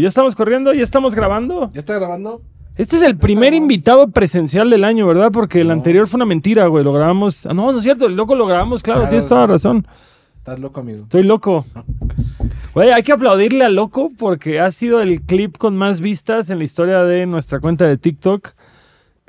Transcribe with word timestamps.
¿Ya 0.00 0.08
estamos 0.08 0.34
corriendo? 0.34 0.72
¿Ya 0.72 0.82
estamos 0.82 1.14
grabando? 1.14 1.70
¿Ya 1.72 1.80
está 1.80 1.94
grabando? 1.98 2.42
Este 2.76 2.96
es 2.96 3.02
el 3.02 3.16
primer 3.16 3.50
grabando. 3.50 3.56
invitado 3.72 4.08
presencial 4.08 4.68
del 4.70 4.82
año, 4.84 5.06
¿verdad? 5.06 5.30
Porque 5.32 5.60
el 5.60 5.68
No. 5.68 5.74
anterior 5.74 6.08
fue 6.08 6.18
una 6.18 6.24
mentira, 6.26 6.66
güey. 6.66 6.82
Lo 6.84 6.92
grabamos. 6.92 7.46
Ah, 7.46 7.54
no, 7.54 7.70
no 7.70 7.78
es 7.78 7.84
cierto. 7.84 8.06
El 8.06 8.16
loco 8.16 8.34
lo 8.34 8.46
grabamos, 8.46 8.82
claro. 8.82 9.00
Claro, 9.00 9.10
tienes 9.10 9.28
toda 9.28 9.42
la 9.42 9.46
razón. 9.46 9.86
Estás 10.38 10.58
loco, 10.58 10.80
amigo. 10.80 10.98
Estoy 11.02 11.22
loco. 11.22 11.64
Güey, 12.74 12.90
hay 12.90 13.02
que 13.04 13.12
aplaudirle 13.12 13.64
a 13.64 13.68
Loco 13.68 14.10
porque 14.18 14.58
ha 14.60 14.70
sido 14.72 15.00
el 15.00 15.22
clip 15.22 15.56
con 15.58 15.76
más 15.76 16.00
vistas 16.00 16.50
en 16.50 16.58
la 16.58 16.64
historia 16.64 17.04
de 17.04 17.24
nuestra 17.24 17.60
cuenta 17.60 17.86
de 17.86 17.96
TikTok. 17.96 18.48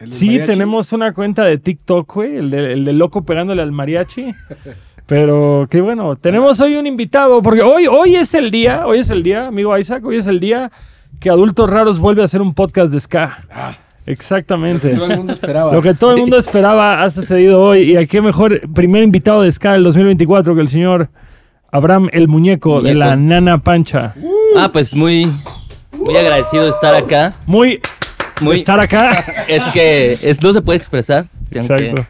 Sí, 0.10 0.26
mariachi. 0.28 0.52
tenemos 0.52 0.92
una 0.94 1.14
cuenta 1.14 1.46
de 1.46 1.60
TikTok, 1.60 2.12
güey. 2.16 2.38
El 2.38 2.50
de, 2.50 2.74
el 2.74 2.86
de 2.86 2.94
Loco 2.94 3.24
pegándole 3.24 3.62
al 3.62 3.72
mariachi. 3.72 4.34
Pero 5.06 5.68
qué 5.70 5.82
bueno. 5.82 6.16
Tenemos 6.16 6.60
hoy 6.62 6.76
un 6.76 6.88
invitado 6.88 7.42
porque 7.42 7.62
hoy, 7.62 7.88
hoy 7.88 8.16
es 8.16 8.34
el 8.34 8.50
día, 8.52 8.88
hoy 8.88 9.00
es 9.00 9.10
el 9.10 9.22
día, 9.24 9.48
amigo 9.48 9.78
Isaac, 9.78 10.04
hoy 10.06 10.18
es 10.18 10.28
el 10.28 10.40
día 10.40 10.72
que 11.20 11.30
Adultos 11.30 11.70
Raros 11.70 12.00
vuelve 12.00 12.22
a 12.22 12.26
hacer 12.26 12.42
un 12.42 12.54
podcast 12.54 12.92
de 12.92 13.00
ska. 13.00 13.38
Ah, 13.52 13.76
Exactamente. 14.08 14.90
todo 14.96 15.06
el 15.06 15.18
mundo 15.18 15.34
esperaba. 15.34 15.72
Lo 15.74 15.82
que 15.82 15.94
todo 15.94 16.12
el 16.12 16.18
mundo 16.18 16.38
esperaba 16.38 17.04
ha 17.04 17.10
sucedido 17.10 17.62
hoy. 17.62 17.92
Y 17.94 17.96
a 17.98 18.06
qué 18.06 18.22
mejor 18.22 18.62
primer 18.74 19.04
invitado 19.04 19.42
de 19.42 19.52
Ska 19.52 19.74
del 19.74 19.84
2024 19.84 20.54
que 20.56 20.62
el 20.62 20.68
señor 20.68 21.10
Abraham 21.72 22.10
el 22.12 22.28
Muñeco, 22.28 22.82
de 22.82 22.94
la 22.94 23.16
Nana 23.16 23.60
Pancha. 23.60 24.14
Ah, 24.58 24.70
pues 24.72 24.94
muy, 24.96 25.28
muy 25.98 26.16
agradecido 26.18 26.64
de 26.66 26.70
estar 26.70 26.96
acá. 26.96 27.34
Muy, 27.46 27.80
Muy, 28.42 28.56
estar 28.58 28.80
acá. 28.80 29.26
Es 29.48 29.64
que 29.70 30.18
es, 30.22 30.42
no 30.42 30.52
se 30.52 30.62
puede 30.62 30.78
expresar. 30.78 31.28
que- 31.52 31.60
Exacto. 31.60 32.06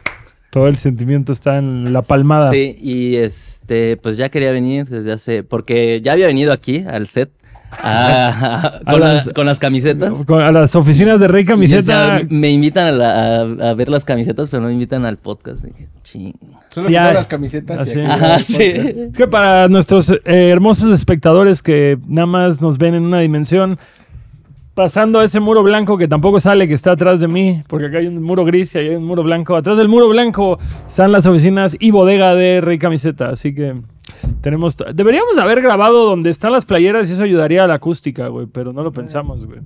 Todo 0.56 0.68
el 0.68 0.76
sentimiento 0.76 1.32
está 1.32 1.58
en 1.58 1.92
la 1.92 2.00
palmada. 2.00 2.50
Sí, 2.50 2.74
y 2.80 3.16
este, 3.16 3.98
pues 3.98 4.16
ya 4.16 4.30
quería 4.30 4.52
venir 4.52 4.86
desde 4.88 5.12
hace, 5.12 5.42
porque 5.42 6.00
ya 6.02 6.12
había 6.12 6.26
venido 6.26 6.50
aquí 6.50 6.82
al 6.88 7.08
set 7.08 7.30
a- 7.70 8.80
A 8.86 8.90
con, 8.90 9.00
la- 9.00 9.12
las- 9.14 9.28
con 9.34 9.44
las 9.44 9.58
camisetas. 9.58 10.24
Con- 10.24 10.40
A 10.40 10.50
las 10.52 10.74
oficinas 10.76 11.20
de 11.20 11.28
Rey 11.28 11.42
Y, 11.42 11.46
o 11.46 11.48
Camiseta. 11.48 11.82
sea, 11.82 12.20
me 12.30 12.48
invitan 12.50 12.86
a, 12.86 12.90
la- 12.92 13.36
a- 13.40 13.70
a 13.70 13.74
ver 13.74 13.88
las 13.90 14.04
camisetas, 14.06 14.48
pero 14.48 14.62
no 14.62 14.68
me 14.68 14.74
invitan 14.74 15.04
al 15.04 15.18
podcast. 15.18 15.62
Dije, 15.64 15.88
ching. 16.02 16.32
Solo 16.70 16.88
Ya. 16.88 17.12
las 17.12 17.26
camisetas 17.26 17.78
Así. 17.80 17.98
y 17.98 18.02
aquí 18.02 18.10
Ajá, 18.10 18.38
sí. 18.38 18.62
Es 18.62 19.16
que 19.16 19.26
para 19.26 19.68
nuestros 19.68 20.10
eh, 20.10 20.20
hermosos 20.24 20.90
espectadores 20.92 21.62
que 21.62 21.98
nada 22.06 22.26
más 22.26 22.60
nos 22.62 22.78
ven 22.78 22.94
en 22.94 23.02
una 23.02 23.20
dimensión, 23.20 23.78
pasando 24.76 25.22
ese 25.22 25.40
muro 25.40 25.62
blanco 25.62 25.96
que 25.96 26.06
tampoco 26.06 26.38
sale, 26.38 26.68
que 26.68 26.74
está 26.74 26.92
atrás 26.92 27.18
de 27.18 27.28
mí, 27.28 27.62
porque 27.66 27.86
acá 27.86 27.96
hay 27.96 28.08
un 28.08 28.22
muro 28.22 28.44
gris 28.44 28.74
y 28.74 28.78
hay 28.78 28.88
un 28.90 29.04
muro 29.04 29.22
blanco. 29.22 29.56
Atrás 29.56 29.78
del 29.78 29.88
muro 29.88 30.06
blanco 30.06 30.58
están 30.86 31.12
las 31.12 31.26
oficinas 31.26 31.74
y 31.80 31.90
bodega 31.92 32.34
de 32.34 32.60
Rey 32.60 32.78
Camiseta. 32.78 33.30
Así 33.30 33.54
que 33.54 33.74
tenemos. 34.42 34.76
Deberíamos 34.94 35.38
haber 35.38 35.62
grabado 35.62 36.04
donde 36.04 36.28
están 36.28 36.52
las 36.52 36.66
playeras 36.66 37.08
y 37.08 37.14
eso 37.14 37.22
ayudaría 37.22 37.64
a 37.64 37.66
la 37.66 37.74
acústica, 37.74 38.28
güey, 38.28 38.46
pero 38.46 38.74
no 38.74 38.82
lo 38.82 38.92
pensamos, 38.92 39.46
güey. 39.46 39.60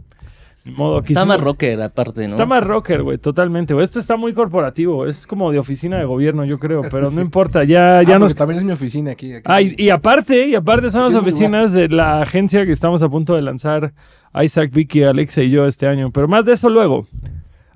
Modo, 0.66 1.02
Está 1.06 1.24
más 1.24 1.40
rocker 1.40 1.80
aparte, 1.80 2.22
¿no? 2.22 2.28
Está 2.28 2.44
más 2.44 2.62
rocker, 2.64 3.02
güey, 3.02 3.18
totalmente. 3.18 3.80
Esto 3.80 3.98
está 3.98 4.16
muy 4.16 4.34
corporativo, 4.34 5.06
es 5.06 5.26
como 5.26 5.50
de 5.52 5.58
oficina 5.58 5.98
de 5.98 6.04
gobierno, 6.04 6.44
yo 6.44 6.58
creo, 6.58 6.82
pero 6.90 7.10
no 7.10 7.20
importa, 7.22 7.64
ya, 7.64 7.98
Ah, 7.98 8.02
ya 8.02 8.18
nos 8.18 8.34
también 8.34 8.58
es 8.58 8.64
mi 8.64 8.72
oficina 8.72 9.12
aquí. 9.12 9.32
aquí. 9.32 9.44
Ah, 9.46 9.62
y, 9.62 9.74
y 9.78 9.90
aparte, 9.90 10.46
y 10.48 10.54
aparte 10.54 10.90
son 10.90 11.02
las 11.04 11.14
Aquí 11.16 11.20
oficinas 11.20 11.72
de 11.72 11.88
la 11.88 12.20
agencia 12.22 12.66
que 12.66 12.72
estamos 12.72 13.02
a 13.02 13.08
punto 13.08 13.34
de 13.34 13.42
lanzar 13.42 13.92
Isaac, 14.34 14.70
Vicky, 14.72 15.02
Alexa 15.02 15.42
y 15.42 15.50
yo 15.50 15.66
este 15.66 15.86
año. 15.86 16.10
Pero 16.10 16.28
más 16.28 16.44
de 16.44 16.52
eso 16.52 16.68
luego. 16.68 17.06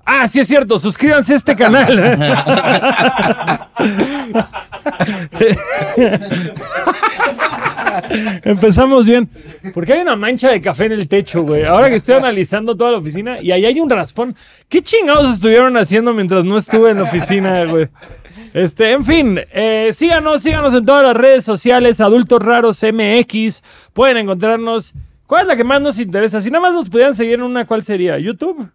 Ah, 0.05 0.27
sí 0.27 0.39
es 0.39 0.47
cierto, 0.47 0.77
suscríbanse 0.77 1.33
a 1.33 1.37
este 1.37 1.55
canal. 1.55 1.99
Empezamos 8.43 9.07
bien. 9.07 9.27
Porque 9.73 9.93
hay 9.93 10.01
una 10.01 10.15
mancha 10.15 10.51
de 10.51 10.61
café 10.61 10.85
en 10.85 10.91
el 10.93 11.07
techo, 11.07 11.41
güey. 11.41 11.63
Ahora 11.63 11.89
que 11.89 11.95
estoy 11.95 12.15
analizando 12.15 12.75
toda 12.75 12.91
la 12.91 12.97
oficina 12.97 13.41
y 13.41 13.51
ahí 13.51 13.65
hay 13.65 13.79
un 13.79 13.89
raspón. 13.89 14.35
¿Qué 14.69 14.83
chingados 14.83 15.33
estuvieron 15.33 15.75
haciendo 15.77 16.13
mientras 16.13 16.45
no 16.45 16.57
estuve 16.57 16.91
en 16.91 16.97
la 16.97 17.03
oficina, 17.03 17.65
güey? 17.65 17.87
Este, 18.53 18.91
en 18.91 19.03
fin, 19.03 19.39
eh, 19.51 19.89
síganos, 19.91 20.41
síganos 20.41 20.73
en 20.73 20.85
todas 20.85 21.03
las 21.03 21.17
redes 21.17 21.43
sociales, 21.43 21.99
Adultos 21.99 22.41
Raros 22.41 22.81
MX. 22.83 23.63
Pueden 23.93 24.17
encontrarnos. 24.17 24.93
¿Cuál 25.27 25.41
es 25.41 25.47
la 25.47 25.55
que 25.55 25.63
más 25.63 25.81
nos 25.81 25.99
interesa? 25.99 26.39
Si 26.39 26.51
nada 26.51 26.61
más 26.61 26.73
nos 26.73 26.89
pudieran 26.89 27.15
seguir 27.15 27.33
en 27.33 27.41
una, 27.41 27.65
¿cuál 27.65 27.83
sería? 27.83 28.17
¿YouTube? 28.19 28.69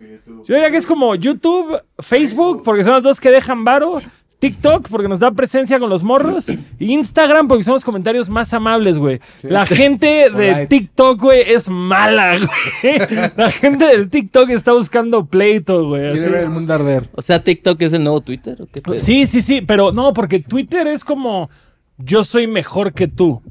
Yo 0.00 0.54
diría 0.54 0.70
que 0.70 0.78
es 0.78 0.86
como 0.86 1.14
YouTube, 1.14 1.80
Facebook, 1.98 2.62
porque 2.64 2.84
son 2.84 2.94
las 2.94 3.02
dos 3.02 3.20
que 3.20 3.30
dejan 3.30 3.64
varo. 3.64 4.00
TikTok, 4.40 4.88
porque 4.88 5.06
nos 5.06 5.20
da 5.20 5.30
presencia 5.32 5.78
con 5.78 5.90
los 5.90 6.02
morros. 6.02 6.48
Y 6.48 6.92
Instagram, 6.92 7.46
porque 7.46 7.62
son 7.62 7.74
los 7.74 7.84
comentarios 7.84 8.30
más 8.30 8.54
amables, 8.54 8.98
güey. 8.98 9.20
La 9.42 9.66
gente 9.66 10.30
de. 10.34 10.66
TikTok, 10.66 11.20
güey, 11.20 11.42
es 11.46 11.68
mala, 11.68 12.38
güey. 12.82 12.98
La 13.36 13.50
gente 13.50 13.84
del 13.84 14.08
TikTok 14.08 14.48
está 14.48 14.72
buscando 14.72 15.26
pleito, 15.26 15.86
güey. 15.86 16.12
Quiere 16.12 16.30
ver 16.30 16.42
el 16.44 16.50
mundo 16.50 16.72
arder. 16.72 17.10
O 17.14 17.20
sea, 17.20 17.44
TikTok 17.44 17.82
es 17.82 17.92
el 17.92 18.02
nuevo 18.02 18.22
Twitter. 18.22 18.62
¿o 18.62 18.66
qué 18.66 18.80
pedo? 18.80 18.96
Sí, 18.98 19.26
sí, 19.26 19.42
sí, 19.42 19.60
pero 19.60 19.92
no, 19.92 20.14
porque 20.14 20.38
Twitter 20.38 20.86
es 20.86 21.04
como 21.04 21.50
yo 21.98 22.24
soy 22.24 22.46
mejor 22.46 22.94
que 22.94 23.08
tú. 23.08 23.42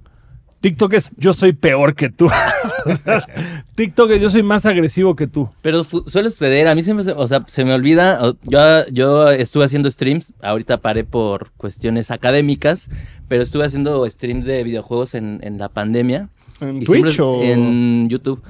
TikTok 0.61 0.93
es 0.93 1.09
yo 1.17 1.33
soy 1.33 1.53
peor 1.53 1.95
que 1.95 2.09
tú. 2.09 2.27
TikTok 3.75 4.11
es 4.11 4.21
yo 4.21 4.29
soy 4.29 4.43
más 4.43 4.65
agresivo 4.65 5.15
que 5.15 5.27
tú. 5.27 5.49
Pero 5.61 5.83
suele 5.83 6.29
suceder, 6.29 6.67
a 6.67 6.75
mí 6.75 6.83
se- 6.83 6.91
o 6.93 7.27
sea, 7.27 7.43
se 7.47 7.63
me 7.63 7.73
olvida, 7.73 8.19
yo, 8.43 8.85
yo 8.91 9.29
estuve 9.31 9.65
haciendo 9.65 9.89
streams, 9.89 10.33
ahorita 10.41 10.77
paré 10.77 11.03
por 11.03 11.51
cuestiones 11.57 12.11
académicas, 12.11 12.89
pero 13.27 13.41
estuve 13.43 13.65
haciendo 13.65 14.07
streams 14.09 14.45
de 14.45 14.63
videojuegos 14.63 15.13
en, 15.15 15.39
en 15.43 15.57
la 15.57 15.69
pandemia. 15.69 16.29
¿En 16.61 16.83
Twitch 16.83 17.19
o...? 17.19 17.41
En 17.41 18.09
YouTube. 18.09 18.41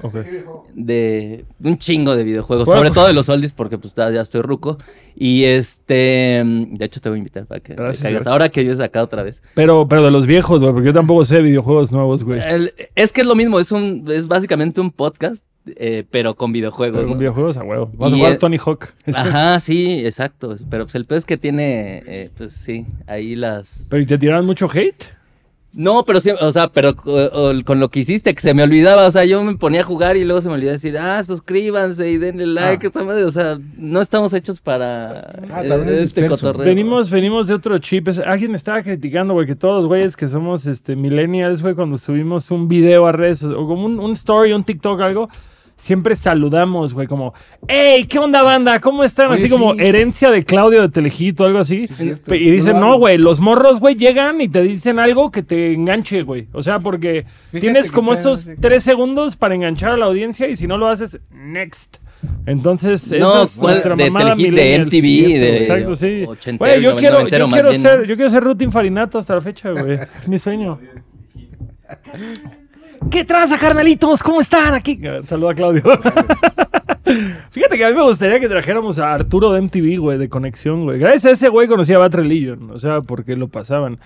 De 0.74 1.44
un 1.62 1.78
chingo 1.78 2.16
de 2.16 2.24
videojuegos, 2.24 2.66
Bueno. 2.66 2.80
sobre 2.80 2.90
todo 2.92 3.06
de 3.06 3.12
los 3.12 3.28
oldies, 3.28 3.52
porque 3.52 3.78
pues 3.78 3.94
ya 3.94 4.08
estoy 4.20 4.40
ruco. 4.42 4.78
Y 5.16 5.44
este, 5.44 6.42
de 6.44 6.84
hecho 6.84 7.00
te 7.00 7.08
voy 7.08 7.16
a 7.16 7.18
invitar 7.18 7.46
para 7.46 7.60
que 7.60 7.74
Gracias, 7.74 8.02
caigas. 8.02 8.26
Ahora 8.26 8.48
que 8.48 8.62
vienes 8.62 8.80
acá 8.80 9.02
otra 9.02 9.22
vez. 9.22 9.42
Pero, 9.54 9.86
pero 9.88 10.02
de 10.04 10.10
los 10.10 10.26
viejos, 10.26 10.62
güey, 10.62 10.72
porque 10.72 10.86
yo 10.86 10.92
tampoco 10.92 11.24
sé 11.24 11.36
de 11.36 11.42
videojuegos 11.42 11.92
nuevos, 11.92 12.24
güey. 12.24 12.40
El- 12.40 12.72
es 12.94 13.12
que 13.12 13.20
es 13.20 13.26
lo 13.26 13.34
mismo, 13.34 13.60
es 13.60 13.72
un, 13.72 14.04
es 14.10 14.26
básicamente 14.26 14.80
un 14.80 14.90
podcast, 14.90 15.44
eh, 15.76 16.04
pero 16.10 16.34
con 16.36 16.52
videojuegos. 16.52 16.96
Pero 16.96 17.08
con 17.08 17.14
¿no? 17.16 17.18
videojuegos 17.18 17.56
a 17.56 17.64
huevo. 17.64 17.90
Vamos 17.94 18.14
a 18.14 18.16
jugar 18.16 18.32
eh, 18.32 18.38
Tony 18.38 18.56
Hawk. 18.64 18.88
Ajá, 19.14 19.60
sí, 19.60 20.00
exacto. 20.04 20.56
Pero 20.70 20.84
pues 20.84 20.94
el 20.94 21.04
peor 21.04 21.18
es 21.18 21.24
que 21.24 21.36
tiene, 21.36 22.02
eh, 22.06 22.30
pues 22.36 22.52
sí, 22.52 22.86
ahí 23.06 23.34
las... 23.36 23.88
Pero 23.90 24.02
¿y 24.02 24.06
te 24.06 24.16
tiraron 24.18 24.46
mucho 24.46 24.68
hate? 24.72 25.04
No, 25.72 26.04
pero 26.04 26.18
sí, 26.18 26.30
o 26.30 26.50
sea, 26.50 26.66
pero 26.68 26.96
o- 27.04 27.50
o 27.50 27.64
con 27.64 27.78
lo 27.78 27.90
que 27.90 28.00
hiciste, 28.00 28.34
que 28.34 28.40
se 28.40 28.54
me 28.54 28.64
olvidaba, 28.64 29.06
o 29.06 29.10
sea, 29.12 29.24
yo 29.24 29.40
me 29.44 29.56
ponía 29.56 29.82
a 29.82 29.84
jugar 29.84 30.16
y 30.16 30.24
luego 30.24 30.42
se 30.42 30.48
me 30.48 30.54
olvidaba 30.54 30.72
decir, 30.72 30.98
ah, 30.98 31.22
suscríbanse 31.22 32.10
y 32.10 32.18
denle 32.18 32.46
like, 32.46 32.86
Ah. 32.86 32.88
esta 32.88 33.04
madre, 33.04 33.24
o 33.24 33.30
sea, 33.30 33.56
no 33.76 34.00
estamos 34.00 34.34
hechos 34.34 34.60
para 34.60 35.20
Ah, 35.52 35.62
eh, 35.64 36.00
este 36.02 36.26
cotorreo. 36.26 36.64
Venimos, 36.64 37.08
venimos 37.08 37.46
de 37.46 37.54
otro 37.54 37.78
chip. 37.78 38.08
Es- 38.08 38.18
alguien 38.18 38.50
me 38.50 38.56
estaba 38.56 38.82
criticando, 38.82 39.32
güey, 39.34 39.46
que 39.46 39.54
todos 39.54 39.76
los 39.76 39.86
güeyes 39.86 40.16
que 40.16 40.26
somos 40.26 40.66
este, 40.66 40.96
millennials, 40.96 41.62
güey, 41.62 41.74
cuando 41.76 41.98
subimos 41.98 42.50
un 42.50 42.66
video 42.66 43.06
a 43.06 43.12
redes 43.12 43.44
o 43.44 43.54
como 43.68 43.84
un, 43.86 44.00
un 44.00 44.12
story, 44.12 44.52
un 44.52 44.64
TikTok, 44.64 45.00
algo, 45.00 45.28
siempre 45.80 46.14
saludamos, 46.14 46.92
güey, 46.94 47.06
como, 47.06 47.32
hey, 47.66 48.04
¿qué 48.04 48.18
onda, 48.18 48.42
banda? 48.42 48.80
¿Cómo 48.80 49.02
están? 49.02 49.30
Oye, 49.30 49.40
así 49.40 49.48
como 49.48 49.74
herencia 49.74 50.30
de 50.30 50.44
Claudio 50.44 50.82
de 50.82 50.88
Telejito, 50.90 51.44
algo 51.44 51.58
así. 51.58 51.86
Sí, 51.86 52.12
y 52.28 52.50
dicen, 52.50 52.78
no, 52.78 52.98
güey, 52.98 53.16
los 53.18 53.40
morros, 53.40 53.80
güey, 53.80 53.94
llegan 53.94 54.40
y 54.40 54.48
te 54.48 54.62
dicen 54.62 54.98
algo 54.98 55.30
que 55.30 55.42
te 55.42 55.72
enganche, 55.72 56.22
güey. 56.22 56.48
O 56.52 56.62
sea, 56.62 56.80
porque 56.80 57.24
Fíjate 57.50 57.60
tienes 57.60 57.90
como 57.90 58.12
esos 58.12 58.50
tres 58.60 58.82
segundos 58.82 59.36
para 59.36 59.54
enganchar 59.54 59.92
a 59.92 59.96
la 59.96 60.06
audiencia 60.06 60.48
y 60.48 60.56
si 60.56 60.66
no 60.66 60.76
lo 60.76 60.86
haces, 60.88 61.18
next. 61.30 61.96
Entonces, 62.44 63.10
esa 63.10 63.18
No, 63.18 63.42
es 63.44 63.56
¿cuál? 63.56 63.72
nuestra 63.72 63.96
de 63.96 64.10
mamada 64.10 64.36
Telehit, 64.36 64.54
de. 64.54 64.78
MTV, 64.80 64.90
Cierto, 65.00 65.40
de 65.40 65.56
Exacto, 65.56 65.94
sí. 65.94 66.56
Güey, 66.58 66.82
yo 66.82 66.96
quiero, 66.96 67.26
yo 67.26 67.48
quiero 67.48 67.72
ser, 67.72 68.00
¿no? 68.00 68.04
yo 68.04 68.16
quiero 68.16 68.30
ser 68.30 68.44
Rutin 68.44 68.70
Farinato 68.70 69.18
hasta 69.18 69.34
la 69.34 69.40
fecha, 69.40 69.70
güey. 69.70 69.94
Es 69.94 70.28
mi 70.28 70.38
sueño. 70.38 70.78
¿Qué 73.08 73.24
tranza, 73.24 73.58
carnalitos? 73.58 74.22
¿Cómo 74.22 74.40
están 74.40 74.74
aquí? 74.74 75.00
Saluda 75.26 75.52
a 75.52 75.54
Claudio. 75.54 75.82
Fíjate 77.50 77.76
que 77.76 77.84
a 77.84 77.88
mí 77.88 77.94
me 77.94 78.02
gustaría 78.02 78.38
que 78.38 78.48
trajéramos 78.48 78.98
a 78.98 79.12
Arturo 79.12 79.52
de 79.52 79.62
MTV, 79.62 79.98
güey, 79.98 80.18
de 80.18 80.28
conexión, 80.28 80.84
güey. 80.84 80.98
Gracias 80.98 81.24
a 81.26 81.30
ese 81.30 81.48
güey 81.48 81.66
conocí 81.66 81.92
a 81.92 81.98
Bad 81.98 82.14
Religion, 82.14 82.70
o 82.70 82.78
sea, 82.78 83.00
porque 83.00 83.36
lo 83.36 83.48
pasaban. 83.48 83.98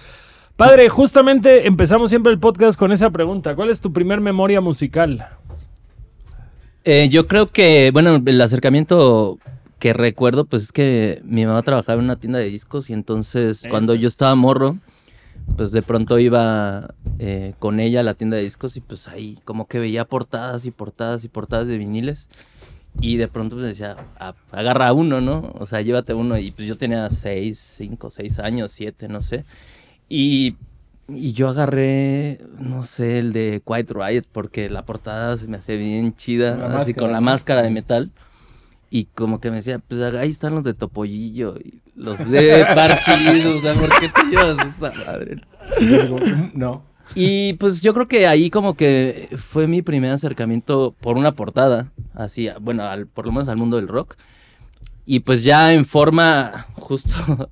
Padre, 0.56 0.88
justamente 0.88 1.66
empezamos 1.66 2.10
siempre 2.10 2.32
el 2.32 2.38
podcast 2.38 2.78
con 2.78 2.92
esa 2.92 3.10
pregunta. 3.10 3.54
¿Cuál 3.56 3.70
es 3.70 3.80
tu 3.80 3.92
primer 3.92 4.20
memoria 4.20 4.60
musical? 4.60 5.26
Eh, 6.84 7.08
yo 7.10 7.26
creo 7.26 7.46
que, 7.46 7.90
bueno, 7.92 8.20
el 8.24 8.40
acercamiento 8.40 9.38
que 9.78 9.92
recuerdo, 9.92 10.44
pues 10.46 10.62
es 10.64 10.72
que 10.72 11.20
mi 11.24 11.44
mamá 11.44 11.62
trabajaba 11.62 11.98
en 11.98 12.04
una 12.04 12.16
tienda 12.16 12.38
de 12.38 12.46
discos 12.48 12.88
y 12.88 12.92
entonces 12.94 13.64
Eh. 13.64 13.68
cuando 13.68 13.94
yo 13.94 14.08
estaba 14.08 14.34
morro, 14.34 14.78
pues 15.56 15.70
de 15.72 15.82
pronto 15.82 16.18
iba 16.18 16.94
eh, 17.18 17.54
con 17.58 17.80
ella 17.80 18.00
a 18.00 18.02
la 18.02 18.14
tienda 18.14 18.36
de 18.36 18.42
discos 18.42 18.76
y 18.76 18.80
pues 18.80 19.08
ahí 19.08 19.38
como 19.44 19.66
que 19.68 19.78
veía 19.78 20.04
portadas 20.04 20.66
y 20.66 20.70
portadas 20.70 21.24
y 21.24 21.28
portadas 21.28 21.68
de 21.68 21.78
viniles 21.78 22.28
y 23.00 23.16
de 23.16 23.28
pronto 23.28 23.56
pues 23.56 23.66
decía, 23.66 23.96
"Ah, 24.18 24.34
agarra 24.52 24.92
uno, 24.92 25.20
¿no? 25.20 25.52
O 25.58 25.66
sea, 25.66 25.80
llévate 25.80 26.14
uno 26.14 26.38
y 26.38 26.50
pues 26.52 26.68
yo 26.68 26.76
tenía 26.78 27.08
seis, 27.10 27.58
cinco, 27.58 28.10
seis 28.10 28.38
años, 28.38 28.70
siete, 28.72 29.08
no 29.08 29.20
sé. 29.22 29.44
Y 30.08 30.56
y 31.06 31.34
yo 31.34 31.50
agarré, 31.50 32.40
no 32.58 32.82
sé, 32.82 33.18
el 33.18 33.34
de 33.34 33.60
Quiet 33.66 33.90
Riot, 33.90 34.24
porque 34.32 34.70
la 34.70 34.86
portada 34.86 35.36
se 35.36 35.46
me 35.46 35.58
hacía 35.58 35.76
bien 35.76 36.16
chida, 36.16 36.54
Con 36.54 36.62
así 36.64 36.72
máscara, 36.76 36.98
con 36.98 37.12
la 37.12 37.20
¿no? 37.20 37.24
máscara 37.26 37.62
de 37.62 37.70
metal. 37.70 38.10
Y 38.96 39.06
como 39.06 39.40
que 39.40 39.50
me 39.50 39.56
decía, 39.56 39.80
pues 39.80 40.00
ahí 40.14 40.30
están 40.30 40.54
los 40.54 40.62
de 40.62 40.72
Topollillo 40.72 41.56
y 41.58 41.80
los 41.96 42.16
de 42.30 42.64
Parchis, 42.76 43.44
o 43.44 43.60
sea, 43.60 43.74
¿por 43.74 43.88
qué 43.98 44.08
te 44.08 44.22
llevas 44.30 44.56
esa 44.68 44.92
madre? 44.92 45.40
"Mm, 45.80 46.50
no. 46.56 46.84
Y 47.16 47.54
pues 47.54 47.82
yo 47.82 47.92
creo 47.92 48.06
que 48.06 48.28
ahí 48.28 48.50
como 48.50 48.74
que 48.74 49.30
fue 49.36 49.66
mi 49.66 49.82
primer 49.82 50.12
acercamiento 50.12 50.94
por 51.00 51.16
una 51.16 51.32
portada, 51.32 51.90
así, 52.14 52.48
bueno, 52.60 52.84
al- 52.84 53.08
por 53.08 53.26
lo 53.26 53.32
menos 53.32 53.48
al 53.48 53.56
mundo 53.56 53.78
del 53.78 53.88
rock. 53.88 54.14
Y 55.04 55.20
pues 55.20 55.42
ya 55.42 55.72
en 55.72 55.84
forma, 55.84 56.68
justo, 56.74 57.16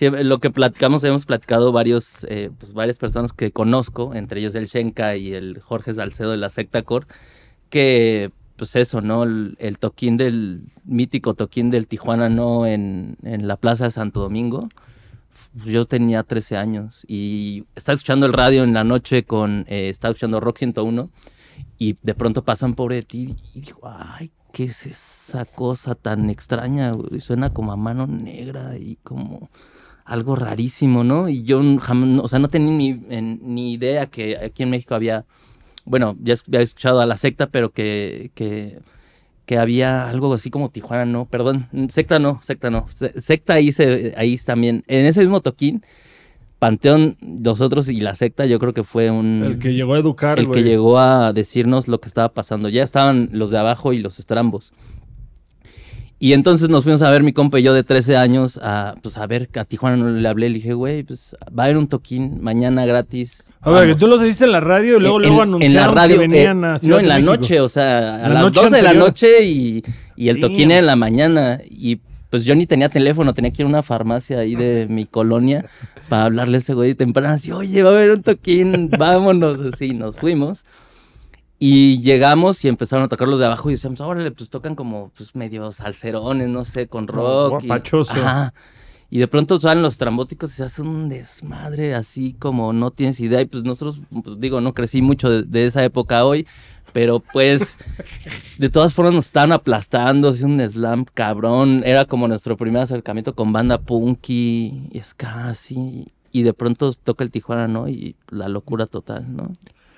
lo 0.00 0.38
que 0.38 0.50
platicamos, 0.50 1.02
hemos 1.02 1.26
platicado 1.26 1.72
varios, 1.72 2.24
eh, 2.30 2.50
pues 2.56 2.72
varias 2.72 2.98
personas 2.98 3.32
que 3.32 3.50
conozco, 3.50 4.14
entre 4.14 4.38
ellos 4.38 4.54
el 4.54 4.66
Shenka 4.66 5.16
y 5.16 5.34
el 5.34 5.58
Jorge 5.60 5.92
Salcedo 5.92 6.30
de 6.30 6.36
la 6.36 6.50
Secta 6.50 6.82
Core, 6.82 7.06
que 7.68 8.30
pues 8.56 8.76
eso, 8.76 9.00
¿no? 9.00 9.24
El, 9.24 9.56
el 9.58 9.78
toquín 9.78 10.16
del, 10.16 10.62
mítico 10.84 11.34
toquín 11.34 11.70
del 11.70 11.86
Tijuana, 11.86 12.28
¿no? 12.28 12.66
En, 12.66 13.16
en 13.22 13.48
la 13.48 13.56
Plaza 13.56 13.84
de 13.84 13.90
Santo 13.90 14.20
Domingo. 14.20 14.68
Yo 15.64 15.84
tenía 15.84 16.22
13 16.24 16.56
años 16.56 17.04
y 17.06 17.64
estaba 17.76 17.94
escuchando 17.94 18.26
el 18.26 18.32
radio 18.32 18.64
en 18.64 18.74
la 18.74 18.82
noche 18.82 19.22
con, 19.24 19.64
eh, 19.68 19.88
estaba 19.88 20.10
escuchando 20.12 20.40
Rock 20.40 20.58
101 20.58 21.10
y 21.78 21.96
de 22.02 22.14
pronto 22.14 22.42
pasan 22.44 22.74
por 22.74 22.92
ti 23.04 23.36
y 23.54 23.60
digo, 23.60 23.80
ay, 23.84 24.32
¿qué 24.52 24.64
es 24.64 24.84
esa 24.86 25.44
cosa 25.44 25.94
tan 25.94 26.28
extraña? 26.28 26.90
güey? 26.90 27.20
Suena 27.20 27.50
como 27.52 27.70
a 27.72 27.76
mano 27.76 28.08
negra 28.08 28.76
y 28.76 28.96
como 29.04 29.48
algo 30.04 30.34
rarísimo, 30.34 31.04
¿no? 31.04 31.28
Y 31.28 31.44
yo 31.44 31.60
jamás, 31.80 32.20
o 32.24 32.28
sea, 32.28 32.40
no 32.40 32.48
tenía 32.48 32.72
ni, 32.72 32.88
en- 33.14 33.40
ni 33.42 33.72
idea 33.74 34.06
que 34.06 34.36
aquí 34.36 34.64
en 34.64 34.70
México 34.70 34.96
había, 34.96 35.24
bueno, 35.84 36.16
ya 36.22 36.34
había 36.48 36.60
escuchado 36.60 37.00
a 37.00 37.06
la 37.06 37.16
secta, 37.16 37.46
pero 37.48 37.70
que, 37.70 38.30
que, 38.34 38.78
que 39.46 39.58
había 39.58 40.08
algo 40.08 40.32
así 40.34 40.50
como 40.50 40.70
Tijuana, 40.70 41.04
no, 41.04 41.26
perdón, 41.26 41.68
secta 41.88 42.18
no, 42.18 42.40
secta 42.42 42.70
no, 42.70 42.86
Se- 42.94 43.20
secta 43.20 43.54
ahí, 43.54 43.72
se, 43.72 44.14
ahí 44.16 44.36
también, 44.38 44.84
en 44.86 45.06
ese 45.06 45.20
mismo 45.20 45.40
toquín, 45.40 45.82
Panteón, 46.58 47.18
nosotros 47.20 47.90
y 47.90 48.00
la 48.00 48.14
secta, 48.14 48.46
yo 48.46 48.58
creo 48.58 48.72
que 48.72 48.84
fue 48.84 49.10
un... 49.10 49.42
El 49.44 49.58
que 49.58 49.74
llegó 49.74 49.94
a 49.94 49.98
educar, 49.98 50.38
el 50.38 50.50
que 50.50 50.62
llegó 50.62 50.98
a 50.98 51.34
decirnos 51.34 51.88
lo 51.88 52.00
que 52.00 52.08
estaba 52.08 52.30
pasando. 52.30 52.70
Ya 52.70 52.82
estaban 52.82 53.28
los 53.32 53.50
de 53.50 53.58
abajo 53.58 53.92
y 53.92 53.98
los 53.98 54.18
estrambos. 54.18 54.72
Y 56.18 56.32
entonces 56.32 56.70
nos 56.70 56.84
fuimos 56.84 57.02
a 57.02 57.10
ver 57.10 57.22
mi 57.22 57.34
compa 57.34 57.58
y 57.60 57.64
yo 57.64 57.74
de 57.74 57.82
13 57.82 58.16
años 58.16 58.58
a, 58.62 58.94
pues, 59.02 59.18
a 59.18 59.26
ver, 59.26 59.50
a 59.56 59.64
Tijuana 59.66 59.96
no 59.98 60.08
le 60.08 60.26
hablé, 60.26 60.48
le 60.48 60.54
dije, 60.54 60.72
güey, 60.72 61.02
pues 61.02 61.36
va 61.46 61.64
a 61.64 61.66
haber 61.66 61.76
un 61.76 61.86
toquín 61.86 62.40
mañana 62.40 62.86
gratis. 62.86 63.44
A 63.64 63.70
ver, 63.70 63.80
que 63.82 63.86
vamos". 63.88 63.96
tú 64.00 64.06
los 64.06 64.20
oíste 64.20 64.44
en 64.44 64.52
la 64.52 64.60
radio 64.60 64.96
y 64.96 65.00
luego, 65.00 65.16
En- 65.16 65.22
luego 65.28 65.42
anunciaron 65.42 65.76
en 65.80 65.86
la 65.86 65.88
radio, 66.02 66.16
que 66.16 66.20
venían 66.28 66.64
eh, 66.64 66.66
a 66.68 66.78
Ciudad 66.78 66.96
No, 66.96 67.00
en 67.00 67.08
la 67.08 67.18
noche, 67.18 67.60
o 67.60 67.68
sea, 67.68 68.16
a 68.16 68.28
La 68.28 68.34
las 68.34 68.42
noche 68.44 68.60
12 68.62 68.76
de 68.76 68.82
la 68.82 68.94
noche 68.94 69.44
y, 69.44 69.82
y 70.16 70.28
el 70.28 70.40
toquín 70.40 70.68
Damn. 70.68 70.78
en 70.78 70.86
la 70.86 70.96
mañana. 70.96 71.60
Y 71.68 72.00
pues 72.30 72.44
yo 72.44 72.54
ni 72.54 72.66
tenía 72.66 72.88
teléfono, 72.88 73.32
tenía 73.32 73.52
que 73.52 73.62
ir 73.62 73.66
a 73.66 73.68
una 73.68 73.82
farmacia 73.82 74.40
ahí 74.40 74.56
de 74.56 74.86
mi 74.88 75.06
colonia 75.06 75.64
para 76.08 76.24
hablarle 76.24 76.56
a 76.56 76.58
ese 76.58 76.74
güey 76.74 76.94
temprano, 76.94 77.28
así, 77.34 77.52
oye, 77.52 77.82
va 77.84 77.90
a 77.90 77.92
haber 77.94 78.10
un 78.10 78.22
toquín, 78.22 78.90
vámonos, 78.98 79.60
así, 79.60 79.90
nos 79.94 80.16
fuimos. 80.16 80.64
Y 81.60 82.02
llegamos 82.02 82.62
y 82.64 82.68
empezaron 82.68 83.04
a 83.04 83.08
tocar 83.08 83.28
los 83.28 83.38
de 83.38 83.46
abajo 83.46 83.70
y 83.70 83.74
decíamos, 83.74 84.00
órale, 84.00 84.32
pues 84.32 84.50
tocan 84.50 84.74
como 84.74 85.12
pues 85.16 85.34
medio 85.36 85.70
salserones, 85.72 86.48
no 86.48 86.64
sé, 86.64 86.88
con 86.88 87.06
rock. 87.06 87.62
y- 87.62 87.68
guapachoso. 87.68 88.12
Ajá. 88.12 88.52
Y 89.14 89.18
de 89.20 89.28
pronto 89.28 89.60
salen 89.60 89.80
los 89.84 89.96
trambóticos 89.96 90.50
y 90.50 90.54
se 90.56 90.64
hace 90.64 90.82
un 90.82 91.08
desmadre 91.08 91.94
así 91.94 92.34
como 92.36 92.72
no 92.72 92.90
tienes 92.90 93.20
idea. 93.20 93.40
Y 93.40 93.44
pues 93.44 93.62
nosotros, 93.62 94.00
pues 94.24 94.40
digo, 94.40 94.60
no 94.60 94.74
crecí 94.74 95.02
mucho 95.02 95.30
de, 95.30 95.42
de 95.44 95.66
esa 95.66 95.84
época 95.84 96.24
hoy, 96.24 96.48
pero 96.92 97.20
pues 97.20 97.78
de 98.58 98.68
todas 98.70 98.92
formas 98.92 99.14
nos 99.14 99.26
estaban 99.26 99.52
aplastando, 99.52 100.30
así 100.30 100.42
un 100.42 100.58
slam 100.68 101.04
cabrón. 101.14 101.82
Era 101.86 102.06
como 102.06 102.26
nuestro 102.26 102.56
primer 102.56 102.82
acercamiento 102.82 103.36
con 103.36 103.52
banda 103.52 103.78
punky 103.78 104.88
y 104.90 105.00
ska, 105.00 105.50
así. 105.50 106.08
Y 106.32 106.42
de 106.42 106.52
pronto 106.52 106.92
toca 106.92 107.22
el 107.22 107.30
Tijuana, 107.30 107.68
¿no? 107.68 107.88
Y 107.88 108.16
la 108.30 108.48
locura 108.48 108.86
total, 108.88 109.24
¿no? 109.32 109.52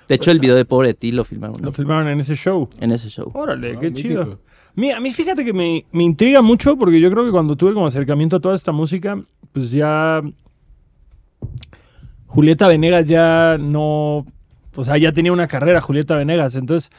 De 0.07 0.13
hecho, 0.13 0.29
el 0.29 0.37
video 0.39 0.55
de 0.55 0.63
Pobre 0.63 0.89
de 0.89 0.93
ti 0.93 1.11
lo 1.11 1.25
filmaron 1.25 1.57
¿no? 1.59 1.65
Lo 1.65 1.71
filmaron 1.73 2.07
en 2.07 2.19
ese 2.19 2.35
show. 2.35 2.69
en 2.79 2.91
ese 2.91 3.09
show. 3.09 3.31
Órale, 3.33 3.73
Ah, 3.75 3.79
qué 3.79 3.89
mítico. 3.89 4.07
chido. 4.09 4.39
Mi- 4.77 4.91
a 4.91 4.99
mí 4.99 5.09
fíjate 5.11 5.43
que 5.43 5.53
me, 5.53 5.85
me 5.91 6.03
intriga 6.03 6.41
mucho 6.41 6.77
porque 6.77 6.99
yo 7.01 7.09
creo 7.11 7.25
que 7.25 7.31
cuando 7.31 7.55
tuve 7.55 7.73
como 7.73 7.87
acercamiento 7.87 8.37
a 8.37 8.39
toda 8.39 8.55
esta 8.55 8.71
música, 8.71 9.19
pues 9.51 9.71
ya 9.71 10.21
Julieta 12.27 12.67
Venegas 12.67 13.07
ya 13.07 13.57
no, 13.59 14.25
o 14.75 14.83
sea, 14.83 14.97
ya 14.97 15.11
tenía 15.11 15.31
una 15.33 15.47
carrera 15.47 15.81
Julieta 15.81 16.15
Venegas, 16.15 16.55
entonces 16.55 16.91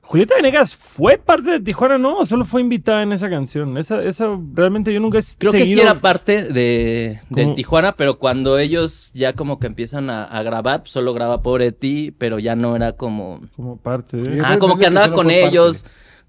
Julieta 0.00 0.36
Venegas 0.36 0.76
fue 0.76 1.18
parte 1.18 1.50
de 1.50 1.60
Tijuana, 1.60 1.98
¿no? 1.98 2.18
¿O 2.18 2.24
solo 2.24 2.44
fue 2.44 2.60
invitada 2.60 3.02
en 3.02 3.10
esa 3.12 3.28
canción. 3.28 3.76
Esa, 3.76 4.02
esa 4.04 4.28
realmente 4.54 4.94
yo 4.94 5.00
nunca 5.00 5.18
he 5.18 5.22
Creo 5.36 5.50
que 5.50 5.66
sí 5.66 5.80
era 5.80 6.00
parte 6.00 6.44
de, 6.44 7.20
del 7.28 7.54
Tijuana, 7.56 7.96
pero 7.96 8.16
cuando 8.18 8.56
ellos 8.58 9.10
ya 9.14 9.32
como 9.32 9.58
que 9.58 9.66
empiezan 9.66 10.08
a, 10.08 10.22
a 10.24 10.42
grabar, 10.44 10.82
pues, 10.82 10.92
solo 10.92 11.12
graba 11.12 11.42
Pobre 11.42 11.72
ti, 11.72 12.14
pero 12.16 12.38
ya 12.38 12.54
no 12.54 12.76
era 12.76 12.92
como... 12.92 13.40
como 13.56 13.78
parte 13.78 14.18
de... 14.18 14.40
Ah, 14.44 14.58
como 14.60 14.76
que 14.76 14.82
que 14.82 14.86
andaba 14.86 15.12
con 15.12 15.26
parte. 15.26 15.40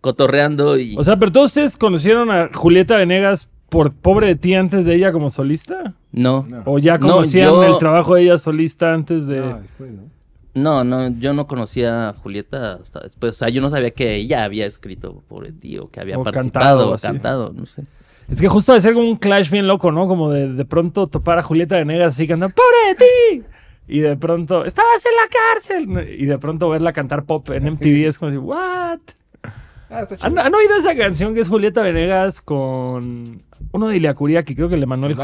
Cotorreando 0.01 0.77
y... 0.77 0.95
O 0.97 1.03
sea, 1.03 1.17
pero 1.17 1.31
todos 1.31 1.47
ustedes 1.51 1.77
conocieron 1.77 2.31
a 2.31 2.49
Julieta 2.53 2.95
Venegas 2.97 3.49
por 3.69 3.93
Pobre 3.93 4.27
de 4.27 4.35
ti 4.35 4.53
antes 4.55 4.85
de 4.85 4.95
ella 4.95 5.11
como 5.11 5.29
solista? 5.29 5.93
no, 6.11 6.45
No. 6.47 6.63
¿O 6.65 6.79
ya 6.79 6.97
No, 6.97 7.07
conocían 7.07 7.49
yo- 7.49 7.63
el 7.63 7.77
trabajo 7.77 8.15
de 8.15 8.23
ella 8.23 8.37
solista 8.37 8.93
antes 8.93 9.27
de...? 9.27 9.39
No, 9.41 9.59
después, 9.59 9.91
¿no? 9.91 10.01
no, 10.53 10.83
no, 10.83 11.19
yo 11.19 11.33
no 11.33 11.45
conocía 11.47 12.09
a 12.09 12.13
Julieta 12.13 12.75
hasta 12.81 13.01
después. 13.01 13.35
O 13.35 13.37
sea, 13.39 13.49
yo 13.49 13.61
no 13.61 13.69
sabía 13.69 13.91
que 13.91 14.15
ella 14.15 14.43
había 14.43 14.65
escrito 14.65 15.21
Pobre 15.27 15.51
de 15.51 15.59
ti 15.59 15.77
o 15.77 15.89
que 15.91 15.99
había 15.99 16.17
O 16.17 16.23
cantado, 16.23 16.89
participado 16.89 16.91
o 16.91 16.97
cantado, 16.97 17.53
no 17.55 17.65
sé. 17.67 17.83
Es 18.29 18.41
que 18.41 18.47
justo 18.49 18.71
debe 18.71 18.81
ser 18.81 18.93
como 18.93 19.07
un 19.07 19.15
clash 19.17 19.49
bien 19.51 19.67
loco, 19.67 19.91
¿no? 19.91 20.07
Como 20.07 20.31
de, 20.31 20.51
de 20.51 20.65
pronto 20.65 21.07
topar 21.07 21.37
a 21.39 21.43
Julieta 21.43 21.75
Venegas 21.77 22.13
así 22.15 22.27
cantando 22.27 22.55
¡Pobre 22.55 22.89
de 22.89 22.95
ti! 22.95 23.47
Y 23.89 23.99
de 23.99 24.17
pronto, 24.17 24.65
¡estabas 24.65 25.05
en 25.05 25.11
la 25.15 25.93
cárcel! 25.93 26.15
Y 26.19 26.25
de 26.25 26.37
pronto 26.39 26.69
verla 26.69 26.91
cantar 26.91 27.23
pop 27.25 27.49
en 27.51 27.71
MTV 27.73 28.07
es 28.07 28.17
como 28.19 28.29
así, 28.29 28.37
¿what? 28.37 28.99
Ah, 29.89 30.01
está 30.01 30.15
¿Han, 30.25 30.31
chido. 30.33 30.43
han 30.43 30.55
oído 30.55 30.75
esa 30.77 30.95
canción 30.95 31.33
que 31.33 31.41
es 31.41 31.49
Julieta 31.49 31.81
Venegas 31.81 32.41
con 32.41 33.43
uno 33.71 33.87
de 33.87 33.97
Iliacuría 33.97 34.43
que 34.43 34.55
creo 34.55 34.69
que 34.69 34.75
el 34.75 34.83
Emanuel... 34.83 35.15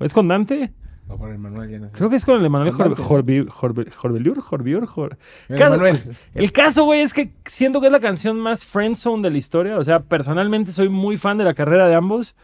¿Es 0.00 0.14
con 0.14 0.28
Dante? 0.28 0.72
O 1.08 1.18
con 1.18 1.32
el 1.32 1.38
Manuel, 1.38 1.80
no 1.80 1.86
sé. 1.88 1.92
Creo 1.92 2.08
que 2.08 2.14
es 2.16 2.24
con 2.24 2.38
el 2.38 2.44
Emanuel 2.46 2.70
Con 2.72 2.86
Dante. 2.94 3.02
Jor- 3.02 3.24
Jorbi- 3.24 3.48
Jorbi- 3.48 3.92
Jorbeliur, 3.92 4.40
Jorbiur, 4.40 4.86
Jor- 4.86 5.16
El 5.48 5.58
Caso- 5.58 5.70
Manuel. 5.72 6.00
El 6.34 6.52
caso, 6.52 6.84
güey, 6.84 7.00
es 7.00 7.12
que 7.12 7.32
siento 7.46 7.80
que 7.80 7.86
es 7.88 7.92
la 7.92 7.98
canción 7.98 8.38
más 8.38 8.64
friendzone 8.64 9.20
de 9.22 9.30
la 9.30 9.38
historia. 9.38 9.76
O 9.76 9.82
sea, 9.82 10.00
personalmente 10.00 10.70
soy 10.70 10.88
muy 10.88 11.16
fan 11.16 11.36
de 11.36 11.42
la 11.44 11.54
carrera 11.54 11.88
de 11.88 11.96
ambos. 11.96 12.36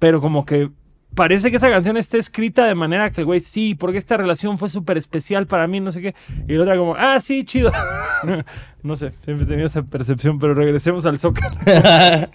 Pero 0.00 0.20
como 0.20 0.44
que 0.44 0.70
parece 1.16 1.50
que 1.50 1.56
esa 1.56 1.68
canción 1.68 1.96
está 1.96 2.16
escrita 2.18 2.64
de 2.66 2.76
manera 2.76 3.10
que 3.10 3.22
el 3.22 3.24
güey, 3.24 3.40
sí, 3.40 3.74
porque 3.74 3.98
esta 3.98 4.16
relación 4.16 4.56
fue 4.58 4.68
súper 4.68 4.96
especial 4.96 5.48
para 5.48 5.66
mí, 5.66 5.80
no 5.80 5.90
sé 5.90 6.00
qué. 6.00 6.14
Y 6.46 6.52
la 6.54 6.62
otra 6.62 6.76
como, 6.76 6.94
ah, 6.94 7.18
sí, 7.18 7.44
chido. 7.44 7.72
no 8.84 8.94
sé, 8.94 9.10
siempre 9.24 9.44
he 9.44 9.48
tenido 9.48 9.66
esa 9.66 9.82
percepción, 9.82 10.38
pero 10.38 10.54
regresemos 10.54 11.04
al 11.06 11.18
Zócalo. 11.18 11.56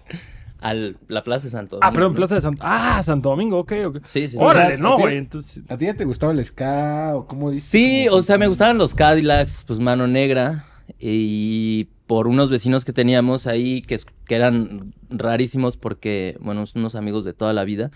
Al 0.59 0.97
la 1.07 1.23
Plaza 1.23 1.45
de 1.45 1.49
Santo 1.49 1.77
Ah, 1.81 1.87
Domingo, 1.87 1.93
perdón, 1.95 2.11
¿no? 2.11 2.15
Plaza 2.17 2.35
de 2.35 2.41
Santo. 2.41 2.61
Ah, 2.63 3.01
Santo 3.01 3.29
Domingo, 3.29 3.57
ok, 3.57 3.73
ok. 3.87 3.97
Sí, 4.03 4.21
sí, 4.27 4.29
sí. 4.29 4.37
Órale, 4.39 4.77
no, 4.77 4.93
¿a 4.93 4.95
ti- 4.97 5.01
güey. 5.01 5.17
Entonces, 5.17 5.63
¿A 5.69 5.75
ti 5.75 5.85
ya 5.87 5.95
te 5.95 6.05
gustaba 6.05 6.33
el 6.33 6.45
ska 6.45 7.13
o 7.15 7.25
cómo 7.25 7.49
dices? 7.49 7.67
Sí, 7.67 8.07
o 8.11 8.21
sea, 8.21 8.37
me 8.37 8.45
gustaban 8.45 8.77
los 8.77 8.93
Cadillacs, 8.93 9.63
pues 9.65 9.79
mano 9.79 10.05
negra. 10.05 10.65
Y 10.99 11.85
por 12.05 12.27
unos 12.27 12.51
vecinos 12.51 12.85
que 12.85 12.93
teníamos 12.93 13.47
ahí, 13.47 13.81
que, 13.81 13.95
es- 13.95 14.05
que 14.31 14.37
eran 14.37 14.93
rarísimos 15.09 15.75
porque, 15.75 16.37
bueno, 16.39 16.65
son 16.65 16.83
unos 16.83 16.95
amigos 16.95 17.25
de 17.25 17.33
toda 17.33 17.51
la 17.51 17.65
vida. 17.65 17.91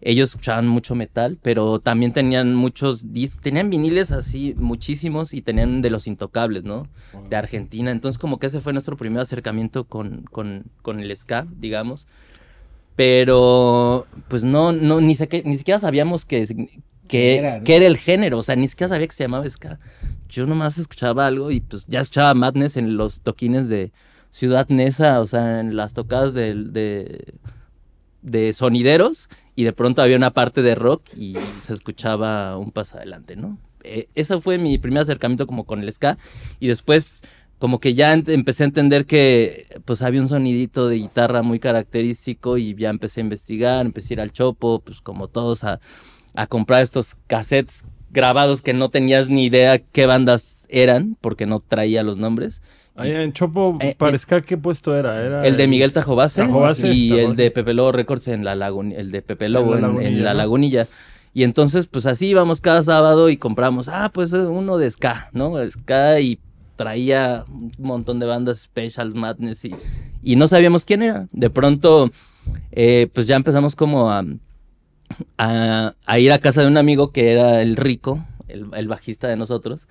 Ellos 0.00 0.30
escuchaban 0.30 0.68
mucho 0.68 0.94
metal, 0.94 1.36
pero 1.42 1.80
también 1.80 2.12
tenían 2.12 2.54
muchos 2.54 3.04
dis- 3.06 3.40
tenían 3.40 3.70
viniles 3.70 4.12
así, 4.12 4.54
muchísimos, 4.56 5.34
y 5.34 5.42
tenían 5.42 5.82
de 5.82 5.90
los 5.90 6.06
intocables, 6.06 6.62
¿no? 6.62 6.86
De 7.28 7.34
Argentina. 7.34 7.90
Entonces, 7.90 8.20
como 8.20 8.38
que 8.38 8.46
ese 8.46 8.60
fue 8.60 8.72
nuestro 8.72 8.96
primer 8.96 9.20
acercamiento 9.20 9.82
con, 9.82 10.22
con, 10.30 10.66
con 10.82 11.00
el 11.00 11.16
ska, 11.16 11.48
digamos. 11.58 12.06
Pero, 12.94 14.06
pues 14.28 14.44
no, 14.44 14.70
no, 14.70 15.00
ni, 15.00 15.16
ni 15.44 15.56
siquiera 15.56 15.80
sabíamos 15.80 16.24
que, 16.24 16.46
que, 16.46 16.66
¿Qué 17.08 17.36
era, 17.38 17.58
no? 17.58 17.64
que 17.64 17.76
era 17.78 17.86
el 17.86 17.96
género. 17.96 18.38
O 18.38 18.42
sea, 18.44 18.54
ni 18.54 18.68
siquiera 18.68 18.90
sabía 18.90 19.08
que 19.08 19.14
se 19.14 19.24
llamaba 19.24 19.48
ska. 19.48 19.80
Yo 20.28 20.46
nomás 20.46 20.78
escuchaba 20.78 21.26
algo 21.26 21.50
y 21.50 21.60
pues 21.60 21.84
ya 21.88 21.98
escuchaba 22.00 22.32
Madness 22.34 22.76
en 22.76 22.96
los 22.96 23.22
toquines 23.22 23.68
de 23.68 23.90
Ciudad 24.30 24.68
Neza, 24.68 25.20
o 25.20 25.26
sea, 25.26 25.60
en 25.60 25.76
las 25.76 25.92
tocadas 25.92 26.34
de, 26.34 27.34
de 28.22 28.52
sonideros. 28.52 29.28
Y 29.56 29.64
de 29.64 29.72
pronto 29.72 30.00
había 30.00 30.16
una 30.16 30.30
parte 30.30 30.62
de 30.62 30.74
rock 30.74 31.02
y 31.16 31.36
se 31.58 31.74
escuchaba 31.74 32.56
un 32.56 32.70
paso 32.70 32.96
adelante, 32.96 33.36
¿no? 33.36 33.58
Eh, 33.82 34.08
eso 34.14 34.40
fue 34.40 34.58
mi 34.58 34.78
primer 34.78 35.02
acercamiento 35.02 35.46
como 35.46 35.64
con 35.64 35.82
el 35.82 35.92
ska. 35.92 36.16
Y 36.60 36.68
después 36.68 37.22
como 37.58 37.78
que 37.78 37.92
ya 37.92 38.14
empecé 38.14 38.64
a 38.64 38.66
entender 38.66 39.04
que 39.04 39.66
pues 39.84 40.00
había 40.00 40.22
un 40.22 40.28
sonidito 40.28 40.88
de 40.88 40.96
guitarra 40.96 41.42
muy 41.42 41.60
característico 41.60 42.56
y 42.56 42.74
ya 42.74 42.88
empecé 42.88 43.20
a 43.20 43.24
investigar, 43.24 43.84
empecé 43.84 44.14
a 44.14 44.16
ir 44.16 44.20
al 44.22 44.32
chopo, 44.32 44.80
pues 44.80 45.02
como 45.02 45.28
todos 45.28 45.62
a, 45.64 45.78
a 46.34 46.46
comprar 46.46 46.80
estos 46.80 47.16
cassettes 47.26 47.84
grabados 48.10 48.62
que 48.62 48.72
no 48.72 48.88
tenías 48.88 49.28
ni 49.28 49.44
idea 49.44 49.78
qué 49.78 50.06
bandas 50.06 50.66
eran, 50.70 51.18
porque 51.20 51.44
no 51.44 51.60
traía 51.60 52.02
los 52.02 52.16
nombres. 52.16 52.62
Ahí 53.00 53.12
en 53.12 53.32
Chopo, 53.32 53.76
Eh, 53.80 53.94
parezca 53.96 54.40
qué 54.42 54.56
puesto 54.58 54.96
era. 54.96 55.24
era 55.24 55.46
El 55.46 55.56
de 55.56 55.66
Miguel 55.66 55.92
Tajobase, 55.92 56.42
Tajobase, 56.42 56.88
y 56.88 57.08
Tajobase. 57.10 57.30
el 57.30 57.36
de 57.36 57.50
Pepe 57.50 57.74
Lobo 57.74 57.92
Records 57.92 58.28
en 58.28 58.44
la 58.44 58.54
lagun 58.54 58.92
el 58.92 59.10
de 59.10 59.22
Pepe 59.22 59.48
Lobo 59.48 59.74
En 59.76 59.82
la 59.82 59.88
en, 59.88 59.94
en 59.94 60.22
Lagunilla, 60.22 60.34
lagunilla. 60.34 60.86
Y 61.32 61.44
entonces, 61.44 61.86
pues 61.86 62.06
así 62.06 62.28
íbamos 62.28 62.60
cada 62.60 62.82
sábado 62.82 63.28
y 63.30 63.36
compramos, 63.36 63.88
ah, 63.88 64.10
pues 64.12 64.32
eh, 64.32 64.38
uno 64.38 64.78
de 64.78 64.90
ska, 64.90 65.28
¿no? 65.32 65.54
Ska 65.70 66.18
y 66.20 66.38
traía 66.76 67.44
un 67.48 67.70
montón 67.78 68.18
de 68.18 68.26
bandas, 68.26 68.60
Special 68.62 69.14
Madness 69.14 69.64
y, 69.64 69.74
y 70.22 70.36
no 70.36 70.48
sabíamos 70.48 70.84
quién 70.84 71.02
era. 71.02 71.28
De 71.30 71.48
pronto, 71.50 72.10
eh, 72.72 73.08
pues 73.12 73.26
ya 73.28 73.36
empezamos 73.36 73.76
como 73.76 74.10
a, 74.10 74.24
a, 75.38 75.94
a 76.06 76.18
ir 76.18 76.32
a 76.32 76.38
casa 76.38 76.62
de 76.62 76.66
un 76.66 76.76
amigo 76.78 77.12
que 77.12 77.30
era 77.32 77.62
el 77.62 77.76
rico, 77.76 78.24
el, 78.48 78.66
el 78.74 78.88
bajista 78.88 79.28
de 79.28 79.36
nosotros, 79.36 79.86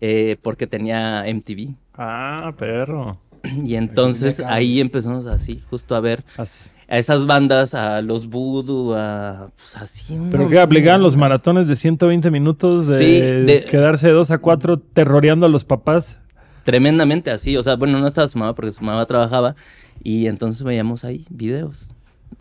eh, 0.00 0.36
porque 0.42 0.66
tenía 0.66 1.24
MTV. 1.26 1.74
Ah, 1.94 2.52
perro. 2.56 3.18
Y 3.64 3.76
entonces 3.76 4.40
ahí 4.40 4.80
empezamos 4.80 5.26
así, 5.26 5.60
justo 5.70 5.94
a 5.94 6.00
ver 6.00 6.24
Así. 6.36 6.68
a 6.88 6.98
esas 6.98 7.24
bandas, 7.26 7.72
a 7.74 8.02
los 8.02 8.28
voodoo, 8.28 8.94
a 8.94 9.50
pues 9.56 9.76
así. 9.76 10.14
un 10.14 10.30
Pero 10.30 10.48
que 10.48 10.58
aplicaban 10.58 11.02
los 11.02 11.16
maratones 11.16 11.68
de 11.68 11.76
120 11.76 12.30
minutos 12.32 12.88
de, 12.88 12.98
Sí, 12.98 13.20
de- 13.20 13.64
quedarse 13.64 14.08
de 14.08 14.14
2 14.14 14.30
a 14.32 14.38
4 14.38 14.78
terroreando 14.80 15.46
a 15.46 15.48
los 15.48 15.64
papás. 15.64 16.18
Tremendamente 16.64 17.30
así, 17.30 17.56
o 17.56 17.62
sea, 17.62 17.76
bueno, 17.76 17.98
no 18.00 18.06
estaba 18.06 18.26
su 18.28 18.38
mamá 18.38 18.54
porque 18.54 18.72
su 18.72 18.82
mamá 18.84 19.06
trabajaba 19.06 19.54
y 20.02 20.26
entonces 20.26 20.62
veíamos 20.64 21.04
ahí 21.04 21.24
videos 21.30 21.88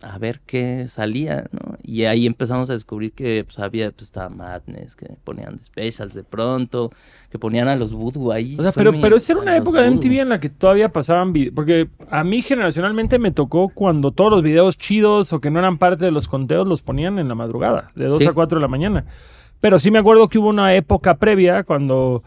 a 0.01 0.17
ver 0.17 0.41
qué 0.45 0.85
salía, 0.87 1.45
¿no? 1.51 1.77
Y 1.83 2.03
ahí 2.05 2.25
empezamos 2.27 2.69
a 2.69 2.73
descubrir 2.73 3.13
que 3.13 3.43
pues, 3.45 3.57
había, 3.59 3.89
pues 3.91 4.03
estaba 4.03 4.29
Madness, 4.29 4.95
que 4.95 5.07
ponían 5.23 5.59
specials 5.63 6.13
de 6.13 6.23
pronto, 6.23 6.91
que 7.29 7.39
ponían 7.39 7.67
a 7.67 7.75
los 7.75 7.93
voodoo 7.93 8.31
ahí. 8.31 8.55
O 8.59 8.61
sea, 8.61 8.71
Fue 8.71 8.81
pero, 8.81 8.91
mi- 8.91 9.01
pero 9.01 9.15
esa 9.17 9.33
era 9.33 9.41
una 9.41 9.55
época 9.57 9.81
de. 9.81 9.89
MTV 9.91 10.19
en 10.21 10.29
la 10.29 10.39
que 10.39 10.49
todavía 10.49 10.89
pasaban 10.89 11.33
videos. 11.33 11.53
Porque 11.55 11.87
a 12.11 12.23
mí 12.23 12.41
generacionalmente 12.41 13.19
me 13.19 13.31
tocó 13.31 13.69
cuando 13.69 14.11
todos 14.11 14.29
los 14.31 14.43
videos 14.43 14.77
chidos 14.77 15.33
o 15.33 15.39
que 15.41 15.49
no 15.49 15.59
eran 15.59 15.77
parte 15.77 16.05
de 16.05 16.11
los 16.11 16.27
conteos 16.27 16.67
los 16.67 16.81
ponían 16.81 17.17
en 17.19 17.27
la 17.27 17.35
madrugada, 17.35 17.89
de 17.95 18.05
2 18.07 18.19
Sí. 18.23 18.27
a 18.27 18.33
4 18.33 18.59
de 18.59 18.61
la 18.61 18.67
mañana. 18.67 19.05
Pero 19.59 19.79
sí 19.79 19.89
me 19.89 19.99
acuerdo 19.99 20.27
que 20.29 20.37
hubo 20.39 20.49
una 20.49 20.75
época 20.75 21.15
previa 21.15 21.63
cuando, 21.63 22.21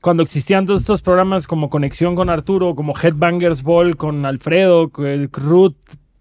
cuando 0.00 0.22
existían 0.22 0.66
todos 0.66 0.82
estos 0.82 1.02
programas 1.02 1.46
como 1.48 1.68
Conexión 1.68 2.14
con 2.14 2.30
Arturo, 2.30 2.76
como 2.76 2.92
Headbangers 2.96 3.62
Ball 3.64 3.96
con 3.96 4.24
Alfredo, 4.24 4.90
Ruth, 5.32 5.74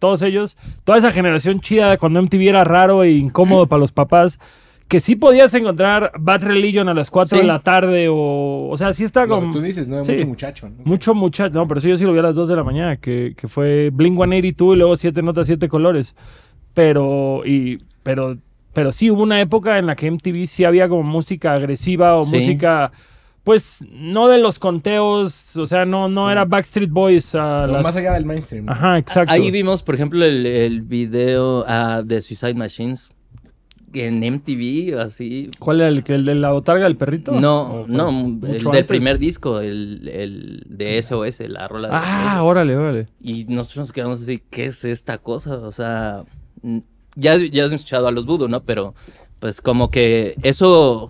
todos 0.06 0.22
ellos, 0.22 0.56
toda 0.84 0.98
esa 0.98 1.12
generación 1.12 1.60
chida 1.60 1.90
de 1.90 1.98
cuando 1.98 2.22
MTV 2.22 2.42
era 2.50 2.64
raro 2.64 3.04
e 3.04 3.12
incómodo 3.12 3.68
para 3.68 3.80
los 3.80 3.92
papás. 3.92 4.40
Que 4.88 5.00
sí 5.00 5.16
podías 5.16 5.52
encontrar 5.56 6.12
Bad 6.20 6.44
Religion 6.44 6.88
a 6.90 6.94
las 6.94 7.10
4 7.10 7.40
de 7.40 7.44
la 7.44 7.58
tarde 7.58 8.08
o... 8.08 8.68
O 8.70 8.78
sea, 8.78 8.94
sí 8.94 9.04
está 9.04 9.26
Lo 9.26 9.34
como... 9.40 9.48
que 9.48 9.58
tú 9.58 9.62
dices, 9.64 9.88
¿no? 9.88 10.04
Sí. 10.04 10.12
Mucho 10.12 10.28
muchacho, 10.28 10.70
¿no? 10.70 10.76
Mucho 10.86 11.16
muchacho. 11.16 11.54
No, 11.58 11.68
pero 11.68 11.82
sí, 11.82 11.90
yo 11.90 11.98
sí 11.98 12.04
lo 12.04 12.14
vi 12.14 12.20
a 12.20 12.22
las 12.22 12.36
2 12.36 12.48
de 12.48 12.56
la 12.56 12.64
mañana, 12.64 12.98
que, 12.98 13.34
que 13.36 13.48
fue 13.48 13.90
Blink 13.92 14.16
182 14.16 14.76
y 14.76 14.78
luego 14.78 14.96
7 14.96 15.24
notas, 15.24 15.48
7 15.48 15.68
colores. 15.70 16.16
Pero, 16.76 17.42
y, 17.48 17.80
pero, 18.04 18.38
pero 18.74 18.92
sí 18.92 19.10
hubo 19.10 19.24
una 19.24 19.42
época 19.42 19.80
en 19.80 19.88
la 19.88 19.96
que 19.96 20.12
MTV 20.12 20.46
sí 20.46 20.66
había 20.66 20.88
como 20.88 21.02
música 21.02 21.54
agresiva 21.54 22.14
o 22.16 22.22
Sí. 22.26 22.36
música, 22.36 22.92
pues, 23.46 23.86
no 23.92 24.28
de 24.28 24.40
los 24.40 24.60
conteos, 24.60 25.56
o 25.56 25.66
sea, 25.66 25.86
no, 25.86 26.10
no 26.10 26.30
era 26.30 26.44
Backstreet 26.44 26.90
Boys 26.90 27.34
a 27.36 27.66
las... 27.68 27.82
Más 27.84 27.96
allá 27.96 28.12
del 28.14 28.26
mainstream. 28.26 28.66
¿no? 28.66 28.74
Ajá, 28.74 28.98
exacto. 28.98 29.32
Ahí 29.32 29.50
vimos, 29.52 29.82
por 29.84 29.96
ejemplo, 29.96 30.26
el, 30.26 30.46
el 30.46 30.82
video 30.82 31.64
ah, 31.68 32.02
de 32.04 32.22
Suicide 32.22 32.56
Machines 32.56 33.10
en 33.94 34.20
MTV, 34.20 35.00
así. 35.00 35.50
¿Cuál 35.58 35.80
era 35.80 35.88
el, 35.88 36.04
el 36.06 36.26
de 36.26 36.36
la 36.36 36.52
botarga 36.52 36.84
del 36.84 36.98
perrito? 36.98 37.32
No, 37.40 37.62
¿O 37.84 37.88
no, 37.88 38.10
el 38.10 38.40
del 38.42 38.66
antes. 38.68 38.84
primer 38.86 39.20
disco, 39.20 39.62
el, 39.62 40.10
el 40.10 40.64
de 40.68 41.02
SOS, 41.02 41.40
la 41.48 41.68
rola 41.70 41.88
de 41.88 41.94
Ah, 41.96 42.34
SOS. 42.40 42.44
órale, 42.44 42.76
órale. 42.76 43.08
Y 43.22 43.46
nosotros 43.46 43.78
nos 43.78 43.92
quedamos 43.94 44.22
así, 44.22 44.42
¿qué 44.50 44.66
es 44.66 44.84
esta 44.84 45.18
cosa? 45.20 45.60
O 45.60 45.72
sea, 45.72 46.24
ya, 47.16 47.38
ya 47.38 47.62
hemos 47.62 47.72
escuchado 47.72 48.08
a 48.08 48.12
los 48.12 48.26
Voodoo, 48.26 48.50
¿no? 48.50 48.64
Pero 48.64 48.96
pues 49.40 49.62
como 49.62 49.90
que 49.90 50.36
eso 50.44 51.10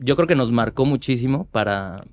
yo 0.00 0.16
creo 0.16 0.28
que 0.28 0.34
nos 0.34 0.50
marcó 0.50 0.84
muchísimo 0.84 1.46
para, 1.50 2.04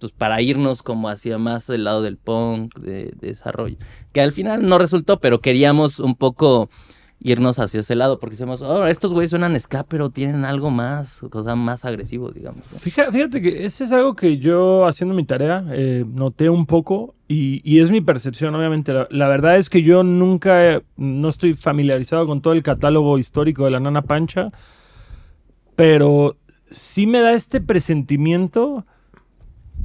pues, 0.00 0.12
para 0.12 0.40
irnos 0.42 0.82
como 0.82 1.08
hacia 1.08 1.38
más 1.38 1.66
del 1.66 1.84
lado 1.84 2.02
del 2.02 2.16
punk, 2.16 2.76
de, 2.78 3.12
de 3.16 3.28
desarrollo. 3.28 3.76
Que 4.12 4.20
al 4.20 4.32
final 4.32 4.66
no 4.66 4.78
resultó, 4.78 5.20
pero 5.20 5.40
queríamos 5.40 5.98
un 6.00 6.14
poco 6.14 6.68
irnos 7.20 7.58
hacia 7.58 7.80
ese 7.80 7.96
lado, 7.96 8.20
porque 8.20 8.34
decíamos, 8.34 8.62
oh, 8.62 8.86
estos 8.86 9.12
güeyes 9.12 9.30
suenan 9.30 9.58
ska, 9.58 9.84
pero 9.84 10.10
tienen 10.10 10.44
algo 10.44 10.70
más, 10.70 11.20
cosa 11.30 11.56
más 11.56 11.84
agresivo, 11.84 12.30
digamos. 12.30 12.64
Fíjate, 12.78 13.12
fíjate 13.12 13.42
que 13.42 13.64
ese 13.64 13.84
es 13.84 13.92
algo 13.92 14.14
que 14.14 14.38
yo 14.38 14.86
haciendo 14.86 15.14
mi 15.14 15.24
tarea 15.24 15.64
eh, 15.72 16.04
noté 16.06 16.48
un 16.48 16.66
poco 16.66 17.14
y, 17.26 17.60
y 17.68 17.80
es 17.80 17.90
mi 17.90 18.00
percepción, 18.00 18.54
obviamente. 18.54 18.92
La, 18.92 19.08
la 19.10 19.28
verdad 19.28 19.56
es 19.56 19.68
que 19.68 19.82
yo 19.82 20.04
nunca, 20.04 20.80
no 20.96 21.28
estoy 21.28 21.54
familiarizado 21.54 22.26
con 22.26 22.40
todo 22.40 22.52
el 22.52 22.62
catálogo 22.62 23.18
histórico 23.18 23.64
de 23.64 23.72
la 23.72 23.80
Nana 23.80 24.02
Pancha, 24.02 24.52
pero 25.78 26.36
sí 26.72 27.06
me 27.06 27.20
da 27.20 27.34
este 27.34 27.60
presentimiento 27.60 28.84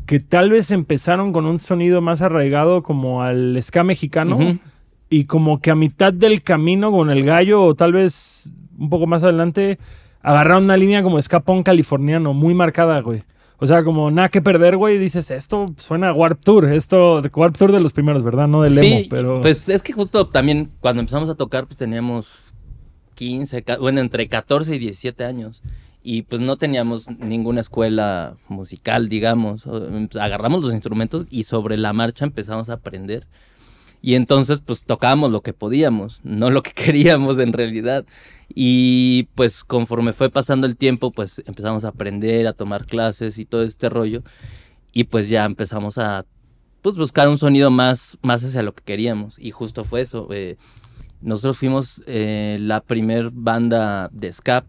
que 0.07 0.19
tal 0.19 0.49
vez 0.49 0.71
empezaron 0.71 1.31
con 1.31 1.45
un 1.45 1.59
sonido 1.59 2.01
más 2.01 2.23
arraigado 2.23 2.81
como 2.81 3.21
al 3.21 3.61
ska 3.61 3.83
mexicano 3.83 4.39
y 5.07 5.25
como 5.25 5.61
que 5.61 5.69
a 5.69 5.75
mitad 5.75 6.11
del 6.11 6.41
camino 6.41 6.91
con 6.91 7.11
el 7.11 7.23
gallo 7.23 7.63
o 7.63 7.75
tal 7.75 7.93
vez 7.93 8.49
un 8.75 8.89
poco 8.89 9.05
más 9.05 9.23
adelante 9.23 9.77
agarraron 10.23 10.63
una 10.63 10.77
línea 10.77 11.03
como 11.03 11.19
escapón 11.19 11.61
californiano 11.61 12.33
muy 12.33 12.55
marcada, 12.55 12.99
güey. 13.01 13.21
O 13.59 13.67
sea, 13.67 13.83
como 13.83 14.09
nada 14.09 14.29
que 14.29 14.41
perder, 14.41 14.75
güey, 14.77 14.97
dices, 14.97 15.29
esto 15.29 15.67
suena 15.77 16.09
a 16.09 16.13
Warp 16.13 16.41
Tour, 16.43 16.65
esto, 16.73 17.21
de 17.21 17.29
Warp 17.29 17.55
Tour 17.55 17.71
de 17.71 17.79
los 17.81 17.93
primeros, 17.93 18.23
¿verdad? 18.23 18.47
No 18.47 18.63
del 18.63 18.75
emo, 18.79 18.81
Sí, 18.81 19.07
pero... 19.11 19.41
pues 19.41 19.69
es 19.69 19.83
que 19.83 19.93
justo 19.93 20.25
también 20.27 20.71
cuando 20.79 21.01
empezamos 21.01 21.29
a 21.29 21.35
tocar, 21.35 21.67
pues 21.67 21.77
teníamos 21.77 22.29
15, 23.15 23.61
ca- 23.61 23.77
bueno, 23.77 24.01
entre 24.01 24.27
14 24.27 24.75
y 24.75 24.79
17 24.79 25.23
años. 25.23 25.61
Y 26.03 26.23
pues 26.23 26.41
no 26.41 26.57
teníamos 26.57 27.07
ninguna 27.17 27.61
escuela 27.61 28.35
musical, 28.49 29.07
digamos. 29.07 29.63
Pues, 29.63 30.15
Agarramos 30.17 30.61
los 30.61 30.73
instrumentos 30.73 31.25
y 31.29 31.43
sobre 31.43 31.77
la 31.77 31.93
marcha 31.93 32.25
empezamos 32.25 32.69
a 32.69 32.73
aprender. 32.73 33.25
Y 34.01 34.15
entonces 34.15 34.59
pues 34.59 34.83
tocábamos 34.83 35.31
lo 35.31 35.41
que 35.41 35.53
podíamos, 35.53 36.19
no 36.25 36.49
lo 36.49 36.61
que 36.61 36.71
queríamos 36.75 37.39
en 37.39 37.53
realidad. 37.53 38.05
Y 38.53 39.29
pues 39.33 39.63
conforme 39.63 40.11
fue 40.11 40.29
pasando 40.29 40.67
el 40.67 40.75
tiempo, 40.75 41.11
pues 41.11 41.41
empezamos 41.45 41.85
a 41.85 41.89
aprender, 41.89 42.47
a 42.47 42.53
tomar 42.53 42.85
clases 42.85 43.39
y 43.39 43.45
todo 43.45 43.63
este 43.63 43.87
rollo. 43.87 44.21
Y 44.91 45.05
pues 45.05 45.29
ya 45.29 45.45
empezamos 45.45 45.97
a 45.97 46.25
pues 46.81 46.97
buscar 46.97 47.29
un 47.29 47.37
sonido 47.37 47.71
más, 47.71 48.17
más 48.21 48.43
hacia 48.43 48.61
lo 48.61 48.75
que 48.75 48.83
queríamos. 48.83 49.39
Y 49.39 49.51
justo 49.51 49.85
fue 49.85 50.01
eso. 50.01 50.27
eh, 50.31 50.57
nosotros 51.21 51.57
fuimos 51.57 52.03
eh, 52.05 52.57
la 52.59 52.81
primer 52.81 53.31
banda 53.31 54.09
de 54.11 54.33
ska 54.33 54.65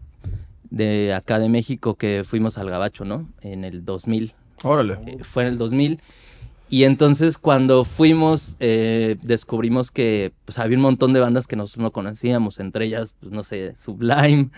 de 0.75 1.13
acá 1.13 1.39
de 1.39 1.47
México 1.47 1.95
que 1.95 2.23
fuimos 2.25 2.57
al 2.57 2.69
Gabacho, 2.69 3.05
¿no? 3.05 3.29
En 3.39 3.63
el 3.63 3.85
2000. 3.85 4.33
Órale. 4.61 4.97
Eh, 5.05 5.23
fue 5.23 5.43
en 5.43 5.49
el 5.49 5.57
2000. 5.57 6.01
Y 6.69 6.83
entonces 6.83 7.37
cuando 7.37 7.85
fuimos, 7.85 8.57
eh, 8.59 9.15
descubrimos 9.21 9.89
que 9.89 10.33
pues, 10.43 10.59
había 10.59 10.77
un 10.77 10.81
montón 10.81 11.13
de 11.13 11.21
bandas 11.21 11.47
que 11.47 11.55
nosotros 11.55 11.81
no 11.81 11.91
conocíamos, 11.91 12.59
entre 12.59 12.85
ellas, 12.85 13.13
pues 13.21 13.31
no 13.31 13.43
sé, 13.43 13.73
Sublime, 13.77 14.49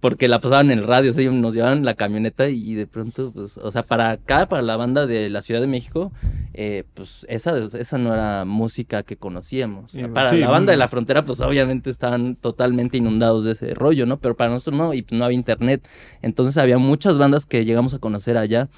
porque 0.00 0.28
la 0.28 0.40
pasaban 0.40 0.70
en 0.70 0.78
el 0.78 0.84
radio, 0.84 1.10
o 1.10 1.14
sea, 1.14 1.30
nos 1.30 1.54
llevaban 1.54 1.84
la 1.84 1.94
camioneta 1.94 2.48
y, 2.48 2.74
de 2.74 2.86
pronto, 2.86 3.32
pues, 3.32 3.56
o 3.56 3.70
sea, 3.70 3.82
para 3.82 4.10
acá, 4.10 4.48
para 4.48 4.62
la 4.62 4.76
banda 4.76 5.06
de 5.06 5.30
la 5.30 5.42
Ciudad 5.42 5.60
de 5.60 5.66
México, 5.66 6.12
eh, 6.52 6.84
pues 6.94 7.24
esa, 7.28 7.56
esa 7.58 7.98
no 7.98 8.12
era 8.12 8.44
música 8.44 9.02
que 9.02 9.16
conocíamos. 9.16 9.92
Sí, 9.92 10.02
para 10.12 10.30
sí, 10.30 10.38
la 10.38 10.50
banda 10.50 10.72
de 10.72 10.76
la 10.76 10.88
frontera, 10.88 11.24
pues 11.24 11.40
obviamente 11.40 11.90
estaban 11.90 12.36
totalmente 12.36 12.98
inundados 12.98 13.44
de 13.44 13.52
ese 13.52 13.74
rollo, 13.74 14.06
¿no? 14.06 14.18
Pero 14.18 14.36
para 14.36 14.50
nosotros 14.50 14.76
no, 14.76 14.94
y 14.94 15.06
no 15.10 15.24
había 15.24 15.36
internet. 15.36 15.88
Entonces 16.22 16.58
había 16.58 16.78
muchas 16.78 17.16
bandas 17.16 17.46
que 17.46 17.64
llegamos 17.64 17.94
a 17.94 17.98
conocer 17.98 18.36
allá. 18.36 18.68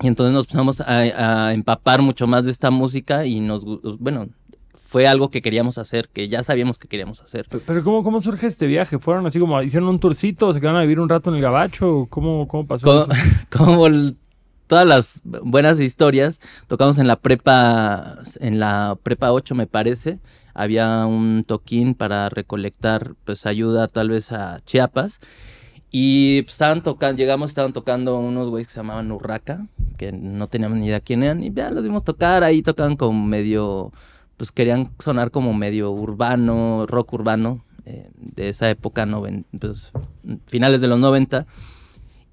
Y 0.00 0.06
entonces 0.06 0.32
nos 0.32 0.44
empezamos 0.44 0.80
a, 0.80 1.48
a 1.48 1.54
empapar 1.54 2.02
mucho 2.02 2.26
más 2.26 2.44
de 2.44 2.52
esta 2.52 2.70
música 2.70 3.26
y 3.26 3.40
nos, 3.40 3.64
bueno, 3.98 4.28
fue 4.90 5.06
algo 5.06 5.30
que 5.30 5.42
queríamos 5.42 5.76
hacer, 5.76 6.08
que 6.08 6.28
ya 6.28 6.42
sabíamos 6.42 6.78
que 6.78 6.88
queríamos 6.88 7.20
hacer. 7.20 7.46
Pe- 7.48 7.58
Pero 7.66 7.84
¿cómo, 7.84 8.02
¿cómo 8.02 8.20
surge 8.20 8.46
este 8.46 8.66
viaje? 8.66 8.98
¿Fueron 8.98 9.26
así 9.26 9.38
como, 9.38 9.60
hicieron 9.62 9.88
un 9.90 10.00
tourcito, 10.00 10.50
se 10.52 10.60
quedaron 10.60 10.78
a 10.80 10.82
vivir 10.82 10.98
un 10.98 11.10
rato 11.10 11.28
en 11.28 11.36
el 11.36 11.42
gabacho? 11.42 12.06
¿Cómo, 12.08 12.48
cómo 12.48 12.66
pasó 12.66 12.86
Co- 12.86 13.02
eso? 13.12 13.22
Como, 13.56 13.86
el- 13.86 14.16
todas 14.66 14.86
las 14.86 15.20
buenas 15.24 15.78
historias, 15.78 16.40
tocamos 16.68 16.96
en 16.98 17.06
la 17.06 17.16
prepa, 17.16 18.18
en 18.40 18.58
la 18.58 18.96
prepa 19.02 19.30
8 19.32 19.54
me 19.54 19.66
parece, 19.66 20.20
había 20.54 21.04
un 21.06 21.44
toquín 21.46 21.94
para 21.94 22.28
recolectar 22.30 23.14
pues 23.24 23.44
ayuda 23.46 23.88
tal 23.88 24.08
vez 24.08 24.32
a 24.32 24.60
Chiapas. 24.64 25.20
Y 25.90 26.42
pues, 26.42 26.52
estaban 26.52 26.82
tocando, 26.82 27.16
llegamos, 27.18 27.50
estaban 27.50 27.72
tocando 27.72 28.18
unos 28.18 28.48
güeyes 28.50 28.66
que 28.66 28.72
se 28.74 28.80
llamaban 28.80 29.10
Urraca, 29.10 29.66
que 29.96 30.12
no 30.12 30.46
teníamos 30.46 30.78
ni 30.78 30.86
idea 30.86 31.00
quién 31.00 31.22
eran, 31.22 31.42
y 31.42 31.50
ya 31.52 31.70
los 31.70 31.82
vimos 31.84 32.04
tocar, 32.04 32.44
ahí 32.44 32.60
tocaban 32.62 32.96
como 32.96 33.24
medio, 33.26 33.90
pues 34.38 34.50
querían 34.52 34.90
sonar 34.98 35.30
como 35.30 35.52
medio 35.52 35.90
urbano, 35.90 36.86
rock 36.86 37.12
urbano, 37.12 37.62
eh, 37.84 38.08
de 38.16 38.48
esa 38.48 38.70
época, 38.70 39.04
noven- 39.04 39.44
pues, 39.60 39.92
finales 40.46 40.80
de 40.80 40.88
los 40.88 40.98
90. 40.98 41.46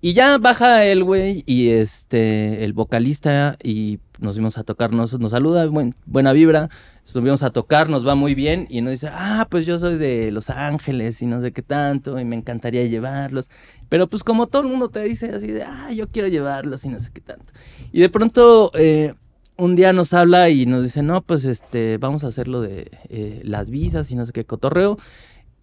Y 0.02 0.14
ya 0.14 0.38
baja 0.38 0.86
el 0.86 1.04
güey 1.04 1.44
y 1.48 1.70
este, 1.70 2.64
el 2.64 2.74
vocalista 2.74 3.58
y 3.64 4.00
nos 4.20 4.38
vimos 4.38 4.58
a 4.60 4.64
tocar, 4.64 4.92
nos, 4.94 5.18
nos 5.20 5.32
saluda, 5.32 5.66
buen- 5.66 5.96
buena 6.06 6.32
vibra, 6.32 6.70
estuvimos 7.04 7.42
a 7.42 7.50
tocar, 7.50 7.90
nos 7.90 8.06
va 8.08 8.14
muy 8.14 8.36
bien 8.36 8.68
y 8.70 8.82
nos 8.82 8.92
dice, 8.92 9.10
ah, 9.12 9.48
pues 9.50 9.66
yo 9.66 9.80
soy 9.80 9.98
de 9.98 10.32
Los 10.32 10.52
Ángeles 10.52 11.22
y 11.24 11.26
no 11.26 11.42
sé 11.42 11.52
qué 11.54 11.64
tanto 11.64 12.20
y 12.20 12.26
me 12.26 12.36
encantaría 12.36 12.86
llevarlos. 12.86 13.50
Pero 13.90 14.08
pues 14.08 14.24
como 14.24 14.46
todo 14.46 14.62
el 14.62 14.68
mundo 14.68 14.90
te 14.90 15.02
dice 15.02 15.32
así 15.34 15.48
de, 15.48 15.64
ah, 15.64 15.92
yo 15.92 16.08
quiero 16.08 16.28
llevarlos 16.28 16.86
y 16.86 16.90
no 16.90 17.00
sé 17.00 17.10
qué 17.12 17.22
tanto. 17.22 17.52
Y 17.92 18.02
de 18.02 18.10
pronto 18.10 18.72
eh, 18.76 19.16
un 19.58 19.76
día 19.76 19.94
nos 19.94 20.14
habla 20.14 20.50
y 20.50 20.66
nos 20.66 20.84
dice, 20.84 21.04
no, 21.04 21.22
pues 21.22 21.46
este, 21.46 21.98
vamos 21.98 22.24
a 22.24 22.28
hacer 22.28 22.48
lo 22.48 22.62
de 22.62 22.92
eh, 23.10 23.42
las 23.44 23.70
visas 23.70 24.12
y 24.12 24.16
no 24.16 24.26
sé 24.26 24.34
qué 24.34 24.46
cotorreo. 24.46 24.98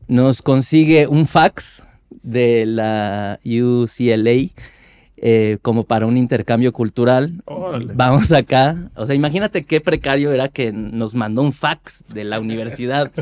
Nos 0.08 0.42
consigue 0.42 1.06
un 1.06 1.26
fax 1.26 1.82
de 2.22 2.66
la 2.66 3.38
UCLA 3.44 4.50
eh, 5.24 5.58
como 5.62 5.84
para 5.84 6.06
un 6.06 6.16
intercambio 6.16 6.72
cultural. 6.72 7.42
Órale. 7.44 7.92
Vamos 7.94 8.32
acá. 8.32 8.90
O 8.96 9.06
sea, 9.06 9.14
imagínate 9.14 9.64
qué 9.64 9.80
precario 9.80 10.32
era 10.32 10.48
que 10.48 10.72
nos 10.72 11.14
mandó 11.14 11.42
un 11.42 11.52
fax 11.52 12.04
de 12.08 12.24
la 12.24 12.40
universidad. 12.40 13.12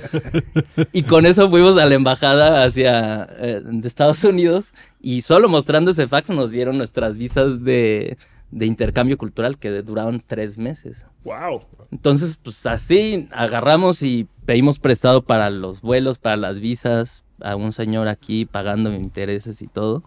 y 0.93 1.03
con 1.03 1.27
eso 1.27 1.51
fuimos 1.51 1.77
a 1.77 1.87
la 1.87 1.95
embajada 1.95 2.65
hacia 2.65 3.29
eh, 3.39 3.61
de 3.63 3.87
Estados 3.87 4.25
Unidos 4.25 4.73
y 5.01 5.23
solo 5.23 5.49
mostrando 5.49 5.91
ese 5.91 6.07
fax 6.07 6.31
nos 6.31 6.51
dieron 6.51 6.79
nuestras 6.79 7.19
visas 7.19 7.65
de, 7.65 8.17
de 8.51 8.67
intercambio 8.67 9.17
cultural 9.17 9.59
que 9.59 9.71
duraron 9.83 10.23
tres 10.27 10.59
meses. 10.59 11.07
Wow. 11.25 11.63
Entonces, 11.91 12.39
pues 12.43 12.67
así 12.67 13.29
agarramos 13.33 14.03
y 14.03 14.27
pedimos 14.45 14.79
prestado 14.79 15.23
para 15.23 15.51
los 15.51 15.81
vuelos, 15.81 16.19
para 16.19 16.37
las 16.37 16.61
visas, 16.61 17.25
a 17.41 17.57
un 17.57 17.73
señor 17.73 18.09
aquí 18.09 18.45
pagando 18.45 18.93
intereses 18.93 19.63
y 19.63 19.69
todo. 19.69 20.03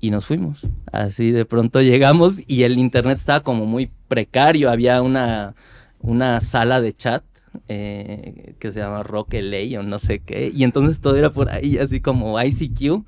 Y 0.00 0.10
nos 0.10 0.26
fuimos. 0.26 0.66
Así 0.92 1.32
de 1.32 1.44
pronto 1.44 1.80
llegamos 1.82 2.36
y 2.46 2.62
el 2.62 2.78
internet 2.78 3.18
estaba 3.18 3.40
como 3.40 3.66
muy 3.66 3.90
precario. 4.06 4.70
Había 4.70 5.02
una, 5.02 5.56
una 6.00 6.40
sala 6.40 6.80
de 6.80 6.92
chat 6.92 7.24
eh, 7.66 8.54
que 8.60 8.70
se 8.70 8.80
llama 8.80 9.02
Rock 9.02 9.34
LA 9.34 9.80
o 9.80 9.82
no 9.82 9.98
sé 9.98 10.20
qué. 10.20 10.52
Y 10.54 10.62
entonces 10.62 11.00
todo 11.00 11.16
era 11.16 11.30
por 11.30 11.50
ahí, 11.50 11.78
así 11.78 12.00
como 12.00 12.40
ICQ. 12.40 13.04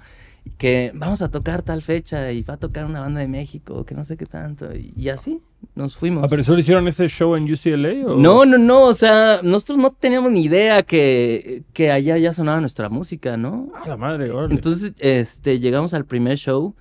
Que 0.59 0.93
vamos 0.95 1.23
a 1.23 1.31
tocar 1.31 1.63
tal 1.63 1.81
fecha 1.83 2.33
y 2.33 2.43
va 2.43 2.55
a 2.55 2.57
tocar 2.57 2.85
una 2.85 3.01
banda 3.01 3.21
de 3.21 3.29
México, 3.29 3.85
que 3.85 3.95
no 3.95 4.05
sé 4.05 4.17
qué 4.17 4.27
tanto. 4.27 4.69
Y, 4.75 5.09
así 5.09 5.41
nos 5.75 5.97
fuimos. 5.97 6.25
Ah, 6.25 6.27
pero 6.29 6.43
solo 6.45 6.59
hicieron 6.59 6.87
ese 6.89 7.09
show 7.09 7.35
en 7.37 7.45
UCLA 7.51 8.07
o 8.07 8.17
No, 8.17 8.45
no, 8.45 8.59
no, 8.59 8.85
o 8.87 8.93
sea, 8.95 9.41
nosotros 9.43 9.79
no 9.79 9.91
teníamos 9.93 10.31
ni 10.33 10.43
idea 10.43 10.83
que, 10.83 11.63
que 11.73 11.91
allá 11.91 12.17
ya 12.19 12.33
sonaba 12.33 12.61
nuestra 12.61 12.89
música, 12.89 13.37
¿no? 13.37 13.71
A 13.75 13.89
la 13.89 13.97
madre, 13.97 14.31
órale. 14.31 14.55
Entonces, 14.55 14.95
este, 14.99 15.61
llegamos 15.61 15.93
al 15.95 16.05
primer 16.07 16.37
show. 16.39 16.75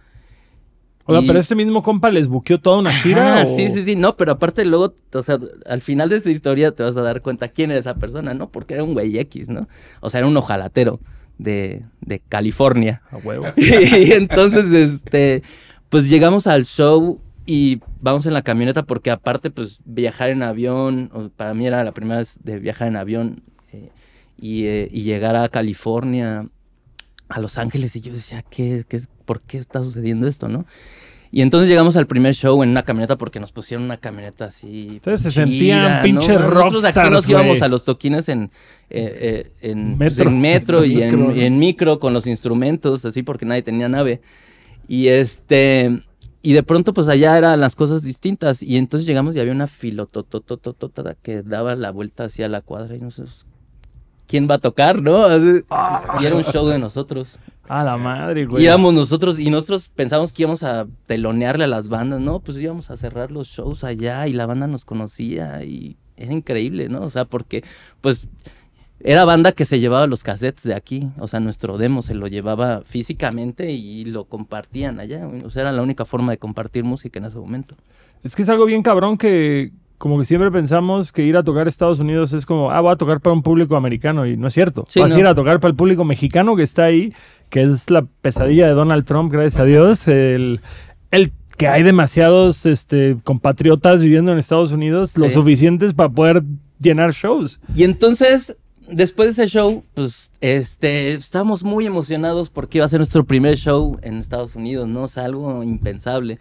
o 1.05 1.13
sea, 1.13 1.21
y- 1.21 1.27
pero 1.27 1.39
este 1.39 1.55
mismo 1.55 1.81
compa 1.83 2.09
les 2.09 2.27
buqueó 2.27 2.59
toda 2.59 2.79
una 2.79 2.93
gira. 2.93 3.39
Ah, 3.39 3.43
o- 3.43 3.45
sí, 3.45 3.67
sí, 3.69 3.83
sí, 3.83 3.95
no, 3.95 4.15
pero 4.17 4.33
aparte 4.33 4.63
luego, 4.65 4.93
o 5.13 5.23
sea, 5.23 5.37
al 5.65 5.81
final 5.81 6.09
de 6.09 6.15
esta 6.17 6.29
historia 6.31 6.71
te 6.71 6.83
vas 6.83 6.95
a 6.97 7.01
dar 7.01 7.21
cuenta 7.21 7.49
quién 7.49 7.71
era 7.71 7.79
esa 7.79 7.95
persona, 7.95 8.33
¿no? 8.33 8.49
Porque 8.49 8.73
era 8.75 8.83
un 8.83 8.93
güey 8.93 9.17
X, 9.19 9.49
¿no? 9.49 9.67
O 10.01 10.09
sea, 10.09 10.19
era 10.19 10.27
un 10.27 10.37
ojalatero 10.37 10.99
de, 11.39 11.85
de 12.01 12.19
California. 12.19 13.01
A 13.09 13.17
huevo. 13.17 13.47
y 13.57 14.11
entonces, 14.11 14.71
este, 14.71 15.41
pues 15.89 16.07
llegamos 16.07 16.45
al 16.45 16.65
show 16.65 17.19
y 17.47 17.81
vamos 17.99 18.27
en 18.27 18.33
la 18.33 18.43
camioneta 18.43 18.83
porque 18.83 19.09
aparte, 19.09 19.49
pues 19.49 19.79
viajar 19.85 20.29
en 20.29 20.43
avión, 20.43 21.31
para 21.35 21.55
mí 21.55 21.65
era 21.65 21.83
la 21.83 21.93
primera 21.93 22.19
vez 22.19 22.37
de 22.43 22.59
viajar 22.59 22.89
en 22.89 22.95
avión 22.95 23.41
eh, 23.71 23.89
y, 24.37 24.65
eh, 24.65 24.87
y 24.91 25.01
llegar 25.01 25.35
a 25.35 25.49
California, 25.49 26.47
a 27.27 27.39
Los 27.39 27.57
Ángeles 27.57 27.95
y 27.95 28.01
yo 28.01 28.13
decía, 28.13 28.43
¿qué, 28.43 28.85
qué 28.87 28.97
es, 28.97 29.09
¿por 29.25 29.41
qué 29.41 29.57
está 29.57 29.81
sucediendo 29.81 30.27
esto, 30.27 30.47
no? 30.47 30.65
Y 31.31 31.41
entonces 31.43 31.69
llegamos 31.69 31.95
al 31.95 32.07
primer 32.07 32.33
show 32.33 32.63
en 32.63 32.69
una 32.69 32.83
camioneta 32.83 33.15
porque 33.17 33.39
nos 33.39 33.51
pusieron 33.51 33.83
una 33.85 33.97
camioneta 33.97 34.45
así. 34.45 34.93
Ustedes 34.95 35.21
se 35.21 35.29
chida, 35.29 35.45
sentían 35.45 35.97
¿no? 35.97 36.01
pinches 36.03 36.41
Nosotros 36.41 36.85
aquí 36.85 37.09
nos 37.09 37.29
íbamos 37.29 37.49
güey. 37.59 37.61
a 37.61 37.67
los 37.67 37.85
toquines 37.85 38.29
en, 38.29 38.49
eh, 38.89 39.51
eh, 39.61 39.69
en, 39.69 39.97
pues, 39.97 40.17
Metro. 40.17 40.29
en 40.31 40.41
metro 40.41 40.85
y 40.85 41.01
en, 41.03 41.09
Micro, 41.11 41.27
¿no? 41.29 41.35
y 41.35 41.41
en 41.43 41.59
micro 41.59 41.99
con 41.99 42.13
los 42.13 42.25
instrumentos, 42.25 43.05
así 43.05 43.21
porque 43.21 43.45
nadie 43.45 43.61
tenía 43.61 43.87
nave. 43.89 44.21
Y 44.87 45.09
este. 45.09 45.99
Y 46.41 46.53
de 46.53 46.63
pronto, 46.63 46.93
pues 46.93 47.07
allá 47.09 47.37
eran 47.37 47.59
las 47.59 47.75
cosas 47.75 48.01
distintas. 48.01 48.63
Y 48.63 48.77
entonces 48.77 49.05
llegamos 49.05 49.35
y 49.35 49.39
había 49.39 49.51
una 49.51 49.67
filototototota 49.67 51.15
que 51.21 51.41
daba 51.43 51.75
la 51.75 51.91
vuelta 51.91 52.23
hacia 52.23 52.47
la 52.47 52.61
cuadra 52.61 52.95
y 52.95 52.99
nosotros. 52.99 53.45
¿Quién 54.25 54.47
va 54.49 54.55
a 54.55 54.59
tocar, 54.59 55.01
no? 55.01 55.25
Así- 55.25 55.63
y 56.21 56.25
era 56.25 56.35
un 56.35 56.43
show 56.43 56.67
de 56.67 56.79
nosotros. 56.79 57.39
A 57.69 57.83
la 57.83 57.97
madre, 57.97 58.47
güey. 58.47 58.63
Y 58.63 58.65
éramos 58.65 58.95
nosotros, 58.95 59.39
y 59.39 59.51
nosotros 59.51 59.89
pensamos 59.89 60.33
que 60.33 60.41
íbamos 60.41 60.63
a 60.63 60.87
telonearle 61.05 61.65
a 61.65 61.67
las 61.67 61.87
bandas, 61.87 62.19
no, 62.19 62.39
pues 62.39 62.57
íbamos 62.57 62.89
a 62.89 62.97
cerrar 62.97 63.29
los 63.29 63.47
shows 63.47 63.83
allá 63.83 64.27
y 64.27 64.33
la 64.33 64.47
banda 64.47 64.65
nos 64.65 64.85
conocía 64.85 65.63
y 65.63 65.95
era 66.17 66.33
increíble, 66.33 66.89
¿no? 66.89 67.01
O 67.01 67.11
sea, 67.11 67.25
porque 67.25 67.63
pues 68.01 68.27
era 69.01 69.23
banda 69.23 69.51
que 69.51 69.65
se 69.65 69.79
llevaba 69.79 70.07
los 70.07 70.23
cassettes 70.23 70.63
de 70.63 70.73
aquí, 70.73 71.09
o 71.19 71.27
sea, 71.27 71.39
nuestro 71.39 71.77
demo 71.77 72.01
se 72.01 72.15
lo 72.15 72.25
llevaba 72.25 72.81
físicamente 72.85 73.71
y 73.71 74.03
lo 74.03 74.25
compartían 74.25 74.99
allá, 74.99 75.27
o 75.45 75.51
sea, 75.51 75.61
era 75.61 75.71
la 75.71 75.83
única 75.83 76.05
forma 76.05 76.31
de 76.31 76.39
compartir 76.39 76.83
música 76.83 77.19
en 77.19 77.25
ese 77.25 77.37
momento. 77.37 77.75
Es 78.23 78.35
que 78.35 78.41
es 78.41 78.49
algo 78.49 78.65
bien 78.65 78.81
cabrón 78.81 79.15
que 79.15 79.71
como 79.99 80.17
que 80.17 80.23
siempre 80.25 80.49
pensamos 80.49 81.11
que 81.11 81.23
ir 81.23 81.35
a 81.35 81.43
tocar 81.43 81.67
a 81.67 81.69
Estados 81.69 81.99
Unidos 81.99 82.31
es 82.31 82.45
como, 82.45 82.71
ah, 82.71 82.79
voy 82.79 82.93
a 82.93 82.95
tocar 82.95 83.19
para 83.19 83.33
un 83.33 83.43
público 83.43 83.75
americano 83.75 84.25
y 84.25 84.37
no 84.37 84.47
es 84.47 84.53
cierto. 84.53 84.85
Sí, 84.87 85.01
Vas 85.01 85.11
a 85.11 85.15
no. 85.15 85.19
ir 85.19 85.27
a 85.27 85.35
tocar 85.35 85.59
para 85.59 85.71
el 85.71 85.75
público 85.75 86.05
mexicano 86.05 86.55
que 86.55 86.63
está 86.63 86.85
ahí, 86.85 87.13
que 87.49 87.61
es 87.63 87.89
la 87.89 88.03
pesadilla 88.21 88.67
de 88.67 88.73
Donald 88.73 89.05
Trump, 89.05 89.31
gracias 89.31 89.59
a 89.61 89.65
Dios. 89.65 90.07
El, 90.07 90.61
el 91.11 91.31
que 91.57 91.67
hay 91.67 91.83
demasiados 91.83 92.65
este, 92.65 93.17
compatriotas 93.23 94.01
viviendo 94.01 94.31
en 94.31 94.37
Estados 94.39 94.71
Unidos, 94.71 95.17
lo 95.17 95.27
Sí. 95.27 95.35
suficientes 95.35 95.93
para 95.93 96.09
poder 96.09 96.43
llenar 96.79 97.11
shows. 97.11 97.59
Y 97.75 97.83
entonces, 97.83 98.55
después 98.89 99.35
de 99.35 99.43
ese 99.43 99.51
show, 99.57 99.83
pues, 99.93 100.31
este, 100.41 101.13
estábamos 101.13 101.63
muy 101.63 101.85
emocionados 101.85 102.49
porque 102.49 102.77
iba 102.77 102.85
a 102.85 102.89
ser 102.89 102.99
nuestro 102.99 103.25
primer 103.25 103.57
show 103.57 103.97
en 104.03 104.19
Estados 104.19 104.55
Unidos, 104.55 104.87
¿no? 104.87 105.03
O 105.03 105.07
sea, 105.09 105.25
algo 105.25 105.61
impensable. 105.63 106.39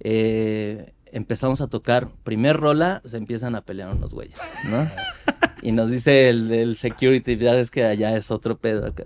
Eh, 0.00 0.92
empezamos 1.12 1.60
a 1.60 1.66
tocar, 1.68 2.08
primer 2.24 2.56
rola, 2.56 3.02
se 3.04 3.16
empiezan 3.16 3.54
a 3.54 3.60
pelear 3.62 3.94
unos 3.94 4.12
güeyes, 4.14 4.36
¿no? 4.70 4.88
Y 5.64 5.70
nos 5.70 5.90
dice 5.90 6.28
el, 6.28 6.50
el 6.50 6.76
security, 6.76 7.36
ya 7.36 7.54
es 7.56 7.70
que 7.70 7.84
allá 7.84 8.16
es 8.16 8.32
otro 8.32 8.56
pedo 8.58 8.84
acá. 8.84 9.04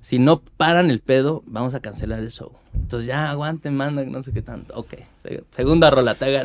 Si 0.00 0.18
no 0.18 0.40
paran 0.56 0.90
el 0.90 1.00
pedo, 1.00 1.42
vamos 1.46 1.74
a 1.74 1.80
cancelar 1.80 2.20
el 2.20 2.30
show. 2.30 2.52
Entonces 2.74 3.06
ya 3.06 3.30
aguanten, 3.30 3.76
mandan, 3.76 4.10
no 4.10 4.22
sé 4.22 4.32
qué 4.32 4.40
tanto. 4.42 4.72
Ok, 4.74 4.94
se- 5.18 5.44
segunda 5.50 5.90
rola, 5.90 6.14
taca, 6.14 6.42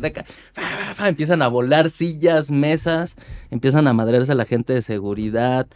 taca. 0.00 0.24
Fa, 0.52 0.62
fa, 0.62 0.94
fa, 0.94 1.08
empiezan 1.08 1.42
a 1.42 1.48
volar 1.48 1.90
sillas, 1.90 2.50
mesas, 2.50 3.16
empiezan 3.50 3.86
a 3.88 3.92
madrearse 3.92 4.32
a 4.32 4.36
la 4.36 4.46
gente 4.46 4.72
de 4.72 4.82
seguridad. 4.82 5.66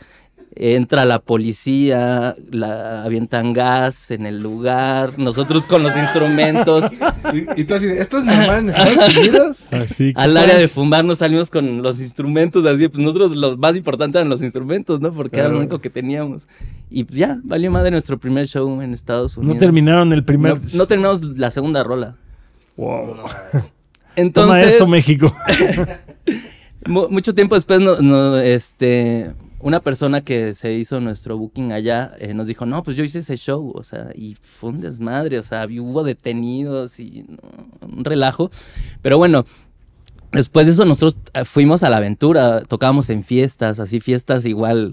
Entra 0.61 1.05
la 1.05 1.21
policía, 1.21 2.35
la 2.51 3.05
avientan 3.05 3.53
gas 3.53 4.11
en 4.11 4.27
el 4.27 4.41
lugar, 4.41 5.17
nosotros 5.17 5.67
con 5.67 5.85
los 5.85 5.97
instrumentos. 5.97 6.85
Y, 7.33 7.61
y 7.61 7.65
tú 7.65 7.75
así, 7.77 7.87
de, 7.87 8.01
¿esto 8.03 8.19
es 8.19 8.25
normal 8.25 8.59
en 8.59 8.71
Estados 8.71 9.17
Unidos? 9.19 9.73
Así 9.73 10.13
que, 10.15 10.21
Al 10.21 10.37
área 10.37 10.59
de 10.59 10.67
fumar 10.67 11.05
nos 11.05 11.19
salimos 11.19 11.49
con 11.49 11.81
los 11.81 12.01
instrumentos, 12.01 12.67
así, 12.67 12.89
pues 12.89 12.99
nosotros 12.99 13.37
lo 13.37 13.57
más 13.57 13.77
importante 13.77 14.19
eran 14.19 14.29
los 14.29 14.43
instrumentos, 14.43 15.01
¿no? 15.01 15.13
Porque 15.13 15.39
era 15.39 15.49
lo 15.49 15.59
único 15.59 15.79
que 15.79 15.91
teníamos. 15.91 16.49
Y 16.91 17.07
ya, 17.07 17.39
valió 17.45 17.71
madre 17.71 17.93
nuestro 17.93 18.19
primer 18.19 18.49
show 18.49 18.83
en 18.83 18.95
Estados 18.95 19.37
No 19.37 19.43
Unidos. 19.43 19.61
terminaron 19.61 20.13
el 20.13 20.25
primer... 20.25 20.55
No, 20.55 20.61
no 20.75 20.87
terminamos 20.87 21.23
la 21.39 21.53
segunda 21.53 21.85
rola. 21.85 22.17
Wow. 22.77 23.15
Toma 23.53 23.65
Entonces, 24.17 24.75
eso, 24.75 24.89
México. 24.89 25.33
mu- 26.87 27.09
mucho 27.11 27.33
tiempo 27.35 27.55
después, 27.55 27.81
no, 27.81 28.01
no, 28.01 28.37
este, 28.39 29.31
una 29.61 29.81
persona 29.81 30.21
que 30.21 30.55
se 30.55 30.73
hizo 30.75 31.01
nuestro 31.01 31.37
booking 31.37 31.73
allá 31.73 32.11
eh, 32.21 32.33
nos 32.35 32.47
dijo, 32.47 32.65
no, 32.67 32.83
pues 32.83 32.97
yo 32.97 33.03
hice 33.05 33.19
ese 33.21 33.37
show, 33.37 33.73
o 33.75 33.83
sea, 33.83 34.11
y 34.15 34.35
fue 34.41 34.71
un 34.71 34.81
desmadre, 34.81 35.39
o 35.39 35.43
sea, 35.43 35.67
hubo 35.67 36.05
detenidos 36.05 37.01
y 37.01 37.25
no, 37.29 37.89
un 37.89 38.05
relajo. 38.05 38.51
Pero 39.03 39.19
bueno, 39.19 39.45
después 40.33 40.67
de 40.67 40.73
eso 40.75 40.85
nosotros 40.85 41.17
eh, 41.35 41.45
fuimos 41.45 41.83
a 41.83 41.91
la 41.91 41.97
aventura, 41.97 42.63
tocábamos 42.63 43.11
en 43.11 43.23
fiestas, 43.23 43.81
así 43.81 43.99
fiestas 44.01 44.45
igual, 44.47 44.93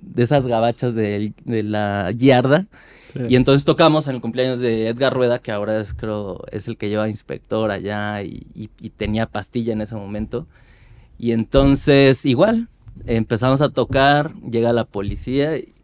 de 0.00 0.22
esas 0.22 0.46
gabachas 0.46 0.94
de, 0.94 1.32
de 1.44 1.62
la 1.62 2.10
yarda. 2.12 2.66
Sí. 3.12 3.20
Y 3.30 3.36
entonces 3.36 3.64
tocamos 3.64 4.08
en 4.08 4.14
el 4.16 4.20
cumpleaños 4.20 4.60
de 4.60 4.88
Edgar 4.88 5.12
Rueda, 5.14 5.38
que 5.40 5.52
ahora 5.52 5.80
es, 5.80 5.92
creo, 5.94 6.42
es 6.52 6.68
el 6.68 6.76
que 6.76 6.88
lleva 6.88 7.08
inspector 7.08 7.70
allá 7.70 8.22
y, 8.22 8.46
y- 8.54 8.70
y 8.80 8.90
tenía 8.90 9.26
pastilla 9.26 9.72
en 9.72 9.80
ese 9.80 9.94
momento. 9.94 10.46
Y 11.18 11.32
entonces, 11.32 12.26
igual, 12.26 12.68
empezamos 13.06 13.60
a 13.60 13.68
tocar, 13.68 14.34
llega 14.40 14.72
la 14.72 14.84
policía 14.84 15.58
y, 15.58 15.74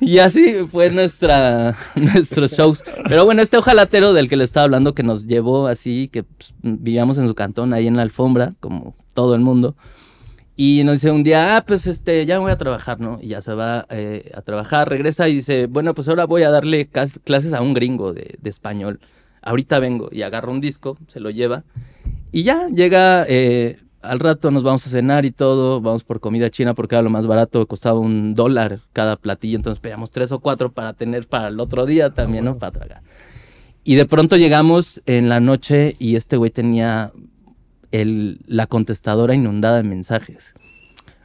y 0.00 0.18
así 0.18 0.66
fue 0.70 0.90
nuestra, 0.90 1.76
nuestros 1.94 2.52
shows. 2.52 2.82
Pero 3.08 3.24
bueno, 3.24 3.42
este 3.42 3.56
ojalatero 3.56 4.12
del 4.12 4.28
que 4.28 4.36
le 4.36 4.44
estaba 4.44 4.64
hablando, 4.64 4.94
que 4.94 5.02
nos 5.02 5.26
llevó 5.26 5.66
así, 5.66 6.08
que 6.08 6.24
pues, 6.24 6.54
vivíamos 6.62 7.18
en 7.18 7.28
su 7.28 7.34
cantón, 7.34 7.72
ahí 7.72 7.86
en 7.86 7.96
la 7.96 8.02
alfombra, 8.02 8.52
como 8.60 8.94
todo 9.14 9.34
el 9.34 9.40
mundo. 9.40 9.76
Y 10.60 10.82
nos 10.84 10.94
dice 10.94 11.12
un 11.12 11.22
día, 11.22 11.56
ah, 11.56 11.64
pues 11.64 11.86
este, 11.86 12.26
ya 12.26 12.40
voy 12.40 12.50
a 12.50 12.58
trabajar, 12.58 12.98
¿no? 12.98 13.20
Y 13.22 13.28
ya 13.28 13.40
se 13.40 13.54
va 13.54 13.86
eh, 13.90 14.32
a 14.34 14.42
trabajar, 14.42 14.88
regresa 14.88 15.28
y 15.28 15.34
dice, 15.34 15.66
bueno, 15.66 15.94
pues 15.94 16.08
ahora 16.08 16.24
voy 16.24 16.42
a 16.42 16.50
darle 16.50 16.88
clases 16.88 17.52
a 17.52 17.62
un 17.62 17.74
gringo 17.74 18.12
de, 18.12 18.38
de 18.40 18.50
español. 18.50 18.98
Ahorita 19.40 19.78
vengo 19.78 20.08
y 20.10 20.22
agarra 20.22 20.50
un 20.50 20.60
disco, 20.60 20.98
se 21.06 21.20
lo 21.20 21.30
lleva. 21.30 21.62
Y 22.32 22.42
ya 22.42 22.68
llega, 22.68 23.24
eh, 23.28 23.78
al 24.02 24.20
rato 24.20 24.50
nos 24.50 24.62
vamos 24.62 24.86
a 24.86 24.90
cenar 24.90 25.24
y 25.24 25.30
todo, 25.30 25.80
vamos 25.80 26.04
por 26.04 26.20
comida 26.20 26.50
china 26.50 26.74
porque 26.74 26.94
era 26.94 27.02
lo 27.02 27.10
más 27.10 27.26
barato, 27.26 27.66
costaba 27.66 27.98
un 27.98 28.34
dólar 28.34 28.80
cada 28.92 29.16
platillo, 29.16 29.56
entonces 29.56 29.80
pedíamos 29.80 30.10
tres 30.10 30.32
o 30.32 30.38
cuatro 30.40 30.70
para 30.72 30.92
tener 30.92 31.26
para 31.26 31.48
el 31.48 31.58
otro 31.60 31.86
día 31.86 32.10
también, 32.10 32.44
¿no? 32.44 32.58
Para 32.58 32.72
tragar. 32.72 33.02
Y 33.84 33.94
de 33.94 34.04
pronto 34.06 34.36
llegamos 34.36 35.02
en 35.06 35.28
la 35.28 35.40
noche 35.40 35.96
y 35.98 36.16
este 36.16 36.36
güey 36.36 36.50
tenía 36.50 37.12
el- 37.90 38.40
la 38.46 38.66
contestadora 38.66 39.34
inundada 39.34 39.78
de 39.78 39.82
mensajes. 39.82 40.54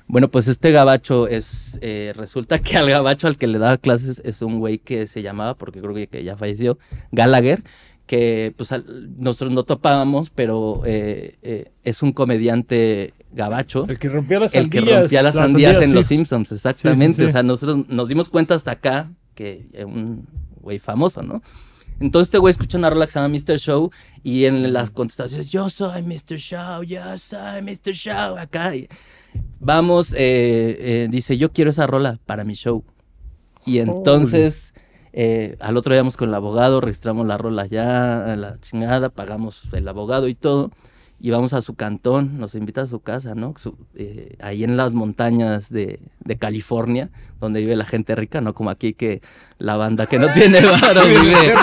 Bueno, 0.08 0.30
pues 0.30 0.48
este 0.48 0.72
gabacho 0.72 1.28
es, 1.28 1.78
eh, 1.82 2.14
resulta 2.16 2.60
que 2.60 2.78
al 2.78 2.90
gabacho 2.90 3.28
al 3.28 3.38
que 3.38 3.48
le 3.48 3.58
daba 3.58 3.78
clases 3.78 4.22
es 4.26 4.42
un 4.42 4.60
güey 4.60 4.78
que 4.78 5.08
se 5.08 5.22
llamaba, 5.22 5.56
porque 5.56 5.82
creo 5.82 5.94
que 5.94 6.24
ya 6.24 6.36
falleció, 6.38 6.78
Gallagher, 7.12 7.64
que 8.06 8.54
pues 8.58 8.72
al- 8.72 9.16
nosotros 9.18 9.52
no 9.52 9.64
topábamos, 9.64 10.30
pero 10.30 10.82
eh, 10.86 11.38
eh, 11.42 11.72
es 11.84 12.02
un 12.04 12.12
comediante 12.12 13.14
gabacho. 13.32 13.86
El 13.88 13.98
que 14.00 14.10
rompía 14.10 14.40
las 14.40 14.54
El 14.54 14.64
sandías. 14.64 14.84
que 14.86 15.00
rompía 15.00 15.24
las 15.24 15.36
sandías 15.36 15.78
en 15.82 15.90
sí. 15.90 15.94
Los 15.96 16.08
Simpsons, 16.08 16.52
exactamente. 16.52 17.16
sí. 17.16 17.24
O 17.24 17.30
sea, 17.30 17.44
nosotros 17.44 17.88
nos 17.90 18.10
dimos 18.10 18.30
cuenta 18.30 18.56
hasta 18.56 18.72
acá 18.72 19.12
que 19.36 19.68
es 19.74 19.86
un 19.86 20.28
güey 20.62 20.80
famoso, 20.80 21.24
¿no? 21.24 21.42
Entonces 22.00 22.28
este 22.28 22.38
güey 22.40 22.52
escucha 22.52 22.78
una 22.78 22.90
rola 22.90 23.06
que 23.06 23.12
se 23.14 23.20
llama 23.20 23.34
Mr. 23.34 23.58
Show 23.60 23.92
y 24.24 24.46
en 24.46 24.74
las 24.74 24.90
contestaciones, 24.90 25.50
yo 25.52 25.70
soy 25.70 26.02
Mr. 26.02 26.38
Show, 26.38 26.84
yo 26.84 27.18
soy 27.18 27.62
Mr. 27.62 27.94
Show, 27.94 28.38
acá. 28.38 28.76
y 28.76 28.88
vamos, 29.60 30.12
eh, 30.14 30.18
eh, 30.18 31.08
dice, 31.10 31.38
yo 31.38 31.52
quiero 31.52 31.70
esa 31.70 31.88
rola 31.88 32.20
para 32.26 32.44
mi 32.44 32.56
show. 32.56 32.84
Y 33.66 33.78
entonces, 33.80 34.73
eh, 35.14 35.56
al 35.60 35.78
otro 35.78 35.94
día 35.94 36.02
vamos 36.02 36.18
con 36.18 36.30
el 36.30 36.36
abogado, 36.36 36.82
registramos 36.82 37.26
la 37.28 37.38
rola 37.38 37.66
ya, 37.68 38.36
la 38.38 38.56
chingada, 38.60 39.10
pagamos 39.10 39.64
el 39.74 39.88
abogado 39.88 40.28
y 40.28 40.36
todo. 40.36 40.72
Y 41.20 41.30
vamos 41.30 41.54
a 41.54 41.62
su 41.62 41.76
cantón, 41.76 42.38
nos 42.38 42.54
invita 42.54 42.82
a 42.82 42.86
su 42.88 43.00
casa, 43.00 43.34
¿no? 43.34 43.54
Su- 43.58 43.78
eh, 43.96 44.36
ahí 44.42 44.66
en 44.66 44.76
las 44.76 44.92
montañas 44.92 45.70
de, 45.70 46.00
de 46.20 46.36
California, 46.36 47.12
donde 47.40 47.62
vive 47.62 47.78
la 47.78 47.86
gente 47.86 48.14
rica, 48.16 48.42
¿no? 48.42 48.54
Como 48.54 48.70
aquí 48.70 48.94
que 48.94 49.22
la 49.58 49.78
banda 49.78 50.06
que 50.06 50.20
no 50.20 50.28
tiene 50.34 50.60
varo 50.82 51.04
vive, 51.06 51.54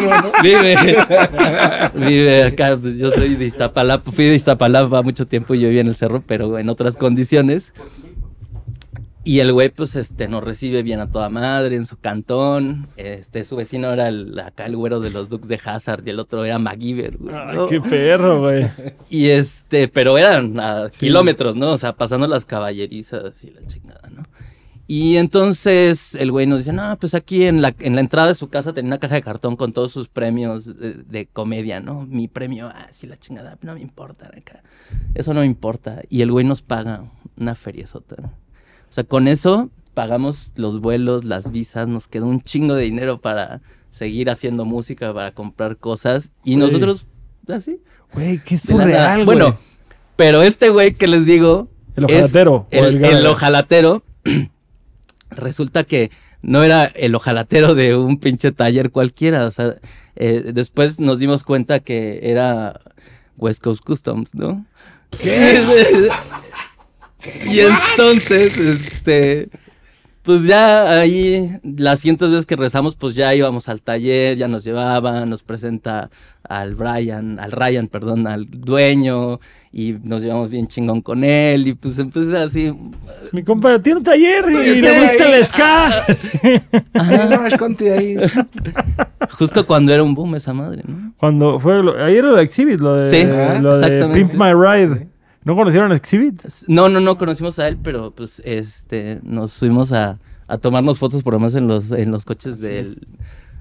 vive, 0.43 0.97
vive 1.95 2.45
acá. 2.45 2.79
Pues 2.81 2.97
yo 2.97 3.11
soy 3.11 3.35
de 3.35 3.45
Iztapalapa, 3.45 4.11
fui 4.11 4.27
de 4.27 4.35
Iztapalapa 4.37 5.03
mucho 5.03 5.27
tiempo 5.27 5.55
y 5.55 5.61
yo 5.61 5.69
viví 5.69 5.81
en 5.81 5.89
el 5.89 5.97
cerro, 5.97 6.23
pero 6.27 6.59
en 6.59 6.69
otras 6.71 6.97
condiciones. 6.97 7.75
Y 9.23 9.41
el 9.41 9.53
güey, 9.53 9.69
pues, 9.69 9.97
este, 9.97 10.29
nos 10.29 10.43
recibe 10.43 10.83
bien 10.83 10.99
a 11.01 11.11
toda 11.11 11.29
madre 11.29 11.77
en 11.77 11.85
su 11.85 11.99
cantón. 11.99 12.89
Este, 12.97 13.45
su 13.45 13.55
vecino 13.57 13.93
era 13.93 14.09
el, 14.09 14.39
acá 14.41 14.65
el 14.65 14.77
güero 14.77 14.99
de 15.01 15.11
los 15.11 15.29
Dukes 15.29 15.49
de 15.49 15.61
Hazard 15.63 16.07
y 16.07 16.11
el 16.11 16.19
otro 16.21 16.43
era 16.45 16.59
MacGyver, 16.59 17.19
güey. 17.19 17.35
Ay, 17.35 17.55
¿no? 17.57 17.69
qué 17.69 17.81
perro, 17.83 18.41
güey. 18.41 18.67
Y 19.11 19.29
este, 19.29 19.89
pero 19.89 20.17
eran 20.17 20.59
a 20.59 20.89
Sí. 20.89 21.01
kilómetros, 21.01 21.55
¿no? 21.55 21.73
O 21.73 21.79
sea, 21.79 21.93
pasando 21.93 22.27
las 22.29 22.47
caballerizas 22.47 23.45
y 23.45 23.51
la 23.51 23.67
chingada, 23.67 24.09
¿no? 24.11 24.23
Y 24.87 25.19
entonces 25.19 26.15
el 26.17 26.33
güey 26.33 26.47
nos 26.47 26.59
dice, 26.61 26.73
no, 26.73 26.97
pues 26.99 27.15
aquí 27.15 27.45
en 27.45 27.61
la, 27.63 27.75
en 27.79 27.95
la 27.95 28.01
entrada 28.01 28.27
de 28.29 28.35
su 28.35 28.49
casa 28.49 28.73
tenía 28.73 28.89
una 28.89 28.99
caja 28.99 29.15
de 29.17 29.23
cartón 29.23 29.55
con 29.55 29.73
todos 29.73 29.93
sus 29.93 30.09
premios 30.09 30.65
de, 30.79 30.95
de 30.95 31.27
comedia, 31.27 31.79
¿no? 31.79 32.07
Mi 32.07 32.27
premio, 32.27 32.69
ah, 32.75 32.89
sí, 32.91 33.07
la 33.07 33.17
chingada, 33.19 33.57
no 33.63 33.75
me 33.75 33.83
importa, 33.83 34.31
acá. 34.37 34.63
Eso 35.15 35.33
no 35.35 35.41
me 35.41 35.47
importa. 35.47 36.03
Y 36.09 36.23
el 36.23 36.33
güey 36.33 36.45
nos 36.45 36.63
paga 36.63 37.05
una 37.37 37.55
feriezota. 37.55 38.17
O 38.90 38.92
sea, 38.92 39.05
con 39.05 39.29
eso 39.29 39.70
pagamos 39.94 40.50
los 40.57 40.81
vuelos, 40.81 41.24
las 41.24 41.50
visas, 41.53 41.88
nos 41.88 42.09
quedó 42.09 42.26
un 42.26 42.40
chingo 42.40 42.74
de 42.74 42.85
dinero 42.85 43.20
para 43.20 43.61
seguir 43.90 44.31
haciendo 44.31 44.64
música, 44.64 45.14
para 45.14 45.33
comprar 45.33 45.76
cosas. 45.76 46.31
Y 46.44 46.55
Güey. 46.55 46.66
nosotros, 46.66 47.07
así, 47.48 47.81
Güey, 48.12 48.38
qué 48.44 48.59
surreal, 48.59 49.24
güey. 49.24 49.38
Bueno, 49.38 49.59
pero 50.16 50.42
este 50.42 50.68
güey 50.70 50.94
que 50.94 51.07
les 51.07 51.24
digo. 51.24 51.68
El 51.96 52.05
es 52.05 52.11
ojalatero, 52.11 52.55
o 52.55 52.66
El, 52.70 53.05
el 53.05 53.05
el 53.05 53.26
ojalatero. 53.26 54.03
resulta 55.31 55.85
que 55.85 56.11
no 56.42 56.62
era 56.64 56.85
el 56.87 57.14
ojalatero 57.14 57.74
de 57.74 57.96
un 57.96 58.18
pinche 58.18 58.53
taller 58.53 58.90
cualquiera. 58.90 59.46
O 59.46 59.50
sea, 59.50 59.76
eh, 60.16 60.50
después 60.53 60.98
nos 61.00 61.18
dimos 61.18 61.42
cuenta 61.42 61.81
que 61.81 62.20
era 62.22 62.81
West 63.37 63.62
Coast 63.62 63.83
Customs, 63.85 64.35
¿no? 64.35 64.64
y 67.47 67.61
entonces, 67.61 68.57
este. 68.57 69.49
Pues 70.23 70.45
ya 70.45 71.01
ahí, 71.01 71.59
las 71.63 72.01
cientos 72.01 72.31
veces 72.31 72.45
que 72.45 72.55
rezamos, 72.55 72.95
pues 72.95 73.15
ya 73.15 73.35
íbamos 73.35 73.71
al 73.71 73.81
taller, 73.81 74.37
ya 74.37 74.49
nos 74.49 74.65
llevaba, 74.65 75.25
nos 75.25 75.43
presenta 75.43 76.11
al 76.47 76.75
Brian, 76.75 77.41
al 77.41 77.51
Ryan, 77.51 77.89
perdón, 77.89 78.27
al 78.27 78.47
dueño, 78.51 79.41
y 79.73 79.95
nos 80.05 80.23
llevamos 80.23 80.51
bien 80.51 80.69
chingón 80.69 81.01
con 81.01 81.25
él, 81.25 81.69
y 81.69 81.75
pues 81.75 81.99
empecé 81.99 82.37
así. 82.37 82.71
Mi 83.33 83.43
compa 83.43 83.79
tiene 83.79 84.01
un 84.01 84.05
taller 84.05 84.45
y 84.51 84.75
Sí, 84.75 84.81
le 84.83 85.01
gusta 85.01 85.37
el 85.37 85.47
ska. 85.47 86.07
Ahí. 87.97 88.17
Justo 89.39 89.67
cuando 89.67 89.93
era 89.93 90.03
un 90.03 90.15
boom 90.15 90.35
esa 90.35 90.53
madre, 90.53 90.83
¿no? 90.87 91.15
Cuando 91.17 91.59
fue, 91.59 91.83
lo, 91.83 91.97
ahí 92.05 92.17
era 92.17 92.29
lo 92.29 92.37
de 92.37 92.43
Exhibit, 92.43 92.79
lo 92.79 92.97
de, 92.97 93.11
Sí, 93.11 93.25
lo 93.63 93.79
de. 93.79 94.09
Pimp 94.13 94.35
My 94.35 94.53
Ride. 94.53 95.10
¿No 95.44 95.55
conocieron 95.57 95.92
Exhibit? 95.92 96.42
No, 96.68 96.88
no, 96.88 97.00
no 97.00 97.16
conocimos 97.16 97.59
a 97.59 97.68
él, 97.68 97.79
pero 97.83 98.11
pues 98.11 98.42
este 98.44 99.20
nos 99.22 99.55
fuimos 99.55 99.92
a, 99.92 100.18
a 100.46 100.59
tomarnos 100.59 100.98
fotos 100.98 101.22
por 101.22 101.33
lo 101.33 101.38
menos 101.40 101.55
en 101.55 101.66
los, 101.66 101.90
en 101.92 102.11
los 102.11 102.24
coches 102.24 102.61
del. 102.61 103.07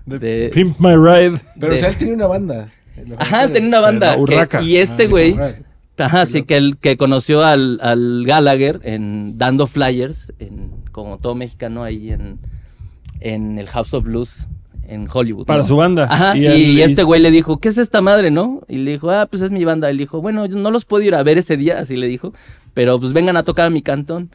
De, 0.05 0.49
Pimp 0.53 0.79
My 0.79 0.95
Ride. 0.95 1.39
Pero 1.59 1.73
de- 1.73 1.77
o 1.77 1.79
sea, 1.79 1.89
él 1.89 1.97
tenía 1.97 2.13
una 2.15 2.27
banda. 2.27 2.69
Ajá, 3.17 3.51
tenía 3.51 3.69
una 3.69 3.79
banda. 3.79 4.17
Que- 4.25 4.63
y 4.63 4.77
este 4.77 5.07
güey. 5.07 5.35
Ah, 5.39 5.53
Ajá, 5.97 6.25
sí, 6.25 6.43
que, 6.43 6.55
el, 6.55 6.77
que 6.77 6.95
conoció 6.95 7.43
al, 7.43 7.77
al 7.81 8.23
Gallagher 8.25 8.79
en, 8.83 9.37
dando 9.37 9.67
flyers, 9.67 10.33
en, 10.39 10.71
como 10.93 11.17
todo 11.17 11.35
mexicano, 11.35 11.83
ahí 11.83 12.11
en, 12.11 12.39
en 13.19 13.59
el 13.59 13.67
House 13.67 13.93
of 13.93 14.05
Blues 14.05 14.47
en 14.89 15.07
Hollywood. 15.11 15.45
Para 15.45 15.61
¿no? 15.61 15.67
su 15.67 15.75
banda. 15.75 16.07
Ajá, 16.09 16.35
y, 16.35 16.45
el- 16.45 16.79
este 16.81 17.03
güey 17.03 17.21
le 17.21 17.31
dijo, 17.31 17.59
¿qué 17.59 17.69
es 17.69 17.77
esta 17.77 18.01
madre, 18.01 18.31
no? 18.31 18.61
Y 18.67 18.77
le 18.77 18.91
dijo, 18.91 19.09
ah, 19.11 19.27
pues 19.29 19.41
es 19.43 19.51
mi 19.51 19.63
banda. 19.63 19.89
Y 19.91 19.93
le 19.93 19.99
dijo, 19.99 20.21
bueno, 20.21 20.45
yo 20.45 20.55
no 20.57 20.71
los 20.71 20.85
puedo 20.85 21.03
ir 21.03 21.15
a 21.15 21.23
ver 21.23 21.37
ese 21.37 21.57
día, 21.57 21.79
así 21.79 21.95
le 21.95 22.07
dijo, 22.07 22.33
pero 22.73 22.99
pues 22.99 23.13
vengan 23.13 23.37
a 23.37 23.43
tocar 23.43 23.67
a 23.67 23.69
mi 23.69 23.81
cantón. 23.81 24.31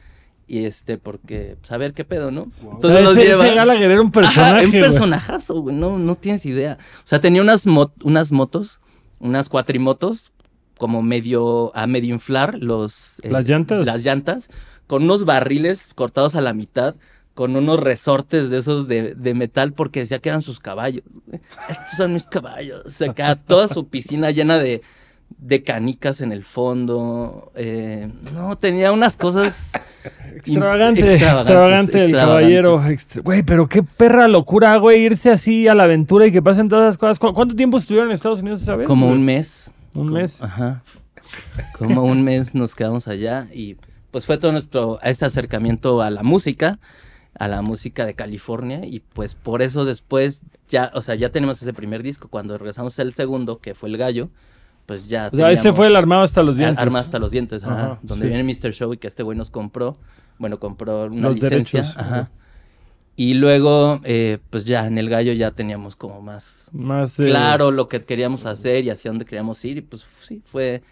Y 0.47 0.65
este, 0.65 0.99
porque, 0.99 1.57
pues 1.61 1.73
a 1.73 1.79
ver 1.79 1.95
qué 1.95 2.05
pedo, 2.05 2.31
¿no? 2.31 2.49
Entonces 2.63 2.93
ese, 3.01 3.03
los 3.03 3.17
lleva. 3.17 3.47
ese 3.47 3.55
Gallagher 3.55 3.91
era 3.91 4.01
un 4.03 4.11
personaje. 4.13 4.59
Ajá, 4.59 4.65
un 4.67 4.73
personajazo, 4.73 5.61
güey, 5.63 5.75
no, 5.75 5.99
no 5.99 6.17
tienes 6.17 6.45
idea. 6.45 6.77
O 6.99 7.07
sea, 7.07 7.19
tenía 7.21 7.41
unas, 7.41 7.65
unas 8.03 8.31
motos, 8.31 8.79
unas 9.21 9.49
cuatrimotos, 9.49 10.33
como 10.77 11.03
medio, 11.03 11.75
a 11.75 11.87
medio 11.87 12.13
inflar 12.13 12.57
los... 12.61 13.21
eh, 13.23 13.31
¿Las 13.31 13.49
llantas? 13.49 13.87
Las 13.87 14.05
llantas, 14.05 14.51
con 14.87 15.05
unos 15.05 15.25
barriles 15.25 15.89
cortados 15.95 16.35
a 16.35 16.43
la 16.43 16.53
mitad, 16.53 16.95
con 17.35 17.57
unos 17.57 17.81
resortes 17.81 18.49
de 18.51 18.59
esos 18.59 18.87
de, 18.89 19.15
de 19.15 19.35
metal, 19.35 19.73
porque 19.73 20.01
decía 20.01 20.21
que 20.21 20.29
eran 20.29 20.43
sus 20.43 20.61
caballos. 20.61 21.03
Estos 21.69 21.97
son 21.97 22.13
mis 22.15 22.27
caballos. 22.27 22.83
O 22.87 22.91
sea, 22.91 23.11
acá 23.11 23.35
toda 23.37 23.67
su 23.69 23.89
piscina 23.89 24.31
llena 24.31 24.59
de, 24.59 24.83
de 25.39 25.63
canicas 25.65 26.21
en 26.21 26.31
el 26.33 26.45
fondo. 26.45 27.51
eh, 27.57 28.09
no, 28.33 28.57
tenía 28.57 28.93
unas 28.93 29.17
cosas... 29.17 29.73
Extravagante, 30.37 31.01
in- 31.01 31.07
extravagante, 31.11 32.01
el 32.05 32.13
caballero. 32.13 32.75
extravagantes. 32.75 33.23
Güey, 33.23 33.43
pero 33.43 33.67
qué 33.69 33.83
perra 33.83 34.29
locura, 34.29 34.77
güey, 34.77 35.03
irse 35.03 35.31
así 35.31 35.67
a 35.69 35.75
la 35.75 35.85
aventura 35.85 36.27
y 36.27 36.33
que 36.33 36.43
pasen 36.43 36.69
todas 36.69 36.85
esas 36.91 36.99
cosas. 36.99 37.19
¿Cu- 37.19 37.33
¿Cuánto 37.33 37.57
tiempo 37.57 37.79
estuvieron 37.79 38.11
en 38.11 38.15
Estados 38.15 38.41
Unidos 38.43 38.61
esa 38.63 38.77
vez? 38.77 38.87
Como 38.87 39.09
un 39.09 39.25
mes. 39.25 39.73
¿Un 39.95 40.09
Como- 40.09 40.19
mes? 40.21 40.43
Ajá. 40.43 40.83
Como 41.79 42.05
un 42.05 42.23
mes 42.23 42.55
nos 42.55 42.75
quedamos 42.75 43.09
allá 43.09 43.49
y 43.53 43.77
pues 44.11 44.27
fue 44.27 44.37
todo 44.39 44.53
nuestro 44.53 45.01
este 45.03 45.25
acercamiento 45.25 46.01
a 46.03 46.11
la 46.11 46.23
música, 46.23 46.79
a 47.39 47.49
la 47.49 47.63
música 47.63 48.07
de 48.07 48.15
California 48.15 48.81
y 48.85 49.01
pues 49.01 49.35
por 49.35 49.63
eso 49.63 49.85
después 49.85 50.43
ya, 50.69 50.91
o 50.95 51.03
sea, 51.03 51.15
ya 51.15 51.31
tenemos 51.31 51.61
ese 51.61 51.73
primer 51.73 52.03
disco. 52.03 52.29
Cuando 52.29 52.57
regresamos 52.57 52.99
al 52.99 53.13
segundo, 53.13 53.59
que 53.59 53.75
fue 53.75 53.89
El 53.89 53.97
Gallo, 53.97 54.31
pues 54.87 55.09
ya 55.09 55.31
O 55.33 55.37
sea, 55.37 55.51
ese 55.51 55.73
fue 55.73 55.87
el 55.89 55.97
armado 55.97 56.23
hasta 56.23 56.43
los 56.43 56.57
dientes. 56.57 56.79
Arma 56.79 57.01
hasta 57.01 57.19
los 57.19 57.31
dientes, 57.33 57.65
ajá, 57.65 57.75
Ajá, 57.75 57.99
donde 58.03 58.27
sí. 58.27 58.33
viene 58.33 58.45
Mr. 58.45 58.73
Show 58.73 58.93
y 58.93 58.99
que 58.99 59.07
este 59.07 59.23
güey 59.23 59.37
nos 59.37 59.51
compró, 59.51 59.95
bueno, 60.39 60.59
compró 60.59 61.07
una 61.07 61.29
Los 61.29 61.37
licencia, 61.37 61.81
derechos, 61.83 61.97
ajá. 61.99 62.15
ajá. 62.21 62.31
Y 63.17 63.35
luego, 63.35 64.01
eh, 64.05 64.39
pues 64.51 64.65
ya 64.65 64.87
en 64.87 64.99
El 64.99 65.09
Gallo 65.09 65.33
ya 65.33 65.53
teníamos 65.53 65.95
como 65.95 66.21
más 66.21 66.69
Más, 66.73 67.19
eh, 67.21 67.27
claro 67.27 67.71
lo 67.71 67.89
que 67.89 68.01
queríamos 68.01 68.45
hacer 68.45 68.85
y 68.85 68.91
hacia 68.91 69.11
dónde 69.11 69.25
queríamos 69.25 69.65
ir 69.65 69.79
y 69.79 69.83
pues 69.83 70.05
sí, 70.23 70.43
fue 70.45 70.83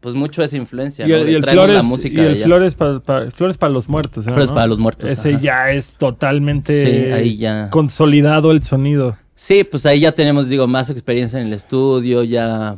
pues 0.00 0.14
mucho 0.14 0.42
esa 0.42 0.56
influencia. 0.56 1.06
Y 1.06 1.12
el, 1.12 1.28
y 1.28 1.42
Flores, 1.42 1.76
la 1.76 1.82
música 1.82 2.22
y 2.22 2.26
el. 2.26 2.36
Flores 2.36 2.74
para 2.74 3.00
Flores 3.30 3.56
para 3.56 3.72
los 3.72 3.88
muertos. 3.88 4.26
¿no? 4.26 4.32
Flores 4.32 4.50
para 4.50 4.66
los 4.66 4.78
muertos, 4.78 5.10
Ese 5.10 5.30
ajá. 5.34 5.40
ya 5.40 5.70
es 5.72 5.94
totalmente 5.94 6.84
Sí, 7.06 7.12
ahí 7.12 7.36
ya. 7.36 7.70
consolidado 7.70 8.50
el 8.50 8.62
sonido. 8.62 9.16
Sí, 9.34 9.62
pues 9.64 9.86
ahí 9.86 10.00
ya 10.00 10.12
tenemos, 10.12 10.48
digo, 10.48 10.66
más 10.66 10.90
experiencia 10.90 11.40
en 11.40 11.46
el 11.46 11.52
estudio, 11.52 12.24
ya 12.24 12.74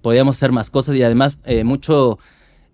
podíamos 0.00 0.36
hacer 0.36 0.50
más 0.50 0.68
cosas 0.68 0.96
y 0.96 1.02
además 1.02 1.38
eh, 1.44 1.62
mucho 1.62 2.18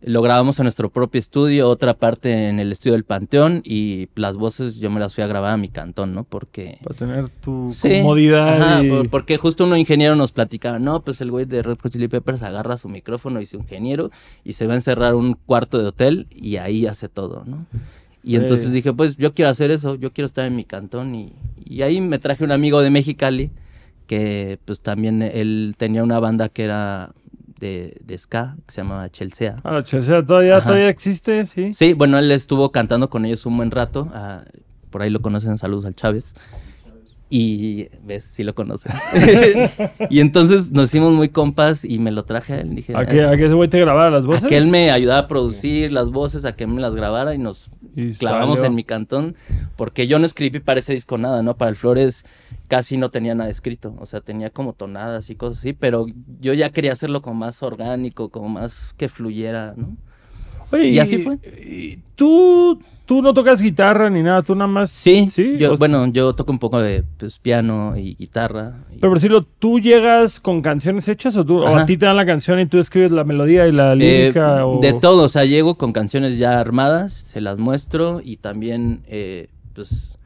lo 0.00 0.22
grabamos 0.22 0.58
en 0.60 0.64
nuestro 0.64 0.90
propio 0.90 1.18
estudio, 1.18 1.68
otra 1.68 1.94
parte 1.94 2.48
en 2.48 2.60
el 2.60 2.70
estudio 2.70 2.92
del 2.92 3.02
Panteón 3.04 3.62
y 3.64 4.08
las 4.14 4.36
voces 4.36 4.76
yo 4.78 4.90
me 4.90 5.00
las 5.00 5.14
fui 5.14 5.24
a 5.24 5.26
grabar 5.26 5.52
a 5.54 5.56
mi 5.56 5.68
cantón, 5.68 6.14
¿no? 6.14 6.22
Porque... 6.24 6.78
Para 6.84 6.94
tener 6.96 7.28
tu 7.28 7.70
Sí, 7.72 7.88
comodidad. 7.98 8.62
ajá, 8.62 8.84
y- 8.84 8.88
por- 8.90 9.10
porque 9.10 9.36
justo 9.38 9.64
un 9.64 9.76
ingeniero 9.76 10.14
nos 10.14 10.30
platicaba, 10.30 10.78
no, 10.78 11.00
pues 11.02 11.20
el 11.20 11.30
güey 11.32 11.46
de 11.46 11.62
Red 11.64 11.78
Hot 11.82 11.92
Chili 11.92 12.06
Peppers 12.06 12.42
agarra 12.42 12.76
su 12.76 12.88
micrófono 12.88 13.40
y 13.40 13.46
su 13.46 13.56
ingeniero 13.56 14.10
y 14.44 14.52
se 14.52 14.66
va 14.68 14.74
a 14.74 14.76
encerrar 14.76 15.16
un 15.16 15.34
cuarto 15.34 15.78
de 15.80 15.86
hotel 15.86 16.26
y 16.30 16.56
ahí 16.58 16.86
hace 16.86 17.08
todo, 17.08 17.42
¿no? 17.44 17.66
Y 18.22 18.36
entonces 18.36 18.72
dije, 18.72 18.92
pues 18.92 19.16
yo 19.16 19.32
quiero 19.34 19.50
hacer 19.50 19.70
eso, 19.70 19.94
yo 19.96 20.12
quiero 20.12 20.26
estar 20.26 20.44
en 20.44 20.54
mi 20.54 20.64
cantón 20.64 21.14
y, 21.14 21.32
y 21.64 21.82
ahí 21.82 22.00
me 22.00 22.18
traje 22.18 22.44
un 22.44 22.52
amigo 22.52 22.80
de 22.82 22.90
Mexicali 22.90 23.50
que 24.06 24.58
pues 24.64 24.80
también 24.80 25.22
él 25.22 25.74
tenía 25.76 26.02
una 26.02 26.18
banda 26.20 26.48
que 26.48 26.64
era 26.64 27.12
de, 27.58 27.96
de 28.04 28.18
ska, 28.18 28.56
que 28.66 28.72
se 28.72 28.80
llamaba 28.82 29.08
Chelsea. 29.10 29.56
Ah, 29.64 29.82
Chelsea 29.82 30.24
todavía, 30.24 30.56
Ajá. 30.58 30.66
todavía 30.66 30.88
existe, 30.88 31.44
sí. 31.46 31.74
Sí, 31.74 31.92
bueno, 31.94 32.18
él 32.18 32.30
estuvo 32.32 32.70
cantando 32.72 33.08
con 33.10 33.24
ellos 33.24 33.44
un 33.46 33.56
buen 33.56 33.70
rato. 33.70 34.08
ah, 34.14 34.42
por 34.90 35.02
ahí 35.02 35.10
lo 35.10 35.20
conocen, 35.20 35.58
saludos 35.58 35.84
al 35.84 35.94
Chávez. 35.94 36.34
Y 37.30 37.88
ves, 38.04 38.24
sí 38.24 38.42
lo 38.42 38.54
conocen. 38.54 38.92
y 40.10 40.20
entonces 40.20 40.70
nos 40.70 40.88
hicimos 40.88 41.12
muy 41.12 41.28
compas 41.28 41.84
y 41.84 41.98
me 41.98 42.10
lo 42.10 42.24
traje 42.24 42.54
a 42.54 42.60
él. 42.60 42.70
Dije, 42.70 42.96
¿A 42.96 43.04
que, 43.04 43.22
a 43.22 43.36
que 43.36 43.44
ese 43.44 43.54
güey 43.54 43.68
te 43.68 43.78
grabara 43.78 44.10
las 44.10 44.24
voces? 44.24 44.46
a 44.46 44.48
que 44.48 44.56
él 44.56 44.68
me 44.68 44.90
ayudaba 44.90 45.20
a 45.20 45.28
producir 45.28 45.92
las 45.92 46.08
voces, 46.10 46.46
a 46.46 46.56
que 46.56 46.64
él 46.64 46.70
me 46.70 46.80
las 46.80 46.94
grabara 46.94 47.34
y 47.34 47.38
nos 47.38 47.68
Y 47.94 48.12
clavamos 48.14 48.60
salió. 48.60 48.70
en 48.70 48.76
mi 48.76 48.84
cantón. 48.84 49.36
Porque 49.76 50.06
yo 50.06 50.18
no 50.18 50.24
escribí 50.24 50.58
para 50.60 50.80
ese 50.80 50.94
disco 50.94 51.18
nada, 51.18 51.42
¿no? 51.42 51.56
Para 51.58 51.68
el 51.68 51.76
Flores 51.76 52.24
casi 52.68 52.96
no 52.96 53.10
tenía 53.10 53.34
nada 53.34 53.50
escrito. 53.50 53.94
O 53.98 54.06
sea, 54.06 54.22
tenía 54.22 54.48
como 54.48 54.72
tonadas 54.72 55.28
y 55.28 55.34
cosas 55.36 55.58
así. 55.58 55.74
Pero 55.74 56.06
yo 56.40 56.54
ya 56.54 56.70
quería 56.70 56.92
hacerlo 56.92 57.20
como 57.20 57.36
más 57.36 57.62
orgánico, 57.62 58.30
como 58.30 58.48
más 58.48 58.94
que 58.96 59.08
fluyera, 59.10 59.74
¿no? 59.76 59.96
Oye, 60.72 60.88
Y 60.88 60.98
así 60.98 61.18
fue. 61.18 61.38
y 61.60 61.98
¿Tú, 62.14 62.80
tú 63.06 63.22
no 63.22 63.32
tocas 63.32 63.62
guitarra 63.62 64.10
ni 64.10 64.22
nada, 64.22 64.42
tú 64.42 64.54
nada 64.54 64.66
más... 64.66 64.90
Sí, 64.90 65.26
sí. 65.28 65.56
yo, 65.56 65.72
o 65.72 65.76
bueno, 65.76 66.06
yo 66.08 66.32
toco 66.34 66.50
un 66.52 66.58
poco 66.58 66.80
de 66.80 67.04
pues, 67.16 67.38
piano 67.38 67.96
y 67.96 68.14
guitarra. 68.16 68.74
y- 68.90 68.98
Pero 68.98 69.10
por 69.10 69.18
decirlo, 69.18 69.42
¿tú 69.42 69.78
llegas 69.78 70.40
con 70.40 70.60
canciones 70.60 71.06
hechas 71.08 71.36
o, 71.36 71.44
tú, 71.46 71.58
o 71.62 71.66
a 71.76 71.86
ti 71.86 71.96
te 71.96 72.06
dan 72.06 72.16
la 72.16 72.26
canción 72.26 72.58
y 72.60 72.66
tú 72.66 72.78
escribes 72.78 73.10
la 73.12 73.22
melodía 73.24 73.66
y 73.68 73.72
la 73.72 73.92
Eh, 73.92 73.96
lírica? 73.96 74.66
o... 74.66 74.80
De 74.80 74.92
todo, 74.94 75.22
o 75.24 75.28
sea, 75.28 75.44
llego 75.44 75.76
con 75.76 75.92
canciones 75.92 76.38
ya 76.38 76.58
armadas, 76.58 77.12
se 77.12 77.40
las 77.40 77.58
muestro 77.58 78.20
y 78.22 78.36
también, 78.38 79.02
eh, 79.06 79.48
pues, 79.74 80.17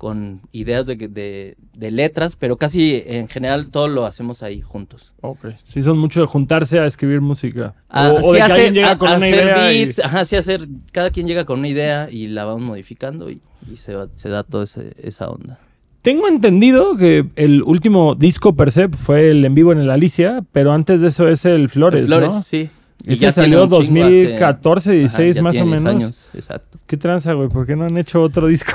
con 0.00 0.40
ideas 0.50 0.86
de, 0.86 0.96
de- 0.96 1.56
de 1.74 1.90
letras, 1.90 2.34
pero 2.34 2.56
casi 2.56 3.02
en 3.04 3.28
general 3.28 3.68
todo 3.68 3.86
lo 3.86 4.06
hacemos 4.06 4.42
ahí 4.42 4.62
juntos. 4.62 5.12
Ok. 5.20 5.48
Sí, 5.62 5.82
son 5.82 5.98
mucho 5.98 6.22
de 6.22 6.26
juntarse 6.26 6.78
a 6.78 6.86
escribir 6.86 7.20
música. 7.20 7.74
Ah, 7.90 8.14
o, 8.22 8.32
de 8.32 8.38
que 8.38 8.42
hacer- 8.44 8.54
alguien 8.56 8.74
llega 8.74 8.90
a- 8.92 8.98
con 8.98 9.08
una 9.08 9.16
hacer 9.18 9.44
idea 9.44 9.72
y- 9.74 9.84
beats, 9.84 9.98
ajá, 9.98 10.24
sí 10.24 10.36
hacer, 10.36 10.66
cada 10.90 11.10
quien 11.10 11.26
llega 11.26 11.44
con 11.44 11.58
una 11.58 11.68
idea 11.68 12.08
y 12.10 12.28
la 12.28 12.46
vamos 12.46 12.62
modificando 12.62 13.28
y, 13.30 13.42
y 13.70 13.76
se, 13.76 13.94
va- 13.94 14.08
se 14.16 14.30
da 14.30 14.42
toda 14.42 14.64
esa 14.64 15.28
onda. 15.28 15.58
Tengo 16.00 16.28
entendido 16.28 16.96
que 16.96 17.26
el 17.36 17.62
último 17.62 18.14
disco 18.14 18.56
per 18.56 18.72
se 18.72 18.88
fue 18.88 19.28
el 19.32 19.44
en 19.44 19.54
vivo 19.54 19.70
en 19.72 19.80
el 19.80 19.90
Alicia, 19.90 20.42
pero 20.50 20.72
antes 20.72 21.02
de 21.02 21.08
eso 21.08 21.28
es 21.28 21.44
el 21.44 21.68
Flores, 21.68 22.06
Flores, 22.06 22.30
¿no? 22.30 22.40
sí. 22.42 22.70
Y 23.06 23.12
Ese 23.12 23.22
ya 23.22 23.30
salió 23.32 23.64
un 23.64 23.70
chingo 23.70 23.76
hace- 24.04 24.24
2014, 24.24 24.92
16 24.92 25.36
ya 25.36 25.42
más 25.42 25.54
o 25.54 25.56
tiene 25.56 25.70
10 25.70 25.82
menos. 25.82 26.02
años, 26.02 26.30
exacto. 26.34 26.78
¿Qué 26.86 26.98
tranza, 26.98 27.32
güey? 27.32 27.48
¿Por 27.48 27.66
qué 27.66 27.74
no 27.74 27.84
han 27.86 27.96
hecho 27.96 28.20
otro 28.20 28.46
disco? 28.48 28.72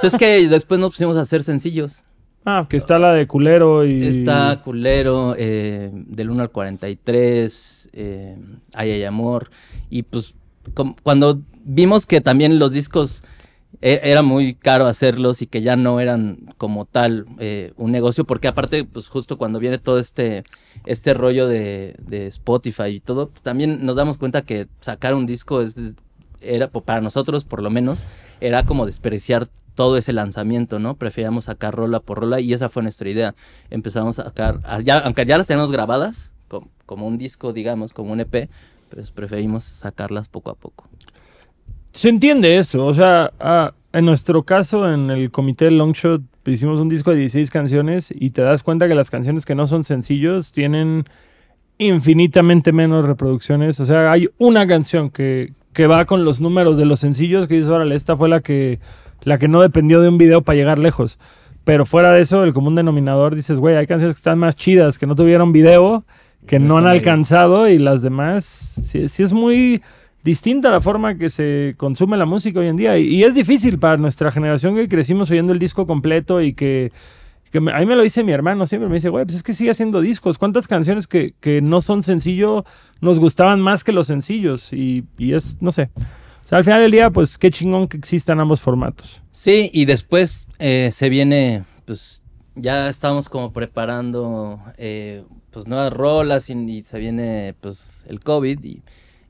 Pues 0.00 0.12
es 0.12 0.18
que 0.18 0.48
después 0.48 0.78
nos 0.80 0.90
pusimos 0.94 1.16
a 1.16 1.22
hacer 1.22 1.42
sencillos. 1.42 2.02
ah, 2.44 2.66
que 2.68 2.76
está 2.76 2.98
la 2.98 3.12
de 3.12 3.26
culero 3.26 3.84
y... 3.84 4.02
Está 4.06 4.60
Culero, 4.62 5.34
eh, 5.36 5.90
del 5.92 6.30
1 6.30 6.42
al 6.42 6.50
43, 6.50 7.90
eh, 7.92 8.36
Ay, 8.74 8.90
ay, 8.92 9.04
amor. 9.04 9.50
Y 9.90 10.02
pues 10.02 10.34
cuando 11.02 11.40
vimos 11.64 12.06
que 12.06 12.20
también 12.20 12.58
los 12.58 12.72
discos 12.72 13.22
e- 13.80 14.00
era 14.04 14.22
muy 14.22 14.54
caro 14.54 14.86
hacerlos 14.86 15.42
y 15.42 15.46
que 15.46 15.62
ya 15.62 15.76
no 15.76 16.00
eran 16.00 16.54
como 16.58 16.84
tal 16.86 17.24
eh, 17.38 17.72
un 17.76 17.90
negocio, 17.92 18.24
porque 18.24 18.48
aparte, 18.48 18.84
pues 18.84 19.08
justo 19.08 19.38
cuando 19.38 19.58
viene 19.58 19.78
todo 19.78 19.98
este, 19.98 20.44
este 20.86 21.14
rollo 21.14 21.46
de, 21.48 21.94
de 21.98 22.26
Spotify 22.28 22.86
y 22.88 23.00
todo, 23.00 23.28
pues 23.30 23.42
también 23.42 23.84
nos 23.84 23.96
damos 23.96 24.18
cuenta 24.18 24.42
que 24.42 24.66
sacar 24.80 25.14
un 25.14 25.26
disco 25.26 25.60
es, 25.62 25.74
era, 26.40 26.68
para 26.68 27.00
nosotros 27.00 27.44
por 27.44 27.62
lo 27.62 27.70
menos, 27.70 28.02
era 28.40 28.64
como 28.64 28.86
despreciar 28.86 29.48
todo 29.76 29.96
ese 29.96 30.12
lanzamiento, 30.12 30.80
¿no? 30.80 30.96
Preferíamos 30.96 31.44
sacar 31.44 31.72
rola 31.76 32.00
por 32.00 32.18
rola 32.18 32.40
y 32.40 32.52
esa 32.52 32.68
fue 32.68 32.82
nuestra 32.82 33.08
idea. 33.08 33.36
Empezamos 33.70 34.18
a 34.18 34.24
sacar, 34.24 34.58
aunque 35.04 35.24
ya 35.24 35.38
las 35.38 35.46
tenemos 35.46 35.70
grabadas, 35.70 36.32
co- 36.48 36.66
como, 36.84 37.06
un 37.06 37.16
disco, 37.18 37.52
digamos, 37.52 37.92
como 37.92 38.10
un 38.12 38.18
EP, 38.20 38.48
pues 38.90 39.12
preferimos 39.12 39.62
sacarlas 39.62 40.28
poco 40.28 40.50
a 40.50 40.54
poco. 40.54 40.88
Se 41.92 42.08
entiende 42.08 42.58
eso, 42.58 42.84
o 42.84 42.92
sea, 42.92 43.30
en 43.92 44.04
nuestro 44.04 44.42
caso, 44.42 44.92
en 44.92 45.10
el 45.10 45.30
comité 45.30 45.70
Longshot, 45.70 46.20
hicimos 46.46 46.80
un 46.80 46.88
disco 46.88 47.10
de 47.10 47.16
16 47.18 47.50
canciones 47.50 48.12
y 48.14 48.30
te 48.30 48.42
das 48.42 48.62
cuenta 48.62 48.86
que 48.88 48.94
las 48.94 49.10
canciones 49.10 49.46
que 49.46 49.54
no 49.54 49.66
son 49.66 49.82
sencillos 49.84 50.52
tienen 50.52 51.04
infinitamente 51.78 52.72
menos 52.72 53.04
reproducciones. 53.06 53.80
O 53.80 53.84
sea, 53.86 54.10
hay 54.12 54.28
una 54.38 54.66
canción 54.66 55.10
que, 55.10 55.52
que 55.72 55.86
va 55.86 56.04
con 56.04 56.24
los 56.24 56.40
números 56.40 56.76
de 56.78 56.84
los 56.86 57.00
sencillos 57.00 57.46
que 57.48 57.54
dices, 57.56 57.70
órale, 57.70 57.94
esta 57.94 58.16
fue 58.16 58.28
la 58.28 58.40
que, 58.40 58.78
la 59.26 59.38
que 59.38 59.48
no 59.48 59.60
dependió 59.60 60.00
de 60.00 60.08
un 60.08 60.16
video 60.18 60.40
para 60.42 60.56
llegar 60.56 60.78
lejos. 60.78 61.18
Pero 61.64 61.84
fuera 61.84 62.12
de 62.12 62.20
eso, 62.20 62.44
el 62.44 62.52
común 62.54 62.74
denominador, 62.74 63.34
dices, 63.34 63.58
güey, 63.58 63.74
hay 63.76 63.86
canciones 63.88 64.14
que 64.14 64.18
están 64.20 64.38
más 64.38 64.54
chidas, 64.54 64.98
que 64.98 65.06
no 65.06 65.16
tuvieron 65.16 65.50
video, 65.52 66.04
que 66.46 66.60
No 66.60 66.68
no 66.68 66.78
han 66.78 66.84
alcanzado 66.86 67.68
y 67.68 67.76
las 67.78 68.02
demás, 68.02 68.44
sí, 68.44 69.08
sí 69.08 69.24
es 69.24 69.32
muy 69.32 69.82
distinta 70.22 70.70
la 70.70 70.80
forma 70.80 71.16
que 71.18 71.28
se 71.28 71.74
consume 71.76 72.16
la 72.16 72.24
música 72.24 72.60
hoy 72.60 72.68
en 72.68 72.76
día. 72.76 72.96
Y, 72.98 73.16
y 73.16 73.24
es 73.24 73.34
difícil 73.34 73.78
para 73.80 73.96
nuestra 73.96 74.30
generación 74.30 74.76
que 74.76 74.88
crecimos 74.88 75.28
oyendo 75.30 75.52
el 75.52 75.58
disco 75.58 75.86
completo 75.88 76.40
y 76.40 76.52
que, 76.54 76.92
que 77.50 77.58
me- 77.60 77.72
a 77.72 77.78
mí 77.80 77.86
me 77.86 77.96
lo 77.96 78.02
dice 78.04 78.22
mi 78.22 78.30
hermano, 78.30 78.64
siempre 78.66 78.88
me 78.88 78.94
dice, 78.94 79.08
güey, 79.08 79.24
pues 79.24 79.34
es 79.36 79.42
que 79.42 79.52
sigue 79.54 79.70
haciendo 79.72 80.00
discos. 80.00 80.38
¿Cuántas 80.38 80.68
canciones 80.68 81.08
que, 81.08 81.34
que 81.40 81.60
no 81.62 81.80
son 81.80 82.04
sencillo 82.04 82.64
nos 83.00 83.18
gustaban 83.18 83.60
más 83.60 83.82
que 83.82 83.90
los 83.92 84.06
sencillos? 84.06 84.72
Y, 84.72 85.02
y 85.18 85.32
es, 85.32 85.56
no 85.60 85.72
sé. 85.72 85.90
O 86.46 86.48
sea, 86.48 86.58
al 86.58 86.64
final 86.64 86.80
del 86.80 86.92
día, 86.92 87.10
pues 87.10 87.38
qué 87.38 87.50
chingón 87.50 87.88
que 87.88 87.96
existan 87.96 88.38
ambos 88.38 88.60
formatos. 88.60 89.20
Sí, 89.32 89.68
y 89.72 89.84
después 89.84 90.46
eh, 90.60 90.90
se 90.92 91.08
viene, 91.08 91.64
pues 91.84 92.22
ya 92.54 92.88
estamos 92.88 93.28
como 93.28 93.52
preparando 93.52 94.60
eh, 94.78 95.24
pues 95.50 95.66
nuevas 95.66 95.92
rolas 95.92 96.48
y, 96.48 96.52
y 96.52 96.84
se 96.84 97.00
viene 97.00 97.56
pues 97.60 98.06
el 98.08 98.20
COVID 98.20 98.62
y, 98.62 98.80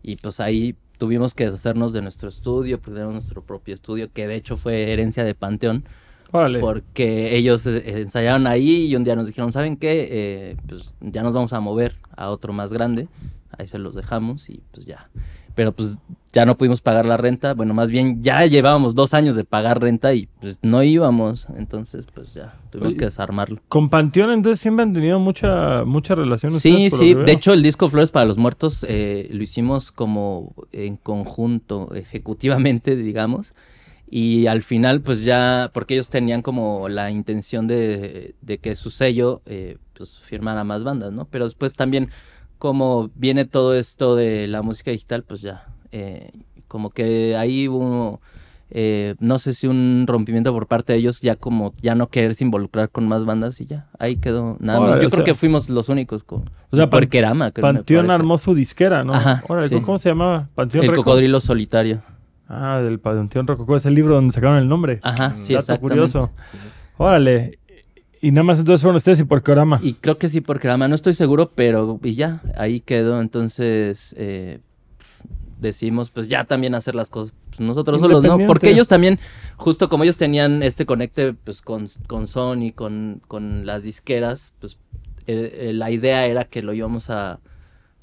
y, 0.03 0.17
pues 0.17 0.41
ahí 0.41 0.77
tuvimos 0.99 1.33
que 1.33 1.47
deshacernos 1.47 1.95
de 1.95 2.03
nuestro 2.03 2.29
estudio, 2.29 2.83
perdimos 2.83 3.15
nuestro 3.15 3.43
propio 3.43 3.73
estudio, 3.73 4.13
que 4.13 4.27
de 4.27 4.35
hecho 4.35 4.59
fue 4.59 4.93
herencia 4.93 5.25
de 5.25 5.35
Panteón, 5.35 5.85
Órale. 6.33 6.61
porque 6.61 7.35
ellos 7.35 7.67
eh, 7.67 8.03
ensayaron 8.03 8.47
ahí 8.47 8.89
y 8.89 8.95
un 8.95 9.05
día 9.05 9.17
nos 9.17 9.27
dijeron, 9.27 9.53
¿saben 9.53 9.79
qué? 9.79 10.07
Eh, 10.11 10.57
pues 10.69 10.93
ya 11.01 11.23
nos 11.23 11.33
vamos 11.33 11.55
a 11.55 11.61
mover 11.61 11.97
a 12.15 12.29
otro 12.29 12.53
más 12.53 12.75
grande, 12.75 13.09
ahí 13.57 13.67
se 13.67 13.79
los 13.79 13.95
dejamos 13.95 14.51
y 14.51 14.61
pues 14.71 14.85
ya. 14.85 15.09
Pero 15.55 15.73
pues 15.73 15.97
ya 16.37 16.45
no 16.45 16.59
pudimos 16.59 16.83
pagar 16.83 17.07
la 17.07 17.17
renta, 17.17 17.55
bueno, 17.55 17.73
más 17.73 17.91
bien 17.91 18.23
ya 18.23 18.45
llevábamos 18.45 18.95
dos 18.95 19.15
años 19.15 19.37
de 19.37 19.45
pagar 19.45 19.81
renta 19.81 20.13
y 20.13 20.29
pues 20.39 20.59
no 20.61 20.83
íbamos, 20.83 21.47
entonces 21.57 22.05
pues 22.13 22.35
ya 22.35 22.55
tuvimos 22.69 22.89
Oye, 22.89 22.99
que 22.99 23.05
desarmarlo. 23.07 23.63
Con 23.71 23.89
Panteón, 23.89 24.31
entonces 24.33 24.61
siempre 24.61 24.83
han 24.83 24.93
tenido 24.93 25.19
mucha, 25.19 25.87
mucha 25.87 26.15
relación. 26.15 26.53
Sí, 26.53 26.91
sí, 26.91 27.15
de 27.15 27.33
hecho 27.33 27.55
el 27.55 27.63
disco 27.63 27.89
Flores 27.89 28.11
para 28.11 28.27
los 28.27 28.37
Muertos 28.37 28.85
eh, 28.87 29.31
lo 29.33 29.43
hicimos 29.43 29.91
como 29.93 30.55
en 30.73 30.99
conjunto, 30.99 31.95
ejecutivamente, 31.95 32.97
digamos. 32.97 33.55
Y 34.11 34.47
al 34.47 34.63
final, 34.63 35.01
pues 35.01 35.25
ya, 35.25 35.71
porque 35.73 35.95
ellos 35.95 36.11
tenían 36.11 36.43
como 36.43 36.91
la 36.91 37.11
intención 37.11 37.67
de, 37.67 38.35
de 38.43 38.59
que 38.59 38.77
su 38.77 38.91
sello, 38.91 39.41
eh, 39.47 39.79
pues 39.95 40.21
firmara 40.21 40.65
más 40.65 40.85
bandas, 40.85 41.15
¿no? 41.15 41.25
Pero 41.31 41.45
después 41.45 41.73
también, 41.73 42.11
como 42.59 43.11
viene 43.15 43.47
todo 43.47 43.75
esto 43.75 44.15
de 44.15 44.47
la 44.49 44.61
música 44.61 44.91
digital, 44.91 45.25
pues 45.25 45.41
ya, 45.41 45.67
eh, 45.93 46.31
como 46.69 46.91
que 46.91 47.37
ahí 47.37 47.69
hubo, 47.69 48.21
eh, 48.71 49.15
no 49.21 49.39
sé 49.39 49.55
si 49.55 49.67
un 49.67 50.05
rompimiento 50.07 50.53
por 50.53 50.67
parte 50.67 50.93
de 50.93 50.99
ellos, 50.99 51.21
ya 51.21 51.37
como 51.37 51.73
ya 51.81 51.95
no 51.95 52.09
quererse 52.09 52.45
involucrar 52.45 52.91
con 52.91 53.07
más 53.09 53.25
bandas 53.25 53.61
y 53.61 53.67
ya, 53.67 53.87
ahí 53.99 54.17
quedó 54.17 54.57
nada 54.61 54.81
más. 54.81 54.95
Yo 54.97 55.09
creo 55.09 55.11
sea- 55.11 55.25
que 55.25 55.35
fuimos 55.35 55.69
los 55.69 55.89
únicos 55.89 56.25
con 56.25 56.45
O 56.71 56.77
sea, 56.77 56.91
Porquerama, 56.91 57.51
creo, 57.53 57.63
Panteón 57.63 58.11
armó 58.11 58.39
su 58.39 58.55
disquera, 58.55 59.05
¿no? 59.05 59.15
Ajá, 59.15 59.45
Órale, 59.49 59.69
sí. 59.69 59.81
¿Cómo 59.81 59.99
se 59.99 60.09
llamaba? 60.11 60.49
Panteón 60.55 60.85
El 60.85 60.95
cocodrilo 60.95 61.41
solitario. 61.41 62.03
Ah, 62.49 62.81
del 62.81 63.01
Panteón 63.01 63.47
Rococó. 63.47 63.75
Es 63.75 63.87
el 63.87 63.95
libro 63.95 64.15
donde 64.15 64.33
sacaron 64.33 64.59
el 64.59 64.69
nombre. 64.69 65.01
Ajá, 65.03 65.31
sí, 65.37 65.53
Dato 65.55 65.61
exactamente. 65.63 65.81
curioso. 65.81 66.31
Órale. 66.97 67.59
Y 68.23 68.31
nada 68.31 68.45
más 68.45 68.59
entonces 68.61 68.83
fueron 68.83 68.97
ustedes 68.97 69.21
y 69.21 69.25
Porquerama. 69.25 69.79
Y 69.83 69.95
creo 69.95 70.17
que 70.19 70.29
sí, 70.29 70.41
Porquerama, 70.41 70.89
no 70.89 70.95
estoy 70.95 71.13
seguro, 71.13 71.51
pero 71.55 71.99
y 72.03 72.15
ya, 72.15 72.41
ahí 72.57 72.81
quedó. 72.81 73.21
Entonces, 73.21 74.15
eh, 74.17 74.61
decimos, 75.59 76.11
pues 76.11 76.29
ya 76.29 76.45
también 76.45 76.75
hacer 76.75 76.95
las 76.95 77.11
cosas 77.11 77.35
pues, 77.49 77.61
nosotros 77.61 78.01
solos, 78.01 78.23
¿no? 78.23 78.39
Porque 78.47 78.71
ellos 78.71 78.89
también, 78.89 79.19
justo 79.57 79.89
como 79.89 80.05
ellos 80.05 80.17
tenían 80.17 80.63
este 80.63 80.87
conecte 80.87 81.33
pues 81.33 81.63
con, 81.63 81.89
con 82.07 82.29
Sony, 82.29 82.73
con, 82.75 83.23
con 83.27 83.67
las 83.67 83.83
disqueras, 83.83 84.53
pues 84.61 84.79
eh, 85.27 85.69
eh, 85.69 85.73
la 85.73 85.91
idea 85.91 86.27
era 86.27 86.45
que 86.45 86.63
lo 86.63 86.73
íbamos 86.73 87.11
a, 87.11 87.41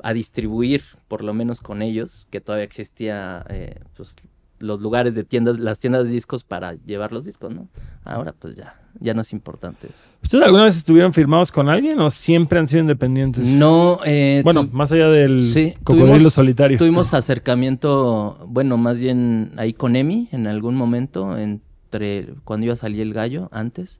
a 0.01 0.13
distribuir, 0.13 0.83
por 1.07 1.23
lo 1.23 1.33
menos 1.33 1.61
con 1.61 1.81
ellos, 1.81 2.27
que 2.29 2.41
todavía 2.41 2.65
existía 2.65 3.45
eh, 3.49 3.79
pues, 3.95 4.15
los 4.59 4.81
lugares 4.81 5.15
de 5.15 5.23
tiendas, 5.23 5.59
las 5.59 5.79
tiendas 5.79 6.07
de 6.07 6.13
discos 6.13 6.43
para 6.43 6.73
llevar 6.73 7.11
los 7.11 7.25
discos, 7.25 7.53
¿no? 7.53 7.69
Ahora 8.03 8.33
pues 8.33 8.55
ya, 8.55 8.79
ya 8.99 9.13
no 9.13 9.21
es 9.21 9.33
importante 9.33 9.87
eso. 9.87 10.07
¿Ustedes 10.21 10.43
alguna 10.45 10.63
vez 10.65 10.77
estuvieron 10.77 11.13
firmados 11.13 11.51
con 11.51 11.69
alguien 11.69 11.99
o 11.99 12.09
siempre 12.11 12.59
han 12.59 12.67
sido 12.67 12.81
independientes? 12.81 13.45
No, 13.45 13.99
eh, 14.05 14.41
Bueno, 14.43 14.65
tu- 14.67 14.75
más 14.75 14.91
allá 14.91 15.07
del 15.09 15.41
Sí, 15.41 15.73
cocodrilo 15.83 16.13
tuvimos- 16.15 16.33
solitario. 16.33 16.77
Tuvimos 16.77 17.13
acercamiento, 17.13 18.37
bueno, 18.47 18.77
más 18.77 18.99
bien 18.99 19.51
ahí 19.57 19.73
con 19.73 19.95
Emi 19.95 20.27
en 20.31 20.47
algún 20.47 20.75
momento, 20.75 21.37
entre 21.37 22.33
cuando 22.43 22.65
iba 22.65 22.73
a 22.73 22.77
salir 22.77 23.01
el 23.01 23.13
gallo, 23.13 23.49
antes. 23.51 23.99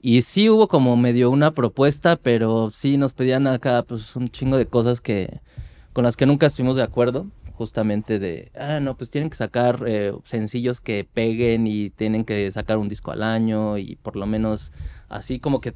Y 0.00 0.22
sí 0.22 0.48
hubo 0.50 0.66
como 0.68 0.96
medio 0.96 1.30
una 1.30 1.52
propuesta, 1.52 2.16
pero 2.16 2.70
sí 2.72 2.96
nos 2.96 3.12
pedían 3.12 3.46
acá 3.46 3.84
pues 3.86 4.16
un 4.16 4.28
chingo 4.28 4.56
de 4.56 4.66
cosas 4.66 5.00
que 5.00 5.40
con 5.92 6.04
las 6.04 6.16
que 6.16 6.26
nunca 6.26 6.46
estuvimos 6.46 6.76
de 6.76 6.82
acuerdo. 6.82 7.26
Justamente 7.62 8.18
de, 8.18 8.50
ah, 8.56 8.80
no, 8.80 8.96
pues 8.96 9.08
tienen 9.08 9.30
que 9.30 9.36
sacar 9.36 9.84
eh, 9.86 10.12
sencillos 10.24 10.80
que 10.80 11.04
peguen 11.04 11.68
y 11.68 11.90
tienen 11.90 12.24
que 12.24 12.50
sacar 12.50 12.76
un 12.76 12.88
disco 12.88 13.12
al 13.12 13.22
año 13.22 13.78
y 13.78 13.94
por 14.02 14.16
lo 14.16 14.26
menos 14.26 14.72
así 15.08 15.38
como 15.38 15.60
que, 15.60 15.72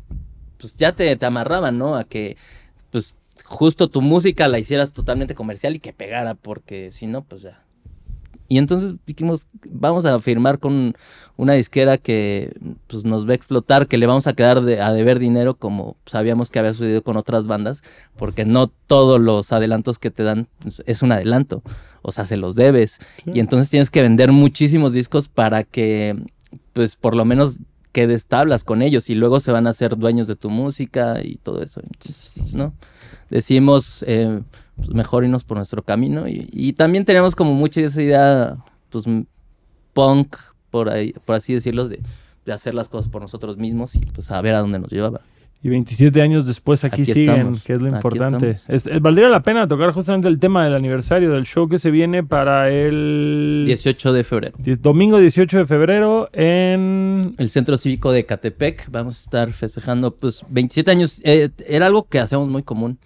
pues 0.59 0.77
ya 0.77 0.97
te, 0.97 1.15
te 1.15 1.27
amarraban, 1.27 1.79
¿no? 1.79 1.95
A 1.95 2.03
que, 2.03 2.37
pues 2.91 3.17
justo 3.45 3.87
tu 3.87 4.03
música 4.03 4.49
la 4.49 4.59
hicieras 4.59 4.91
totalmente 4.93 5.37
comercial 5.37 5.77
y 5.77 5.79
que 5.79 5.93
pegara, 5.93 6.35
porque 6.35 6.91
si 6.91 7.07
no, 7.07 7.23
pues 7.23 7.43
ya. 7.43 7.66
Y 8.49 8.59
entonces 8.59 8.95
dijimos, 9.07 9.47
vamos 9.69 10.05
a 10.05 10.19
firmar 10.21 10.59
con 10.59 10.95
una 11.37 11.55
disquera 11.55 11.99
que 11.99 12.53
pues, 12.87 13.05
nos 13.05 13.27
va 13.27 13.33
a 13.33 13.35
explotar, 13.35 13.89
que 13.89 13.99
le 13.99 14.07
vamos 14.07 14.27
a 14.27 14.33
quedar 14.35 14.63
de- 14.63 14.81
a 14.81 14.93
deber 14.93 15.19
dinero 15.19 15.55
como 15.55 15.97
sabíamos 16.07 16.51
que 16.51 16.59
había 16.59 16.73
sucedido 16.75 17.03
con 17.03 17.17
otras 17.17 17.47
bandas, 17.47 17.83
porque 18.17 18.45
no 18.45 18.69
todos 18.69 19.21
los 19.21 19.53
adelantos 19.53 19.99
que 19.99 20.11
te 20.11 20.23
dan 20.23 20.47
pues, 20.61 20.83
es 20.87 21.03
un 21.03 21.13
adelanto, 21.13 21.63
o 22.03 22.13
sea, 22.13 22.25
se 22.25 22.37
los 22.37 22.55
debes. 22.57 22.99
Y 23.27 23.41
entonces 23.41 23.69
tienes 23.69 23.91
que 23.91 24.03
vender 24.03 24.31
muchísimos 24.33 24.93
discos 24.93 25.29
para 25.29 25.65
que, 25.65 26.17
pues, 26.73 26.95
por 26.97 27.15
lo 27.17 27.25
menos 27.25 27.59
quedes 27.93 28.27
tablas 28.27 28.63
con 28.63 28.83
ellos 28.83 29.09
y 29.11 29.15
luego 29.15 29.41
se 29.41 29.53
van 29.53 29.67
a 29.67 29.71
hacer 29.71 29.97
dueños 29.97 30.27
de 30.27 30.37
tu 30.37 30.51
música 30.51 31.21
y 31.25 31.37
todo 31.37 31.63
eso, 31.63 31.81
Entonces, 31.83 32.55
¿no? 32.55 32.75
Decimos, 33.31 34.05
eh, 34.07 34.41
pues 34.77 34.91
mejor 34.91 35.25
irnos 35.25 35.45
por 35.45 35.57
nuestro 35.57 35.83
camino 35.83 36.29
y, 36.29 36.49
y 36.53 36.73
también 36.75 37.05
tenemos 37.05 37.35
como 37.35 37.55
mucha 37.55 37.81
esa 37.81 38.03
idea, 38.03 38.57
pues, 38.91 39.05
punk, 39.93 40.37
por, 40.71 40.89
ahí, 40.91 41.15
por 41.25 41.37
así 41.37 41.55
decirlo, 41.55 41.89
de, 41.89 42.01
de 42.45 42.53
hacer 42.53 42.75
las 42.75 42.89
cosas 42.89 43.09
por 43.11 43.23
nosotros 43.23 43.57
mismos 43.57 43.95
y 43.95 44.01
pues 44.01 44.31
a 44.31 44.41
ver 44.41 44.55
a 44.55 44.61
dónde 44.61 44.79
nos 44.79 44.91
llevaba. 44.91 45.21
Y 45.63 45.69
27 45.71 46.21
años 46.23 46.47
después 46.47 46.85
aquí, 46.85 47.03
Aquí 47.03 47.13
siguen, 47.13 47.35
estamos, 47.37 47.63
que 47.65 47.73
es 47.73 47.81
lo 47.81 47.89
importante. 47.89 48.59
Es- 48.69 48.87
eh, 48.87 48.99
valdría 49.01 49.29
la 49.31 49.43
pena 49.43 49.67
tocar 49.67 49.91
justamente 49.93 50.29
el 50.29 50.39
tema 50.39 50.63
del 50.63 50.75
aniversario 50.75 51.33
del 51.33 51.45
show 51.45 51.67
que 51.69 51.79
se 51.79 51.91
viene 51.91 52.23
para 52.23 52.71
el 52.71 53.65
18 53.67 54.13
de 54.13 54.23
febrero. 54.23 54.57
domingo 54.81 55.19
18 55.19 55.59
de 55.59 55.67
febrero 55.67 56.29
en... 56.33 57.35
El 57.39 57.49
Centro 57.49 57.79
Cívico 57.79 58.13
de 58.13 58.27
Catepec, 58.27 58.91
vamos 58.93 59.19
a 59.19 59.21
estar 59.25 59.53
festejando 59.55 60.15
pues 60.15 60.45
27 60.51 60.91
años. 60.91 61.21
Eh, 61.25 61.51
era 61.67 61.87
algo 61.87 62.07
que 62.07 62.21
hacíamos 62.21 62.49
muy 62.49 62.63
común, 62.63 62.99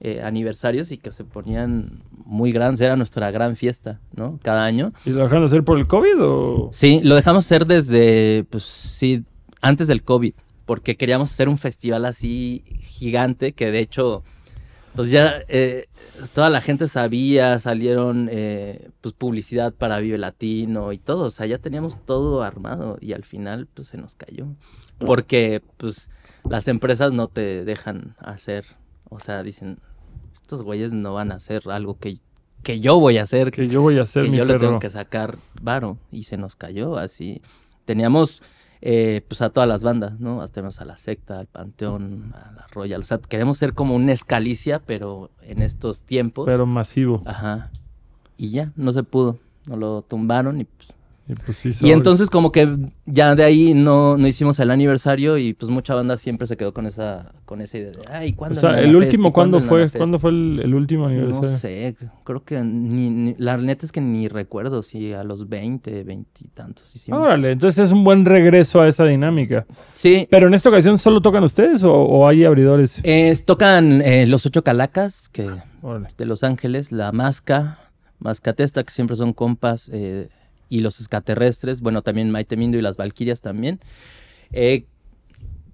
eh, 0.00 0.22
aniversarios 0.22 0.92
y 0.92 0.98
que 0.98 1.12
se 1.12 1.24
ponían 1.24 2.02
muy 2.24 2.52
grandes, 2.52 2.80
era 2.80 2.96
nuestra 2.96 3.30
gran 3.30 3.54
fiesta, 3.54 4.00
¿no? 4.14 4.38
Cada 4.42 4.64
año. 4.64 4.92
¿Y 5.04 5.10
lo 5.10 5.22
dejaron 5.22 5.42
de 5.42 5.46
hacer 5.46 5.62
por 5.62 5.78
el 5.78 5.86
COVID 5.86 6.22
o...? 6.22 6.70
Sí, 6.72 7.00
lo 7.02 7.14
dejamos 7.14 7.44
hacer 7.44 7.66
desde, 7.66 8.44
pues 8.48 8.64
sí, 8.64 9.24
antes 9.60 9.88
del 9.88 10.02
COVID, 10.02 10.32
porque 10.64 10.96
queríamos 10.96 11.30
hacer 11.30 11.48
un 11.48 11.58
festival 11.58 12.06
así 12.06 12.64
gigante 12.80 13.52
que 13.52 13.70
de 13.70 13.80
hecho, 13.80 14.22
pues 14.94 15.10
ya 15.10 15.42
eh, 15.48 15.86
toda 16.32 16.48
la 16.48 16.60
gente 16.60 16.88
sabía, 16.88 17.58
salieron 17.58 18.28
eh, 18.30 18.88
pues 19.00 19.14
publicidad 19.14 19.74
para 19.74 19.98
Vive 19.98 20.16
Latino 20.16 20.92
y 20.92 20.98
todo, 20.98 21.24
o 21.24 21.30
sea, 21.30 21.46
ya 21.46 21.58
teníamos 21.58 22.02
todo 22.06 22.42
armado 22.42 22.96
y 23.00 23.12
al 23.12 23.24
final 23.24 23.66
pues 23.72 23.88
se 23.88 23.98
nos 23.98 24.14
cayó, 24.14 24.46
porque 24.98 25.62
pues 25.76 26.08
las 26.48 26.68
empresas 26.68 27.12
no 27.12 27.28
te 27.28 27.64
dejan 27.64 28.14
hacer, 28.18 28.64
o 29.08 29.20
sea, 29.20 29.42
dicen, 29.42 29.78
estos 30.34 30.62
güeyes 30.62 30.92
no 30.92 31.14
van 31.14 31.32
a 31.32 31.36
hacer 31.36 31.62
algo 31.70 31.98
que, 31.98 32.18
que 32.62 32.80
yo 32.80 32.98
voy 32.98 33.18
a 33.18 33.22
hacer, 33.22 33.50
Que 33.50 33.68
yo 33.68 33.82
voy 33.82 33.98
a 33.98 34.02
hacer 34.02 34.24
que 34.24 34.30
mi 34.30 34.38
yo 34.38 34.44
le 34.44 34.58
tengo 34.58 34.78
que 34.78 34.90
sacar 34.90 35.36
varo 35.60 35.98
y 36.10 36.24
se 36.24 36.36
nos 36.36 36.56
cayó 36.56 36.96
así. 36.96 37.42
Teníamos 37.84 38.42
eh, 38.82 39.22
pues 39.28 39.42
a 39.42 39.50
todas 39.50 39.68
las 39.68 39.82
bandas, 39.82 40.18
¿no? 40.20 40.46
Tenemos 40.48 40.80
a 40.80 40.84
la 40.84 40.96
secta, 40.96 41.38
al 41.38 41.46
Panteón, 41.46 42.32
a 42.34 42.52
la 42.52 42.66
Royal. 42.68 43.00
O 43.00 43.04
sea, 43.04 43.18
queremos 43.18 43.58
ser 43.58 43.74
como 43.74 43.94
una 43.94 44.12
escalicia, 44.12 44.80
pero 44.84 45.30
en 45.42 45.60
estos 45.60 46.02
tiempos. 46.02 46.46
Pero 46.46 46.64
masivo. 46.66 47.22
Ajá. 47.26 47.70
Y 48.38 48.50
ya, 48.50 48.72
no 48.76 48.92
se 48.92 49.02
pudo. 49.02 49.38
Nos 49.66 49.78
lo 49.78 50.02
tumbaron 50.02 50.60
y 50.60 50.64
pues, 50.64 50.88
Y, 51.30 51.34
pues 51.44 51.56
sí, 51.58 51.68
y 51.68 51.72
sobres. 51.72 51.94
entonces 51.96 52.28
como 52.30 52.50
que 52.50 52.76
ya 53.06 53.34
de 53.34 53.44
ahí 53.44 53.72
no, 53.74 54.16
no 54.18 54.26
hicimos 54.26 54.58
el 54.58 54.70
aniversario 54.70 55.38
y 55.38 55.54
pues 55.54 55.70
mucha 55.70 55.94
banda 55.94 56.16
siempre 56.16 56.46
se 56.46 56.56
quedó 56.56 56.72
con 56.74 56.86
esa, 56.86 57.32
con 57.44 57.60
esa 57.60 57.78
idea 57.78 57.90
de, 57.90 57.98
ay, 58.10 58.32
O 58.32 58.36
¿cuándo 58.36 58.60
sea, 58.60 58.70
Nana 58.70 58.82
el 58.82 58.96
último, 58.96 59.28
¿Y 59.28 59.32
¿cuándo 59.32 59.60
fue? 59.60 59.78
Nana 59.80 59.88
Fest?". 59.88 59.96
¿Cuándo 59.98 60.18
fue 60.18 60.30
el, 60.30 60.60
el 60.64 60.74
último 60.74 61.04
No 61.04 61.08
aniversario? 61.10 61.48
sé, 61.50 61.96
creo 62.24 62.42
que 62.44 62.60
ni, 62.62 63.10
ni- 63.10 63.34
la 63.38 63.56
neta 63.56 63.86
es 63.86 63.92
que 63.92 64.00
ni 64.00 64.28
recuerdo 64.28 64.82
si 64.82 65.12
a 65.12 65.22
los 65.24 65.48
20, 65.48 66.02
20 66.04 66.30
y 66.44 66.48
tantos 66.48 66.94
hicimos. 66.96 67.20
Órale, 67.20 67.52
entonces 67.52 67.84
es 67.86 67.92
un 67.92 68.02
buen 68.02 68.24
regreso 68.24 68.80
a 68.80 68.88
esa 68.88 69.04
dinámica. 69.04 69.66
Sí, 69.94 70.26
Pero 70.30 70.48
en 70.48 70.54
esta 70.54 70.68
ocasión, 70.68 70.98
¿solo 70.98 71.20
tocan 71.20 71.44
ustedes 71.44 71.82
o, 71.84 71.92
o 71.92 72.26
hay 72.26 72.44
abridores? 72.44 73.00
eh, 73.04 73.36
tocan 73.44 74.02
eh, 74.02 74.26
los 74.26 74.44
ocho 74.46 74.64
calacas 74.64 75.28
que 75.28 75.48
Órale. 75.82 76.08
de 76.18 76.24
Los 76.26 76.42
Ángeles, 76.42 76.90
la 76.92 77.12
Masca, 77.12 77.78
Mascatesta, 78.18 78.82
que 78.84 78.92
siempre 78.92 79.16
son 79.16 79.32
compas, 79.32 79.88
eh, 79.92 80.28
y 80.70 80.78
los 80.78 81.00
escaterrestres, 81.00 81.82
bueno, 81.82 82.00
también 82.00 82.30
Maite 82.30 82.56
Mindo 82.56 82.78
y 82.78 82.82
las 82.82 82.96
Valquirias 82.96 83.42
también. 83.42 83.80
Eh, 84.52 84.86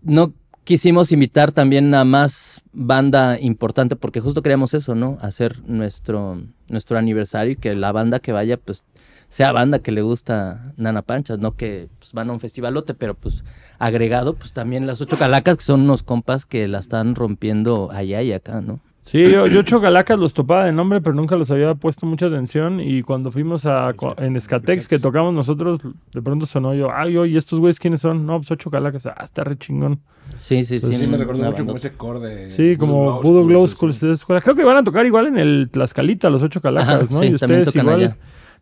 no 0.03 0.33
quisimos 0.65 1.13
invitar 1.13 1.53
también 1.53 1.95
a 1.95 2.05
más 2.05 2.63
banda 2.73 3.39
importante 3.39 3.95
porque 3.95 4.21
justo 4.21 4.43
queríamos 4.43 4.75
eso, 4.75 4.97
¿no? 4.97 5.19
Hacer 5.21 5.61
nuestro, 5.69 6.43
nuestro 6.67 6.99
aniversario 6.99 7.53
y 7.53 7.57
que 7.57 7.75
la 7.75 7.93
banda 7.93 8.19
que 8.19 8.33
vaya, 8.33 8.57
pues, 8.57 8.85
sea 9.29 9.53
banda 9.53 9.79
que 9.81 9.93
le 9.93 10.03
gusta 10.03 10.73
Nana 10.77 11.03
Pancha, 11.03 11.37
no 11.37 11.57
que 11.57 11.89
pues, 11.99 12.13
van 12.13 12.31
a 12.31 12.33
un 12.33 12.41
festivalote, 12.41 12.95
pero 12.95 13.15
pues 13.15 13.45
agregado, 13.79 14.35
pues 14.35 14.53
también 14.53 14.87
las 14.87 15.01
ocho 15.01 15.17
calacas, 15.19 15.57
que 15.57 15.65
son 15.65 15.83
unos 15.83 16.03
compas 16.03 16.45
que 16.47 16.67
la 16.69 16.79
están 16.79 17.15
rompiendo 17.15 17.91
allá 17.93 18.23
y 18.23 18.33
acá, 18.33 18.61
¿no? 18.61 18.81
Sí, 19.07 19.31
yo, 19.31 19.47
yo 19.47 19.63
Chocalacas 19.63 20.19
los 20.19 20.35
topaba 20.35 20.65
de 20.65 20.73
nombre, 20.73 21.01
pero 21.01 21.15
nunca 21.15 21.37
los 21.37 21.49
había 21.53 21.77
puesto 21.77 22.07
mucha 22.07 22.27
atención. 22.27 22.81
Y 22.81 23.03
cuando 23.03 23.31
fuimos 23.31 23.65
a 23.65 23.93
en 24.19 24.35
Escatex, 24.35 24.89
que 24.89 24.99
tocamos 24.99 25.33
nosotros, 25.33 25.79
de 26.13 26.23
pronto 26.23 26.45
sonó 26.45 26.75
yo, 26.75 26.89
ay, 26.93 27.17
oye, 27.17 27.39
¿estos 27.39 27.61
güeyes 27.61 27.79
quiénes 27.79 28.01
son? 28.01 28.27
No, 28.27 28.39
pues 28.39 28.51
ocho 28.51 28.69
Calacas. 28.69 29.07
Ah, 29.07 29.15
está 29.23 29.45
re 29.45 29.57
chingón. 29.57 30.01
Sí, 30.37 30.65
sí, 30.65 30.81
sí. 30.81 30.87
Pues 30.89 30.99
Sí, 30.99 31.03
me 31.07 31.11
una 31.15 31.19
recordó 31.19 31.45
mucho 31.45 31.65
como 31.65 31.77
ese 31.77 31.93
core 31.93 32.19
de. 32.19 32.49
Sí, 32.51 32.77
como 32.77 33.23
Voodoo 33.23 33.47
Glow 33.47 33.69
School. 33.69 33.95
Creo 34.43 34.57
que 34.57 34.65
van 34.65 34.79
a 34.79 34.83
tocar 34.83 35.07
igual 35.07 35.29
en 35.29 35.39
el 35.39 35.69
Tlaxcalita, 35.71 36.29
los 36.29 36.43
ocho 36.43 36.61
Calacas, 36.61 36.89
Ajá, 36.89 37.07
¿no? 37.13 37.21
sí, 37.21 37.27
y 37.27 37.35
también 37.37 37.61
ustedes 37.61 37.67
tocan 37.67 37.87
igual. 37.87 38.01
allá. 38.01 38.17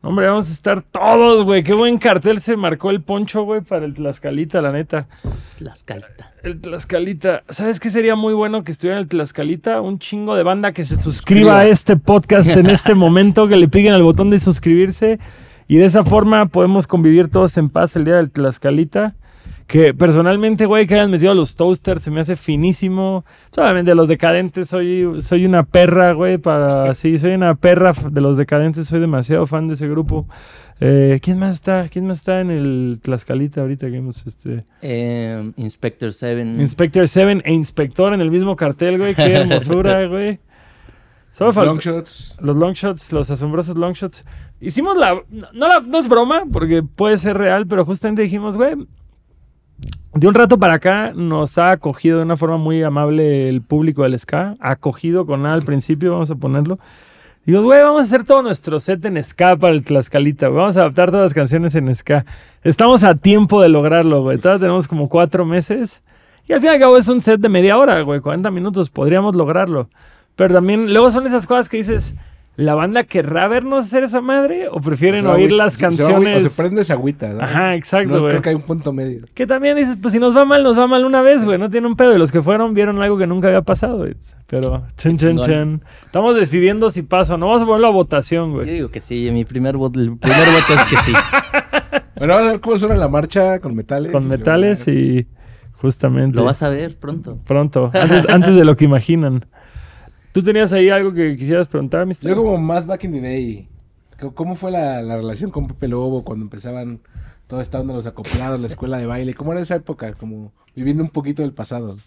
Hombre, 0.07 0.27
vamos 0.27 0.51
a 0.51 0.53
estar 0.53 0.83
todos, 0.83 1.45
güey. 1.45 1.65
Qué 1.65 1.73
buen 1.73 1.97
cartel 1.97 2.43
se 2.43 2.59
marcó 2.59 2.91
el 2.91 3.01
poncho, 3.01 3.45
güey, 3.45 3.63
para 3.63 3.87
el 3.87 3.95
Tlaxcalita, 3.95 4.61
la 4.61 4.71
neta. 4.71 5.09
Tlaxcalita. 5.57 6.35
El 6.43 6.61
Tlaxcalita. 6.61 7.43
¿Sabes 7.49 7.81
qué 7.81 7.89
sería 7.89 8.15
muy 8.15 8.35
bueno 8.35 8.65
que 8.65 8.73
estuviera 8.73 8.99
en 8.99 9.05
el 9.05 9.09
Tlaxcalita? 9.09 9.81
Un 9.81 9.99
chingo 9.99 10.37
de 10.37 10.43
banda 10.43 10.73
que 10.73 10.85
se 10.85 10.99
suscriba 10.99 11.61
a 11.61 11.67
este 11.67 11.97
podcast 11.97 12.51
en 12.51 12.69
este 12.69 12.93
momento, 12.95 13.49
que 13.49 13.57
le 13.57 13.67
piquen 13.67 13.95
al 13.95 14.03
botón 14.03 14.29
de 14.29 14.39
suscribirse. 14.41 15.19
Y 15.69 15.79
de 15.79 15.87
esa 15.87 16.03
forma 16.03 16.49
podemos 16.49 16.87
convivir 16.87 17.31
todos 17.31 17.57
en 17.57 17.71
paz 17.71 17.97
el 17.97 18.05
día 18.05 18.17
del 18.17 18.31
Tlaxcalita. 18.31 19.15
Que 19.67 19.95
personalmente, 19.95 20.67
güey, 20.67 20.87
que 20.87 20.95
hayan 20.95 21.11
metido 21.11 21.33
a 21.33 21.35
los 21.35 21.55
toasters 21.57 22.03
se 22.03 22.11
me 22.11 22.21
hace 22.21 22.37
finísimo. 22.37 23.25
Solamente 23.51 23.93
de 23.93 23.95
los 23.95 24.09
decadentes 24.09 24.69
soy, 24.69 25.23
soy 25.23 25.47
una 25.47 25.63
perra, 25.63 26.13
güey. 26.13 26.37
Para, 26.39 26.93
sí, 26.95 27.17
soy 27.17 27.33
una 27.33 27.55
perra 27.55 27.93
de 28.11 28.21
los 28.21 28.37
decadentes. 28.37 28.87
Soy 28.89 29.01
demasiado 29.01 29.47
fan 29.47 29.67
de 29.67 29.75
ese 29.75 29.89
grupo. 29.89 30.27
Eh, 30.81 31.19
¿Quién 31.23 31.39
más 31.39 31.55
está? 31.55 31.89
¿Quién 31.89 32.07
más 32.07 32.19
está 32.19 32.41
en 32.43 32.51
el 32.51 32.99
Tlaxcalita 33.01 33.63
ahorita 33.63 33.89
que 33.89 33.97
hemos 33.97 34.27
este? 34.27 34.65
Eh, 34.83 35.51
Inspector 35.57 36.13
7. 36.13 36.43
Inspector 36.43 37.09
7 37.09 37.43
e 37.45 37.53
Inspector 37.53 38.13
en 38.13 38.21
el 38.21 38.31
mismo 38.31 38.57
cartel, 38.57 38.99
güey. 38.99 39.15
Qué 39.15 39.35
hermosura, 39.35 40.07
güey. 40.09 40.41
Solo 41.31 41.53
faltó- 41.53 41.71
Long 41.73 41.81
shots. 41.81 42.37
los 42.41 42.57
long 42.57 42.73
shots, 42.75 43.13
los 43.13 43.31
asombrosos 43.31 43.77
long 43.77 43.93
shots. 43.95 44.25
Hicimos 44.61 44.97
la 44.97 45.15
no, 45.31 45.47
no 45.53 45.69
la- 45.69 45.81
no 45.81 45.99
es 45.99 46.09
broma, 46.09 46.45
porque 46.53 46.83
puede 46.83 47.19
ser 47.19 47.37
real, 47.39 47.67
pero 47.67 47.85
justamente 47.85 48.23
dijimos, 48.23 48.57
güey, 48.57 48.75
de 50.15 50.29
un 50.29 50.35
rato 50.35 50.59
para 50.59 50.75
acá 50.75 51.13
nos 51.15 51.59
ha 51.59 51.73
acogido 51.73 52.19
de 52.19 52.25
una 52.25 52.37
forma 52.37 52.57
muy 52.57 52.83
amable 52.83 53.49
el 53.49 53.63
público 53.63 54.05
del 54.05 54.19
ska. 54.19 54.55
Acogido 54.61 55.27
con 55.27 55.43
nada 55.43 55.55
al 55.55 55.63
principio, 55.65 56.13
vamos 56.13 56.31
a 56.31 56.37
ponerlo. 56.37 56.79
Digo, 57.45 57.63
güey, 57.63 57.83
vamos 57.83 58.01
a 58.01 58.05
hacer 58.05 58.25
todo 58.25 58.43
nuestro 58.43 58.81
set 58.81 59.05
en 59.05 59.23
ska 59.23 59.57
para 59.57 59.75
el 59.75 59.85
Tlaxcalita. 59.85 60.49
Vamos 60.49 60.77
a 60.77 60.81
adaptar 60.81 61.11
todas 61.11 61.25
las 61.25 61.35
canciones 61.35 61.75
en 61.75 61.95
ska. 61.95 62.25
Estamos 62.63 63.05
a 63.05 63.17
tiempo 63.17 63.61
de 63.61 63.69
lograrlo, 63.69 64.23
güey. 64.23 64.39
Todavía 64.39 64.61
tenemos 64.61 64.89
como 64.89 65.11
cuatro 65.11 65.45
meses. 65.45 66.03
Y 66.47 66.55
al 66.55 66.61
fin 66.61 66.71
y 66.71 66.75
al 66.75 66.81
cabo 66.81 66.97
es 66.97 67.09
un 67.09 67.21
set 67.21 67.41
de 67.41 67.51
media 67.51 67.77
hora, 67.77 68.01
güey. 68.01 68.21
40 68.21 68.51
minutos. 68.51 68.89
Podríamos 68.89 69.35
lograrlo. 69.35 69.91
Pero 70.37 70.55
también, 70.55 70.93
luego 70.93 71.11
son 71.11 71.27
esas 71.27 71.47
cosas 71.47 71.69
que 71.69 71.77
dices, 71.77 72.15
¿la 72.57 72.75
banda 72.75 73.05
querrá 73.05 73.49
vernos 73.49 73.87
hacer 73.87 74.05
esa 74.05 74.21
madre? 74.21 74.69
¿O 74.71 74.81
prefieren 74.81 75.27
O 75.27 75.31
sea, 75.31 75.37
oír 75.37 75.47
agüita- 75.51 75.57
las 75.65 75.73
se- 75.73 75.79
se 75.79 75.83
canciones? 75.83 76.45
O 76.45 76.49
se 76.49 76.55
prende 76.63 76.83
esa 76.83 76.93
agüita, 76.95 77.29
¿no? 77.29 77.43
Ajá, 77.43 77.75
exacto, 77.75 78.19
No, 78.21 78.29
creo 78.29 78.41
que 78.43 78.49
hay 78.51 78.55
un 78.55 78.63
punto 78.63 78.93
medio. 78.93 79.25
Que 79.35 79.47
también 79.47 79.77
dices, 79.77 79.97
pues 80.01 80.13
si 80.13 80.21
nos 80.21 80.37
va 80.37 80.45
mal, 80.45 80.63
nos 80.63 80.79
va 80.79 80.87
mal 80.87 81.05
una 81.05 81.21
vez, 81.23 81.45
güey. 81.45 81.59
No 81.59 81.69
tiene 81.71 81.87
un 81.87 81.97
pedo. 81.97 82.15
Y 82.15 82.19
los 82.19 82.31
que 82.33 82.43
fueron 82.43 82.75
vieron 82.75 83.01
algo 83.03 83.19
que 83.19 83.27
nunca 83.27 83.49
había 83.49 83.63
pasado, 83.63 83.99
güey. 83.99 84.15
Pero, 84.47 84.85
chen, 84.97 85.17
chen, 85.19 85.39
chen. 85.41 85.83
Estamos 86.07 86.37
decidiendo 86.37 86.91
si 86.91 87.03
pasa 87.03 87.35
o 87.35 87.39
no. 87.39 87.47
Vamos 87.47 87.63
a 87.63 87.67
ponerlo 87.67 87.89
a 87.89 87.91
votación, 87.91 88.51
Yo 88.51 88.55
güey. 88.59 88.71
digo 88.71 88.91
que 88.91 89.01
sí, 89.01 89.29
mi 89.33 89.45
primer 89.45 89.77
voto, 89.77 89.99
el 90.01 90.17
primer 90.17 90.49
voto 90.49 90.75
es 90.75 90.85
que 90.91 90.97
sí. 90.99 91.13
Bueno, 92.17 92.35
vamos 92.35 92.49
a 92.49 92.53
ver 92.53 92.61
cómo 92.61 92.77
suena 92.77 92.95
la 92.95 93.09
marcha 93.09 93.59
con 93.59 93.75
metales. 93.75 94.13
Con 94.13 94.29
metales 94.29 94.87
y 94.87 95.27
justamente. 95.73 96.37
Lo 96.37 96.45
vas 96.45 96.63
a 96.63 96.69
ver 96.69 96.97
pronto. 96.97 97.39
Pronto. 97.45 97.91
Antes, 97.93 98.29
antes 98.29 98.55
de 98.55 98.65
lo 98.65 98.77
que 98.77 98.85
imaginan. 98.85 99.45
¿Tú 100.35 100.43
tenías 100.43 100.73
ahí 100.73 100.89
algo 100.89 101.15
que 101.15 101.37
quisieras 101.37 101.69
preguntar, 101.69 102.05
Mr.? 102.07 102.27
Yo 102.27 102.35
como 102.35 102.59
más 102.59 102.87
back 102.87 103.05
in 103.05 103.13
the 103.13 103.21
day, 103.21 103.69
¿cómo 104.35 104.57
fue 104.57 104.73
la, 104.73 105.01
la 105.01 105.15
relación 105.15 105.53
con 105.53 105.69
Pepe 105.69 105.87
Lobo 105.87 106.25
cuando 106.25 106.45
empezaban 106.45 106.99
toda 107.47 107.63
esta 107.63 107.79
onda 107.79 107.93
de 107.93 107.99
los 107.99 108.07
acoplados, 108.07 108.59
la 108.59 108.67
escuela 108.67 108.99
de 108.99 109.07
baile? 109.07 109.35
¿Cómo 109.35 109.53
era 109.53 109.61
esa 109.61 109.77
época? 109.77 110.15
Como 110.15 110.51
viviendo 110.75 111.05
un 111.05 111.11
poquito 111.11 111.43
del 111.43 111.53
pasado. 111.53 111.99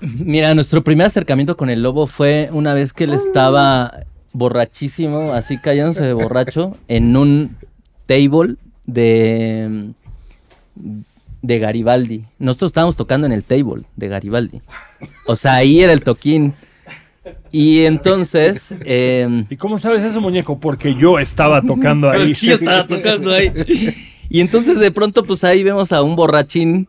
Mira, 0.00 0.54
nuestro 0.54 0.82
primer 0.82 1.08
acercamiento 1.08 1.58
con 1.58 1.68
el 1.68 1.82
lobo 1.82 2.06
fue 2.06 2.48
una 2.50 2.72
vez 2.72 2.94
que 2.94 3.04
él 3.04 3.12
estaba 3.12 4.06
borrachísimo, 4.32 5.34
así 5.34 5.58
cayéndose 5.58 6.02
de 6.02 6.14
borracho, 6.14 6.72
en 6.88 7.14
un 7.18 7.54
table 8.06 8.56
de, 8.86 9.92
de 11.42 11.58
Garibaldi. 11.58 12.24
Nosotros 12.38 12.70
estábamos 12.70 12.96
tocando 12.96 13.26
en 13.26 13.32
el 13.32 13.44
table 13.44 13.82
de 13.96 14.08
Garibaldi. 14.08 14.60
O 15.26 15.36
sea, 15.36 15.56
ahí 15.56 15.80
era 15.80 15.92
el 15.92 16.02
toquín. 16.02 16.54
Y 17.50 17.80
entonces... 17.84 18.74
em, 18.84 19.46
¿Y 19.50 19.56
cómo 19.56 19.76
sabes 19.78 20.02
eso, 20.02 20.20
muñeco? 20.20 20.58
Porque 20.58 20.94
yo 20.94 21.18
estaba 21.18 21.60
tocando 21.62 22.08
ahí. 22.10 22.18
Porque 22.32 22.46
yo 22.46 22.54
estaba 22.54 22.86
tocando 22.86 23.32
ahí. 23.32 23.52
Y 24.30 24.40
entonces 24.40 24.78
de 24.78 24.90
pronto, 24.90 25.24
pues 25.24 25.44
ahí 25.44 25.62
vemos 25.62 25.92
a 25.92 26.02
un 26.02 26.16
borrachín. 26.16 26.88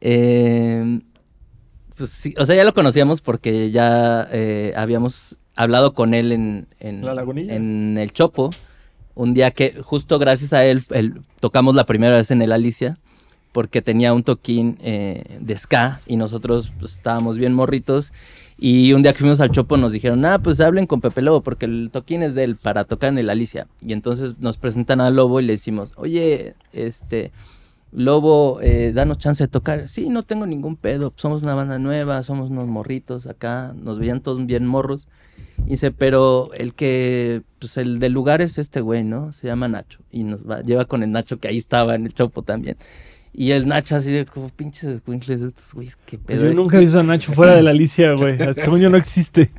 eh, 0.00 1.00
pues 1.96 2.10
sí, 2.10 2.34
o 2.38 2.46
sea, 2.46 2.56
ya 2.56 2.64
lo 2.64 2.72
conocíamos 2.72 3.20
porque 3.20 3.70
ya 3.70 4.26
eh, 4.32 4.72
habíamos 4.74 5.36
hablado 5.54 5.92
con 5.92 6.14
él 6.14 6.32
en, 6.32 6.66
en, 6.78 7.04
La 7.04 7.14
Lagunilla. 7.14 7.54
en 7.54 7.98
el 7.98 8.12
Chopo. 8.12 8.50
Un 9.14 9.34
día 9.34 9.50
que 9.50 9.74
justo 9.82 10.18
gracias 10.18 10.54
a 10.54 10.64
él, 10.64 10.82
él- 10.90 11.20
tocamos 11.40 11.74
la 11.74 11.84
primera 11.84 12.16
vez 12.16 12.30
en 12.30 12.40
el 12.40 12.52
Alicia 12.52 12.96
porque 13.52 13.82
tenía 13.82 14.12
un 14.12 14.22
toquín 14.22 14.78
eh, 14.82 15.38
de 15.40 15.58
ska 15.58 16.00
y 16.06 16.16
nosotros 16.16 16.72
pues, 16.78 16.92
estábamos 16.92 17.36
bien 17.36 17.52
morritos. 17.52 18.12
Y 18.62 18.92
un 18.92 19.02
día 19.02 19.14
que 19.14 19.20
fuimos 19.20 19.40
al 19.40 19.50
Chopo 19.50 19.78
nos 19.78 19.92
dijeron, 19.92 20.24
ah, 20.26 20.38
pues 20.38 20.60
hablen 20.60 20.86
con 20.86 21.00
Pepe 21.00 21.22
Lobo 21.22 21.40
porque 21.42 21.64
el 21.64 21.88
toquín 21.90 22.22
es 22.22 22.34
de 22.34 22.44
él 22.44 22.56
para 22.56 22.84
tocar 22.84 23.10
en 23.10 23.18
el 23.18 23.30
Alicia. 23.30 23.66
Y 23.80 23.94
entonces 23.94 24.34
nos 24.38 24.58
presentan 24.58 25.00
a 25.00 25.08
Lobo 25.10 25.40
y 25.40 25.44
le 25.44 25.54
decimos, 25.54 25.92
oye, 25.96 26.54
este, 26.72 27.32
Lobo, 27.92 28.60
eh, 28.60 28.92
danos 28.94 29.18
chance 29.18 29.42
de 29.42 29.48
tocar. 29.48 29.88
Sí, 29.88 30.08
no 30.10 30.22
tengo 30.22 30.46
ningún 30.46 30.76
pedo, 30.76 31.12
somos 31.16 31.42
una 31.42 31.54
banda 31.54 31.78
nueva, 31.78 32.22
somos 32.22 32.50
unos 32.50 32.68
morritos 32.68 33.26
acá, 33.26 33.74
nos 33.74 33.98
veían 33.98 34.20
todos 34.20 34.44
bien 34.46 34.66
morros. 34.66 35.08
Y 35.66 35.70
dice, 35.70 35.90
pero 35.90 36.50
el 36.54 36.74
que, 36.74 37.42
pues 37.58 37.76
el 37.76 37.98
del 37.98 38.12
lugar 38.12 38.42
es 38.42 38.58
este 38.58 38.80
güey, 38.80 39.04
¿no? 39.04 39.32
Se 39.32 39.46
llama 39.46 39.68
Nacho. 39.68 40.00
Y 40.10 40.22
nos 40.22 40.48
va, 40.48 40.60
lleva 40.60 40.84
con 40.84 41.02
el 41.02 41.10
Nacho 41.10 41.38
que 41.38 41.48
ahí 41.48 41.56
estaba 41.56 41.94
en 41.94 42.06
el 42.06 42.14
Chopo 42.14 42.42
también. 42.42 42.76
Y 43.32 43.52
el 43.52 43.66
Nacho 43.66 43.96
así 43.96 44.10
de 44.10 44.26
como 44.26 44.48
pinches 44.48 44.84
escuincles 44.84 45.40
estos 45.40 45.72
güeyes, 45.72 45.96
qué 46.04 46.18
pedo. 46.18 46.44
Yo 46.44 46.54
nunca 46.54 46.76
he 46.76 46.80
visto 46.80 46.98
a 46.98 47.02
Nacho 47.02 47.32
fuera 47.32 47.54
de 47.54 47.62
la 47.62 47.70
Alicia, 47.70 48.12
güey. 48.12 48.36
Según 48.54 48.80
yo 48.80 48.90
no 48.90 48.96
existe. 48.96 49.50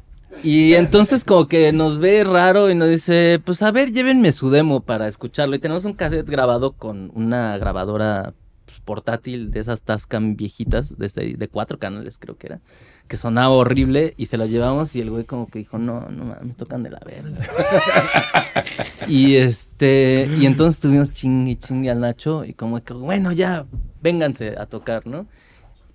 Y 0.43 0.73
entonces 0.73 1.23
como 1.23 1.47
que 1.47 1.71
nos 1.71 1.99
ve 1.99 2.23
raro 2.23 2.69
y 2.69 2.75
nos 2.75 2.89
dice, 2.89 3.39
pues 3.43 3.61
a 3.61 3.71
ver, 3.71 3.91
llévenme 3.91 4.31
su 4.31 4.49
demo 4.49 4.81
para 4.81 5.07
escucharlo. 5.07 5.55
Y 5.55 5.59
tenemos 5.59 5.85
un 5.85 5.93
cassette 5.93 6.29
grabado 6.29 6.73
con 6.73 7.11
una 7.13 7.57
grabadora 7.57 8.33
pues, 8.71 8.81
portátil 8.81 9.51
de 9.51 9.59
esas 9.59 9.81
Tascam 9.83 10.35
viejitas, 10.35 10.97
de, 10.97 11.05
este- 11.05 11.35
de 11.37 11.47
cuatro 11.47 11.77
canales 11.77 12.17
creo 12.17 12.37
que 12.37 12.47
era, 12.47 12.61
que 13.07 13.17
sonaba 13.17 13.49
horrible 13.53 14.13
y 14.17 14.25
se 14.27 14.37
lo 14.37 14.45
llevamos 14.45 14.95
y 14.95 15.01
el 15.01 15.09
güey 15.09 15.25
como 15.25 15.47
que 15.47 15.59
dijo, 15.59 15.77
no, 15.77 16.07
no 16.09 16.25
mames, 16.25 16.55
tocan 16.57 16.83
de 16.83 16.89
la 16.91 16.99
verga. 17.05 17.37
y 19.07 19.35
este, 19.35 20.29
y 20.37 20.45
entonces 20.45 20.79
tuvimos 20.79 21.11
chingue 21.11 21.51
y 21.51 21.55
chingue 21.55 21.89
al 21.89 21.99
Nacho 21.99 22.45
y 22.45 22.53
como 22.53 22.81
que, 22.83 22.93
bueno, 22.93 23.31
ya, 23.31 23.65
vénganse 24.01 24.55
a 24.57 24.65
tocar, 24.65 25.05
¿no? 25.07 25.27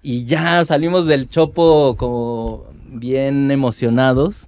Y 0.03 0.24
ya 0.24 0.64
salimos 0.64 1.07
del 1.07 1.29
chopo 1.29 1.97
como 1.97 2.64
bien 2.89 3.51
emocionados. 3.51 4.47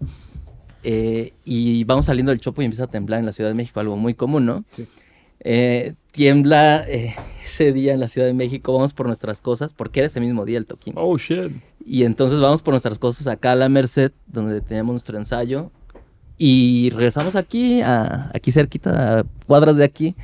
eh, 0.84 1.32
y 1.44 1.82
vamos 1.84 2.06
saliendo 2.06 2.30
del 2.30 2.40
chopo 2.40 2.62
y 2.62 2.66
empieza 2.66 2.84
a 2.84 2.88
temblar 2.88 3.18
en 3.20 3.26
la 3.26 3.32
Ciudad 3.32 3.50
de 3.50 3.54
México, 3.54 3.80
algo 3.80 3.96
muy 3.96 4.14
común, 4.14 4.46
¿no? 4.46 4.64
Sí. 4.76 4.86
Eh, 5.40 5.94
tiembla 6.18 6.82
eh, 6.88 7.14
ese 7.44 7.72
día 7.72 7.94
en 7.94 8.00
la 8.00 8.08
Ciudad 8.08 8.26
de 8.26 8.34
México, 8.34 8.72
vamos 8.72 8.92
por 8.92 9.06
nuestras 9.06 9.40
cosas, 9.40 9.72
porque 9.72 10.00
era 10.00 10.08
ese 10.08 10.18
mismo 10.18 10.44
día 10.44 10.58
el 10.58 10.66
toquín. 10.66 10.94
Oh, 10.96 11.16
shit. 11.16 11.52
Y 11.86 12.02
entonces 12.02 12.40
vamos 12.40 12.60
por 12.60 12.72
nuestras 12.72 12.98
cosas 12.98 13.28
acá 13.28 13.52
a 13.52 13.54
la 13.54 13.68
Merced, 13.68 14.10
donde 14.26 14.60
teníamos 14.60 14.94
nuestro 14.94 15.16
ensayo. 15.16 15.70
Y 16.36 16.90
regresamos 16.90 17.36
aquí, 17.36 17.82
a, 17.82 18.32
aquí 18.34 18.50
cerquita, 18.50 19.20
a 19.20 19.24
cuadras 19.46 19.76
de 19.76 19.84
aquí, 19.84 20.16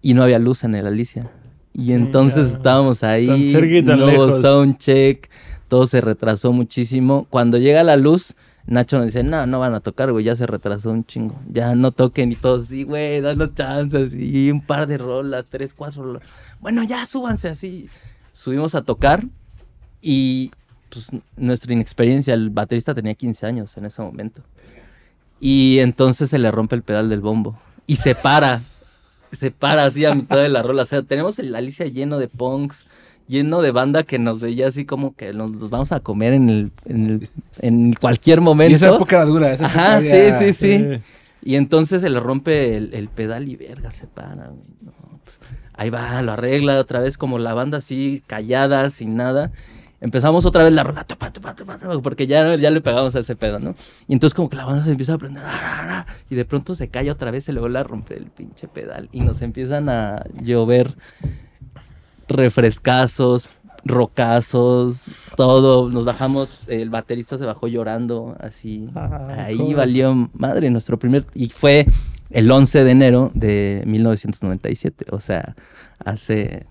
y 0.00 0.14
no 0.14 0.22
había 0.22 0.38
luz 0.38 0.64
en 0.64 0.74
el 0.76 0.86
Alicia. 0.86 1.30
Y 1.74 1.92
entonces 1.92 2.44
Chingado. 2.46 2.56
estábamos 2.56 3.02
ahí, 3.04 3.26
Tan 3.26 3.50
cerca 3.50 3.76
y 3.76 3.84
tan 3.84 3.98
no 3.98 4.04
hubo 4.06 4.12
lejos. 4.12 4.40
soundcheck, 4.40 5.28
todo 5.68 5.86
se 5.86 6.00
retrasó 6.00 6.52
muchísimo. 6.52 7.26
Cuando 7.28 7.58
llega 7.58 7.82
la 7.82 7.96
luz, 7.98 8.34
Nacho 8.66 8.96
nos 8.96 9.06
dice, 9.06 9.22
no, 9.22 9.46
no 9.46 9.58
van 9.58 9.74
a 9.74 9.80
tocar, 9.80 10.10
güey, 10.10 10.24
ya 10.24 10.34
se 10.36 10.46
retrasó 10.46 10.90
un 10.90 11.04
chingo. 11.04 11.38
Ya 11.50 11.74
no 11.74 11.92
toquen 11.92 12.32
y 12.32 12.34
todos, 12.34 12.66
sí, 12.66 12.84
güey, 12.84 13.20
danos 13.20 13.54
chances. 13.54 14.14
Y 14.14 14.50
un 14.50 14.62
par 14.62 14.86
de 14.86 14.96
rolas, 14.96 15.46
tres, 15.46 15.74
cuatro 15.74 16.02
rolas. 16.02 16.22
Bueno, 16.60 16.82
ya 16.82 17.04
súbanse 17.04 17.48
así. 17.48 17.88
Subimos 18.32 18.74
a 18.74 18.82
tocar 18.82 19.24
y 20.00 20.50
pues 20.88 21.10
nuestra 21.36 21.72
inexperiencia, 21.72 22.34
el 22.34 22.50
baterista 22.50 22.94
tenía 22.94 23.14
15 23.14 23.46
años 23.46 23.76
en 23.76 23.84
ese 23.84 24.00
momento. 24.00 24.42
Y 25.40 25.80
entonces 25.80 26.30
se 26.30 26.38
le 26.38 26.50
rompe 26.50 26.74
el 26.76 26.82
pedal 26.82 27.10
del 27.10 27.20
bombo 27.20 27.58
y 27.86 27.96
se 27.96 28.14
para, 28.14 28.62
se 29.32 29.50
para 29.50 29.84
así 29.84 30.04
a 30.04 30.14
mitad 30.14 30.36
de 30.36 30.48
la 30.48 30.62
rola. 30.62 30.82
O 30.82 30.86
sea, 30.86 31.02
tenemos 31.02 31.38
el 31.38 31.54
Alicia 31.54 31.86
lleno 31.86 32.18
de 32.18 32.28
punks, 32.28 32.86
lleno 33.28 33.62
de 33.62 33.70
banda 33.70 34.02
que 34.02 34.18
nos 34.18 34.40
veía 34.40 34.66
así 34.68 34.84
como 34.84 35.14
que 35.16 35.32
nos 35.32 35.70
vamos 35.70 35.92
a 35.92 36.00
comer 36.00 36.32
en, 36.34 36.50
el, 36.50 36.70
en, 36.84 37.06
el- 37.10 37.28
en 37.60 37.92
cualquier 37.94 38.40
momento. 38.40 38.72
Y 38.72 38.74
esa 38.74 38.94
época 38.94 39.16
era 39.16 39.24
dura. 39.24 39.52
Esa 39.52 39.66
Ajá, 39.66 39.98
época 39.98 40.14
había- 40.16 40.38
sí, 40.40 40.52
sí, 40.52 40.78
sí. 40.78 40.86
Y 41.42 41.56
entonces 41.56 42.00
se 42.00 42.08
le 42.10 42.20
rompe 42.20 42.76
el, 42.76 42.94
el 42.94 43.08
pedal 43.08 43.48
y 43.48 43.56
verga, 43.56 43.90
se 43.90 44.06
para. 44.06 44.46
güey. 44.48 44.62
No, 44.82 44.92
pues, 45.24 45.38
ahí 45.74 45.90
va, 45.90 46.22
lo 46.22 46.32
arregla 46.32 46.78
otra 46.78 47.00
vez 47.00 47.18
como 47.18 47.38
la 47.38 47.52
banda 47.54 47.78
así, 47.78 48.22
callada, 48.26 48.88
sin 48.90 49.16
nada. 49.16 49.50
Empezamos 50.00 50.44
otra 50.44 50.64
vez 50.64 50.72
la 50.72 50.82
rola, 50.82 51.04
tupa, 51.04 51.32
tupa, 51.32 51.54
tupa, 51.54 51.78
tupa, 51.78 51.98
porque 52.02 52.26
ya, 52.26 52.56
ya 52.56 52.70
le 52.70 52.82
pegamos 52.82 53.16
a 53.16 53.20
ese 53.20 53.36
pedo, 53.36 53.58
¿no? 53.58 53.74
Y 54.06 54.12
entonces 54.12 54.34
como 54.34 54.50
que 54.50 54.56
la 54.56 54.66
banda 54.66 54.84
se 54.84 54.90
empieza 54.90 55.12
a 55.12 55.14
aprender, 55.14 55.42
y 56.28 56.34
de 56.34 56.44
pronto 56.44 56.74
se 56.74 56.88
calla 56.88 57.12
otra 57.12 57.30
vez 57.30 57.48
y 57.48 57.52
luego 57.52 57.68
la 57.70 57.82
rompe 57.84 58.14
el 58.16 58.26
pinche 58.26 58.68
pedal. 58.68 59.08
Y 59.12 59.20
nos 59.20 59.40
empiezan 59.40 59.88
a 59.88 60.22
llover 60.42 60.94
refrescazos, 62.36 63.48
rocazos, 63.84 65.06
todo. 65.36 65.90
Nos 65.90 66.04
bajamos, 66.04 66.62
el 66.68 66.90
baterista 66.90 67.38
se 67.38 67.44
bajó 67.44 67.68
llorando, 67.68 68.36
así. 68.40 68.88
Ah, 68.94 69.44
Ahí 69.46 69.74
valió 69.74 70.30
madre 70.34 70.70
nuestro 70.70 70.98
primer. 70.98 71.26
Y 71.34 71.48
fue 71.48 71.86
el 72.30 72.50
11 72.50 72.84
de 72.84 72.90
enero 72.90 73.30
de 73.34 73.82
1997, 73.86 75.06
o 75.10 75.20
sea, 75.20 75.54
hace, 76.04 76.66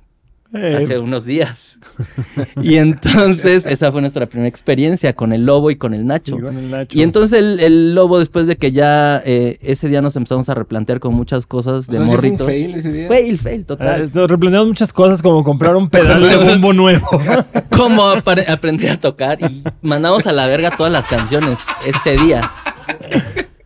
hace 0.54 1.00
unos 1.00 1.26
días. 1.26 1.80
y 2.62 2.76
entonces, 2.78 3.66
esa 3.66 3.92
fue 3.92 4.02
nuestra 4.02 4.26
primera 4.26 4.48
experiencia 4.48 5.14
con 5.14 5.34
el 5.34 5.46
lobo 5.46 5.72
y 5.72 5.76
con 5.76 5.94
el 5.94 6.06
Nacho. 6.06 6.38
y 6.38 6.42
con 6.42 6.58
el 6.58 6.70
Nacho. 6.72 6.98
Y 6.98 7.02
entonces 7.04 7.40
el, 7.40 7.60
el 7.60 7.96
lobo, 7.96 8.20
después 8.20 8.48
de 8.48 8.56
que 8.56 8.72
ya 8.72 9.22
eh, 9.26 9.58
ese 9.62 9.90
día 9.90 10.02
nos 10.02 10.16
empezamos 10.16 10.48
a 10.50 10.54
replantear 10.54 11.00
con 11.00 11.14
muchas 11.14 11.46
cosas 11.46 11.90
O 11.90 11.92
de 11.92 11.98
sea, 11.98 12.06
¿sí 12.06 12.06
fue 12.06 12.06
un 12.06 12.10
morritos. 12.16 12.48
fail 12.48 12.76
ese 12.76 12.92
día? 12.92 13.08
Fail, 13.08 13.38
fail, 13.38 13.66
total. 13.66 14.04
Eh, 14.04 14.10
nos 14.14 14.30
replanteamos 14.30 14.68
muchas 14.70 14.94
cosas 14.94 15.22
como 15.22 15.44
comprar 15.44 15.76
un 15.76 15.90
pedal 15.90 16.22
de 16.22 16.38
bombo 16.38 16.72
nuevo. 16.74 17.08
cómo 17.76 18.04
apare- 18.12 18.48
aprendí 18.50 18.88
a 18.88 19.00
tocar 19.00 19.40
y 19.42 19.64
mandamos 19.82 20.28
a 20.28 20.32
la 20.32 20.46
verga 20.48 20.72
todas 20.78 20.92
las 20.92 21.08
canciones 21.08 21.60
ese 21.86 22.18
día. 22.18 22.50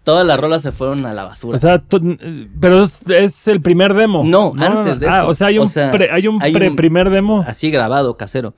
Todas 0.07 0.25
las 0.25 0.39
rolas 0.39 0.61
se 0.61 0.71
fueron 0.71 1.05
a 1.05 1.13
la 1.13 1.25
basura. 1.25 1.57
O 1.57 1.59
sea, 1.59 1.83
pero 2.61 2.81
es, 2.83 3.01
es 3.09 3.45
el 3.49 3.59
primer 3.61 3.93
demo. 3.93 4.23
No, 4.23 4.53
antes 4.57 5.01
de 5.01 5.09
Ah, 5.09 5.19
eso. 5.23 5.27
o 5.27 5.33
sea, 5.33 5.47
hay 5.47 5.57
O 5.57 5.63
un, 5.63 5.67
sea, 5.67 5.91
pre, 5.91 6.09
hay 6.09 6.27
un 6.29 6.41
hay 6.41 6.53
pre- 6.53 6.69
un- 6.69 6.77
primer 6.77 7.09
demo. 7.09 7.43
así 7.45 7.69
grabado, 7.71 8.15
casero. 8.15 8.53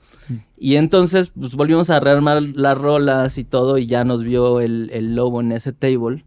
Y 0.56 0.76
entonces 0.76 1.32
pues, 1.36 1.56
volvimos 1.56 1.90
a 1.90 1.98
rearmar 1.98 2.40
las 2.54 2.78
rolas 2.78 3.36
y 3.36 3.42
todo 3.42 3.78
y 3.78 3.86
ya 3.86 4.04
nos 4.04 4.22
vio 4.22 4.60
el, 4.60 4.90
el 4.92 5.16
lobo 5.16 5.40
en 5.40 5.50
ese 5.50 5.72
table 5.72 6.24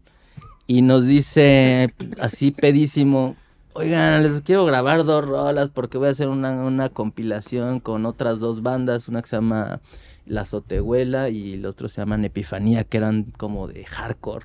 y 0.66 0.82
nos 0.82 1.06
dice 1.06 1.94
así 2.20 2.50
pedísimo, 2.50 3.34
oigan, 3.72 4.22
les 4.24 4.42
quiero 4.42 4.66
grabar 4.66 5.04
dos 5.04 5.24
rolas 5.26 5.70
porque 5.72 5.96
voy 5.96 6.08
a 6.08 6.10
hacer 6.10 6.28
una, 6.28 6.52
una 6.66 6.90
compilación 6.90 7.80
con 7.80 8.04
otras 8.04 8.40
dos 8.40 8.60
bandas, 8.62 9.08
una 9.08 9.22
que 9.22 9.28
se 9.28 9.36
llama 9.36 9.80
La 10.26 10.42
Azotehuela 10.42 11.30
y 11.30 11.54
el 11.54 11.64
otro 11.64 11.88
se 11.88 12.02
llaman 12.02 12.26
Epifanía, 12.26 12.84
que 12.84 12.98
eran 12.98 13.26
como 13.38 13.68
de 13.68 13.84
hardcore. 13.86 14.44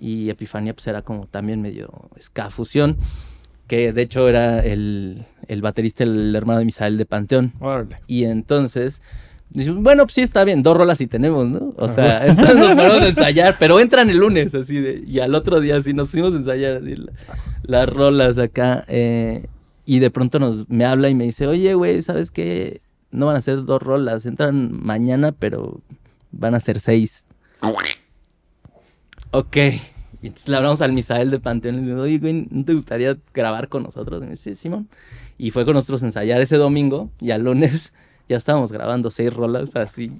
Y 0.00 0.30
Epifanía 0.30 0.74
pues 0.74 0.86
era 0.86 1.02
como 1.02 1.26
también 1.26 1.60
medio 1.60 1.90
ska 2.20 2.48
fusión, 2.50 2.96
que 3.66 3.92
de 3.92 4.02
hecho 4.02 4.28
era 4.28 4.60
el, 4.60 5.26
el 5.46 5.62
baterista, 5.62 6.04
el 6.04 6.34
hermano 6.34 6.58
de 6.60 6.64
Misael 6.64 6.96
de 6.96 7.04
Panteón. 7.06 7.52
Órale. 7.60 7.96
Y 8.06 8.24
entonces, 8.24 9.02
bueno, 9.52 10.04
pues 10.04 10.14
sí, 10.14 10.22
está 10.22 10.42
bien, 10.44 10.62
dos 10.62 10.76
rolas 10.76 11.00
y 11.00 11.06
tenemos, 11.06 11.50
¿no? 11.52 11.74
O 11.76 11.88
sea, 11.88 12.24
entonces 12.26 12.56
nos 12.56 12.68
ponemos 12.70 13.02
a 13.02 13.08
ensayar, 13.10 13.56
pero 13.58 13.78
entran 13.78 14.08
el 14.10 14.16
lunes, 14.18 14.54
así 14.54 14.80
de, 14.80 15.04
y 15.06 15.18
al 15.20 15.34
otro 15.34 15.60
día 15.60 15.80
sí 15.82 15.92
nos 15.92 16.08
fuimos 16.10 16.34
a 16.34 16.38
ensayar 16.38 16.76
así, 16.78 16.96
la- 16.96 17.12
las 17.62 17.88
rolas 17.88 18.38
acá. 18.38 18.84
eh, 18.88 19.46
y 19.84 19.98
de 19.98 20.10
pronto 20.10 20.38
nos, 20.38 20.68
me 20.68 20.84
habla 20.84 21.08
y 21.08 21.14
me 21.16 21.24
dice, 21.24 21.46
oye, 21.48 21.74
güey, 21.74 22.00
¿sabes 22.00 22.30
qué? 22.30 22.80
No 23.10 23.26
van 23.26 23.36
a 23.36 23.40
ser 23.40 23.64
dos 23.64 23.82
rolas, 23.82 24.24
entran 24.24 24.70
mañana, 24.72 25.32
pero 25.32 25.80
van 26.30 26.54
a 26.54 26.60
ser 26.60 26.78
seis. 26.78 27.26
Ok. 29.32 29.56
Y 30.22 30.26
entonces 30.26 30.48
le 30.48 30.56
hablamos 30.56 30.82
al 30.82 30.92
Misael 30.92 31.30
de 31.30 31.38
Panteón 31.40 31.76
y 31.76 31.80
le 31.82 31.86
digo, 31.92 32.02
oye, 32.02 32.18
güey, 32.18 32.46
¿no 32.50 32.64
te 32.64 32.74
gustaría 32.74 33.16
grabar 33.32 33.68
con 33.68 33.82
nosotros? 33.84 34.20
Y 34.20 34.24
me 34.24 34.30
dice, 34.32 34.50
"Sí, 34.54 34.62
Simón. 34.62 34.88
Y 35.38 35.50
fue 35.50 35.64
con 35.64 35.74
nosotros 35.74 36.02
a 36.02 36.06
ensayar 36.06 36.40
ese 36.42 36.56
domingo 36.56 37.10
y 37.20 37.30
al 37.30 37.42
lunes 37.44 37.92
ya 38.28 38.36
estábamos 38.36 38.70
grabando 38.72 39.10
seis 39.10 39.32
rolas 39.32 39.74
así. 39.76 40.12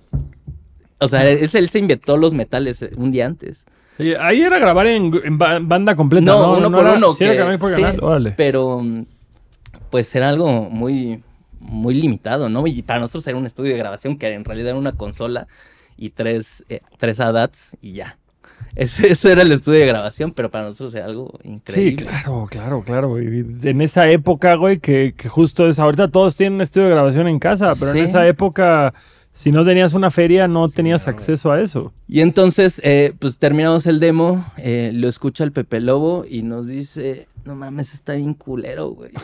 O 0.99 1.09
sea, 1.09 1.29
es, 1.29 1.55
él 1.55 1.69
se 1.71 1.79
inventó 1.79 2.17
los 2.17 2.33
metales 2.35 2.81
eh, 2.83 2.91
un 2.97 3.11
día 3.13 3.27
antes. 3.27 3.65
Ahí 4.19 4.41
era 4.41 4.59
grabar 4.59 4.87
en, 4.87 5.13
en 5.23 5.37
ba- 5.37 5.59
banda 5.61 5.95
completa, 5.95 6.25
¿no? 6.25 6.41
No, 6.53 6.59
uno 6.59 6.71
por 6.73 6.87
era- 6.87 6.95
uno, 6.97 7.13
Sí, 7.13 7.25
que- 7.25 7.59
por. 7.59 7.73
Órale. 8.03 8.31
Pero 8.37 8.81
pues 9.91 10.15
era 10.15 10.31
algo 10.31 10.49
muy, 10.71 11.23
muy 11.59 11.95
limitado, 11.95 12.49
¿no? 12.49 12.67
Y 12.67 12.81
para 12.81 13.01
nosotros 13.01 13.27
era 13.27 13.37
un 13.37 13.45
estudio 13.45 13.73
de 13.73 13.79
grabación 13.79 14.17
que 14.17 14.33
en 14.33 14.45
realidad 14.47 14.71
era 14.71 14.79
una 14.79 14.93
consola 14.93 15.47
y 15.99 16.11
tres, 16.11 16.65
eh, 16.71 16.81
tres 16.97 17.21
ADATs 17.21 17.77
y 17.83 17.93
ya. 17.93 18.17
Ese, 18.77 19.09
eso 19.13 19.29
era 19.31 19.43
el 19.43 19.53
estudio 19.53 19.81
de 19.81 19.87
grabación, 19.87 20.33
pero 20.33 20.51
para 20.51 20.65
nosotros 20.65 20.95
era 20.95 21.07
algo 21.07 21.39
Sí, 21.43 21.49
increíble. 21.49 22.07
claro, 22.07 22.47
claro, 22.51 22.83
claro, 22.85 23.09
güey. 23.11 23.45
En 23.63 23.81
esa 23.81 24.09
época, 24.11 24.55
güey, 24.55 24.79
que, 24.79 25.15
que 25.17 25.29
justo 25.29 25.67
es, 25.69 25.79
ahorita 25.79 26.09
todos 26.09 26.37
tienen 26.37 26.55
un 26.55 26.61
estudio 26.61 26.87
de 26.89 26.93
grabación 26.95 27.29
en 27.29 27.39
casa, 27.39 27.71
pero 27.79 27.93
Sí. 27.93 27.99
en 27.99 28.05
esa 28.05 28.27
época, 28.27 28.95
si 29.33 29.53
no 29.53 29.65
tenías 29.65 29.93
una 29.95 30.11
feria, 30.11 30.47
no 30.49 30.69
tenías 30.69 31.03
claro, 31.03 31.17
güey. 31.17 31.23
acceso 31.25 31.53
a 31.53 31.61
eso. 31.61 31.93
Y 32.09 32.21
entonces, 32.21 32.81
eh, 32.85 33.13
pues 33.19 33.39
terminamos 33.39 33.87
el 33.87 34.01
demo, 34.01 34.45
eh, 34.57 34.91
lo 34.95 35.09
escucha 35.09 35.45
el 35.45 35.53
Pepe 35.53 35.81
Lobo 35.81 36.25
y 36.29 36.43
nos 36.43 36.67
dice, 36.67 37.27
no 37.45 37.55
mames, 37.57 37.95
está 37.95 38.15
bien 38.15 38.35
culero, 38.35 38.89
güey. 38.91 39.11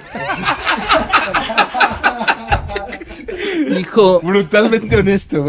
Dijo, 3.77 4.21
Brutalmente 4.21 4.97
honesto, 4.97 5.45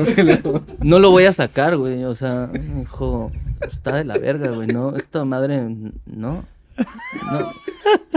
no 0.82 1.00
lo 1.00 1.12
voy 1.12 1.26
a 1.26 1.32
sacar, 1.32 1.78
güey. 1.78 2.04
O 2.04 2.16
sea, 2.16 2.48
dijo, 2.48 3.32
está 3.62 3.96
de 3.96 4.04
la 4.06 4.18
verga, 4.18 4.52
güey. 4.52 4.68
No, 4.68 4.96
esta 4.96 5.26
madre, 5.26 5.62
no. 6.06 6.46
No. 7.32 7.52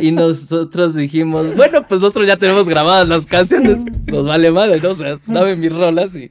Y 0.01 0.13
nosotros 0.13 0.95
dijimos, 0.95 1.57
bueno, 1.57 1.87
pues 1.89 2.01
nosotros 2.01 2.27
ya 2.27 2.37
tenemos 2.37 2.69
grabadas 2.69 3.09
las 3.09 3.25
canciones. 3.27 3.85
Nos 4.07 4.27
vale 4.27 4.51
madre, 4.51 4.81
¿no? 4.81 4.91
O 4.91 4.95
sea, 4.95 5.19
dame 5.27 5.57
mis 5.57 5.73
rolas 5.73 6.15
y... 6.15 6.31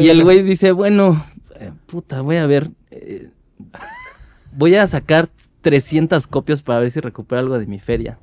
Y 0.00 0.08
el 0.08 0.22
güey 0.22 0.42
dice, 0.42 0.70
bueno, 0.70 1.24
eh, 1.58 1.72
puta, 1.86 2.20
voy 2.20 2.36
a 2.36 2.46
ver. 2.46 2.70
eh, 2.92 3.30
voy 4.52 4.76
a 4.76 4.86
sacar 4.86 5.28
300 5.62 6.26
copias 6.26 6.62
para 6.62 6.80
ver 6.80 6.90
si 6.90 7.00
recupero 7.00 7.40
algo 7.40 7.58
de 7.58 7.66
mi 7.66 7.78
feria. 7.78 8.18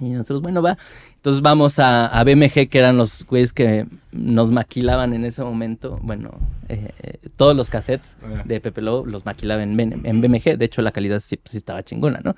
Y 0.00 0.10
nosotros, 0.10 0.42
bueno, 0.42 0.60
va. 0.62 0.76
Entonces 1.24 1.40
vamos 1.40 1.78
a, 1.78 2.08
a 2.08 2.22
BMG, 2.22 2.68
que 2.68 2.78
eran 2.78 2.98
los 2.98 3.24
güeyes 3.24 3.54
que 3.54 3.86
nos 4.12 4.50
maquilaban 4.50 5.14
en 5.14 5.24
ese 5.24 5.42
momento. 5.42 5.98
Bueno, 6.02 6.32
eh, 6.68 6.90
eh, 7.02 7.16
todos 7.38 7.56
los 7.56 7.70
cassettes 7.70 8.18
Ah. 8.22 8.42
de 8.44 8.60
Pepe 8.60 8.82
Lobo 8.82 9.06
los 9.06 9.24
maquilaba 9.24 9.62
en, 9.62 9.74
BMG. 9.74 10.58
De 10.58 10.66
hecho, 10.66 10.82
la 10.82 10.92
calidad 10.92 11.20
sí, 11.20 11.38
pues, 11.38 11.52
sí 11.52 11.56
estaba 11.56 11.82
chingona, 11.82 12.20
¿no? 12.22 12.36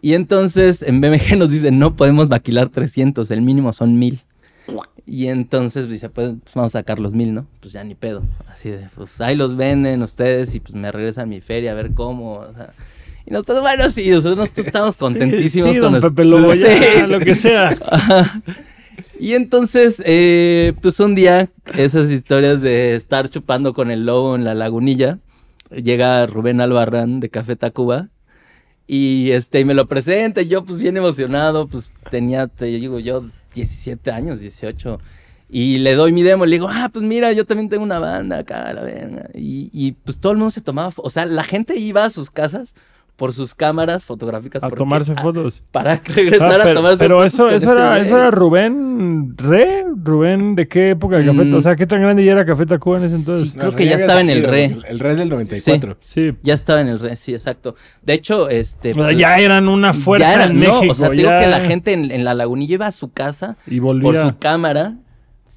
Y 0.00 0.14
entonces 0.14 0.80
en 0.80 1.02
BMG 1.02 1.36
nos 1.36 1.50
dicen, 1.50 1.78
no 1.78 1.94
podemos 1.94 2.30
maquilar 2.30 2.70
300, 2.70 3.30
el 3.30 3.42
mínimo 3.42 3.74
son 3.74 3.98
1000. 3.98 4.22
Y 5.04 5.26
entonces 5.26 5.86
dice, 5.86 6.08
pues, 6.08 6.36
pues, 6.42 6.54
vamos 6.54 6.74
a 6.74 6.78
sacar 6.78 6.98
los 6.98 7.12
1000, 7.12 7.34
¿no? 7.34 7.46
Pues 7.60 7.74
ya 7.74 7.84
ni 7.84 7.94
pedo. 7.94 8.22
Así 8.50 8.70
de, 8.70 8.88
pues 8.94 9.20
ahí 9.20 9.36
los 9.36 9.56
venden 9.56 10.02
ustedes 10.02 10.54
y 10.54 10.60
pues 10.60 10.72
me 10.72 10.90
regresan 10.90 11.28
mi 11.28 11.42
feria 11.42 11.72
a 11.72 11.74
ver 11.74 11.92
cómo. 11.92 12.36
o 12.36 12.54
sea. 12.54 12.72
Y 13.26 13.32
nosotros, 13.32 13.60
bueno, 13.60 13.90
sí, 13.90 14.08
nosotros 14.08 14.36
nosotros 14.38 14.66
estamos 14.66 14.96
contentísimos 14.96 15.74
sí, 15.74 15.80
con 15.80 15.92
don 15.92 16.00
Pepe 16.00 16.24
Lobo, 16.24 16.54
ya, 16.54 16.66
Sí. 16.78 17.06
lo 17.08 17.18
que 17.20 17.34
sea. 17.34 17.76
Y 19.18 19.34
entonces, 19.34 20.02
eh, 20.04 20.74
pues 20.82 21.00
un 21.00 21.14
día, 21.14 21.48
esas 21.76 22.10
historias 22.10 22.60
de 22.60 22.94
estar 22.94 23.28
chupando 23.28 23.72
con 23.74 23.90
el 23.90 24.04
lobo 24.06 24.36
en 24.36 24.44
la 24.44 24.54
lagunilla, 24.54 25.18
llega 25.70 26.26
Rubén 26.26 26.60
Albarrán 26.60 27.20
de 27.20 27.30
Café 27.30 27.56
Tacuba 27.56 28.08
y 28.86 29.32
este 29.32 29.60
y 29.60 29.64
me 29.64 29.74
lo 29.74 29.86
presenta 29.88 30.42
y 30.42 30.48
yo 30.48 30.64
pues 30.64 30.78
bien 30.78 30.96
emocionado, 30.96 31.66
pues 31.66 31.90
tenía, 32.10 32.46
te 32.46 32.66
digo 32.66 33.00
yo, 33.00 33.24
17 33.54 34.10
años, 34.10 34.40
18. 34.40 35.00
Y 35.48 35.78
le 35.78 35.94
doy 35.94 36.12
mi 36.12 36.22
demo, 36.22 36.44
le 36.44 36.52
digo, 36.56 36.68
ah, 36.70 36.90
pues 36.92 37.04
mira, 37.04 37.32
yo 37.32 37.44
también 37.44 37.68
tengo 37.68 37.84
una 37.84 37.98
banda 37.98 38.38
acá, 38.38 38.72
la 38.72 38.82
verga. 38.82 39.28
Y, 39.32 39.70
y, 39.72 39.92
pues 39.92 40.18
todo 40.18 40.32
el 40.32 40.38
mundo 40.38 40.50
se 40.50 40.60
tomaba, 40.60 40.92
o 40.96 41.08
sea, 41.08 41.24
la 41.24 41.44
gente 41.44 41.78
iba 41.78 42.04
a 42.04 42.10
sus 42.10 42.30
casas 42.30 42.74
por 43.16 43.32
sus 43.32 43.54
cámaras 43.54 44.04
fotográficas. 44.04 44.62
A 44.62 44.68
porque- 44.68 44.78
tomarse 44.78 45.14
fotos. 45.14 45.62
Para 45.72 45.96
regresar 46.04 46.52
Ah, 46.52 46.54
a 46.56 46.62
pero, 46.64 46.74
tomarse 46.76 46.98
pero 46.98 47.16
fotos 47.16 47.32
eso, 47.34 47.44
con 47.44 47.54
eso 47.54 47.70
ese 47.72 47.80
era, 47.80 47.98
eso 47.98 48.16
era 48.18 48.30
Rubén 48.30 49.34
Re, 49.36 49.84
Rubén, 50.04 50.54
¿de 50.54 50.68
qué 50.68 50.90
época 50.90 51.18
de 51.18 51.26
Café? 51.26 51.44
Mm. 51.44 51.54
O 51.54 51.60
sea, 51.60 51.76
¿qué 51.76 51.86
tan 51.86 52.00
grande 52.00 52.24
ya 52.24 52.32
era 52.32 52.44
Café 52.46 52.64
Tacuba 52.66 52.98
en 52.98 53.04
ese 53.04 53.16
entonces? 53.16 53.50
Sí. 53.50 53.56
Creo 53.58 53.70
No, 53.72 53.76
que 53.76 53.86
ya 53.86 53.96
estaba 53.96 54.20
en 54.20 54.30
el 54.30 54.44
re. 54.44 54.64
El, 54.66 54.84
el 54.88 54.98
re 54.98 55.10
es 55.12 55.18
del 55.18 55.28
94. 55.28 55.96
Sí. 56.00 56.32
Ya 56.42 56.54
estaba 56.54 56.80
en 56.80 56.88
el 56.88 56.98
re, 57.00 57.16
sí, 57.16 57.32
exacto. 57.32 57.74
De 58.02 58.12
hecho, 58.14 58.48
este. 58.48 58.90
O 58.90 58.94
sea, 58.94 59.04
pues, 59.04 59.18
ya 59.18 59.38
eran 59.38 59.68
una 59.68 59.92
fuerza 59.92 60.26
ya 60.28 60.34
era- 60.34 60.44
en 60.46 60.60
no, 60.60 60.74
México. 60.74 60.92
o 60.92 60.94
sea, 60.94 61.10
digo 61.10 61.30
ya- 61.30 61.36
que 61.38 61.46
la 61.46 61.60
gente 61.60 61.92
en, 61.92 62.10
en 62.10 62.24
la 62.24 62.34
lagunilla 62.34 62.74
iba 62.74 62.86
a 62.86 62.92
su 62.92 63.12
casa 63.12 63.56
Y 63.66 63.80
por 63.80 64.00
volvía. 64.02 64.22
su 64.26 64.38
cámara 64.38 64.94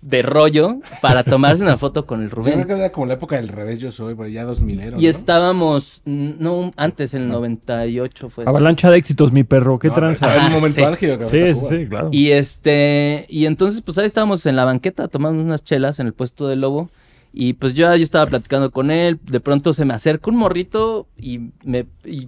de 0.01 0.21
rollo 0.21 0.77
para 1.01 1.23
tomarse 1.25 1.61
una 1.61 1.77
foto 1.77 2.05
con 2.05 2.21
el 2.21 2.29
Yo 2.29 2.35
creo 2.41 2.53
Rubén. 2.55 2.67
que 2.67 2.73
era 2.73 2.91
como 2.91 3.05
la 3.05 3.15
época 3.15 3.35
del 3.35 3.49
revés 3.49 3.79
yo 3.79 3.91
soy, 3.91 4.15
pero 4.15 4.29
ya 4.29 4.45
2000 4.45 4.79
ero, 4.79 4.97
Y 4.99 5.07
estábamos, 5.07 6.01
mm, 6.05 6.31
no, 6.39 6.71
antes, 6.77 7.13
en 7.13 7.23
el 7.23 7.27
98 7.29 8.29
fue. 8.29 8.43
eso. 8.45 8.49
Avalancha 8.49 8.89
de 8.89 8.97
éxitos, 8.97 9.31
mi 9.33 9.43
perro. 9.43 9.77
¿Qué 9.77 9.89
No, 9.89 9.93
tranza? 9.95 10.27
Un 10.27 10.31
Ajá, 10.31 10.49
momento 10.49 10.79
sí. 10.79 10.83
álgido. 10.83 11.17
que 11.19 11.27
Sí, 11.53 11.59
Cuba. 11.59 11.69
sí, 11.69 11.87
claro. 11.87 12.09
Y 12.13 12.31
este, 12.31 13.25
y 13.29 13.45
entonces 13.45 13.81
pues 13.81 13.97
ahí 13.97 14.05
estábamos 14.05 14.45
en 14.45 14.55
la 14.55 14.65
banqueta 14.65 15.07
tomando 15.07 15.43
unas 15.43 15.63
chelas 15.63 15.99
en 15.99 16.07
el 16.07 16.13
puesto 16.13 16.47
del 16.47 16.59
lobo. 16.61 16.89
Y 17.33 17.53
pues 17.53 17.73
yo, 17.73 17.93
yo 17.95 18.03
estaba 18.03 18.25
platicando 18.25 18.71
con 18.71 18.89
él, 18.91 19.19
de 19.23 19.39
pronto 19.39 19.73
se 19.73 19.85
me 19.85 19.93
acerca 19.93 20.31
un 20.31 20.37
morrito 20.37 21.07
y 21.17 21.51
me, 21.63 21.85
y 22.05 22.25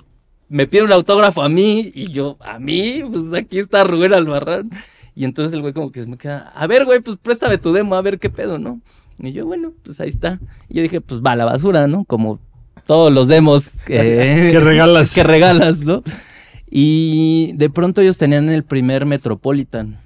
me 0.47 0.67
pide 0.67 0.83
un 0.83 0.91
autógrafo 0.91 1.41
a 1.41 1.49
mí 1.49 1.89
y 1.95 2.11
yo, 2.11 2.37
a 2.41 2.59
mí, 2.59 3.01
pues 3.11 3.33
aquí 3.33 3.57
está 3.59 3.83
Rubén 3.83 4.13
Albarrán. 4.13 4.69
Y 5.15 5.25
entonces 5.25 5.53
el 5.53 5.61
güey 5.61 5.73
como 5.73 5.91
que 5.91 6.01
se 6.01 6.07
me 6.07 6.17
queda, 6.17 6.51
a 6.55 6.67
ver 6.67 6.85
güey, 6.85 6.99
pues 7.01 7.17
préstame 7.17 7.57
tu 7.57 7.73
demo, 7.73 7.95
a 7.95 8.01
ver 8.01 8.19
qué 8.19 8.29
pedo, 8.29 8.57
¿no? 8.57 8.81
Y 9.19 9.33
yo, 9.33 9.45
bueno, 9.45 9.73
pues 9.83 9.99
ahí 9.99 10.09
está. 10.09 10.39
Y 10.69 10.75
yo 10.75 10.81
dije, 10.81 11.01
pues 11.01 11.21
va 11.21 11.31
a 11.31 11.35
la 11.35 11.45
basura, 11.45 11.87
¿no? 11.87 12.05
Como 12.05 12.39
todos 12.85 13.11
los 13.11 13.27
demos 13.27 13.71
que, 13.85 13.95
Que 14.51 14.59
regalas. 14.59 15.11
que 15.15 15.23
regalas, 15.23 15.81
¿no? 15.81 16.03
Y 16.69 17.51
de 17.55 17.69
pronto 17.69 18.01
ellos 18.01 18.17
tenían 18.17 18.49
el 18.49 18.63
primer 18.63 19.05
Metropolitan 19.05 19.99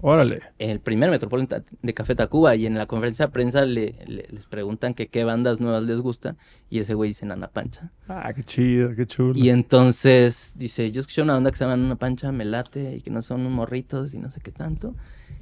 Órale. 0.00 0.42
el 0.58 0.78
primer 0.80 1.10
Metropolitan 1.10 1.64
de 1.82 1.94
Café 1.94 2.14
Tacuba 2.14 2.54
y 2.54 2.66
en 2.66 2.74
la 2.78 2.86
conferencia 2.86 3.26
de 3.26 3.32
prensa 3.32 3.64
le- 3.64 3.96
le- 4.06 4.28
les 4.30 4.46
preguntan 4.46 4.94
que 4.94 5.08
qué 5.08 5.24
bandas 5.24 5.58
nuevas 5.60 5.82
les 5.82 6.00
gusta 6.00 6.36
y 6.70 6.78
ese 6.78 6.94
güey 6.94 7.10
dice 7.10 7.26
Nana 7.26 7.48
Pancha. 7.48 7.90
Ah, 8.08 8.32
qué 8.34 8.42
chido, 8.44 8.94
qué 8.94 9.06
chulo. 9.06 9.32
Y 9.36 9.48
entonces 9.50 10.52
dice, 10.56 10.90
yo 10.92 11.00
escuché 11.00 11.22
una 11.22 11.34
banda 11.34 11.50
que 11.50 11.56
se 11.56 11.64
llama 11.64 11.76
Nana 11.76 11.96
Pancha, 11.96 12.30
me 12.30 12.44
late 12.44 12.96
y 12.96 13.00
que 13.00 13.10
no 13.10 13.22
son 13.22 13.50
morritos 13.52 14.14
y 14.14 14.18
no 14.18 14.30
sé 14.30 14.40
qué 14.40 14.52
tanto. 14.52 14.94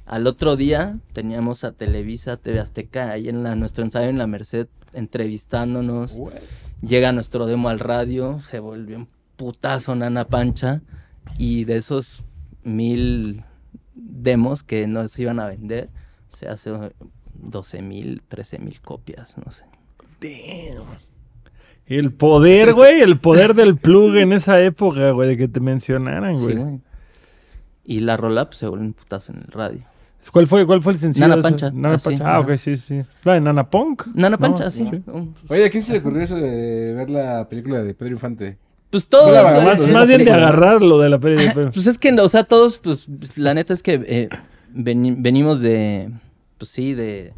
Al 0.05 0.25
otro 0.25 0.55
día 0.55 0.97
teníamos 1.13 1.63
a 1.63 1.73
Televisa, 1.73 2.37
TV 2.37 2.59
Azteca, 2.59 3.11
ahí 3.11 3.29
en 3.29 3.43
la, 3.43 3.55
nuestro 3.55 3.83
ensayo 3.83 4.09
en 4.09 4.17
la 4.17 4.25
Merced 4.25 4.67
entrevistándonos. 4.93 6.17
Llega 6.81 7.11
nuestro 7.11 7.45
demo 7.45 7.69
al 7.69 7.79
radio, 7.79 8.39
se 8.39 8.59
volvió 8.59 8.97
un 8.97 9.07
putazo 9.35 9.95
Nana 9.95 10.25
Pancha 10.25 10.81
y 11.37 11.65
de 11.65 11.75
esos 11.77 12.23
mil 12.63 13.43
demos 13.97 14.63
que 14.63 14.87
no 14.87 15.07
se 15.07 15.23
iban 15.23 15.39
a 15.39 15.47
vender, 15.47 15.89
se 16.27 16.47
hace 16.47 16.71
12 17.33 17.81
mil, 17.81 18.21
13 18.27 18.59
mil 18.59 18.79
copias, 18.81 19.35
no 19.43 19.51
sé. 19.51 19.63
El 21.85 22.11
poder, 22.11 22.73
güey, 22.73 23.01
el 23.01 23.19
poder 23.19 23.53
del 23.53 23.77
plug 23.77 24.17
en 24.17 24.33
esa 24.33 24.59
época, 24.61 25.11
güey, 25.11 25.29
de 25.29 25.37
que 25.37 25.47
te 25.47 25.59
mencionaran, 25.59 26.35
Sí, 26.35 26.41
güey. 26.53 26.81
Y 27.85 28.01
la 28.01 28.17
rola 28.17 28.45
pues, 28.47 28.57
se 28.57 28.67
volvió 28.67 28.85
un 28.85 28.93
putazo 28.93 29.31
en 29.31 29.39
el 29.39 29.47
radio. 29.47 29.79
¿Cuál 30.33 30.45
fue, 30.47 30.65
¿Cuál 30.65 30.81
fue 30.81 30.91
el 30.91 30.99
sencillo? 30.99 31.27
Nana? 31.29 31.41
Pancha. 31.41 31.71
Nana 31.71 31.95
Ah, 31.95 31.99
sí, 31.99 32.09
Pancha. 32.09 32.35
Ah, 32.35 32.39
ok, 32.41 32.55
sí, 32.57 32.75
sí. 32.75 32.97
¿Es 32.97 33.25
la 33.25 33.35
de 33.35 33.41
Nana 33.41 33.69
Punk? 33.69 34.07
Nana 34.07 34.31
No, 34.31 34.37
Pancha, 34.39 34.69
sí. 34.69 34.83
sí. 34.83 35.01
Oye, 35.47 35.65
¿a 35.65 35.69
quién 35.69 35.83
se 35.83 35.93
le 35.93 35.99
ocurrió 35.99 36.21
eso 36.23 36.35
de 36.35 36.93
ver 36.93 37.09
la 37.09 37.47
película 37.47 37.81
de 37.81 37.93
Pedro 37.93 38.11
Infante? 38.13 38.57
Pues 38.89 39.07
todos. 39.07 39.29
Eh, 39.35 39.91
Más, 39.91 40.07
bien 40.07 40.19
sí. 40.19 40.25
de 40.25 40.31
agarrar 40.31 40.81
lo 40.81 40.99
de 40.99 41.09
la 41.09 41.19
peli 41.19 41.43
de 41.43 41.51
Pedro. 41.51 41.71
Pues 41.71 41.87
es 41.87 41.97
que, 41.97 42.11
o 42.13 42.27
sea, 42.29 42.43
todos, 42.45 42.77
pues, 42.77 43.07
la 43.37 43.53
neta 43.53 43.73
es 43.73 43.83
que 43.83 44.01
eh, 44.07 44.29
veni- 44.73 45.15
venimos 45.17 45.61
de, 45.61 46.09
pues 46.57 46.69
sí, 46.71 46.93
de, 46.93 47.33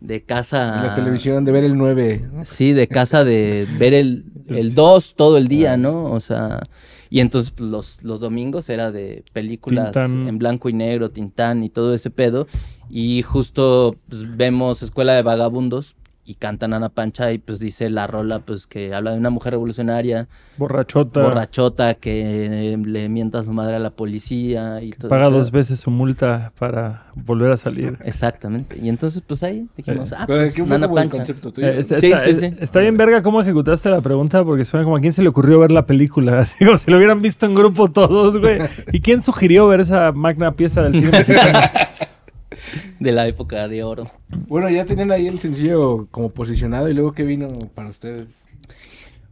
de 0.00 0.22
casa... 0.22 0.82
La 0.84 0.94
televisión, 0.94 1.44
de 1.44 1.52
ver 1.52 1.64
el 1.64 1.76
9. 1.78 2.28
Sí, 2.44 2.72
de 2.72 2.86
casa 2.86 3.24
de 3.24 3.66
ver 3.78 3.94
el, 3.94 4.24
el 4.48 4.74
2 4.74 5.14
todo 5.16 5.38
el 5.38 5.48
día, 5.48 5.76
¿no? 5.78 6.04
O 6.04 6.20
sea, 6.20 6.60
y 7.08 7.20
entonces 7.20 7.50
pues, 7.50 7.70
los, 7.70 8.02
los 8.02 8.20
domingos 8.20 8.68
era 8.68 8.92
de 8.92 9.24
películas 9.32 9.86
Tintán. 9.92 10.28
en 10.28 10.38
blanco 10.38 10.68
y 10.68 10.74
negro, 10.74 11.10
Tintán 11.10 11.62
y 11.64 11.70
todo 11.70 11.94
ese 11.94 12.10
pedo. 12.10 12.46
Y 12.90 13.22
justo 13.22 13.96
pues, 14.08 14.36
vemos 14.36 14.82
Escuela 14.82 15.14
de 15.14 15.22
Vagabundos 15.22 15.96
y 16.30 16.34
cantan 16.36 16.72
Ana 16.74 16.90
Pancha 16.90 17.32
y 17.32 17.38
pues 17.38 17.58
dice 17.58 17.90
la 17.90 18.06
rola 18.06 18.38
pues 18.38 18.68
que 18.68 18.94
habla 18.94 19.10
de 19.10 19.18
una 19.18 19.30
mujer 19.30 19.54
revolucionaria, 19.54 20.28
Borrachota. 20.58 21.22
borrachota, 21.22 21.94
que 21.94 22.72
eh, 22.72 22.76
le 22.76 23.08
mienta 23.08 23.40
a 23.40 23.42
su 23.42 23.52
madre 23.52 23.74
a 23.74 23.78
la 23.80 23.90
policía 23.90 24.80
y 24.80 24.90
todo. 24.92 25.08
Paga 25.08 25.28
dos 25.28 25.50
veces 25.50 25.80
su 25.80 25.90
multa 25.90 26.52
para 26.56 27.06
volver 27.16 27.50
a 27.50 27.56
salir. 27.56 27.98
Exactamente. 28.04 28.78
Y 28.80 28.88
entonces 28.88 29.22
pues 29.26 29.42
ahí 29.42 29.66
dijimos, 29.76 30.12
Eh, 30.12 30.16
ah, 30.18 30.24
pues, 30.28 30.54
¿qué 30.54 30.62
el 30.62 30.68
Pancha. 30.68 31.16
concepto 31.16 31.52
tuyo? 31.52 31.66
Eh, 31.66 31.80
está, 31.80 31.96
Sí, 31.96 32.06
está- 32.06 32.20
sí, 32.20 32.30
es- 32.30 32.38
sí. 32.38 32.54
está 32.60 32.78
bien 32.78 32.96
verga 32.96 33.22
cómo 33.24 33.40
ejecutaste 33.40 33.90
la 33.90 34.00
pregunta 34.00 34.44
porque 34.44 34.64
suena 34.64 34.84
como 34.84 34.96
a 34.96 35.00
quién 35.00 35.12
se 35.12 35.22
le 35.22 35.28
ocurrió 35.30 35.58
ver 35.58 35.72
la 35.72 35.84
película. 35.84 36.38
Así 36.38 36.64
como 36.64 36.76
si 36.76 36.90
lo 36.92 36.96
hubieran 36.98 37.20
visto 37.22 37.44
en 37.46 37.56
grupo 37.56 37.90
todos, 37.90 38.38
güey. 38.38 38.58
¿Y 38.92 39.00
quién 39.00 39.20
sugirió 39.20 39.66
ver 39.66 39.80
esa 39.80 40.12
magna 40.12 40.52
pieza 40.52 40.82
del 40.84 40.94
cine 40.94 41.10
mexicano? 41.10 41.58
De 43.00 43.12
la 43.12 43.26
época 43.28 43.68
de 43.68 43.82
oro. 43.84 44.10
Bueno, 44.48 44.68
ya 44.70 44.84
tenían 44.84 45.10
ahí 45.12 45.26
el 45.26 45.38
sencillo 45.38 46.06
como 46.10 46.30
posicionado 46.30 46.88
y 46.88 46.94
luego 46.94 47.12
qué 47.12 47.22
vino 47.24 47.48
para 47.74 47.88
ustedes. 47.90 48.28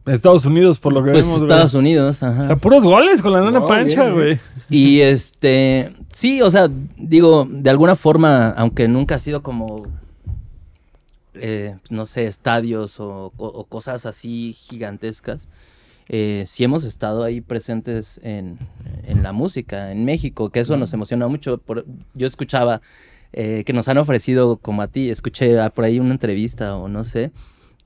Estados 0.05 0.45
Unidos, 0.45 0.79
por 0.79 0.93
lo 0.93 1.03
que 1.03 1.11
Pues 1.11 1.25
vemos. 1.25 1.41
güey. 1.41 1.51
Estados 1.51 1.73
Unidos, 1.75 2.23
ajá. 2.23 2.41
O 2.41 2.45
sea, 2.45 2.55
puros 2.55 2.83
goles 2.83 3.21
con 3.21 3.31
la 3.33 3.41
nana 3.41 3.59
No, 3.59 3.67
pancha, 3.67 4.03
bien, 4.05 4.13
güey. 4.15 4.39
Y 4.69 5.01
este, 5.01 5.91
sí, 6.11 6.41
o 6.41 6.49
sea, 6.49 6.67
digo, 6.97 7.45
de 7.49 7.69
alguna 7.69 7.95
forma, 7.95 8.49
aunque 8.51 8.87
nunca 8.87 9.15
ha 9.15 9.19
sido 9.19 9.43
como, 9.43 9.85
eh, 11.35 11.75
no 11.89 12.05
sé, 12.05 12.25
estadios 12.25 12.99
o, 12.99 13.31
o- 13.37 13.47
o 13.47 13.63
cosas 13.65 14.05
así 14.05 14.53
gigantescas, 14.53 15.47
eh, 16.07 16.43
sí 16.47 16.63
hemos 16.63 16.83
estado 16.85 17.23
ahí 17.23 17.39
presentes 17.39 18.19
en, 18.23 18.57
en 19.19 19.23
la 19.23 19.31
música, 19.33 19.91
en 19.91 20.05
México, 20.05 20.49
que 20.49 20.61
eso 20.61 20.77
nos 20.77 20.93
emociona 20.93 21.27
mucho. 21.27 21.57
Por- 21.59 21.85
yo 22.15 22.25
escuchaba 22.25 22.81
eh, 23.33 23.63
que 23.65 23.73
nos 23.73 23.87
han 23.87 23.97
ofrecido, 23.99 24.57
como 24.57 24.81
a 24.81 24.87
ti, 24.87 25.09
escuché 25.09 25.59
ah, 25.59 25.69
por 25.69 25.85
ahí 25.85 25.99
una 25.99 26.11
entrevista 26.11 26.75
o 26.75 26.87
no 26.87 27.03
sé, 27.03 27.31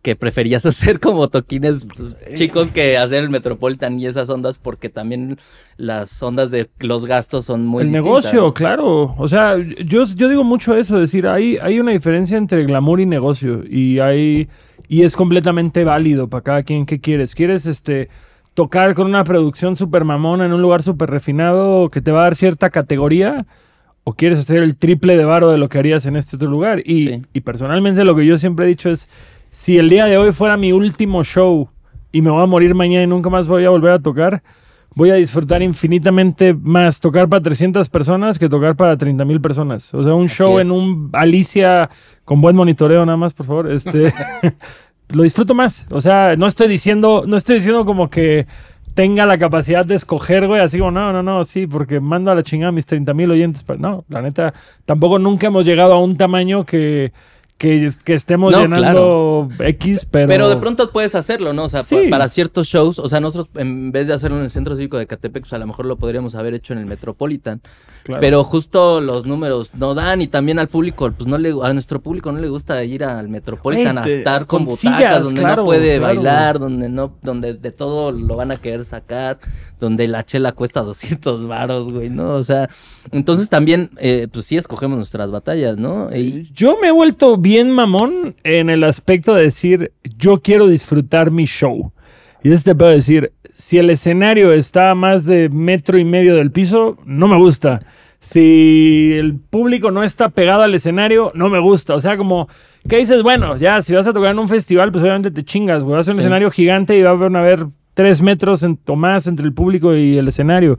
que 0.01 0.15
preferías 0.15 0.65
hacer 0.65 0.99
como 0.99 1.27
toquines 1.29 1.85
pues, 1.85 2.15
chicos 2.35 2.69
que 2.69 2.97
hacer 2.97 3.23
el 3.23 3.29
Metropolitan 3.29 3.99
y 3.99 4.05
esas 4.05 4.29
ondas 4.29 4.57
porque 4.57 4.89
también 4.89 5.37
las 5.77 6.21
ondas 6.23 6.51
de 6.51 6.69
los 6.79 7.05
gastos 7.05 7.45
son 7.45 7.65
muy 7.65 7.83
el 7.83 7.89
distintas, 7.89 8.05
negocio, 8.05 8.41
¿no? 8.41 8.53
claro. 8.53 9.15
O 9.17 9.27
sea, 9.27 9.57
yo, 9.57 10.03
yo 10.05 10.29
digo 10.29 10.43
mucho 10.43 10.75
eso, 10.75 10.97
decir, 10.99 11.27
hay, 11.27 11.57
hay 11.61 11.79
una 11.79 11.91
diferencia 11.91 12.37
entre 12.37 12.63
glamour 12.65 12.99
y 13.01 13.05
negocio. 13.05 13.63
Y 13.69 13.99
hay. 13.99 14.47
Y 14.89 15.03
es 15.03 15.15
completamente 15.15 15.83
válido 15.85 16.27
para 16.27 16.43
cada 16.43 16.63
quien 16.63 16.85
que 16.85 16.99
quieres. 16.99 17.33
¿Quieres 17.35 17.65
este 17.65 18.09
tocar 18.53 18.93
con 18.95 19.07
una 19.07 19.23
producción 19.23 19.75
super 19.75 20.03
mamona 20.05 20.45
en 20.45 20.53
un 20.53 20.61
lugar 20.61 20.83
súper 20.83 21.09
refinado 21.09 21.89
que 21.89 22.01
te 22.01 22.11
va 22.11 22.19
a 22.21 22.23
dar 22.23 22.35
cierta 22.35 22.69
categoría? 22.69 23.45
¿O 24.05 24.13
quieres 24.13 24.39
hacer 24.39 24.61
el 24.63 24.75
triple 24.75 25.15
de 25.15 25.23
varo 25.25 25.49
de 25.49 25.57
lo 25.57 25.69
que 25.69 25.77
harías 25.79 26.05
en 26.05 26.15
este 26.17 26.35
otro 26.35 26.49
lugar? 26.49 26.81
Y, 26.85 27.07
Sí. 27.07 27.21
y 27.33 27.41
personalmente 27.41 28.03
lo 28.03 28.15
que 28.15 28.25
yo 28.25 28.37
siempre 28.37 28.65
he 28.65 28.67
dicho 28.67 28.89
es, 28.89 29.09
si 29.49 29.77
el 29.77 29.89
día 29.89 30.05
de 30.05 30.17
hoy 30.17 30.31
fuera 30.33 30.57
mi 30.57 30.73
último 30.73 31.23
show 31.23 31.69
y 32.11 32.21
me 32.21 32.29
voy 32.29 32.43
a 32.43 32.45
morir 32.47 32.75
mañana 32.75 33.03
y 33.03 33.07
nunca 33.07 33.29
más 33.29 33.47
voy 33.47 33.63
a 33.65 33.69
volver 33.69 33.91
a 33.93 33.99
tocar, 33.99 34.43
voy 34.95 35.09
a 35.09 35.15
disfrutar 35.15 35.61
infinitamente 35.61 36.53
más 36.53 36.99
tocar 36.99 37.29
para 37.29 37.41
300 37.41 37.87
personas 37.89 38.37
que 38.37 38.49
tocar 38.49 38.75
para 38.75 38.97
30 38.97 39.23
mil 39.25 39.39
personas. 39.39 39.93
O 39.93 40.03
sea, 40.03 40.13
un 40.13 40.25
Así 40.25 40.35
show 40.35 40.59
es. 40.59 40.65
en 40.65 40.71
un 40.71 41.09
Alicia 41.13 41.89
con 42.25 42.41
buen 42.41 42.55
monitoreo 42.57 43.05
nada 43.05 43.17
más, 43.17 43.33
por 43.33 43.45
favor. 43.45 43.71
Este, 43.71 44.11
lo 45.13 45.23
disfruto 45.23 45.53
más. 45.53 45.87
O 45.91 46.01
sea, 46.01 46.35
no 46.35 46.47
estoy 46.47 46.67
diciendo, 46.67 47.23
no 47.27 47.37
estoy 47.37 47.55
diciendo 47.55 47.85
como 47.85 48.09
que 48.09 48.45
tenga 48.93 49.25
la 49.25 49.37
capacidad 49.37 49.85
de 49.85 49.95
escoger, 49.95 50.45
güey, 50.47 50.61
así 50.61 50.77
como, 50.77 50.91
no, 50.91 51.11
no, 51.13 51.23
no, 51.23 51.43
sí, 51.43 51.65
porque 51.65 51.99
mando 51.99 52.29
a 52.31 52.35
la 52.35 52.43
chingada 52.43 52.69
a 52.69 52.71
mis 52.71 52.85
30 52.85 53.13
mil 53.13 53.31
oyentes. 53.31 53.63
Pero 53.63 53.79
no, 53.79 54.05
la 54.09 54.21
neta, 54.21 54.53
tampoco 54.85 55.17
nunca 55.19 55.47
hemos 55.47 55.65
llegado 55.65 55.93
a 55.93 55.99
un 56.03 56.15
tamaño 56.15 56.63
que, 56.65 57.11
que, 57.57 57.91
que 58.03 58.13
estemos 58.13 58.51
No, 58.51 58.61
llenando 58.61 59.49
X, 59.59 60.05
pero... 60.09 60.27
Pero 60.27 60.49
de 60.49 60.57
pronto 60.57 60.91
puedes 60.91 61.15
hacerlo, 61.15 61.53
¿no? 61.53 61.63
O 61.63 61.69
sea, 61.69 61.81
Sí. 61.81 61.95
pa- 61.95 62.09
para 62.11 62.27
ciertos 62.27 62.67
shows, 62.67 62.99
o 62.99 63.07
sea, 63.07 63.19
nosotros 63.19 63.49
en 63.55 63.91
vez 63.91 64.07
de 64.07 64.13
hacerlo 64.13 64.37
en 64.37 64.43
el 64.43 64.49
Centro 64.51 64.75
Cívico 64.75 64.97
de 64.97 65.07
Catepec, 65.07 65.43
pues 65.43 65.53
a 65.53 65.57
lo 65.57 65.65
mejor 65.65 65.85
lo 65.85 65.95
podríamos 65.97 66.35
haber 66.35 66.53
hecho 66.53 66.73
en 66.73 66.79
el 66.79 66.85
Metropolitan. 66.85 67.61
Claro. 68.03 68.19
Pero 68.19 68.43
justo 68.43 68.99
los 68.99 69.25
números 69.25 69.73
no 69.75 69.93
dan 69.95 70.21
y 70.21 70.27
también 70.27 70.59
al 70.59 70.67
público, 70.67 71.09
pues 71.15 71.25
no 71.25 71.37
le, 71.37 71.53
a 71.63 71.71
nuestro 71.71 72.01
público 72.01 72.33
no 72.33 72.39
le 72.39 72.49
gusta 72.49 72.83
ir 72.83 73.03
al 73.03 73.29
Metropolitan 73.29 73.97
a 73.97 74.03
estar 74.03 74.45
con, 74.45 74.65
con 74.65 74.65
butacas, 74.65 74.97
sillas, 74.97 75.23
donde 75.23 75.41
claro, 75.41 75.61
no 75.61 75.65
puede 75.65 75.97
claro. 75.97 76.13
bailar, 76.13 76.59
donde 76.59 76.89
no, 76.89 77.15
donde 77.21 77.53
de 77.53 77.71
todo 77.71 78.11
lo 78.11 78.35
van 78.35 78.51
a 78.51 78.57
querer 78.57 78.83
sacar, 78.83 79.39
donde 79.79 80.09
la 80.09 80.25
chela 80.25 80.51
cuesta 80.51 80.81
200 80.83 81.47
varos, 81.47 81.91
güey, 81.91 82.09
¿no? 82.09 82.35
O 82.35 82.43
sea, 82.43 82.69
entonces 83.11 83.49
también, 83.49 83.89
eh, 83.97 84.27
pues 84.31 84.47
sí 84.47 84.57
escogemos 84.57 84.97
nuestras 84.97 85.31
batallas, 85.31 85.77
¿no? 85.77 86.13
Y, 86.13 86.51
Yo 86.53 86.77
me 86.81 86.89
he 86.89 86.91
vuelto 86.91 87.37
bien 87.37 87.71
mamón 87.71 88.35
en 88.43 88.69
el 88.69 88.83
aspecto 88.83 89.33
de 89.33 89.43
decir, 89.43 89.93
yo 90.17 90.39
quiero 90.39 90.67
disfrutar 90.67 91.31
mi 91.31 91.45
show. 91.45 91.93
Y 92.43 92.51
eso 92.51 92.63
te 92.65 92.75
puedo 92.75 92.91
decir, 92.91 93.31
si 93.57 93.77
el 93.77 93.89
escenario 93.89 94.51
está 94.51 94.91
a 94.91 94.95
más 94.95 95.25
de 95.25 95.49
metro 95.49 95.97
y 95.97 96.05
medio 96.05 96.35
del 96.35 96.51
piso, 96.51 96.97
no 97.05 97.27
me 97.27 97.37
gusta. 97.37 97.81
Si 98.19 99.13
el 99.13 99.35
público 99.35 99.91
no 99.91 100.03
está 100.03 100.29
pegado 100.29 100.63
al 100.63 100.73
escenario, 100.75 101.31
no 101.35 101.49
me 101.49 101.59
gusta. 101.59 101.93
O 101.95 101.99
sea, 101.99 102.17
como 102.17 102.47
que 102.87 102.97
dices, 102.97 103.21
bueno, 103.23 103.57
ya, 103.57 103.81
si 103.81 103.93
vas 103.93 104.07
a 104.07 104.13
tocar 104.13 104.31
en 104.31 104.39
un 104.39 104.47
festival, 104.47 104.91
pues 104.91 105.03
obviamente 105.03 105.31
te 105.31 105.43
chingas, 105.43 105.83
güey. 105.83 105.97
Vas 105.97 106.07
a 106.07 106.11
un 106.11 106.17
Sí. 106.17 106.21
escenario 106.21 106.49
gigante 106.51 106.97
y 106.97 107.01
va 107.01 107.09
a 107.09 107.13
haber, 107.13 107.35
a 107.35 107.39
haber 107.39 107.65
tres 107.93 108.21
metros 108.21 108.63
en- 108.63 108.79
o 108.87 108.95
más 108.95 109.27
entre 109.27 109.45
el 109.45 109.53
público 109.53 109.95
y 109.95 110.17
el 110.17 110.27
escenario. 110.27 110.77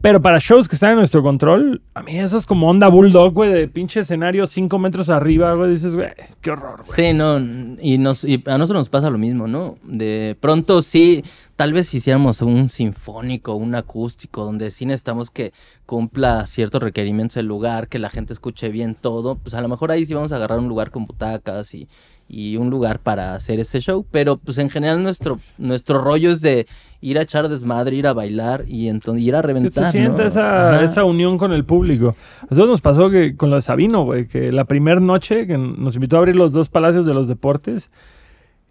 Pero 0.00 0.22
para 0.22 0.38
shows 0.38 0.68
que 0.68 0.76
están 0.76 0.92
en 0.92 0.98
nuestro 0.98 1.24
control, 1.24 1.82
a 1.94 2.02
mí 2.02 2.16
eso 2.18 2.36
es 2.36 2.46
como 2.46 2.68
onda 2.68 2.86
bulldog, 2.86 3.32
güey, 3.32 3.52
de 3.52 3.66
pinche 3.66 4.00
escenario 4.00 4.46
cinco 4.46 4.78
metros 4.78 5.08
arriba, 5.08 5.54
güey. 5.54 5.70
Dices, 5.70 5.94
güey, 5.94 6.10
qué 6.40 6.52
horror, 6.52 6.84
güey. 6.84 6.92
Sí, 6.94 7.12
no, 7.12 7.38
y, 7.80 7.98
nos, 7.98 8.22
y 8.22 8.42
a 8.46 8.58
nosotros 8.58 8.82
nos 8.82 8.88
pasa 8.90 9.10
lo 9.10 9.18
mismo, 9.18 9.48
¿no? 9.48 9.76
De 9.82 10.36
pronto 10.40 10.82
sí, 10.82 11.24
tal 11.56 11.72
vez 11.72 11.88
si 11.88 11.96
hiciéramos 11.96 12.42
un 12.42 12.68
sinfónico, 12.68 13.54
un 13.54 13.74
acústico, 13.74 14.44
donde 14.44 14.70
sí 14.70 14.86
necesitamos 14.86 15.30
que 15.30 15.52
cumpla 15.84 16.46
ciertos 16.46 16.80
requerimientos 16.80 17.36
el 17.36 17.46
lugar, 17.46 17.88
que 17.88 17.98
la 17.98 18.08
gente 18.08 18.32
escuche 18.32 18.68
bien 18.68 18.94
todo, 18.94 19.34
pues 19.34 19.54
a 19.54 19.60
lo 19.60 19.68
mejor 19.68 19.90
ahí 19.90 20.04
sí 20.06 20.14
vamos 20.14 20.30
a 20.30 20.36
agarrar 20.36 20.60
un 20.60 20.68
lugar 20.68 20.92
con 20.92 21.06
butacas 21.06 21.74
y, 21.74 21.88
y 22.28 22.58
un 22.58 22.68
lugar 22.68 23.00
para 23.00 23.34
hacer 23.34 23.58
ese 23.58 23.80
show, 23.80 24.06
pero 24.10 24.36
pues 24.36 24.58
en 24.58 24.68
general 24.68 25.02
nuestro, 25.02 25.40
nuestro 25.56 26.00
rollo 26.00 26.30
es 26.30 26.42
de 26.42 26.66
ir 27.00 27.18
a 27.18 27.22
echar 27.22 27.48
desmadre, 27.48 27.96
ir 27.96 28.06
a 28.06 28.12
bailar 28.12 28.64
y 28.68 28.88
entonces 28.88 29.24
ir 29.24 29.34
a 29.34 29.40
reventar, 29.40 29.86
se 29.86 29.92
sienta 29.92 30.22
¿no? 30.22 30.28
esa, 30.28 30.84
esa 30.84 31.04
unión 31.04 31.38
con 31.38 31.52
el 31.52 31.64
público. 31.64 32.14
A 32.42 32.46
nosotros 32.50 32.68
nos 32.68 32.80
pasó 32.82 33.08
que 33.08 33.34
con 33.34 33.48
lo 33.48 33.56
de 33.56 33.62
Sabino, 33.62 34.04
güey, 34.04 34.28
que 34.28 34.52
la 34.52 34.66
primera 34.66 35.00
noche 35.00 35.46
que 35.46 35.56
nos 35.56 35.94
invitó 35.94 36.16
a 36.16 36.18
abrir 36.18 36.36
los 36.36 36.52
dos 36.52 36.68
palacios 36.68 37.06
de 37.06 37.14
los 37.14 37.28
deportes 37.28 37.90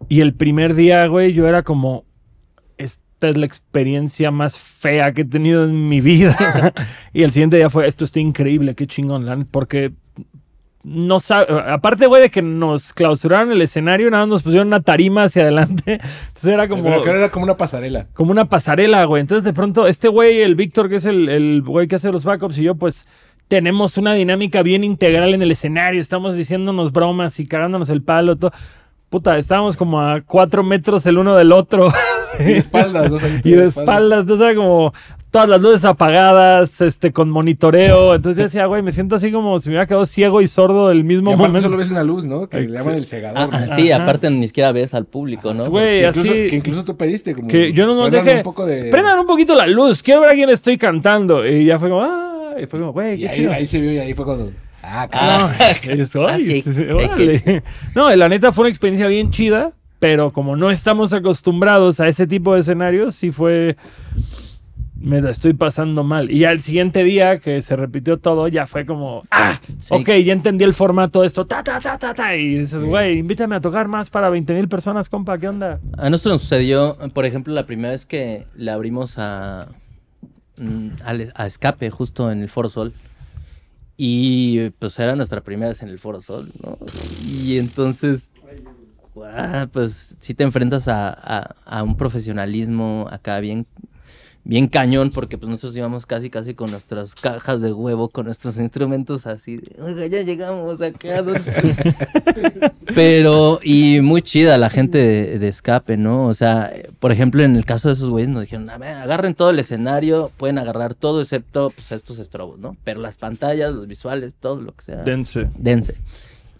y 0.08 0.20
el 0.20 0.34
primer 0.34 0.74
día, 0.74 1.06
güey, 1.06 1.32
yo 1.32 1.48
era 1.48 1.64
como, 1.64 2.04
esta 2.76 3.28
es 3.28 3.36
la 3.36 3.46
experiencia 3.46 4.30
más 4.30 4.56
fea 4.58 5.12
que 5.12 5.22
he 5.22 5.24
tenido 5.24 5.64
en 5.64 5.88
mi 5.88 6.00
vida. 6.02 6.72
y 7.12 7.24
el 7.24 7.32
siguiente 7.32 7.56
día 7.56 7.68
fue, 7.68 7.88
esto 7.88 8.04
está 8.04 8.20
increíble, 8.20 8.76
qué 8.76 8.86
chingón, 8.86 9.26
la 9.26 9.34
neta", 9.34 9.48
porque 9.50 9.92
no 10.88 11.20
sabe, 11.20 11.46
aparte, 11.68 12.06
güey, 12.06 12.22
de 12.22 12.30
que 12.30 12.42
nos 12.42 12.92
clausuraron 12.92 13.52
el 13.52 13.62
escenario, 13.62 14.10
nada 14.10 14.24
más 14.24 14.30
nos 14.30 14.42
pusieron 14.42 14.68
una 14.68 14.80
tarima 14.80 15.24
hacia 15.24 15.42
adelante. 15.42 16.00
Entonces 16.28 16.52
era 16.52 16.68
como 16.68 16.82
Pero 16.82 17.18
era 17.18 17.30
como 17.30 17.44
una 17.44 17.56
pasarela. 17.56 18.06
como 18.14 18.30
una 18.30 18.46
pasarela, 18.46 19.04
güey. 19.04 19.20
Entonces, 19.20 19.44
de 19.44 19.52
pronto, 19.52 19.86
este 19.86 20.08
güey, 20.08 20.40
el 20.40 20.54
Víctor, 20.54 20.88
que 20.88 20.96
es 20.96 21.04
el, 21.04 21.28
el 21.28 21.62
güey 21.62 21.88
que 21.88 21.96
hace 21.96 22.10
los 22.10 22.24
backups, 22.24 22.58
y 22.58 22.64
yo, 22.64 22.74
pues, 22.74 23.06
tenemos 23.48 23.96
una 23.96 24.12
dinámica 24.14 24.62
bien 24.62 24.84
integral 24.84 25.34
en 25.34 25.42
el 25.42 25.50
escenario. 25.50 26.00
Estamos 26.00 26.34
diciéndonos 26.36 26.92
bromas 26.92 27.40
y 27.40 27.46
cagándonos 27.46 27.88
el 27.88 28.02
palo. 28.02 28.36
Todo. 28.36 28.52
Puta, 29.08 29.38
estábamos 29.38 29.76
como 29.78 30.00
a 30.00 30.20
cuatro 30.20 30.62
metros 30.62 31.06
el 31.06 31.16
uno 31.18 31.34
del 31.34 31.52
otro. 31.52 31.88
Y 32.40 32.44
de 32.44 32.56
espaldas, 32.58 33.12
ahí 33.22 33.40
y 33.44 33.50
de 33.52 33.66
espaldas, 33.66 34.20
entonces 34.20 34.46
era 34.46 34.54
como 34.54 34.92
todas 35.30 35.48
las 35.48 35.60
luces 35.60 35.84
apagadas, 35.84 36.80
este, 36.80 37.12
con 37.12 37.30
monitoreo. 37.30 38.14
Entonces 38.14 38.36
yo 38.38 38.42
decía, 38.44 38.66
güey, 38.66 38.82
me 38.82 38.92
siento 38.92 39.16
así 39.16 39.30
como 39.30 39.58
si 39.58 39.68
me 39.68 39.74
hubiera 39.74 39.86
quedado 39.86 40.06
ciego 40.06 40.40
y 40.40 40.46
sordo 40.46 40.90
el 40.90 41.00
Y 41.00 41.02
mismo 41.04 41.30
aparte 41.30 41.48
momento. 41.48 41.68
solo 41.68 41.76
ves 41.76 41.90
una 41.90 42.02
luz, 42.02 42.24
¿no? 42.24 42.48
Que 42.48 42.56
Ay, 42.58 42.66
le 42.68 42.78
llaman 42.78 42.94
sí. 42.94 42.98
el 42.98 43.06
segador. 43.06 43.38
Ah, 43.38 43.46
¿no? 43.46 43.52
ah, 43.56 43.68
sí, 43.68 43.90
Ajá. 43.92 44.02
aparte 44.04 44.30
ni 44.30 44.46
siquiera 44.46 44.72
ves 44.72 44.94
al 44.94 45.04
público, 45.04 45.52
¿no? 45.52 45.64
Güey, 45.66 46.00
que, 46.00 46.06
incluso, 46.08 46.30
así- 46.32 46.46
que 46.48 46.56
incluso 46.56 46.84
tú 46.84 46.96
pediste 46.96 47.34
como... 47.34 47.48
Que 47.48 47.72
yo 47.72 47.86
no 47.86 47.94
nos 47.94 48.10
deje. 48.10 48.36
un 48.38 48.42
poco 48.42 48.64
de... 48.64 48.84
Prendan 48.90 49.18
un 49.18 49.26
poquito 49.26 49.54
la 49.54 49.66
luz, 49.66 50.02
quiero 50.02 50.22
ver 50.22 50.30
a 50.30 50.34
quién 50.34 50.48
estoy 50.50 50.78
cantando. 50.78 51.46
Y 51.46 51.66
ya 51.66 51.78
fue 51.78 51.90
como, 51.90 52.02
ah, 52.02 52.54
y 52.60 52.66
fue 52.66 52.78
como, 52.80 52.92
güey, 52.92 53.14
Y 53.14 53.18
qué 53.22 53.28
ahí, 53.28 53.36
chido. 53.36 53.52
ahí 53.52 53.66
se 53.66 53.80
vio 53.80 53.92
y 53.92 53.98
ahí 53.98 54.14
fue 54.14 54.24
cuando... 54.24 54.50
Ah, 54.82 55.06
Ah. 55.12 55.50
No, 55.60 55.64
y 55.94 55.98
ay, 55.98 56.00
Ah, 56.26 56.38
sí, 56.38 56.58
este, 56.58 56.72
sí, 56.72 56.84
órale. 56.90 57.62
No, 57.94 58.14
la 58.16 58.28
neta 58.30 58.50
fue 58.52 58.62
una 58.62 58.68
experiencia 58.70 59.06
bien 59.08 59.30
chida, 59.30 59.72
pero 59.98 60.30
como 60.32 60.56
no 60.56 60.70
estamos 60.70 61.12
acostumbrados 61.12 62.00
a 62.00 62.08
ese 62.08 62.26
tipo 62.26 62.54
de 62.54 62.60
escenarios, 62.60 63.14
sí 63.14 63.30
fue. 63.30 63.76
me 65.00 65.22
la 65.22 65.30
estoy 65.30 65.52
pasando 65.54 66.02
mal. 66.02 66.28
Y 66.28 66.44
al 66.44 66.60
siguiente 66.60 67.04
día 67.04 67.38
que 67.38 67.62
se 67.62 67.76
repitió 67.76 68.16
todo, 68.16 68.48
ya 68.48 68.66
fue 68.66 68.84
como, 68.84 69.22
ah, 69.30 69.60
Sí. 69.78 69.94
ok, 69.94 70.08
ya 70.24 70.32
entendí 70.32 70.64
el 70.64 70.72
formato 70.74 71.20
de 71.20 71.28
esto, 71.28 71.46
ta, 71.46 71.62
ta, 71.62 71.78
ta, 71.78 71.96
ta, 71.98 72.12
ta. 72.14 72.34
Y 72.34 72.58
dices, 72.58 72.82
güey, 72.82 73.18
invítame 73.18 73.54
a 73.54 73.60
tocar 73.60 73.86
más 73.86 74.10
para 74.10 74.28
20 74.28 74.52
mil 74.54 74.66
personas, 74.68 75.08
compa, 75.08 75.38
¿qué 75.38 75.46
onda? 75.48 75.78
A 75.96 76.10
nosotros 76.10 76.32
nos 76.34 76.40
sucedió, 76.42 76.96
por 77.14 77.26
ejemplo, 77.26 77.54
la 77.54 77.64
primera 77.64 77.90
vez 77.90 78.06
que 78.06 78.46
le 78.56 78.72
abrimos 78.72 79.14
a, 79.18 79.68
mm, 80.56 80.88
al- 81.04 81.32
a 81.36 81.46
Escape, 81.46 81.90
justo 81.90 82.32
en 82.32 82.42
el 82.42 82.48
Foro 82.48 82.68
Sol. 82.68 82.92
Y 83.96 84.70
pues 84.78 84.98
era 84.98 85.14
nuestra 85.16 85.40
primera 85.42 85.68
vez 85.70 85.82
en 85.82 85.88
el 85.90 85.98
Foro 86.00 86.22
Sol, 86.22 86.48
¿no? 86.64 86.76
Y 87.24 87.58
entonces, 87.58 88.30
ah, 89.24 89.68
pues 89.72 90.16
sí 90.20 90.34
te 90.34 90.44
enfrentas 90.44 90.88
a, 90.88 91.08
a- 91.10 91.54
a 91.64 91.82
un 91.82 91.96
profesionalismo 91.96 93.06
acá 93.10 93.38
bien, 93.40 93.66
bien 94.44 94.66
cañón, 94.68 95.10
porque 95.10 95.36
pues 95.36 95.48
nosotros 95.50 95.76
íbamos 95.76 96.06
casi, 96.06 96.30
casi 96.30 96.54
con 96.54 96.70
nuestras 96.70 97.14
cajas 97.14 97.60
de 97.60 97.72
huevo, 97.72 98.08
con 98.08 98.24
nuestros 98.26 98.58
instrumentos 98.58 99.26
así, 99.26 99.60
oiga, 99.80 100.06
ya 100.06 100.22
llegamos 100.22 100.80
acá. 100.80 101.22
¿dónde-?" 101.22 101.42
Pero, 102.94 103.60
y 103.62 104.00
muy 104.00 104.22
chida 104.22 104.56
la 104.58 104.70
gente 104.70 104.98
de, 104.98 105.38
de 105.38 105.48
escape, 105.48 105.96
¿no? 105.96 106.26
O 106.26 106.34
sea, 106.34 106.72
por 106.98 107.12
ejemplo, 107.12 107.42
en 107.44 107.54
el 107.56 107.64
caso 107.64 107.88
de 107.88 107.94
esos 107.94 108.08
güeyes 108.10 108.30
nos 108.30 108.42
dijeron, 108.42 108.70
a 108.70 108.78
ver, 108.78 108.94
agarren 108.96 109.34
todo 109.34 109.50
el 109.50 109.58
escenario, 109.58 110.30
pueden 110.36 110.58
agarrar 110.58 110.94
todo 110.94 111.20
excepto 111.20 111.70
pues, 111.70 111.92
estos 111.92 112.18
estrobos, 112.18 112.58
¿no? 112.58 112.76
Pero 112.84 113.00
las 113.00 113.16
pantallas, 113.16 113.72
los 113.74 113.86
visuales, 113.86 114.32
todo 114.40 114.60
lo 114.60 114.72
que 114.72 114.84
sea, 114.84 115.02
Dense. 115.02 115.48
dense. 115.58 115.94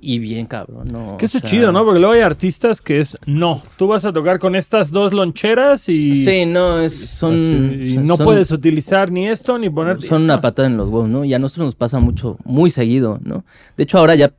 Y 0.01 0.21
bien 0.21 0.47
cabrón, 0.47 0.87
¿no? 0.93 1.17
Que 1.19 1.27
eso 1.27 1.39
es 1.39 1.43
sea, 1.43 1.51
chido, 1.51 1.73
¿no? 1.73 1.85
Porque 1.85 1.99
luego 1.99 2.15
hay 2.15 2.21
artistas 2.21 2.81
que 2.81 3.01
es, 3.01 3.19
no, 3.27 3.63
tú 3.77 3.89
vas 3.89 4.05
a 4.05 4.13
tocar 4.13 4.39
con 4.39 4.55
estas 4.55 4.93
dos 4.93 5.13
loncheras 5.13 5.89
y... 5.89 6.15
Sí, 6.25 6.47
no, 6.47 6.79
es, 6.79 6.95
son... 6.95 7.35
así, 7.35 7.81
y 7.83 7.95
son- 7.95 8.07
no 8.07 8.17
son- 8.17 8.25
puedes 8.25 8.53
utilizar 8.53 9.11
ni 9.11 9.27
esto 9.27 9.59
ni 9.59 9.69
poner... 9.69 10.01
Son 10.03 10.23
una 10.23 10.41
patada 10.41 10.69
en 10.69 10.77
los 10.77 10.89
huevos, 10.89 11.09
¿no? 11.09 11.25
Y 11.25 11.35
a 11.35 11.41
nosotros 11.41 11.67
nos 11.67 11.75
pasa 11.75 11.99
mucho, 11.99 12.37
muy 12.45 12.71
seguido, 12.71 13.19
¿no? 13.25 13.45
De 13.77 13.83
hecho, 13.83 13.99
ahora 13.99 14.15
ya 14.15 14.33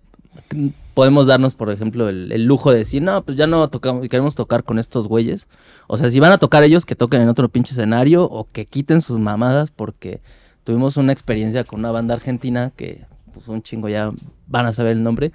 podemos 0.94 1.28
darnos, 1.28 1.54
por 1.54 1.70
ejemplo, 1.72 2.10
el, 2.10 2.32
el 2.32 2.46
lujo 2.46 2.72
de 2.72 2.80
decir, 2.80 3.02
no, 3.02 3.22
pues 3.24 3.38
ya 3.38 3.46
no 3.48 3.68
tocamos, 3.70 4.08
queremos 4.08 4.36
tocar 4.36 4.64
con 4.64 4.80
estos 4.80 5.08
güeyes. 5.08 5.48
O 5.88 5.98
sea, 5.98 6.10
si 6.10 6.20
van 6.20 6.32
a 6.32 6.38
tocar 6.38 6.64
ellos, 6.64 6.86
que 6.86 6.96
toquen 6.96 7.22
en 7.22 7.30
otro 7.30 7.50
pinche 7.50 7.74
escenario 7.74 8.24
o 8.24 8.48
que 8.52 8.66
quiten 8.66 9.02
sus 9.02 9.20
mamadas, 9.20 9.72
porque 9.72 10.22
tuvimos 10.64 10.98
una 10.98 11.12
experiencia 11.14 11.64
con 11.64 11.80
una 11.80 11.92
banda 11.92 12.14
argentina 12.14 12.72
que, 12.76 13.04
pues 13.40 13.50
un 13.50 13.64
chingo 13.64 13.90
ya 13.90 14.12
van 14.48 14.66
a 14.66 14.74
saber 14.74 14.92
el 14.94 15.04
nombre, 15.04 15.32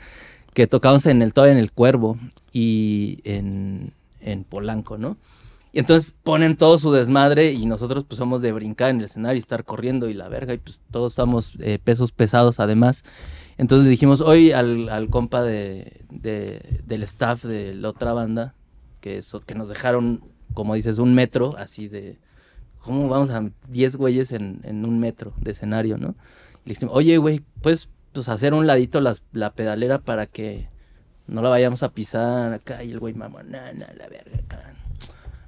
que 0.55 0.67
tocamos 0.67 1.07
en 1.07 1.23
el 1.23 1.33
todavía 1.33 1.55
en 1.55 1.59
el 1.59 1.73
Cuervo 1.73 2.19
y 2.53 3.21
en, 3.25 3.93
en 4.21 4.45
Polanco, 4.45 4.99
¿no? 4.99 5.17
Y 5.73 5.81
entonces 5.81 6.15
ponen 6.23 6.57
todo 6.57 6.79
su 6.79 6.93
desmadre 6.93 7.53
y 7.53 7.67
nosotros 7.67 8.05
pues 8.05 8.19
somos 8.19 8.43
de 8.43 8.53
brincar 8.53 8.91
en 8.91 8.99
el 9.01 9.07
escenario 9.07 9.37
y 9.37 9.41
estar 9.41 9.65
corriendo 9.65 10.09
y 10.09 10.15
la 10.15 10.29
verga 10.29 10.55
y 10.55 10.59
pues 10.59 10.81
todos 10.93 11.13
estamos 11.13 11.55
eh, 11.59 11.81
pesos 11.83 12.13
pesados 12.13 12.61
además. 12.61 13.03
Entonces 13.59 13.91
dijimos 13.91 14.21
hoy 14.21 14.53
al, 14.53 15.09
compa 15.11 15.43
de, 15.43 16.03
de- 16.11 16.81
del 16.87 17.03
staff 17.03 17.45
de 17.45 17.75
la 17.75 17.89
otra 17.89 18.13
banda 18.13 18.55
que, 19.01 19.19
eso, 19.19 19.41
que 19.41 19.57
nos 19.57 19.69
dejaron, 19.69 20.23
como 20.55 20.75
dices, 20.75 20.99
un 20.99 21.15
metro 21.15 21.57
así 21.59 21.89
de... 21.89 22.19
¿Cómo 22.81 23.09
vamos 23.09 23.31
a 23.31 23.51
10 23.69 23.97
güeyes 23.97 24.31
en, 24.33 24.61
en 24.63 24.85
un 24.85 25.01
metro 25.01 25.33
de 25.41 25.53
escenario, 25.53 25.97
no? 25.97 26.15
Y 26.65 26.69
le 26.69 26.75
dijimos, 26.75 26.95
oye, 26.95 27.17
güey, 27.17 27.41
pues, 27.63 27.89
pues 28.15 28.29
hacer 28.31 28.55
un 28.55 28.67
ladito 28.67 29.01
las- 29.03 29.23
la 29.33 29.51
pedalera 29.53 29.99
para 29.99 30.27
que 30.27 30.69
no 31.27 31.43
la 31.43 31.51
vayamos 31.51 31.83
a 31.83 31.91
pisar 31.91 32.53
acá. 32.55 32.83
Y 32.83 32.93
el 32.93 33.01
güey, 33.01 33.13
mamón, 33.13 33.51
no, 33.51 33.59
no, 33.75 33.87
la 33.97 34.09
verga 34.09 34.39
acá. 34.39 34.75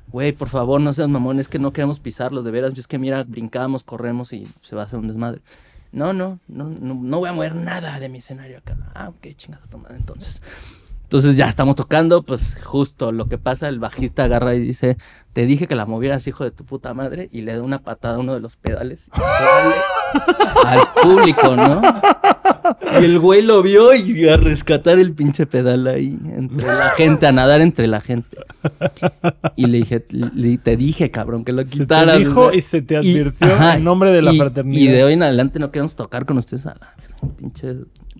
Güey, 0.09 0.33
por 0.33 0.49
favor, 0.49 0.81
no 0.81 0.93
seas 0.93 1.09
mamón, 1.09 1.41
es 1.41 1.49
que 1.49 1.59
no 1.59 1.73
queremos 1.73 2.01
pisarlos, 2.01 2.45
de 2.45 2.51
veras. 2.51 2.77
Es 2.79 2.87
que 2.87 2.99
mira, 2.99 3.25
brincamos, 3.25 3.83
corremos 3.85 4.33
y 4.33 4.53
se 4.62 4.77
va 4.77 4.83
a 4.83 4.85
hacer 4.85 4.99
un 4.99 5.09
desmadre. 5.09 5.41
No, 5.93 6.12
no, 6.12 6.39
no, 6.49 6.64
no, 6.69 6.95
no 6.95 7.19
voy 7.19 7.29
a 7.31 7.33
mover 7.33 7.55
nada 7.55 7.99
de 7.99 8.09
mi 8.09 8.19
escenario 8.19 8.59
acá. 8.59 8.77
Ah, 8.95 9.09
ok, 9.09 9.35
chingas 9.37 9.62
a 9.62 9.67
tomar 9.67 9.93
entonces. 9.93 10.43
Entonces 11.07 11.37
ya 11.37 11.47
estamos 11.49 11.77
tocando, 11.77 12.25
pues 12.25 12.57
justo 12.65 13.13
lo 13.13 13.27
que 13.29 13.39
pasa, 13.39 13.69
el 13.69 13.79
bajista 13.79 14.25
agarra 14.25 14.57
y 14.57 14.59
dice, 14.61 14.97
te 15.33 15.47
dije 15.47 15.69
que 15.69 15.77
la 15.77 15.87
movieras, 15.87 16.27
hijo 16.27 16.43
de 16.43 16.51
tu 16.51 16.65
puta 16.65 16.95
madre, 16.95 17.29
y 17.31 17.43
le 17.43 17.55
da 17.55 17.63
una 17.63 17.79
patada 17.79 18.17
a 18.17 18.19
uno 18.19 18.35
de 18.35 18.41
los 18.41 18.57
pedales 18.57 19.09
y 19.17 19.21
sale 19.21 19.75
al 20.65 20.89
público, 21.01 21.55
¿no? 21.55 21.81
Y 23.01 23.05
el 23.05 23.21
güey 23.21 23.43
lo 23.43 23.63
vio 23.63 23.95
y 23.95 24.29
a 24.29 24.37
rescatar 24.37 24.99
el 24.99 25.13
pinche 25.15 25.47
pedal 25.47 25.87
ahí, 25.87 26.19
entre 26.35 26.67
la 26.67 26.91
gente, 26.91 27.27
a 27.29 27.33
nadar 27.33 27.61
entre 27.61 27.87
la 27.87 28.01
gente. 28.01 28.37
Y 29.55 29.67
le 29.67 29.79
dije, 29.79 30.05
le- 30.11 30.59
te 30.59 30.77
dije, 30.77 31.13
cabrón, 31.13 31.45
que 31.45 31.53
lo 31.53 31.63
Se 31.63 31.71
te 31.71 31.79
quitaras. 31.79 32.19
dijo 32.19 32.47
güey. 32.47 32.59
y 32.59 32.61
se 32.63 32.83
te 32.83 32.97
advirtió 32.97 33.47
en 33.73 33.85
nombre 33.85 34.11
de 34.11 34.23
la 34.23 34.33
y- 34.33 34.39
fraternidad. 34.39 34.81
Y 34.83 34.89
de 34.89 35.05
hoy 35.05 35.13
en 35.13 35.23
adelante 35.23 35.61
no 35.61 35.71
queremos 35.71 35.95
tocar 35.95 36.27
con 36.27 36.37
ustedes 36.39 36.67
a 36.67 36.75
la 36.75 36.95
pinche. 37.37 37.77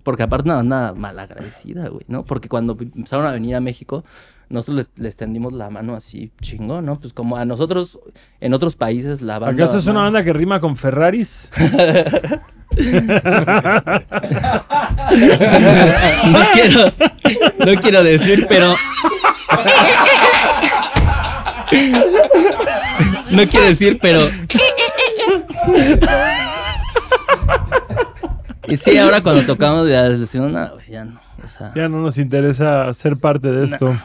Porque 0.07 0.22
aparte 0.22 0.48
una 0.48 0.59
banda 0.59 0.94
malagradecida, 0.96 1.88
güey, 1.88 2.04
¿no? 2.07 2.24
Porque 2.24 2.48
cuando 2.48 2.76
empezaron 2.80 3.26
a 3.26 3.32
venir 3.32 3.57
a 3.57 3.61
México, 3.61 4.04
nosotros 4.48 4.76
les, 4.76 4.88
les 5.02 5.16
tendimos 5.16 5.52
la 5.52 5.68
mano 5.68 5.96
así 5.96 6.30
chingón, 6.40 6.86
¿no? 6.86 7.00
Pues 7.00 7.12
como 7.12 7.36
a 7.36 7.44
nosotros, 7.44 7.98
en 8.40 8.54
otros 8.54 8.76
países, 8.76 9.20
la 9.20 9.40
banda. 9.40 9.64
¿Acaso 9.64 9.78
es 9.78 9.86
una 9.88 10.02
banda 10.02 10.22
que 10.22 10.32
rima 10.32 10.61
con 10.61 10.76
Ferraris? 10.76 11.50
no 16.30 16.40
quiero, 16.52 16.92
no 17.59 17.80
quiero 17.80 18.04
decir, 18.04 18.46
pero. 18.48 18.76
No 23.32 23.48
quiero 23.48 23.66
decir, 23.66 23.98
pero. 24.00 24.20
Y 28.68 28.76
sí, 28.76 28.96
ahora 28.98 29.22
cuando 29.22 29.44
tocamos 29.46 29.88
ya 29.88 30.08
decimos, 30.08 30.50
no, 30.52 30.70
güey, 30.74 30.90
ya 30.90 31.04
no. 31.04 31.20
O 31.44 31.48
sea, 31.48 31.72
Ya 31.76 31.88
no 31.88 32.00
nos 32.00 32.18
interesa 32.18 32.92
ser 32.94 33.16
parte 33.16 33.50
de 33.50 33.64
esto. 33.66 33.96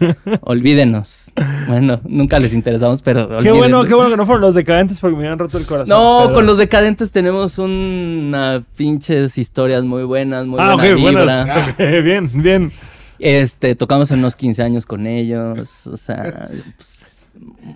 olvídenos. 0.40 1.30
Bueno, 1.68 2.00
nunca 2.04 2.38
les 2.38 2.52
interesamos, 2.54 3.02
pero. 3.02 3.28
Qué 3.40 3.50
bueno, 3.52 3.78
olvídenos. 3.78 3.86
qué 3.86 3.94
bueno 3.94 4.10
que 4.10 4.16
no 4.16 4.26
fueron 4.26 4.42
los 4.42 4.54
decadentes 4.54 4.98
porque 5.00 5.16
me 5.16 5.24
habían 5.24 5.38
roto 5.38 5.58
el 5.58 5.66
corazón. 5.66 5.96
No, 5.96 6.20
pero- 6.24 6.34
con 6.34 6.46
los 6.46 6.58
decadentes 6.58 7.10
tenemos 7.10 7.58
una 7.58 8.62
pinches 8.76 9.38
historias 9.38 9.84
muy 9.84 10.04
buenas, 10.04 10.46
muy 10.46 10.58
Ah, 10.60 10.74
buena 10.74 10.94
vibra. 10.94 11.12
buenas. 11.44 11.68
Ok, 11.70 11.78
bien, 12.02 12.30
bien. 12.42 12.72
Este, 13.18 13.74
tocamos 13.74 14.10
en 14.10 14.20
unos 14.20 14.34
15 14.34 14.62
años 14.62 14.86
con 14.86 15.06
ellos, 15.06 15.86
o 15.86 15.96
sea, 15.98 16.48
pues, 16.76 17.09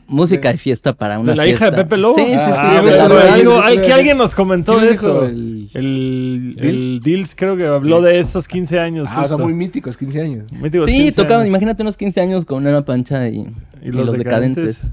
música 0.07 0.51
de 0.53 0.59
fiesta 0.59 0.93
para 0.93 1.19
una 1.19 1.33
¿De 1.33 1.37
la 1.37 1.45
fiesta. 1.45 1.67
hija 1.69 1.77
de 1.77 1.83
Pepe 1.85 1.97
Lobo? 1.97 2.15
Sí, 2.17 2.23
sí, 2.25 2.31
sí. 2.31 2.37
Ah, 2.39 2.73
la- 2.75 2.79
acuerdo 3.05 3.17
de 3.17 3.29
algo, 3.31 3.61
al- 3.61 3.81
que 3.81 3.93
alguien 3.93 4.17
nos 4.19 4.35
comentó 4.35 4.81
eso. 4.81 5.25
El- 5.25 5.69
El, 5.75 6.57
¿Dils? 6.61 6.85
el 6.85 7.01
Dils 7.01 7.35
creo 7.35 7.57
que 7.57 7.67
habló 7.67 8.01
de 8.03 8.19
esos 8.19 8.47
15 8.49 8.79
años. 8.79 9.09
Ah, 9.11 9.13
o 9.13 9.21
sea, 9.21 9.29
justo. 9.31 9.45
muy 9.45 9.55
míticos, 9.55 9.97
15 9.97 10.21
años. 10.21 10.45
Míticos 10.53 10.89
Sí, 10.89 10.97
15 10.97 11.13
tocamos, 11.13 11.41
años. 11.43 11.49
imagínate 11.49 11.83
unos 11.83 11.97
15 11.97 12.21
años 12.21 12.45
con 12.45 12.67
una 12.67 12.85
pancha 12.85 13.29
y, 13.29 13.47
y 13.83 13.91
los, 13.93 14.17
decadentes. 14.19 14.93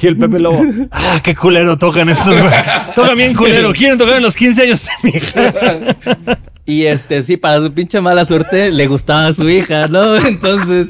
Y 0.00 0.06
el 0.06 0.16
Pepe 0.16 0.38
Lobo. 0.38 0.64
¡Ah, 0.90 1.20
qué 1.22 1.34
culero 1.34 1.76
tocan 1.76 2.08
estos, 2.08 2.28
güey! 2.40 2.52
Tocan 2.94 3.16
bien 3.16 3.34
culero. 3.34 3.72
Quieren 3.72 3.98
tocar 3.98 4.16
en 4.16 4.22
los 4.22 4.36
15 4.36 4.62
años 4.62 4.84
de 4.84 4.90
mi 5.02 5.16
hija. 5.16 5.96
Y 6.68 6.84
este, 6.84 7.22
sí, 7.22 7.38
para 7.38 7.62
su 7.62 7.72
pinche 7.72 7.98
mala 8.02 8.26
suerte, 8.26 8.70
le 8.70 8.86
gustaba 8.88 9.28
a 9.28 9.32
su 9.32 9.48
hija, 9.48 9.88
¿no? 9.88 10.16
Entonces, 10.26 10.88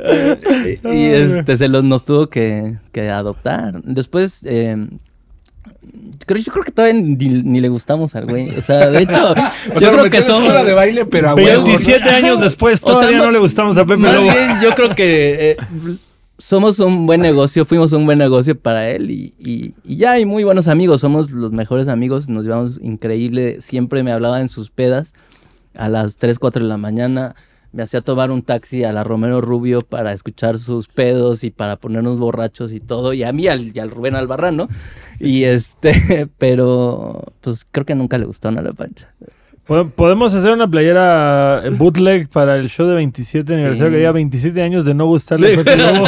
eh, 0.00 0.80
y 0.82 1.04
este, 1.04 1.56
se 1.56 1.68
los 1.68 1.84
nos 1.84 2.04
tuvo 2.04 2.26
que, 2.28 2.78
que 2.90 3.10
adoptar. 3.10 3.80
Después, 3.84 4.44
eh, 4.44 4.88
creo, 6.26 6.42
yo 6.42 6.52
creo 6.52 6.64
que 6.64 6.72
todavía 6.72 7.00
ni, 7.00 7.14
ni 7.28 7.60
le 7.60 7.68
gustamos 7.68 8.16
al 8.16 8.26
güey. 8.26 8.58
O 8.58 8.60
sea, 8.60 8.90
de 8.90 9.02
hecho, 9.02 9.34
O 9.70 9.74
yo 9.74 9.80
sea, 9.80 9.92
creo 9.92 10.10
que 10.10 10.20
somos... 10.20 10.48
escuela 10.48 10.64
de 10.64 10.72
baile, 10.74 11.06
pero 11.06 11.30
a 11.30 11.34
huevo. 11.36 11.60
¿no? 11.60 11.64
27 11.66 12.10
años 12.10 12.40
después, 12.40 12.82
O 12.82 12.86
sea, 12.86 12.94
todavía 12.96 13.18
no 13.18 13.30
le 13.30 13.38
gustamos 13.38 13.78
a 13.78 13.84
Pepe 13.84 13.98
Más 13.98 14.14
Lobo. 14.16 14.24
bien, 14.24 14.60
yo 14.60 14.74
creo 14.74 14.96
que 14.96 15.52
eh, 15.52 15.56
somos 16.46 16.78
un 16.78 17.06
buen 17.06 17.22
negocio, 17.22 17.64
fuimos 17.64 17.92
un 17.94 18.04
buen 18.04 18.18
negocio 18.18 18.58
para 18.58 18.90
él 18.90 19.10
y, 19.10 19.32
y- 19.38 19.74
y 19.82 19.96
ya 19.96 20.12
hay 20.12 20.26
muy 20.26 20.44
buenos 20.44 20.68
amigos, 20.68 21.00
somos 21.00 21.30
los 21.30 21.52
mejores 21.52 21.88
amigos, 21.88 22.28
nos 22.28 22.44
llevamos 22.44 22.78
increíble, 22.82 23.62
siempre 23.62 24.02
me 24.02 24.12
hablaba 24.12 24.42
en 24.42 24.50
sus 24.50 24.68
pedas 24.70 25.14
a 25.74 25.88
las 25.88 26.16
3, 26.18 26.38
4 26.38 26.62
de 26.62 26.68
la 26.68 26.76
mañana, 26.76 27.34
me 27.72 27.82
hacía 27.82 28.02
tomar 28.02 28.30
un 28.30 28.42
taxi 28.42 28.84
a 28.84 28.92
la 28.92 29.04
Romero 29.04 29.40
Rubio 29.40 29.80
para 29.80 30.12
escuchar 30.12 30.58
sus 30.58 30.86
pedos 30.86 31.44
y 31.44 31.50
para 31.50 31.76
ponernos 31.76 32.18
borrachos 32.18 32.72
y 32.72 32.78
todo, 32.80 33.14
y 33.14 33.22
a 33.22 33.32
mí 33.32 33.48
al- 33.48 33.74
y 33.74 33.78
al 33.80 33.90
Rubén 33.90 34.14
Albarrán, 34.14 34.56
¿no? 34.58 34.68
Y 35.18 35.44
este, 35.44 36.28
pero 36.38 37.22
pues 37.40 37.66
creo 37.70 37.86
que 37.86 37.94
nunca 37.94 38.18
le 38.18 38.26
gustó 38.26 38.48
a 38.48 38.52
la 38.52 38.72
pancha. 38.74 39.14
Po- 39.66 39.88
Podemos 39.88 40.34
hacer 40.34 40.52
una 40.52 40.68
playera 40.68 41.62
bootleg 41.78 42.28
para 42.28 42.56
el 42.56 42.68
show 42.68 42.86
de 42.86 42.94
27 42.96 43.46
Sí. 43.46 43.54
aniversario 43.54 43.92
que 43.92 43.98
lleva 43.98 44.12
27 44.12 44.62
años 44.62 44.84
de 44.84 44.92
no 44.94 45.06
gustarle 45.06 45.54
a 45.54 45.56
Pepe 45.56 45.76
Lobo. 45.76 46.04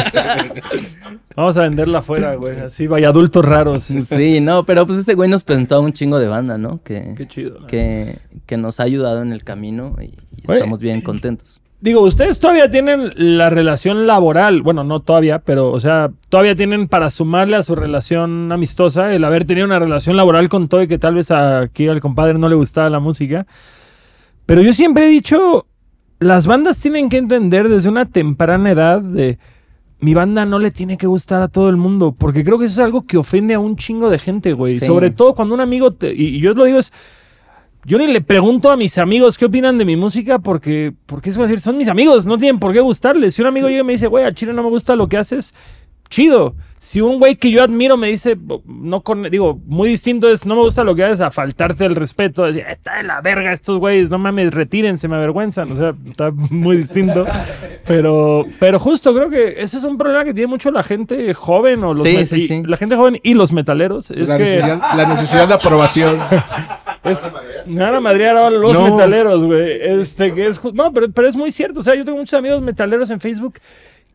Vamos 1.35 1.55
a 1.57 1.61
venderla 1.61 1.99
afuera, 1.99 2.35
güey. 2.35 2.59
Así, 2.59 2.87
vaya 2.87 3.09
adultos 3.09 3.45
raros. 3.45 3.83
Sí, 3.83 4.39
no, 4.41 4.65
pero 4.65 4.85
pues 4.87 4.99
ese 4.99 5.13
güey 5.13 5.29
nos 5.29 5.43
presentó 5.43 5.75
a 5.75 5.79
un 5.79 5.93
chingo 5.93 6.19
de 6.19 6.27
banda, 6.27 6.57
¿no? 6.57 6.81
Que, 6.83 7.13
Qué 7.15 7.27
chido. 7.27 7.65
que, 7.67 8.17
que 8.45 8.57
nos 8.57 8.79
ha 8.79 8.83
ayudado 8.83 9.21
en 9.21 9.31
el 9.31 9.43
camino 9.43 9.95
y, 10.01 10.13
estamos 10.51 10.79
bien 10.79 11.01
contentos. 11.01 11.61
Digo, 11.79 12.01
ustedes 12.01 12.39
todavía 12.39 12.71
tienen 12.71 13.11
la 13.15 13.51
relación 13.51 14.07
laboral, 14.07 14.63
bueno, 14.63 14.83
no 14.83 14.97
todavía, 14.99 15.37
pero, 15.39 15.71
o 15.71 15.79
sea, 15.79 16.09
todavía 16.29 16.55
tienen 16.55 16.87
para 16.87 17.11
sumarle 17.11 17.55
a 17.55 17.61
su 17.61 17.75
relación 17.75 18.51
amistosa 18.51 19.13
el 19.13 19.23
haber 19.23 19.45
tenido 19.45 19.67
una 19.67 19.77
relación 19.77 20.17
laboral 20.17 20.49
con 20.49 20.69
todo 20.69 20.81
y 20.81 20.87
que 20.87 20.97
tal 20.97 21.13
vez 21.13 21.29
aquí 21.29 21.87
al 21.87 21.99
compadre 21.99 22.33
no 22.39 22.49
le 22.49 22.55
gustaba 22.55 22.89
la 22.89 22.99
música. 22.99 23.45
Pero 24.47 24.61
yo 24.63 24.73
siempre 24.73 25.05
he 25.05 25.09
dicho, 25.09 25.67
las 26.19 26.47
bandas 26.47 26.79
tienen 26.79 27.09
que 27.09 27.17
entender 27.17 27.69
desde 27.69 27.89
una 27.89 28.05
temprana 28.05 28.71
edad 28.71 28.99
de 29.01 29.37
mi 29.99 30.15
banda 30.15 30.45
no 30.45 30.57
le 30.57 30.71
tiene 30.71 30.97
que 30.97 31.05
gustar 31.07 31.43
a 31.43 31.47
todo 31.47 31.69
el 31.69 31.77
mundo, 31.77 32.15
porque 32.17 32.43
creo 32.43 32.57
que 32.57 32.65
eso 32.65 32.81
es 32.81 32.85
algo 32.85 33.05
que 33.05 33.17
ofende 33.17 33.53
a 33.53 33.59
un 33.59 33.75
chingo 33.75 34.09
de 34.09 34.17
gente, 34.17 34.53
güey. 34.53 34.79
Sí. 34.79 34.85
Sobre 34.87 35.11
todo 35.11 35.35
cuando 35.35 35.53
un 35.53 35.61
amigo, 35.61 35.91
te- 35.91 36.13
y 36.13 36.37
y 36.37 36.39
yo 36.39 36.53
lo 36.53 36.65
digo 36.65 36.79
es, 36.79 36.91
yo 37.87 37.97
ni 37.97 38.07
le 38.07 38.19
pregunto 38.19 38.69
a 38.69 38.75
mis 38.75 38.97
amigos 38.97 39.37
qué 39.37 39.45
opinan 39.45 39.77
de 39.77 39.85
mi 39.85 39.95
música 39.95 40.39
porque, 40.39 40.93
porque 41.05 41.29
es 41.29 41.37
decir, 41.37 41.61
son 41.61 41.77
mis 41.77 41.87
amigos, 41.87 42.25
no 42.25 42.37
tienen 42.37 42.59
por 42.59 42.73
qué 42.73 42.81
gustarles. 42.81 43.33
Si 43.33 43.41
un 43.41 43.47
amigo 43.47 43.69
llega 43.69 43.79
y 43.79 43.85
me 43.85 43.93
dice, 43.93 44.07
güey, 44.07 44.25
a 44.25 44.31
Chile 44.33 44.51
no 44.51 44.61
me 44.61 44.67
gusta 44.67 44.97
lo 44.97 45.07
que 45.07 45.15
haces, 45.15 45.53
chido. 46.09 46.55
Si 46.79 47.01
un 47.01 47.17
güey 47.17 47.35
que 47.35 47.49
yo 47.49 47.63
admiro 47.63 47.97
me 47.97 48.07
dice, 48.07 48.37
no 48.65 49.01
con, 49.01 49.23
digo, 49.23 49.59
muy 49.65 49.89
distinto 49.89 50.29
es, 50.29 50.45
no 50.45 50.55
me 50.55 50.61
gusta 50.61 50.83
lo 50.83 50.95
que 50.95 51.03
haces, 51.03 51.21
a 51.21 51.31
faltarte 51.31 51.85
el 51.85 51.95
respeto, 51.95 52.43
a 52.43 52.47
decir, 52.47 52.63
está 52.69 52.97
de 52.97 53.03
la 53.03 53.19
verga 53.19 53.51
estos 53.51 53.79
güeyes, 53.79 54.11
no 54.11 54.19
mames, 54.19 54.53
retírense, 54.53 55.07
me 55.07 55.15
avergüenzan. 55.15 55.71
O 55.71 55.75
sea, 55.75 55.95
está 56.07 56.31
muy 56.51 56.77
distinto. 56.77 57.25
Pero, 57.85 58.45
pero 58.59 58.79
justo 58.79 59.13
creo 59.13 59.29
que 59.29 59.55
ese 59.57 59.77
es 59.77 59.83
un 59.83 59.97
problema 59.97 60.23
que 60.23 60.33
tiene 60.33 60.47
mucho 60.47 60.69
la 60.69 60.83
gente 60.83 61.33
joven 61.33 61.83
o 61.83 61.93
los 61.93 62.03
Sí, 62.03 62.25
sí, 62.25 62.47
sí. 62.47 62.63
la 62.65 62.77
gente 62.77 62.95
joven 62.95 63.19
y 63.23 63.33
los 63.33 63.51
metaleros. 63.51 64.11
Es 64.11 64.29
la, 64.29 64.37
que 64.37 64.43
necesidad, 64.43 64.81
la 64.95 65.09
necesidad 65.09 65.47
de 65.47 65.53
aprobación. 65.55 66.19
es, 67.03 67.17
me 67.65 67.81
van 67.81 67.95
a 67.95 67.99
madrear 67.99 68.37
ahora 68.37 68.55
los 68.55 68.73
No. 68.73 68.95
metaleros, 68.95 69.45
güey. 69.45 69.79
Este, 69.81 70.33
que 70.33 70.45
es 70.47 70.63
No, 70.73 70.93
pero, 70.93 71.09
pero 71.11 71.27
es 71.27 71.35
muy 71.35 71.49
cierto. 71.51 71.79
O 71.79 71.83
sea, 71.83 71.95
yo 71.95 72.05
tengo 72.05 72.19
muchos 72.19 72.37
amigos 72.37 72.61
metaleros 72.61 73.09
en 73.09 73.19
Facebook 73.19 73.55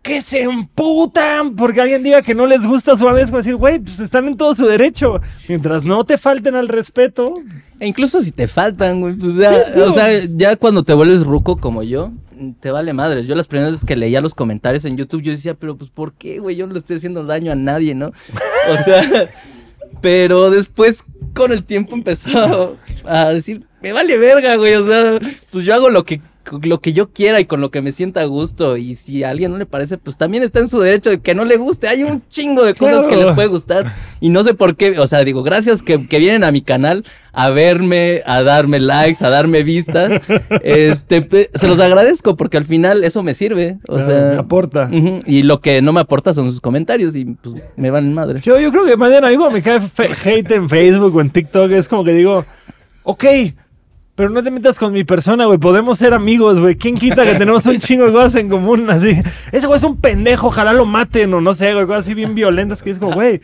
que 0.03 0.21
se 0.21 0.43
emputan 0.43 1.55
porque 1.55 1.81
alguien 1.81 2.03
diga 2.03 2.23
que 2.23 2.35
no 2.35 2.47
les 2.47 2.67
gusta 2.67 2.97
su 2.97 3.05
banda. 3.05 3.23
Es 3.23 3.31
como 3.31 3.39
decir, 3.39 3.55
güey, 3.55 3.79
pues 3.79 4.01
están 4.01 4.27
en 4.27 4.37
todo 4.37 4.55
su 4.55 4.67
derecho. 4.67 5.21
Mientras 5.49 5.85
no 5.85 6.05
te 6.05 6.19
falten 6.19 6.57
al 6.57 6.69
respeto. 6.69 7.37
E 7.79 7.87
incluso 7.87 8.21
si 8.21 8.33
te 8.33 8.49
faltan, 8.49 9.01
güey. 9.01 9.15
Pues 9.15 9.37
ya, 9.37 9.73
Sí, 9.73 9.81
o 9.81 9.93
sea, 9.93 10.09
ya 10.35 10.57
cuando 10.57 10.83
te 10.83 10.93
vuelves 10.93 11.25
ruco 11.25 11.57
como 11.57 11.85
yo, 11.85 12.11
te 12.61 12.73
vale 12.73 12.93
madres. 12.93 13.27
Yo 13.27 13.37
las 13.37 13.47
primeras 13.47 13.73
veces 13.73 13.87
que 13.87 13.95
leía 13.95 14.21
los 14.21 14.35
comentarios 14.35 14.85
en 14.85 14.97
YouTube, 14.97 15.23
yo 15.23 15.33
decía, 15.33 15.55
pero 15.55 15.77
pues 15.77 15.91
¿por 15.91 16.13
qué, 16.15 16.41
güey? 16.41 16.57
Yo 16.57 16.67
no 16.67 16.73
le 16.73 16.81
estoy 16.81 16.97
haciendo 16.97 17.25
daño 17.25 17.53
a 17.53 17.57
nadie, 17.57 17.95
¿no? 17.95 18.09
O 18.09 18.77
sea, 18.85 19.31
pero 20.01 20.51
después 20.51 21.05
con 21.33 21.53
el 21.53 21.65
tiempo 21.65 21.95
empezó 21.95 22.77
a 23.05 23.29
decir, 23.29 23.65
me 23.81 23.93
vale 23.93 24.19
verga, 24.19 24.57
güey. 24.57 24.75
O 24.75 24.85
sea, 24.85 25.19
pues 25.51 25.65
yo 25.65 25.75
hago 25.75 25.91
lo 25.91 26.05
que 26.05 26.21
lo 26.63 26.81
que 26.81 26.93
yo 26.93 27.11
quiera 27.11 27.41
y 27.41 27.45
con 27.47 27.61
lo 27.61 27.71
que 27.71 27.83
me 27.83 27.93
sienta 27.93 28.21
a 28.21 28.25
gusto 28.25 28.77
y 28.77 28.95
si 28.95 29.25
a 29.25 29.31
alguien 29.31 29.53
no 29.53 29.59
le 29.59 29.67
parece 29.67 29.99
pues 29.99 30.17
también 30.17 30.43
está 30.43 30.61
en 30.61 30.69
su 30.69 30.81
derecho 30.81 31.11
de 31.11 31.21
que 31.21 31.35
no 31.35 31.45
le 31.45 31.57
guste. 31.57 31.89
Hay 31.89 32.03
un 32.03 32.23
chingo 32.29 32.65
de 32.65 32.75
cosas 32.75 33.07
que 33.07 33.17
les 33.17 33.33
puede 33.33 33.49
gustar 33.49 33.93
y 34.21 34.29
no 34.29 34.43
sé 34.45 34.55
por 34.55 34.77
qué 34.77 34.99
o 34.99 35.07
sea 35.07 35.25
digo 35.25 35.43
gracias 35.43 35.83
que, 35.83 36.07
que 36.07 36.19
vienen 36.19 36.45
a 36.45 36.53
mi 36.53 36.63
canal 36.63 37.05
a 37.33 37.49
verme 37.51 38.23
a 38.27 38.43
darme 38.43 38.79
likes 38.81 39.25
a 39.25 39.31
darme 39.31 39.63
vistas. 39.63 40.21
Este 40.63 41.49
se 41.55 41.67
los 41.69 41.81
agradezco 41.81 42.37
porque 42.37 42.57
al 42.57 42.65
final 42.65 43.05
eso 43.05 43.23
me 43.23 43.35
sirve 43.35 43.79
o 43.89 43.95
Claro, 43.95 44.07
sea 44.11 44.33
me 44.33 44.39
aporta. 44.39 44.91
y 45.27 45.43
lo 45.43 45.61
que 45.61 45.81
no 45.83 45.93
me 45.93 46.01
aporta 46.01 46.33
son 46.35 46.51
sus 46.51 46.61
comentarios 46.61 47.15
y 47.17 47.25
pues 47.25 47.55
me 47.77 47.91
van 47.91 48.13
madre. 48.13 48.41
Yo, 48.43 48.59
yo 48.59 48.71
creo 48.71 48.85
que 48.85 48.97
más 48.97 49.11
bien 49.11 49.25
a 49.25 49.29
mí 49.31 49.37
cuando 49.37 49.55
me 49.55 49.63
cae 49.63 49.81
hate 50.25 50.51
en 50.53 50.69
Facebook 50.69 51.15
o 51.17 51.21
en 51.21 51.31
TikTok 51.31 51.71
es 51.73 51.89
como 51.89 52.05
que 52.05 52.13
digo, 52.13 52.45
ok, 53.05 53.25
pero 54.15 54.29
no 54.29 54.43
te 54.43 54.51
metas 54.51 54.79
con 54.79 54.93
mi 54.93 55.05
persona, 55.05 55.47
güey. 55.47 55.59
Podemos 55.59 55.99
ser 55.99 56.13
amigos, 56.13 56.61
güey. 56.61 56.77
¿Quién 56.77 56.97
quita 56.97 57.23
que 57.23 57.35
tenemos 57.35 57.65
un 57.67 57.79
chingo 57.79 58.07
de 58.07 58.13
cosas 58.13 58.37
en 58.37 58.49
común? 58.49 58.91
Así, 58.91 59.21
ese 59.53 59.67
güey 59.67 59.79
es 59.79 59.85
un 59.85 59.97
pendejo, 59.97 60.49
ojalá 60.49 60.73
lo 60.73 60.85
maten 60.85 61.33
o 61.35 61.41
no 61.41 61.55
sé, 61.55 61.73
güey. 61.73 61.87
Cosas 61.87 62.05
así 62.05 62.15
bien 62.15 62.35
violentas 62.35 62.83
que 62.83 62.91
es 62.91 62.99
como, 62.99 63.13
güey. 63.13 63.41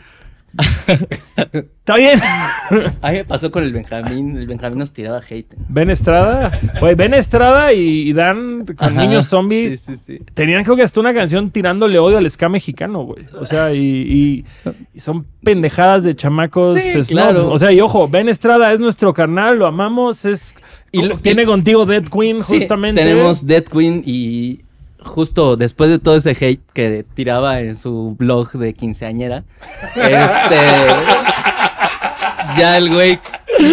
Está 1.36 1.96
bien. 1.96 2.18
a 2.22 3.10
mí 3.10 3.18
me 3.18 3.24
pasó 3.24 3.50
con 3.50 3.62
el 3.62 3.72
Benjamín 3.72 4.36
el 4.36 4.46
Benjamín 4.46 4.78
nos 4.78 4.92
tiraba 4.92 5.18
hate 5.18 5.54
Ben 5.68 5.90
Estrada, 5.90 6.58
güey, 6.80 6.94
Ben 6.94 7.14
Estrada 7.14 7.72
y, 7.72 8.12
Dan 8.12 8.64
con 8.66 8.76
Ajá, 8.88 9.00
niños 9.00 9.26
zombies. 9.26 9.80
sí 9.80 9.96
sí 9.96 10.02
sí 10.18 10.24
Tenían 10.34 10.64
creo 10.64 10.76
que 10.76 10.82
hasta 10.82 11.00
una 11.00 11.14
canción 11.14 11.50
tirándole 11.50 11.98
odio 11.98 12.18
al 12.18 12.28
ska 12.30 12.48
mexicano, 12.48 13.02
güey. 13.02 13.24
O 13.38 13.46
sea, 13.46 13.72
y, 13.72 13.78
y- 13.80 14.44
y 14.94 15.00
son 15.00 15.26
pendejadas 15.42 16.02
de 16.02 16.14
chamacos. 16.16 16.78
Claro. 17.08 17.50
O 17.50 17.58
sea, 17.58 17.72
y 17.72 17.80
ojo, 17.80 18.08
Ben 18.08 18.28
Estrada 18.28 18.72
es 18.72 18.80
nuestro 18.80 19.12
carnal, 19.14 19.58
lo 19.58 19.66
amamos, 19.66 20.24
es... 20.24 20.54
Y 20.92 21.02
lo- 21.02 21.18
tiene 21.18 21.44
contigo 21.44 21.84
Dead 21.86 22.04
Queen, 22.04 22.36
Sí, 22.42 22.54
justamente. 22.60 23.02
Tenemos 23.02 23.46
Dead 23.46 23.64
Queen 23.64 24.02
y 24.04 24.60
justo 25.00 25.56
después 25.56 25.90
de 25.90 25.98
todo 25.98 26.16
ese 26.16 26.30
hate 26.30 26.60
que 26.72 27.04
tiraba 27.14 27.60
en 27.60 27.76
su 27.76 28.16
blog 28.18 28.52
de 28.52 28.74
quinceañera, 28.74 29.44
este 29.96 30.56
ya 32.56 32.76
el 32.76 32.92
güey 32.92 33.20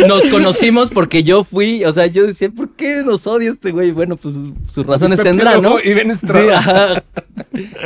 nos 0.08 0.24
conocimos 0.28 0.90
porque 0.90 1.24
yo 1.24 1.44
fui, 1.44 1.86
o 1.86 1.92
sea, 1.92 2.08
yo 2.08 2.26
decía, 2.26 2.50
¿por 2.50 2.76
qué 2.76 3.04
nos 3.06 3.26
odia 3.28 3.52
este 3.52 3.72
güey? 3.72 3.92
Bueno, 3.92 4.16
pues 4.18 4.36
sus 4.72 4.86
razones 4.86 5.22
tendrá, 5.22 5.58
¿no? 5.58 5.80
Y 5.80 5.94
Ben 5.94 6.12
Estrada. 6.12 7.04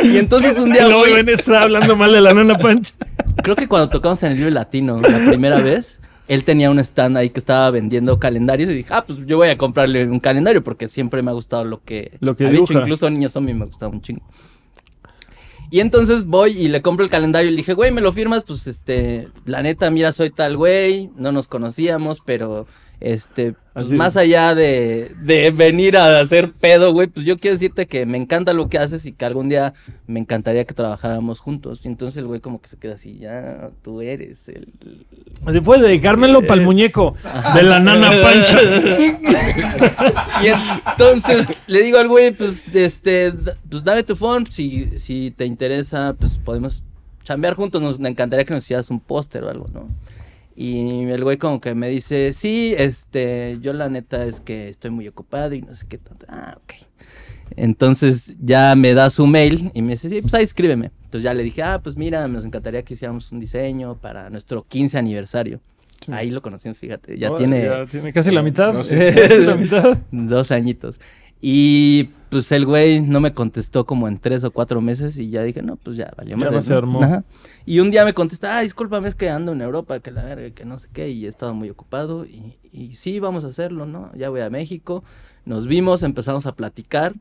Y 0.03 0.17
entonces 0.17 0.57
un 0.57 0.71
día 0.71 0.87
voy, 0.87 1.13
Ben 1.13 1.29
Estrada 1.29 1.63
hablando 1.63 1.95
mal 1.95 2.11
de 2.11 2.21
la 2.21 2.33
nana 2.33 2.57
Pancha. 2.57 2.93
creo 3.43 3.55
que 3.55 3.67
cuando 3.67 3.89
tocamos 3.89 4.21
en 4.23 4.31
el 4.31 4.37
Vive 4.37 4.51
Latino 4.51 5.01
la 5.01 5.29
primera 5.29 5.59
vez, 5.59 5.98
él 6.29 6.43
tenía 6.43 6.69
un 6.69 6.77
stand 6.77 7.17
ahí 7.17 7.31
que 7.31 7.39
estaba 7.39 7.71
vendiendo 7.71 8.19
calendarios 8.19 8.69
y 8.69 8.75
dije, 8.75 8.93
ah, 8.93 9.03
pues 9.03 9.19
yo 9.25 9.37
voy 9.37 9.49
a 9.49 9.57
comprarle 9.57 10.05
un 10.05 10.19
calendario 10.19 10.63
porque 10.63 10.87
siempre 10.87 11.23
me 11.23 11.31
ha 11.31 11.33
gustado 11.33 11.65
lo 11.65 11.83
que, 11.83 12.17
Lo 12.19 12.35
que 12.35 12.45
había 12.45 12.59
hecho, 12.59 12.67
dibuja. 12.67 12.83
incluso 12.83 13.09
Niños 13.09 13.31
Zombie 13.31 13.55
me 13.55 13.65
gustaba 13.65 13.91
un 13.91 14.01
chingo. 14.01 14.21
Y 15.71 15.79
entonces 15.79 16.25
voy 16.25 16.51
y 16.51 16.67
le 16.67 16.83
compro 16.83 17.03
el 17.03 17.09
calendario 17.09 17.49
y 17.49 17.51
le 17.51 17.57
dije, 17.57 17.73
güey, 17.73 17.91
¿me 17.91 18.01
lo 18.01 18.11
firmas? 18.11 18.43
Pues, 18.43 18.67
este, 18.67 19.27
la 19.45 19.63
neta, 19.63 19.89
mira, 19.89 20.11
soy 20.11 20.29
tal 20.29 20.55
güey, 20.55 21.09
no 21.15 21.31
nos 21.31 21.47
conocíamos, 21.47 22.19
pero, 22.23 22.67
este, 23.01 23.55
pues 23.73 23.89
más 23.89 24.17
allá 24.17 24.55
de, 24.55 25.11
de 25.21 25.51
venir 25.51 25.95
a 25.95 26.19
hacer 26.19 26.51
pedo, 26.51 26.91
güey, 26.91 27.07
pues 27.07 27.25
yo 27.25 27.37
quiero 27.37 27.55
decirte 27.55 27.87
que 27.87 28.05
me 28.05 28.17
encanta 28.17 28.51
lo 28.51 28.67
que 28.67 28.77
haces 28.77 29.05
y 29.05 29.13
que 29.13 29.23
algún 29.23 29.47
día 29.47 29.73
me 30.05 30.19
encantaría 30.19 30.65
que 30.65 30.73
trabajáramos 30.73 31.39
juntos. 31.39 31.81
Y 31.85 31.87
entonces 31.87 32.17
el 32.17 32.27
güey 32.27 32.41
como 32.41 32.61
que 32.61 32.67
se 32.67 32.77
queda 32.77 32.95
así, 32.95 33.17
ya, 33.17 33.69
tú 33.81 34.01
eres 34.01 34.49
el... 34.49 34.67
Así 35.45 35.61
puedes 35.61 35.83
dedicármelo 35.83 36.41
para 36.41 36.59
el 36.59 36.65
muñeco 36.65 37.15
de 37.55 37.63
la 37.63 37.79
nana 37.79 38.11
Pancha. 38.21 38.59
Y 40.43 40.47
entonces 40.89 41.47
le 41.67 41.81
digo 41.81 41.99
al 41.99 42.09
güey, 42.09 42.31
pues, 42.31 42.73
este, 42.75 43.31
pues 43.31 43.83
dame 43.83 44.03
tu 44.03 44.15
phone, 44.17 44.45
si, 44.51 44.97
si 44.97 45.31
te 45.31 45.45
interesa, 45.45 46.15
pues 46.19 46.37
podemos 46.37 46.83
chambear 47.23 47.53
juntos, 47.53 47.81
nos 47.81 47.97
me 47.97 48.09
encantaría 48.09 48.43
que 48.43 48.53
nos 48.53 48.63
hicieras 48.63 48.89
un 48.89 48.99
póster 48.99 49.43
o 49.43 49.49
algo, 49.49 49.67
¿no? 49.73 49.87
Y 50.61 51.03
el 51.09 51.23
güey 51.23 51.37
como 51.37 51.61
que 51.61 51.73
me 51.73 51.87
dice, 51.87 52.33
sí, 52.33 52.75
este, 52.77 53.59
yo 53.61 53.71
la 53.71 53.87
neta 53.87 54.25
es 54.25 54.41
que 54.41 54.67
estoy 54.67 54.91
muy 54.91 55.07
ocupado 55.07 55.53
y 55.55 55.61
no 55.61 55.73
sé 55.73 55.85
qué 55.87 55.97
tanto. 55.97 56.25
Ah, 56.27 56.57
ok. 56.57 56.73
Entonces 57.55 58.35
ya 58.41 58.75
me 58.75 58.93
da 58.93 59.09
su 59.09 59.25
mail 59.25 59.71
y 59.73 59.81
me 59.81 59.91
dice, 59.91 60.09
sí, 60.09 60.21
pues 60.21 60.33
ahí 60.33 60.43
escríbeme. 60.43 60.91
Entonces 61.05 61.23
ya 61.23 61.33
le 61.33 61.43
dije, 61.43 61.63
ah, 61.63 61.79
pues 61.81 61.95
mira, 61.95 62.27
nos 62.27 62.43
encantaría 62.43 62.83
que 62.83 62.93
hiciéramos 62.93 63.31
un 63.31 63.39
diseño 63.39 63.95
para 63.95 64.29
nuestro 64.29 64.65
15 64.67 64.97
aniversario. 64.97 65.61
Ahí 66.11 66.29
lo 66.29 66.41
conocimos, 66.41 66.77
fíjate. 66.77 67.17
Ya 67.17 67.31
Oh, 67.31 67.35
tiene... 67.35 67.63
ya 67.63 67.85
tiene 67.85 68.11
casi 68.11 68.29
la 68.31 68.41
mitad. 68.41 68.73
No 68.73 68.83
sé. 68.83 69.13
sé. 69.13 69.29
Casi 69.29 69.45
la 69.45 69.55
mitad. 69.55 69.97
Dos 70.11 70.51
añitos. 70.51 70.99
Y 71.41 72.09
pues 72.29 72.51
el 72.51 72.65
güey 72.65 73.01
no 73.01 73.19
me 73.21 73.33
contestó 73.33 73.85
como 73.85 74.07
en 74.07 74.17
tres 74.17 74.43
o 74.43 74.51
cuatro 74.51 74.81
meses 74.81 75.17
y 75.17 75.29
ya 75.29 75.41
dije, 75.41 75.61
no, 75.61 75.77
pues 75.77 75.97
ya 75.97 76.11
valió 76.17 76.37
Ya 76.37 76.51
no 76.51 76.61
se 76.61 76.73
armó. 76.73 77.01
Ajá. 77.01 77.23
Y 77.65 77.79
un 77.79 77.91
día 77.91 78.05
me 78.05 78.13
contesta, 78.13 78.57
ah, 78.57 78.61
discúlpame, 78.61 79.07
es 79.07 79.15
que 79.15 79.29
ando 79.29 79.53
en 79.53 79.61
Europa, 79.61 79.99
que 79.99 80.11
la 80.11 80.23
verga, 80.23 80.51
que 80.51 80.65
no 80.65 80.77
sé 80.79 80.89
qué, 80.91 81.09
y 81.09 81.25
he 81.25 81.29
estado 81.29 81.53
muy 81.53 81.69
ocupado. 81.69 82.25
Y, 82.25 82.57
y 82.71 82.95
sí, 82.95 83.19
vamos 83.19 83.45
a 83.45 83.47
hacerlo, 83.47 83.85
¿no? 83.85 84.11
Ya 84.15 84.29
voy 84.29 84.41
a 84.41 84.49
México. 84.49 85.03
Nos 85.45 85.65
vimos, 85.65 86.03
empezamos 86.03 86.45
a 86.45 86.55
platicar. 86.55 87.15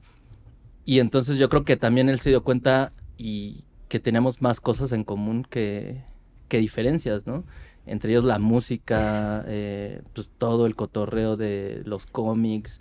Y 0.85 1.01
entonces 1.01 1.37
yo 1.37 1.49
creo 1.49 1.65
que 1.65 1.77
también 1.77 2.09
él 2.09 2.19
se 2.19 2.31
dio 2.31 2.43
cuenta 2.43 2.93
y 3.17 3.65
que 3.89 4.01
tenemos 4.01 4.43
más 4.43 4.61
cosas 4.61 4.93
en 4.93 5.05
común 5.05 5.47
que, 5.49 6.03
que 6.49 6.59
diferencias, 6.59 7.27
¿no? 7.27 7.45
Entre 7.87 8.13
ellos 8.13 8.25
la 8.25 8.39
música, 8.39 9.45
eh, 9.47 10.03
pues 10.13 10.29
todo 10.37 10.67
el 10.67 10.77
cotorreo 10.77 11.37
de 11.37 11.83
los 11.85 12.07
cómics, 12.07 12.81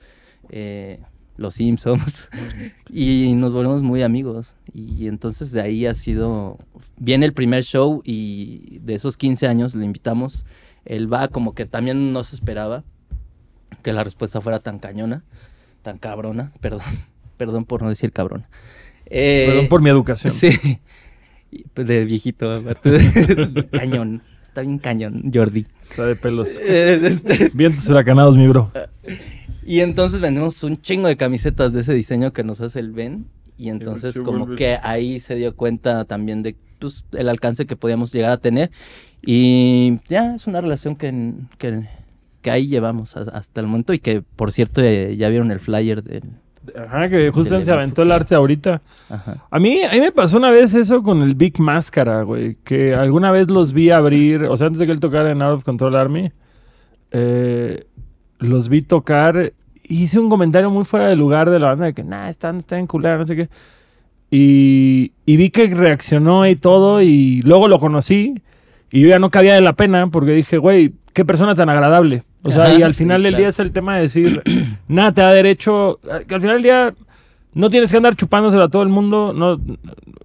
eh, 0.49 0.99
los 1.37 1.55
Simpsons, 1.55 2.29
y 2.91 3.33
nos 3.35 3.53
volvemos 3.53 3.81
muy 3.81 4.03
amigos. 4.03 4.55
Y 4.73 5.07
entonces 5.07 5.51
de 5.51 5.61
ahí 5.61 5.85
ha 5.85 5.93
sido, 5.93 6.57
viene 6.97 7.25
el 7.25 7.33
primer 7.33 7.63
show 7.63 8.01
y 8.03 8.79
de 8.81 8.95
esos 8.95 9.17
15 9.17 9.47
años 9.47 9.75
le 9.75 9.85
invitamos, 9.85 10.45
él 10.85 11.11
va 11.11 11.27
como 11.27 11.53
que 11.53 11.65
también 11.65 12.11
no 12.13 12.23
se 12.23 12.35
esperaba 12.35 12.83
que 13.83 13.93
la 13.93 14.03
respuesta 14.03 14.41
fuera 14.41 14.59
tan 14.59 14.79
cañona, 14.79 15.23
tan 15.81 15.97
cabrona, 15.97 16.49
perdón, 16.61 16.81
perdón 17.37 17.65
por 17.65 17.81
no 17.81 17.89
decir 17.89 18.11
cabrona. 18.11 18.49
Eh, 19.09 19.45
Perdón 19.47 19.67
por 19.69 19.81
mi 19.81 19.89
educación. 19.89 20.33
Sí. 20.41 20.79
De 21.75 22.03
viejito, 22.03 22.51
aparte 22.51 22.89
de 22.89 23.67
cañón. 23.71 24.21
Está 24.43 24.61
bien 24.61 24.79
cañón, 24.79 25.31
Jordi. 25.33 25.65
Está 25.89 26.05
de 26.05 26.17
pelos. 26.17 26.49
Eh, 26.59 26.99
este, 27.01 27.51
Vientos 27.53 27.87
huracanados, 27.87 28.35
mi 28.35 28.47
bro. 28.49 28.69
Y 29.67 29.81
entonces 29.81 30.21
vendemos 30.21 30.63
un 30.63 30.77
chingo 30.77 31.09
de 31.09 31.17
camisetas 31.17 31.73
de 31.73 31.81
ese 31.81 31.93
diseño 31.93 32.31
que 32.31 32.43
nos 32.43 32.61
hace 32.61 32.79
el 32.79 32.91
Ben. 32.93 33.25
Y 33.57 33.67
entonces 33.69 34.17
como 34.19 34.55
que 34.55 34.77
ahí 34.81 35.19
se 35.19 35.35
dio 35.35 35.55
cuenta 35.55 36.05
también 36.05 36.41
de 36.41 36.55
pues, 36.79 37.03
el 37.11 37.27
alcance 37.27 37.65
que 37.65 37.75
podíamos 37.75 38.13
llegar 38.13 38.31
a 38.31 38.37
tener. 38.37 38.71
Y 39.21 39.97
ya 40.07 40.35
es 40.35 40.47
una 40.47 40.61
relación 40.61 40.95
que, 40.95 41.33
que, 41.57 41.87
que 42.41 42.49
ahí 42.51 42.67
llevamos 42.67 43.17
a- 43.17 43.21
hasta 43.33 43.59
el 43.59 43.67
momento. 43.67 43.91
Y 43.93 43.99
que, 43.99 44.21
por 44.21 44.53
cierto, 44.53 44.81
eh, 44.81 45.17
ya 45.17 45.27
vieron 45.27 45.51
el 45.51 45.59
flyer 45.59 46.01
del... 46.01 46.23
Ajá, 46.75 47.09
que 47.09 47.29
justo 47.31 47.55
Del 47.55 47.65
se 47.65 47.71
aventó 47.73 48.03
el 48.03 48.11
arte 48.11 48.35
ahorita. 48.35 48.81
Ajá. 49.09 49.47
A 49.49 49.59
mí, 49.59 49.83
a 49.83 49.91
mí 49.91 49.99
me 49.99 50.11
pasó 50.13 50.37
una 50.37 50.51
vez 50.51 50.73
eso 50.75 51.03
con 51.03 51.21
el 51.23 51.33
Big 51.35 51.59
Máscara, 51.59 52.21
güey. 52.23 52.55
Que 52.63 52.93
alguna 52.95 53.31
vez 53.31 53.49
los 53.49 53.73
vi 53.73 53.89
abrir, 53.89 54.43
o 54.43 54.55
sea, 54.55 54.67
antes 54.67 54.79
de 54.79 54.85
que 54.85 54.91
él 54.93 54.99
tocara 54.99 55.31
en 55.31 55.41
Out 55.41 55.57
of 55.57 55.63
Control 55.63 55.95
Army, 55.95 56.31
eh, 57.11 57.85
los 58.39 58.69
vi 58.69 58.81
tocar. 58.81 59.53
Hice 59.83 60.19
un 60.19 60.29
comentario 60.29 60.69
muy 60.69 60.83
fuera 60.83 61.07
de 61.07 61.15
lugar 61.15 61.49
de 61.49 61.59
la 61.59 61.67
banda 61.67 61.85
de 61.85 61.93
que, 61.93 62.03
nah, 62.03 62.29
están, 62.29 62.57
están 62.57 62.79
en 62.79 62.87
culera, 62.87 63.17
no 63.17 63.25
sé 63.25 63.35
qué. 63.35 63.49
Y, 64.29 65.13
y 65.25 65.37
vi 65.37 65.49
que 65.49 65.67
reaccionó 65.67 66.45
y 66.47 66.55
todo, 66.55 67.01
y 67.01 67.41
luego 67.43 67.67
lo 67.67 67.79
conocí. 67.79 68.41
Y 68.91 69.01
yo 69.01 69.07
ya 69.09 69.19
no 69.19 69.29
cabía 69.29 69.53
de 69.55 69.61
la 69.61 69.73
pena 69.73 70.07
porque 70.07 70.31
dije, 70.31 70.57
güey, 70.57 70.93
qué 71.13 71.25
persona 71.25 71.55
tan 71.55 71.69
agradable. 71.69 72.23
O 72.43 72.51
sea, 72.51 72.65
Ajá, 72.65 72.73
y 72.73 72.81
al 72.81 72.93
sí, 72.93 73.03
final 73.03 73.23
del 73.23 73.31
claro. 73.31 73.41
día 73.41 73.49
es 73.49 73.59
el 73.59 73.71
tema 73.71 73.95
de 73.95 74.03
decir, 74.03 74.43
nada 74.87 75.13
te 75.13 75.21
da 75.21 75.31
derecho. 75.33 75.99
Que 76.27 76.35
al 76.35 76.41
final 76.41 76.57
del 76.57 76.63
día 76.63 76.93
no 77.53 77.69
tienes 77.69 77.91
que 77.91 77.97
andar 77.97 78.15
chupándosela 78.15 78.65
a 78.65 78.69
todo 78.69 78.83
el 78.83 78.89
mundo. 78.89 79.33
No, 79.33 79.59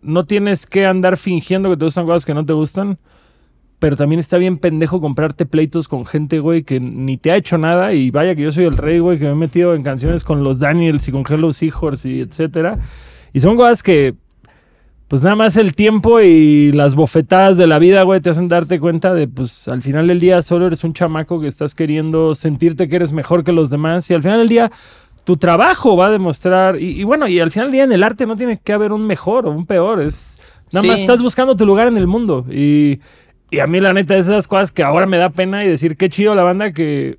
no 0.03 0.25
tienes 0.25 0.67
que 0.67 0.87
andar 0.87 1.17
fingiendo 1.17 1.71
que 1.71 1.77
te 1.77 1.85
gustan 1.85 2.07
cosas 2.07 2.25
que 2.25 2.35
no 2.35 2.45
te 2.45 2.53
gustan. 2.53 2.99
Pero 3.83 3.97
también 3.97 4.21
está 4.21 4.39
bien 4.39 4.59
pendejo 4.59 5.01
comprarte 5.01 5.45
pleitos 5.45 5.89
con 5.89 6.07
gente, 6.07 6.39
güey, 6.39 6.63
que 6.63 6.79
ni 6.79 7.17
te 7.19 7.33
ha 7.33 7.37
hecho 7.37 7.59
nada. 7.59 7.93
Y 7.95 8.13
vaya 8.13 8.37
que 8.37 8.43
yo 8.43 8.53
soy 8.53 8.65
el 8.65 8.77
rey, 8.77 9.01
güey, 9.01 9.19
que 9.19 9.25
me 9.25 9.33
he 9.33 9.35
metido 9.35 9.75
en 9.75 9.83
canciones 9.83 10.23
con 10.23 10.45
los 10.45 10.61
Daniels 10.61 11.09
y 11.09 11.11
con 11.11 11.25
Hello 11.29 11.53
Seahorse 11.53 12.09
y 12.09 12.21
etcétera. 12.21 12.79
Y 13.33 13.41
son 13.41 13.57
cosas 13.57 13.83
que, 13.83 14.15
pues 15.09 15.25
nada 15.25 15.35
más 15.35 15.57
el 15.57 15.75
tiempo 15.75 16.21
y 16.21 16.71
las 16.71 16.95
bofetadas 16.95 17.57
de 17.57 17.67
la 17.67 17.81
vida, 17.81 18.05
güey, 18.05 18.21
te 18.21 18.31
hacen 18.31 18.47
darte 18.47 18.79
cuenta 18.79 19.13
de, 19.15 19.27
pues 19.27 19.67
al 19.67 19.83
final 19.83 20.07
del 20.07 20.21
día 20.21 20.43
solo 20.43 20.69
eres 20.69 20.85
un 20.85 20.93
chamaco 20.93 21.41
que 21.41 21.49
estás 21.49 21.75
queriendo 21.75 22.37
sentirte 22.37 22.89
que 22.89 22.95
eres 22.95 23.13
mejor 23.13 23.43
que 23.43 23.51
los 23.51 23.69
demás. 23.69 24.09
Y 24.11 24.15
al 24.15 24.23
final 24.23 24.39
del 24.39 24.49
día 24.49 24.71
tu 25.25 25.39
trabajo 25.39 25.97
va 25.97 26.07
a 26.07 26.11
demostrar, 26.11 26.81
y, 26.81 27.01
y 27.01 27.03
bueno, 27.03 27.27
y 27.27 27.41
al 27.41 27.51
final 27.51 27.67
del 27.67 27.73
día 27.73 27.85
en 27.85 27.93
el 27.93 28.05
arte 28.05 28.27
no 28.27 28.37
tiene 28.37 28.59
que 28.63 28.73
haber 28.73 28.93
un 28.93 29.05
mejor 29.09 29.47
o 29.47 29.51
un 29.51 29.67
peor, 29.67 30.01
es 30.03 30.39
nada 30.73 30.83
Sí. 30.83 30.89
más 30.89 31.01
estás 31.01 31.21
buscando 31.21 31.57
tu 31.57 31.67
lugar 31.67 31.89
en 31.89 31.97
el 31.97 32.07
mundo. 32.07 32.47
Y, 32.49 33.01
y 33.53 33.61
a 33.61 33.67
mí 33.67 33.81
la 33.81 33.93
neta 33.93 34.17
es 34.17 34.29
esas 34.29 34.49
cosas 34.49 34.73
que 34.73 34.83
ahora 34.83 35.05
me 35.05 35.19
da 35.19 35.29
pena 35.29 35.63
y 35.63 35.69
decir 35.69 35.99
qué 35.99 36.09
chido 36.09 36.35
la 36.35 36.43
banda 36.43 36.73
que, 36.73 37.19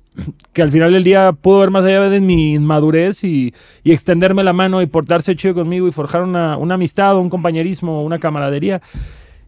que 0.52 0.62
al 0.62 0.70
final 0.70 0.92
del 0.92 1.04
día 1.04 1.30
pudo 1.30 1.60
ver 1.60 1.70
más 1.70 1.84
allá 1.84 2.08
de 2.08 2.20
mi 2.20 2.54
inmadurez 2.54 3.22
y, 3.22 3.54
y 3.84 3.92
extenderme 3.92 4.42
la 4.42 4.52
mano 4.52 4.82
y 4.82 4.86
portarse 4.86 5.36
chido 5.36 5.54
conmigo 5.54 5.86
y 5.86 5.92
forjar 5.92 6.22
una, 6.22 6.56
una 6.58 6.74
amistad, 6.74 7.16
un 7.16 7.28
compañerismo, 7.28 8.02
una 8.02 8.18
camaradería. 8.18 8.82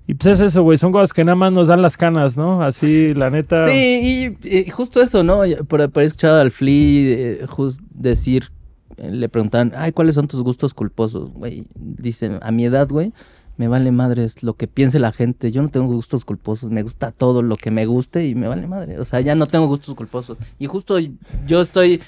Y 0.07 0.14
pues 0.14 0.26
es 0.39 0.41
eso, 0.41 0.62
güey, 0.62 0.78
son 0.78 0.93
cosas 0.93 1.12
que 1.12 1.24
nada 1.24 1.34
más 1.34 1.51
nos 1.51 1.66
dan 1.66 1.82
las 1.82 1.97
canas, 1.97 2.39
¿no? 2.39 2.62
Así, 2.62 3.14
la 3.14 3.30
neta. 3.30 3.68
Sí, 3.68 4.37
y, 4.45 4.70
justo 4.70 5.03
eso, 5.03 5.24
¿no? 5.24 5.41
Por, 5.66 5.91
por 5.91 6.05
escuchado 6.05 6.41
al 6.41 6.53
Flea 6.53 7.41
eh, 7.41 7.47
decir, 7.91 8.53
le 8.97 9.28
preguntaban, 9.28 9.72
ay, 9.76 9.91
¿cuáles 9.91 10.14
son 10.14 10.28
tus 10.28 10.41
gustos 10.41 10.72
culposos? 10.72 11.32
Güey, 11.32 11.64
dicen, 11.74 12.39
a 12.43 12.53
mi 12.53 12.64
edad, 12.64 12.89
güey, 12.89 13.12
me 13.57 13.68
vale 13.68 13.90
madres 13.92 14.42
lo 14.42 14.54
que 14.54 14.66
piense 14.66 14.98
la 14.98 15.12
gente. 15.12 15.50
Yo 15.50 15.62
no 15.62 15.68
tengo 15.68 15.86
gustos 15.86 16.24
culposos, 16.24 16.70
me 16.70 16.82
gusta 16.82 17.12
todo 17.12 17.42
lo 17.42 17.57
que 17.57 17.70
me 17.70 17.86
guste 17.86 18.26
y 18.26 18.34
me 18.34 18.48
vale 18.48 18.66
madre. 18.66 18.98
O 19.00 19.04
sea, 19.04 19.20
ya 19.20 19.34
no 19.34 19.46
tengo 19.46 19.66
gustos 19.66 19.94
culposos. 19.94 20.38
Y 20.59 20.66
justo 20.66 20.98
yo 21.46 21.61
estoy, 21.61 22.02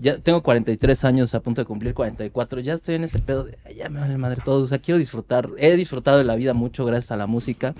ya 0.00 0.18
tengo 0.18 0.42
43 0.42 1.04
años, 1.04 1.34
a 1.34 1.40
punto 1.40 1.60
de 1.60 1.66
cumplir 1.66 1.94
44, 1.94 2.60
ya 2.60 2.74
estoy 2.74 2.96
en 2.96 3.04
ese 3.04 3.18
pedo 3.18 3.44
de, 3.44 3.58
"Ay, 3.64 3.76
ya 3.76 3.88
me 3.88 4.00
vale 4.00 4.16
madre 4.18 4.42
todo. 4.44 4.62
O 4.62 4.66
sea, 4.66 4.78
quiero 4.78 4.98
disfrutar, 4.98 5.48
he 5.58 5.76
disfrutado 5.76 6.18
de 6.18 6.24
la 6.24 6.34
vida 6.34 6.54
mucho 6.54 6.84
gracias 6.84 7.12
a 7.12 7.16
la 7.16 7.26
música 7.26 7.74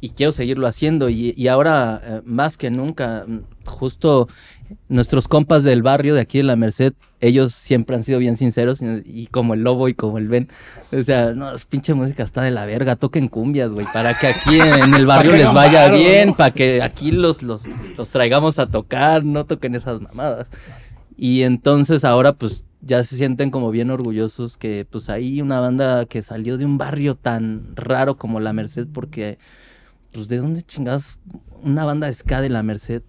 y 0.00 0.10
quiero 0.10 0.32
seguirlo 0.32 0.66
haciendo. 0.66 1.08
Y, 1.08 1.34
y 1.36 1.48
ahora, 1.48 2.00
eh, 2.04 2.22
más 2.24 2.56
que 2.56 2.70
nunca, 2.70 3.24
mm, 3.26 3.38
justo 3.66 4.28
nuestros 4.88 5.28
compas 5.28 5.64
del 5.64 5.82
barrio 5.82 6.14
de 6.14 6.20
aquí 6.20 6.38
de 6.38 6.44
la 6.44 6.56
Merced, 6.56 6.92
ellos 7.20 7.52
siempre 7.52 7.96
han 7.96 8.04
sido 8.04 8.18
bien 8.18 8.36
sinceros 8.36 8.80
y, 8.82 8.86
y 9.04 9.26
como 9.26 9.54
el 9.54 9.62
Lobo 9.62 9.88
y 9.88 9.94
como 9.94 10.18
el 10.18 10.28
Ben. 10.28 10.48
O 10.92 11.02
sea, 11.02 11.32
no, 11.32 11.54
es 11.54 11.64
pinche 11.64 11.94
música 11.94 12.22
está 12.22 12.42
de 12.42 12.50
la 12.50 12.66
verga, 12.66 12.96
toquen 12.96 13.28
cumbias, 13.28 13.72
güey, 13.72 13.86
para 13.92 14.14
que 14.18 14.28
aquí 14.28 14.60
en, 14.60 14.82
en 14.82 14.94
el 14.94 15.06
barrio 15.06 15.36
les 15.36 15.52
vaya 15.52 15.90
bien, 15.90 16.28
¿no? 16.28 16.36
para 16.36 16.52
que 16.52 16.82
aquí 16.82 17.10
los, 17.10 17.42
los, 17.42 17.64
los 17.96 18.10
traigamos 18.10 18.58
a 18.58 18.66
tocar, 18.66 19.24
no 19.24 19.46
toquen 19.46 19.74
esas 19.74 20.00
mamadas. 20.00 20.50
Y 21.16 21.42
entonces 21.42 22.04
ahora 22.04 22.32
pues 22.32 22.64
ya 22.80 23.04
se 23.04 23.16
sienten 23.16 23.50
como 23.50 23.70
bien 23.70 23.90
orgullosos 23.90 24.56
que 24.56 24.86
pues 24.88 25.10
hay 25.10 25.42
una 25.42 25.60
banda 25.60 26.06
que 26.06 26.22
salió 26.22 26.56
de 26.56 26.64
un 26.64 26.78
barrio 26.78 27.14
tan 27.14 27.76
raro 27.76 28.16
como 28.16 28.40
La 28.40 28.52
Merced 28.52 28.86
porque 28.92 29.38
pues 30.12 30.28
de 30.28 30.38
dónde 30.38 30.62
chingados 30.62 31.18
una 31.62 31.84
banda 31.84 32.06
de 32.06 32.14
ska 32.14 32.40
de 32.40 32.48
La 32.48 32.62
Merced 32.62 33.02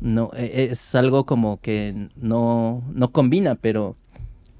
no 0.00 0.30
e- 0.34 0.68
es 0.70 0.94
algo 0.94 1.24
como 1.26 1.60
que 1.60 2.08
no 2.16 2.82
no 2.92 3.12
combina 3.12 3.54
pero 3.54 3.96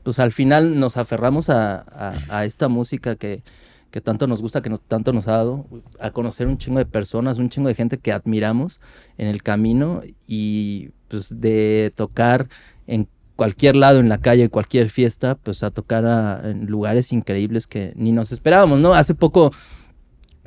pues 0.02 0.18
al 0.18 0.32
final 0.32 0.78
nos 0.78 0.96
aferramos 0.96 1.48
a, 1.50 1.84
a- 2.28 2.44
esta 2.44 2.68
música 2.68 3.16
que, 3.16 3.42
que 3.90 4.00
tanto 4.02 4.26
nos 4.26 4.42
gusta, 4.42 4.60
que 4.60 4.70
tanto 4.86 5.12
nos 5.14 5.28
ha 5.28 5.32
dado, 5.32 5.66
a 5.98 6.10
conocer 6.10 6.46
un 6.46 6.58
chingo 6.58 6.78
de 6.78 6.84
personas, 6.84 7.38
un 7.38 7.48
chingo 7.48 7.68
de 7.68 7.74
gente 7.74 7.96
que 7.96 8.12
admiramos 8.12 8.80
en 9.16 9.28
el 9.28 9.42
camino 9.42 10.02
y 10.26 10.90
pues 11.08 11.40
de 11.40 11.90
tocar 11.96 12.48
en 12.86 13.08
cualquier 13.34 13.76
lado, 13.76 13.98
en 14.00 14.10
la 14.10 14.18
calle, 14.18 14.42
en 14.42 14.48
cualquier 14.50 14.90
fiesta, 14.90 15.36
pues 15.36 15.62
a 15.62 15.70
tocar 15.70 16.44
en 16.44 16.66
lugares 16.66 17.10
increíbles 17.10 17.66
que 17.66 17.94
ni 17.96 18.12
nos 18.12 18.30
esperábamos, 18.30 18.78
¿no? 18.80 18.92
Hace 18.92 19.14
poco, 19.14 19.52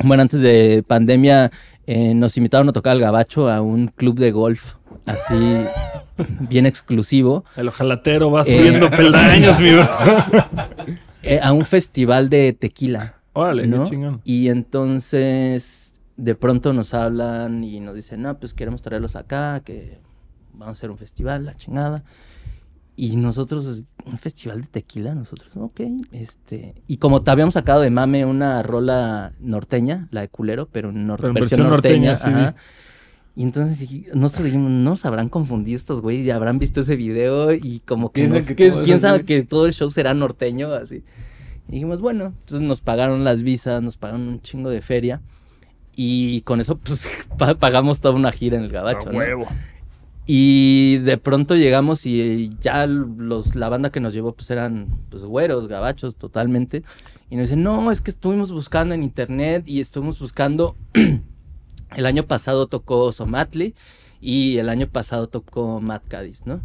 bueno, 0.03 0.21
antes 0.21 0.39
de 0.41 0.83
pandemia, 0.87 1.51
eh, 1.87 2.13
nos 2.13 2.37
invitaron 2.37 2.69
a 2.69 2.71
tocar 2.73 2.91
al 2.91 2.99
Gabacho 2.99 3.49
a 3.49 3.61
un 3.61 3.87
club 3.87 4.19
de 4.19 4.31
golf, 4.31 4.73
así 5.05 5.35
bien 6.41 6.65
exclusivo. 6.65 7.43
El 7.55 7.69
ojalatero 7.69 8.29
va 8.31 8.41
Eh. 8.41 8.57
subiendo 8.57 8.89
peldaños, 8.91 9.59
mi 9.59 9.73
bro. 9.73 9.87
eh, 11.23 11.39
a 11.41 11.51
un 11.53 11.65
festival 11.65 12.29
de 12.29 12.53
tequila. 12.53 13.15
Órale, 13.33 13.67
¿no? 13.67 13.83
qué 13.85 13.89
chingón. 13.91 14.21
Y 14.23 14.49
entonces 14.49 15.93
de 16.15 16.33
pronto 16.35 16.73
nos 16.73 16.93
hablan 16.93 17.63
y 17.63 17.79
nos 17.79 17.95
dicen, 17.95 18.21
no, 18.23 18.37
pues 18.39 18.53
queremos 18.53 18.81
traerlos 18.81 19.15
acá, 19.15 19.61
que 19.63 19.99
vamos 20.53 20.69
a 20.69 20.71
hacer 20.71 20.89
un 20.91 20.97
festival, 20.97 21.45
la 21.45 21.53
chingada. 21.53 22.03
Y 22.99 23.15
nosotros, 23.15 23.83
un 24.05 24.17
festival 24.17 24.63
de 24.63 24.67
tequila, 24.69 25.13
nosotros, 25.13 25.55
ok, 25.55 25.81
este... 26.11 26.81
Y 26.87 26.97
como 26.97 27.21
te 27.21 27.29
habíamos 27.29 27.53
sacado 27.53 27.81
de 27.81 27.91
mame 27.91 28.25
una 28.25 28.63
rola 28.63 29.33
norteña, 29.39 30.07
la 30.09 30.21
de 30.21 30.29
culero, 30.29 30.67
pero 30.71 30.89
en 30.89 31.07
nor- 31.07 31.17
Pero 31.17 31.27
en 31.27 31.33
versión, 31.35 31.59
versión 31.59 31.69
norteña, 31.69 32.11
norteña, 32.13 32.51
sí. 32.53 32.57
Y 33.35 33.43
entonces 33.43 33.87
nosotros 34.15 34.45
dijimos, 34.45 34.71
no 34.71 34.95
se 34.95 35.07
habrán 35.07 35.29
confundido 35.29 35.77
estos 35.77 36.01
güeyes, 36.01 36.25
ya 36.25 36.35
habrán 36.35 36.57
visto 36.57 36.81
ese 36.81 36.95
video 36.95 37.53
y 37.53 37.81
como 37.85 38.11
que, 38.11 38.21
Piensan 38.21 38.39
nos- 38.39 38.47
que 38.47 38.55
que 38.55 38.69
todo 38.71 38.81
es 38.81 38.85
piensan 38.87 39.13
así. 39.13 39.23
que 39.25 39.43
todo 39.43 39.65
el 39.67 39.73
show 39.73 39.91
será 39.91 40.15
norteño, 40.15 40.73
así. 40.73 41.03
Y 41.67 41.73
dijimos, 41.73 42.01
bueno, 42.01 42.33
entonces 42.39 42.61
nos 42.61 42.81
pagaron 42.81 43.23
las 43.23 43.43
visas, 43.43 43.83
nos 43.83 43.95
pagaron 43.95 44.27
un 44.27 44.41
chingo 44.41 44.71
de 44.71 44.81
feria. 44.81 45.21
Y 45.95 46.41
con 46.41 46.61
eso, 46.61 46.77
pues, 46.79 47.07
pa- 47.37 47.53
pagamos 47.59 48.01
toda 48.01 48.15
una 48.15 48.31
gira 48.31 48.57
en 48.57 48.63
el 48.63 48.71
gabacho, 48.71 49.09
A 49.09 49.11
¿no? 49.11 49.19
Y 50.27 50.97
de 50.99 51.17
pronto 51.17 51.55
llegamos 51.55 52.05
y 52.05 52.55
ya 52.59 52.85
los, 52.85 53.55
la 53.55 53.69
banda 53.69 53.89
que 53.89 54.01
nos 54.01 54.13
llevó, 54.13 54.33
pues, 54.33 54.51
eran, 54.51 54.99
pues, 55.09 55.23
güeros, 55.23 55.67
gabachos, 55.67 56.17
totalmente. 56.17 56.83
Y 57.29 57.37
nos 57.37 57.47
dicen, 57.47 57.63
no, 57.63 57.91
es 57.91 58.01
que 58.01 58.11
estuvimos 58.11 58.51
buscando 58.51 58.93
en 58.93 59.03
internet 59.03 59.63
y 59.65 59.79
estuvimos 59.79 60.19
buscando... 60.19 60.75
el 61.95 62.05
año 62.05 62.23
pasado 62.23 62.67
tocó 62.67 63.11
Somatli 63.11 63.73
y 64.19 64.57
el 64.57 64.69
año 64.69 64.87
pasado 64.87 65.27
tocó 65.27 65.79
Matt 65.79 66.07
Cadiz, 66.07 66.45
¿no? 66.45 66.61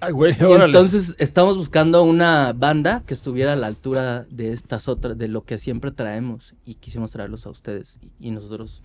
Ay, 0.00 0.12
güey, 0.12 0.34
Y 0.38 0.52
entonces 0.52 1.14
estamos 1.18 1.56
buscando 1.56 2.02
una 2.02 2.52
banda 2.52 3.02
que 3.06 3.14
estuviera 3.14 3.54
a 3.54 3.56
la 3.56 3.66
altura 3.66 4.26
de 4.30 4.52
estas 4.52 4.88
otras, 4.88 5.16
de 5.16 5.28
lo 5.28 5.44
que 5.44 5.56
siempre 5.56 5.90
traemos. 5.90 6.54
Y 6.66 6.74
quisimos 6.74 7.12
traerlos 7.12 7.46
a 7.46 7.50
ustedes. 7.50 7.98
Y, 8.02 8.28
y 8.28 8.30
nosotros, 8.30 8.82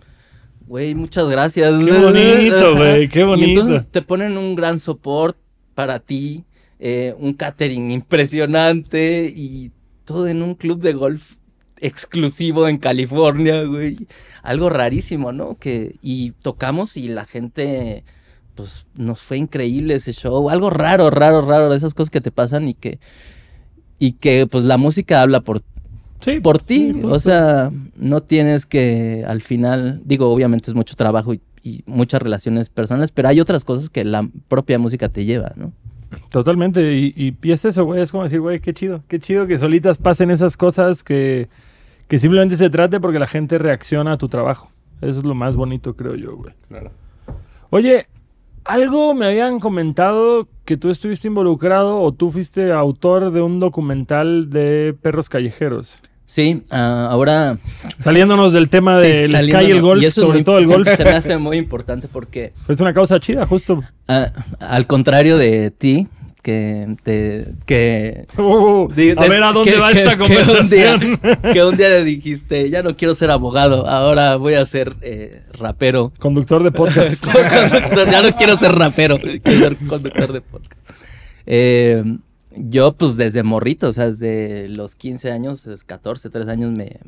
güey, 0.68 0.95
muchas 0.95 1.28
gracias. 1.30 1.72
Qué 1.84 1.91
bonito, 1.99 2.76
güey, 2.78 3.09
qué 3.09 3.20
Y 3.22 3.24
bonito. 3.24 3.62
entonces 3.62 3.88
te 3.91 4.01
ponen 4.01 4.38
un 4.38 4.55
gran 4.55 4.80
support 4.80 5.38
para 5.76 5.99
ti, 5.99 6.43
eh, 6.80 7.16
un 7.18 7.34
catering 7.34 7.91
impresionante 7.91 9.32
y 9.36 9.72
todo 10.05 10.28
en 10.28 10.41
un 10.41 10.55
club 10.55 10.82
de 10.82 10.93
golf 10.93 11.36
exclusivo 11.80 12.68
en 12.68 12.78
California, 12.78 13.64
güey. 13.64 14.07
Algo 14.43 14.70
rarísimo, 14.70 15.32
¿no? 15.32 15.57
Que, 15.57 15.95
y 16.01 16.32
tocamos 16.41 16.95
y 16.97 17.07
la 17.07 17.26
gente, 17.26 18.03
pues 18.55 18.86
nos 18.95 19.22
fue 19.22 19.38
increíble 19.38 19.95
ese 19.95 20.14
show. 20.14 20.49
Algo 20.49 20.70
raro, 20.70 21.09
raro, 21.09 21.41
raro, 21.41 21.70
de 21.70 21.78
esas 21.78 21.93
cosas 21.93 22.12
que 22.12 22.22
te 22.22 22.32
pasan 22.32 22.68
y 22.68 22.74
que, 22.76 22.99
y 23.99 24.14
que 24.14 24.47
pues 24.47 24.64
la 24.64 24.78
música 24.78 25.22
habla 25.22 25.41
por 25.41 25.62
Sí, 26.22 26.39
por 26.39 26.59
ti. 26.59 26.93
sí, 26.93 27.01
o 27.03 27.19
sea, 27.19 27.72
no 27.95 28.22
tienes 28.22 28.65
que 28.65 29.24
al 29.28 29.41
final, 29.41 30.01
digo, 30.05 30.32
obviamente 30.32 30.69
es 30.69 30.76
mucho 30.76 30.95
trabajo 30.95 31.34
y, 31.34 31.41
y 31.63 31.84
muchas 31.88 32.22
relaciones 32.22 32.69
personales, 32.69 33.11
pero 33.11 33.28
hay 33.28 33.39
otras 33.39 33.65
cosas 33.65 33.89
que 33.89 34.03
la 34.03 34.28
propia 34.47 34.80
música 34.80 35.09
te 35.09 35.26
lleva, 35.26 35.53
¿no? 35.55 35.74
Totalmente. 36.30 36.93
Y, 36.93 37.11
y, 37.15 37.36
y 37.41 37.51
es 37.51 37.65
eso, 37.65 37.86
güey. 37.86 38.01
Es 38.01 38.11
como 38.11 38.24
decir, 38.24 38.39
güey, 38.41 38.59
qué 38.59 38.74
chido. 38.74 39.03
Qué 39.07 39.19
chido 39.19 39.47
que 39.47 39.57
solitas 39.57 39.97
pasen 39.97 40.32
esas 40.32 40.57
cosas 40.57 41.03
que, 41.03 41.49
que 42.07 42.19
simplemente 42.19 42.55
se 42.55 42.69
trate 42.69 42.99
porque 42.99 43.19
la 43.19 43.28
gente 43.28 43.57
reacciona 43.57 44.13
a 44.13 44.17
tu 44.17 44.28
trabajo. 44.28 44.69
Eso 45.01 45.19
es 45.19 45.26
lo 45.26 45.34
más 45.34 45.55
bonito, 45.55 45.95
creo 45.95 46.15
yo, 46.15 46.36
güey. 46.36 46.53
Claro. 46.67 46.91
Oye, 47.69 48.07
algo 48.65 49.13
me 49.13 49.26
habían 49.26 49.59
comentado 49.59 50.47
que 50.65 50.78
tú 50.78 50.89
estuviste 50.89 51.28
involucrado 51.28 51.99
o 52.01 52.11
tú 52.11 52.30
fuiste 52.30 52.72
autor 52.72 53.32
de 53.32 53.41
un 53.41 53.59
documental 53.59 54.49
de 54.49 54.95
perros 55.01 55.30
callejeros. 55.30 55.99
Sí, 56.34 56.63
ah, 56.71 57.09
ahora 57.11 57.57
Saliéndonos 57.97 58.53
del 58.53 58.69
tema 58.69 59.01
Sí, 59.01 59.07
del 59.07 59.32
Sky 59.43 59.65
y 59.65 59.71
el 59.71 59.82
golf, 59.82 60.01
Y 60.01 60.11
sobre 60.11 60.36
muy- 60.36 60.43
todo 60.45 60.59
el 60.59 60.65
golf. 60.67 60.88
Se 60.95 61.03
me 61.03 61.09
hace 61.21 61.38
muy 61.38 61.57
importante 61.57 62.07
porque, 62.07 62.53
Es 62.69 62.79
una 62.79 62.93
causa 62.93 63.19
chida, 63.19 63.45
justo. 63.45 63.84
ah, 64.07 64.27
al 64.61 64.88
contrario 64.88 65.38
de 65.38 65.71
ti, 65.71 66.07
que 66.41 66.95
te. 67.03 67.47
Que, 67.65 68.27
Uh, 68.38 68.88
di- 68.95 69.09
a 69.11 69.27
ver 69.27 69.43
a 69.43 69.51
dónde 69.51 69.73
que- 69.73 69.77
va 69.77 69.91
que- 69.91 69.99
esta 70.03 70.15
que 70.17 70.23
un 70.23 70.29
día- 70.69 70.97
conversación. 70.97 71.19
Que 71.51 71.63
un 71.65 71.75
día 71.75 72.01
dijiste, 72.01 72.69
ya 72.69 72.82
no 72.82 72.95
quiero 72.95 73.13
ser 73.13 73.29
abogado, 73.29 73.86
ahora 73.89 74.38
voy 74.38 74.53
a 74.53 74.63
ser 74.63 74.95
eh, 75.01 75.41
rapero. 75.59 76.13
Conductor 76.17 76.63
de 76.63 76.71
podcast. 76.71 77.25
Conductor, 77.25 78.09
ya 78.09 78.21
no 78.21 78.36
quiero 78.38 78.57
ser 78.57 78.71
rapero, 78.71 79.19
quiero 79.19 79.59
ser 79.59 79.75
conductor 79.86 80.32
de 80.32 80.39
podcast. 80.39 80.89
Eh, 81.45 82.03
yo, 82.55 82.93
pues 82.93 83.15
desde 83.15 83.43
morrito, 83.43 83.87
o 83.87 83.93
sea, 83.93 84.11
desde 84.11 84.69
los 84.69 84.95
15 84.95 85.31
años, 85.31 85.63
desde 85.63 85.85
14, 85.85 86.29
13 86.29 86.51
años, 86.51 86.77
me, 86.77 86.99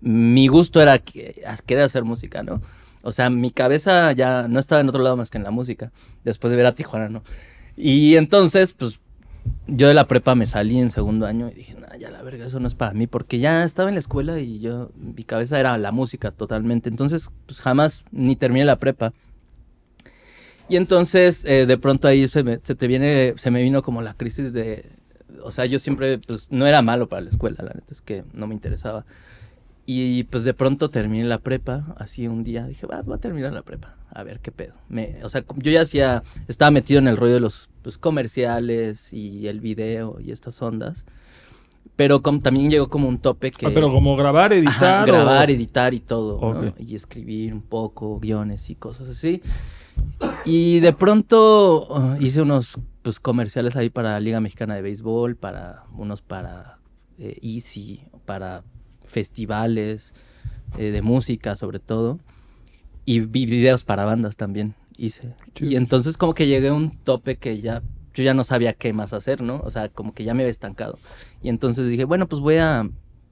mi 0.00 0.48
gusto 0.48 0.80
era 0.80 0.98
querer 0.98 1.84
hacer 1.84 2.04
música, 2.04 2.42
¿no? 2.42 2.60
O 3.02 3.12
sea, 3.12 3.30
mi 3.30 3.50
cabeza 3.50 4.12
ya 4.12 4.48
no 4.48 4.58
estaba 4.58 4.80
en 4.80 4.88
otro 4.88 5.02
lado 5.02 5.16
más 5.16 5.30
que 5.30 5.38
en 5.38 5.44
la 5.44 5.50
música, 5.50 5.92
después 6.24 6.50
de 6.50 6.56
ver 6.56 6.66
a 6.66 6.74
Tijuana, 6.74 7.08
¿no? 7.08 7.22
Y 7.76 8.16
entonces, 8.16 8.72
pues, 8.72 9.00
yo 9.66 9.88
de 9.88 9.94
la 9.94 10.06
prepa 10.06 10.34
me 10.34 10.46
salí 10.46 10.78
en 10.78 10.90
segundo 10.90 11.26
año 11.26 11.48
y 11.48 11.54
dije, 11.54 11.74
nah, 11.74 11.96
ya 11.96 12.10
la 12.10 12.22
verga, 12.22 12.46
eso 12.46 12.60
no 12.60 12.66
es 12.66 12.74
para 12.74 12.92
mí, 12.92 13.06
porque 13.06 13.38
ya 13.38 13.64
estaba 13.64 13.88
en 13.88 13.94
la 13.94 14.00
escuela 14.00 14.38
y 14.38 14.60
yo, 14.60 14.90
mi 14.96 15.24
cabeza 15.24 15.58
era 15.58 15.78
la 15.78 15.92
música 15.92 16.30
totalmente. 16.30 16.88
Entonces, 16.88 17.30
pues 17.46 17.60
jamás 17.60 18.04
ni 18.10 18.36
terminé 18.36 18.64
la 18.64 18.76
prepa. 18.76 19.12
Y 20.70 20.76
entonces, 20.76 21.44
eh, 21.44 21.66
de 21.66 21.78
pronto 21.78 22.08
ahí 22.08 22.26
se 22.28 22.42
me, 22.44 22.60
se 22.62 22.74
te 22.74 22.86
viene, 22.86 23.34
se 23.36 23.50
me 23.50 23.62
vino 23.62 23.82
como 23.82 24.00
la 24.02 24.14
crisis 24.14 24.52
de, 24.52 24.86
o 25.42 25.50
sea, 25.50 25.66
yo 25.66 25.78
siempre, 25.78 26.18
pues, 26.18 26.46
no 26.50 26.66
era 26.66 26.80
malo 26.80 27.08
para 27.08 27.22
la 27.22 27.30
escuela, 27.30 27.56
la 27.58 27.74
neta, 27.74 27.86
es 27.92 28.00
que 28.00 28.24
no 28.32 28.46
me 28.46 28.54
interesaba. 28.54 29.04
Y 29.86 30.22
pues 30.24 30.44
de 30.44 30.54
pronto 30.54 30.88
terminé 30.90 31.24
la 31.24 31.38
prepa, 31.38 31.94
así 31.98 32.28
un 32.28 32.44
día 32.44 32.64
dije, 32.66 32.86
va, 32.86 33.02
voy 33.02 33.16
a 33.16 33.18
terminar 33.18 33.52
la 33.52 33.62
prepa, 33.62 33.96
a 34.14 34.22
ver 34.22 34.38
qué 34.38 34.52
pedo. 34.52 34.74
Me, 34.88 35.16
o 35.24 35.28
sea, 35.28 35.44
yo 35.56 35.72
ya 35.72 35.80
hacía, 35.80 36.22
estaba 36.46 36.70
metido 36.70 37.00
en 37.00 37.08
el 37.08 37.16
rollo 37.16 37.34
de 37.34 37.40
los 37.40 37.68
pues, 37.82 37.98
comerciales 37.98 39.12
y 39.12 39.48
el 39.48 39.58
video 39.60 40.18
y 40.20 40.30
estas 40.30 40.62
ondas, 40.62 41.04
pero 41.96 42.22
como, 42.22 42.38
también 42.38 42.70
llegó 42.70 42.88
como 42.88 43.08
un 43.08 43.18
tope 43.18 43.50
que... 43.50 43.66
Ah, 43.66 43.70
pero 43.74 43.90
como 43.90 44.14
grabar, 44.16 44.52
editar. 44.52 44.74
Ajá, 44.76 45.02
o- 45.02 45.06
grabar, 45.06 45.50
editar 45.50 45.92
y 45.92 46.00
todo, 46.00 46.40
¿no? 46.54 46.68
Ok. 46.70 46.74
Y 46.80 46.94
escribir 46.94 47.52
un 47.52 47.62
poco, 47.62 48.20
guiones 48.20 48.70
y 48.70 48.76
cosas 48.76 49.08
así. 49.08 49.42
Y 50.44 50.80
de 50.80 50.92
pronto 50.92 51.88
uh, 51.88 52.16
hice 52.20 52.42
unos 52.42 52.78
pues, 53.02 53.20
comerciales 53.20 53.76
ahí 53.76 53.90
para 53.90 54.18
Liga 54.20 54.40
Mexicana 54.40 54.74
de 54.74 54.82
Béisbol, 54.82 55.36
para 55.36 55.82
unos 55.96 56.22
para 56.22 56.78
eh, 57.18 57.38
Easy, 57.42 58.02
para 58.24 58.64
festivales 59.04 60.14
eh, 60.78 60.90
de 60.90 61.02
música 61.02 61.56
sobre 61.56 61.78
todo. 61.78 62.18
Y 63.04 63.20
vi 63.20 63.46
videos 63.46 63.84
para 63.84 64.04
bandas 64.04 64.36
también 64.36 64.74
hice. 64.96 65.34
Y 65.58 65.76
entonces 65.76 66.16
como 66.16 66.34
que 66.34 66.46
llegué 66.46 66.68
a 66.68 66.74
un 66.74 66.90
tope 66.90 67.36
que 67.36 67.60
ya 67.60 67.82
yo 68.12 68.24
ya 68.24 68.34
no 68.34 68.44
sabía 68.44 68.72
qué 68.72 68.92
más 68.92 69.12
hacer, 69.12 69.40
¿no? 69.40 69.60
O 69.64 69.70
sea, 69.70 69.88
como 69.88 70.14
que 70.14 70.24
ya 70.24 70.34
me 70.34 70.42
había 70.42 70.50
estancado. 70.50 70.98
Y 71.42 71.48
entonces 71.48 71.88
dije, 71.88 72.04
bueno, 72.04 72.28
pues 72.28 72.40
voy 72.40 72.56
a 72.56 72.88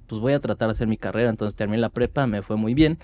pues 0.06 0.20
voy 0.20 0.32
a 0.32 0.40
tratar 0.40 0.68
de 0.68 0.72
hacer 0.72 0.88
mi 0.88 0.96
carrera. 0.96 1.30
Entonces 1.30 1.54
terminé 1.54 1.78
la 1.78 1.90
prepa, 1.90 2.26
me 2.26 2.42
fue 2.42 2.56
muy 2.56 2.74
bien. 2.74 2.98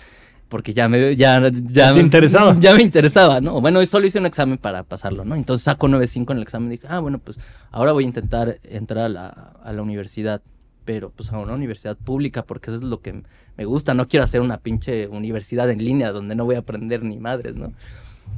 Porque 0.54 0.72
ya 0.72 0.88
me, 0.88 1.16
ya, 1.16 1.50
ya, 1.50 1.92
te 1.92 1.98
interesaba. 1.98 2.54
Ya 2.60 2.74
me 2.74 2.82
interesaba, 2.82 3.40
¿no? 3.40 3.60
Bueno, 3.60 3.84
solo 3.86 4.06
hice 4.06 4.20
un 4.20 4.26
examen 4.26 4.56
para 4.56 4.84
pasarlo, 4.84 5.24
¿no? 5.24 5.34
Entonces 5.34 5.64
saco 5.64 5.88
9.5 5.88 6.30
en 6.30 6.36
el 6.36 6.42
examen 6.44 6.68
y 6.68 6.76
dije, 6.76 6.86
ah, 6.88 7.00
bueno, 7.00 7.18
pues 7.18 7.40
ahora 7.72 7.90
voy 7.90 8.04
a 8.04 8.06
intentar 8.06 8.60
entrar 8.62 9.06
a 9.06 9.08
la, 9.08 9.26
a 9.26 9.72
la 9.72 9.82
universidad. 9.82 10.42
Pero 10.84 11.10
pues 11.10 11.32
a 11.32 11.38
una 11.40 11.54
universidad 11.54 11.96
pública, 11.96 12.44
porque 12.44 12.70
eso 12.70 12.76
es 12.76 12.84
lo 12.84 13.00
que 13.00 13.24
me 13.56 13.64
gusta. 13.64 13.94
No 13.94 14.06
quiero 14.06 14.22
hacer 14.22 14.42
una 14.42 14.58
pinche 14.58 15.08
universidad 15.08 15.68
en 15.70 15.82
línea 15.82 16.12
donde 16.12 16.36
no 16.36 16.44
voy 16.44 16.54
a 16.54 16.60
aprender 16.60 17.02
ni 17.02 17.18
madres, 17.18 17.56
¿no? 17.56 17.72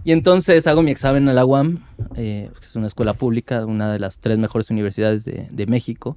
Y 0.02 0.12
entonces 0.12 0.66
hago 0.66 0.80
mi 0.80 0.92
examen 0.92 1.28
a 1.28 1.34
la 1.34 1.44
UAM, 1.44 1.84
eh, 2.14 2.48
que 2.58 2.66
es 2.66 2.76
una 2.76 2.86
escuela 2.86 3.12
pública, 3.12 3.66
una 3.66 3.92
de 3.92 3.98
las 3.98 4.20
tres 4.20 4.38
mejores 4.38 4.70
universidades 4.70 5.26
de, 5.26 5.48
de 5.50 5.66
México, 5.66 6.16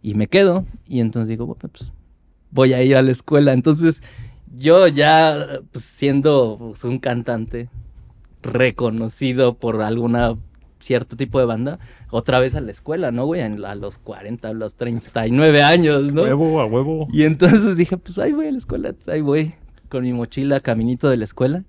y 0.00 0.14
me 0.14 0.28
quedo. 0.28 0.64
Y 0.86 1.00
entonces 1.00 1.28
digo, 1.28 1.44
bueno, 1.44 1.68
pues 1.72 1.92
voy 2.52 2.72
a 2.72 2.80
ir 2.84 2.94
a 2.96 3.02
la 3.02 3.10
escuela. 3.10 3.52
Entonces 3.52 4.00
yo 4.56 4.88
ya 4.88 5.60
pues, 5.72 5.84
siendo 5.84 6.58
pues, 6.58 6.84
un 6.84 6.98
cantante 6.98 7.68
reconocido 8.42 9.54
por 9.54 9.80
alguna 9.82 10.36
cierto 10.80 11.16
tipo 11.16 11.38
de 11.38 11.46
banda, 11.46 11.78
otra 12.10 12.40
vez 12.40 12.54
a 12.54 12.60
la 12.60 12.70
escuela, 12.70 13.10
¿no, 13.10 13.24
güey? 13.24 13.40
A 13.40 13.74
los 13.74 13.98
40, 13.98 14.48
a 14.48 14.52
los 14.52 14.76
39 14.76 15.62
años, 15.62 16.12
¿no? 16.12 16.22
Huevo 16.22 16.60
a 16.60 16.66
huevo. 16.66 17.08
Y 17.10 17.22
entonces 17.22 17.76
dije, 17.76 17.96
pues 17.96 18.18
ahí 18.18 18.32
voy 18.32 18.48
a 18.48 18.52
la 18.52 18.58
escuela, 18.58 18.94
ahí 19.06 19.22
voy 19.22 19.54
con 19.88 20.04
mi 20.04 20.12
mochila, 20.12 20.60
caminito 20.60 21.08
de 21.08 21.16
la 21.16 21.24
escuela. 21.24 21.64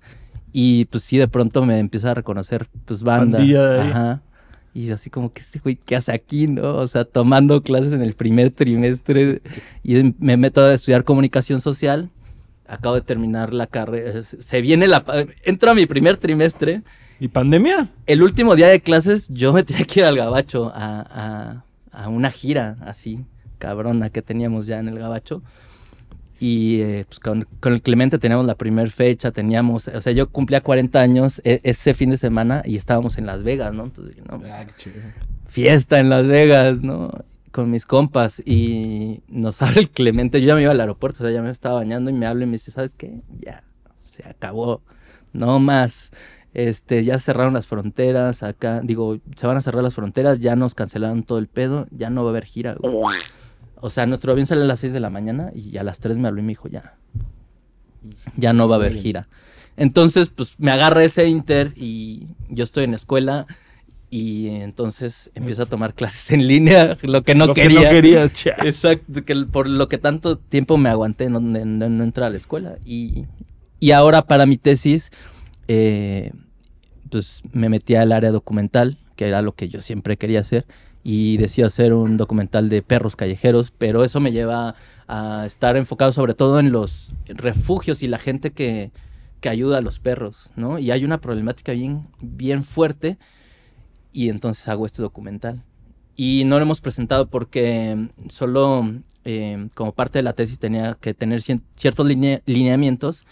Y 0.52 0.84
pues 0.86 1.04
sí, 1.04 1.16
de 1.16 1.28
pronto 1.28 1.64
me 1.64 1.78
empieza 1.78 2.10
a 2.10 2.14
reconocer, 2.14 2.66
pues 2.84 3.02
banda. 3.02 3.38
De 3.38 3.44
ahí. 3.44 3.90
Ajá. 3.90 4.22
Y 4.74 4.90
así 4.90 5.08
como 5.08 5.32
que 5.32 5.40
este 5.40 5.58
güey, 5.58 5.76
¿qué 5.76 5.96
hace 5.96 6.12
aquí, 6.12 6.46
no? 6.46 6.76
O 6.76 6.86
sea, 6.86 7.06
tomando 7.06 7.62
clases 7.62 7.94
en 7.94 8.02
el 8.02 8.12
primer 8.12 8.50
trimestre. 8.50 9.40
Y 9.82 10.14
me 10.18 10.36
meto 10.36 10.60
a 10.60 10.74
estudiar 10.74 11.04
comunicación 11.04 11.62
social. 11.62 12.10
Acabo 12.68 12.94
de 12.96 13.00
terminar 13.02 13.52
la 13.52 13.66
carrera. 13.66 14.22
Se 14.22 14.60
viene 14.60 14.88
la... 14.88 15.04
Entro 15.44 15.70
a 15.70 15.74
mi 15.74 15.86
primer 15.86 16.16
trimestre. 16.16 16.82
¿Y 17.20 17.28
pandemia? 17.28 17.88
El 18.06 18.22
último 18.22 18.56
día 18.56 18.68
de 18.68 18.80
clases 18.80 19.28
yo 19.30 19.52
me 19.52 19.62
tenía 19.64 19.84
que 19.84 20.00
ir 20.00 20.06
al 20.06 20.16
gabacho 20.16 20.70
a, 20.74 21.00
a- 21.00 21.64
a 21.92 22.08
una 22.08 22.30
gira 22.30 22.76
así, 22.82 23.24
cabrona, 23.58 24.10
que 24.10 24.20
teníamos 24.20 24.66
ya 24.66 24.78
en 24.80 24.88
el 24.88 24.98
gabacho. 24.98 25.42
Y 26.38 26.80
eh, 26.82 27.06
pues 27.08 27.18
con, 27.18 27.46
con 27.60 27.72
el 27.72 27.80
Clemente 27.80 28.18
teníamos 28.18 28.44
la 28.44 28.54
primera 28.56 28.90
fecha, 28.90 29.30
teníamos, 29.32 29.88
o 29.88 30.00
sea, 30.02 30.12
yo 30.12 30.28
cumplía 30.28 30.60
40 30.60 31.00
años 31.00 31.40
e- 31.44 31.60
ese 31.62 31.94
fin 31.94 32.10
de 32.10 32.18
semana 32.18 32.60
y 32.66 32.76
estábamos 32.76 33.16
en 33.16 33.24
Las 33.24 33.42
Vegas, 33.42 33.72
¿no? 33.72 33.84
Entonces, 33.84 34.16
no, 34.28 34.42
Ah, 34.44 34.66
fiesta 35.46 35.98
en 35.98 36.10
Las 36.10 36.26
Vegas, 36.26 36.82
¿no? 36.82 37.10
Con 37.56 37.70
mis 37.70 37.86
compas 37.86 38.42
y 38.44 39.22
nos 39.28 39.62
habla 39.62 39.80
el 39.80 39.88
Clemente, 39.88 40.42
yo 40.42 40.48
ya 40.48 40.54
me 40.54 40.60
iba 40.60 40.72
al 40.72 40.80
aeropuerto, 40.80 41.24
o 41.24 41.26
sea, 41.26 41.34
ya 41.34 41.40
me 41.40 41.48
estaba 41.48 41.76
bañando 41.76 42.10
y 42.10 42.12
me 42.12 42.26
habla 42.26 42.42
y 42.44 42.46
me 42.46 42.52
dice, 42.52 42.70
¿sabes 42.70 42.92
qué? 42.92 43.22
Ya, 43.40 43.64
se 44.02 44.28
acabó, 44.28 44.82
no 45.32 45.58
más. 45.58 46.10
Este, 46.52 47.02
ya 47.02 47.18
cerraron 47.18 47.54
las 47.54 47.66
fronteras 47.66 48.42
acá, 48.42 48.82
digo, 48.84 49.20
se 49.36 49.46
van 49.46 49.56
a 49.56 49.62
cerrar 49.62 49.82
las 49.82 49.94
fronteras, 49.94 50.38
ya 50.38 50.54
nos 50.54 50.74
cancelaron 50.74 51.22
todo 51.22 51.38
el 51.38 51.46
pedo, 51.48 51.86
ya 51.92 52.10
no 52.10 52.24
va 52.24 52.28
a 52.28 52.32
haber 52.32 52.44
gira. 52.44 52.74
güey". 52.74 53.18
O 53.80 53.88
sea, 53.88 54.04
nuestro 54.04 54.32
avión 54.32 54.46
sale 54.46 54.60
a 54.60 54.66
las 54.66 54.80
6 54.80 54.92
de 54.92 55.00
la 55.00 55.08
mañana 55.08 55.50
y 55.54 55.78
a 55.78 55.82
las 55.82 55.98
3 55.98 56.18
me 56.18 56.28
habló 56.28 56.42
y 56.42 56.44
me 56.44 56.50
dijo, 56.50 56.68
ya, 56.68 56.98
ya 58.36 58.52
no 58.52 58.68
va 58.68 58.76
a 58.76 58.78
haber 58.80 58.96
gira. 58.96 59.28
Entonces, 59.78 60.28
pues 60.28 60.56
me 60.58 60.70
agarra 60.70 61.04
ese 61.04 61.26
inter 61.26 61.72
y 61.74 62.28
yo 62.50 62.64
estoy 62.64 62.84
en 62.84 62.92
escuela 62.92 63.46
y 64.18 64.48
entonces 64.48 65.30
empiezo 65.34 65.62
a 65.64 65.66
tomar 65.66 65.92
clases 65.94 66.30
en 66.32 66.46
línea, 66.46 66.96
lo 67.02 67.22
que 67.22 67.34
no 67.34 67.46
Lo 67.46 67.54
quería. 67.54 67.80
que 67.80 67.84
no 67.86 67.90
querías, 67.90 68.32
cha. 68.32 68.56
Exacto, 68.64 69.24
que 69.24 69.34
por 69.46 69.68
lo 69.68 69.88
que 69.88 69.98
tanto 69.98 70.38
tiempo 70.38 70.78
me 70.78 70.88
aguanté 70.88 71.28
no- 71.28 71.40
no 71.40 72.04
entrar 72.04 72.28
a 72.28 72.30
la 72.30 72.36
escuela. 72.36 72.76
Y, 72.84 73.24
y 73.80 73.90
ahora 73.90 74.22
para 74.22 74.46
mi 74.46 74.56
tesis, 74.56 75.10
eh, 75.68 76.32
pues 77.10 77.42
me 77.52 77.68
metí 77.68 77.94
al 77.94 78.12
área 78.12 78.30
documental, 78.30 78.98
que 79.16 79.26
era 79.28 79.42
lo 79.42 79.52
que 79.52 79.68
yo 79.68 79.80
siempre 79.80 80.16
quería 80.16 80.40
hacer, 80.40 80.64
y 81.04 81.36
decido 81.36 81.66
hacer 81.68 81.92
un 81.94 82.16
documental 82.16 82.68
de 82.68 82.82
perros 82.82 83.16
callejeros, 83.16 83.72
pero 83.76 84.02
eso 84.02 84.18
me 84.20 84.32
lleva 84.32 84.74
a 85.08 85.44
estar 85.46 85.76
enfocado 85.76 86.12
sobre 86.12 86.34
todo 86.34 86.58
en 86.58 86.72
los 86.72 87.14
refugios 87.28 88.02
y 88.02 88.08
la 88.08 88.18
gente 88.18 88.50
que, 88.50 88.90
que 89.40 89.48
ayuda 89.48 89.78
a 89.78 89.80
los 89.82 90.00
perros, 90.00 90.50
¿no? 90.56 90.78
Y 90.80 90.90
hay 90.90 91.04
una 91.04 91.18
problemática 91.20 91.72
bien, 91.72 92.08
bien 92.20 92.64
fuerte 92.64 93.18
y 94.16 94.30
entonces 94.30 94.66
hago 94.68 94.86
este 94.86 95.02
documental. 95.02 95.62
Y 96.16 96.44
no 96.46 96.56
lo 96.56 96.62
hemos 96.62 96.80
presentado 96.80 97.26
porque 97.28 98.08
solo 98.30 98.90
eh, 99.26 99.68
como 99.74 99.92
parte 99.92 100.18
de 100.18 100.22
la 100.22 100.32
tesis 100.32 100.58
tenía 100.58 100.94
que 100.98 101.12
tener 101.12 101.42
ciertos 101.42 102.06
linea- 102.06 102.40
lineamientos 102.46 103.26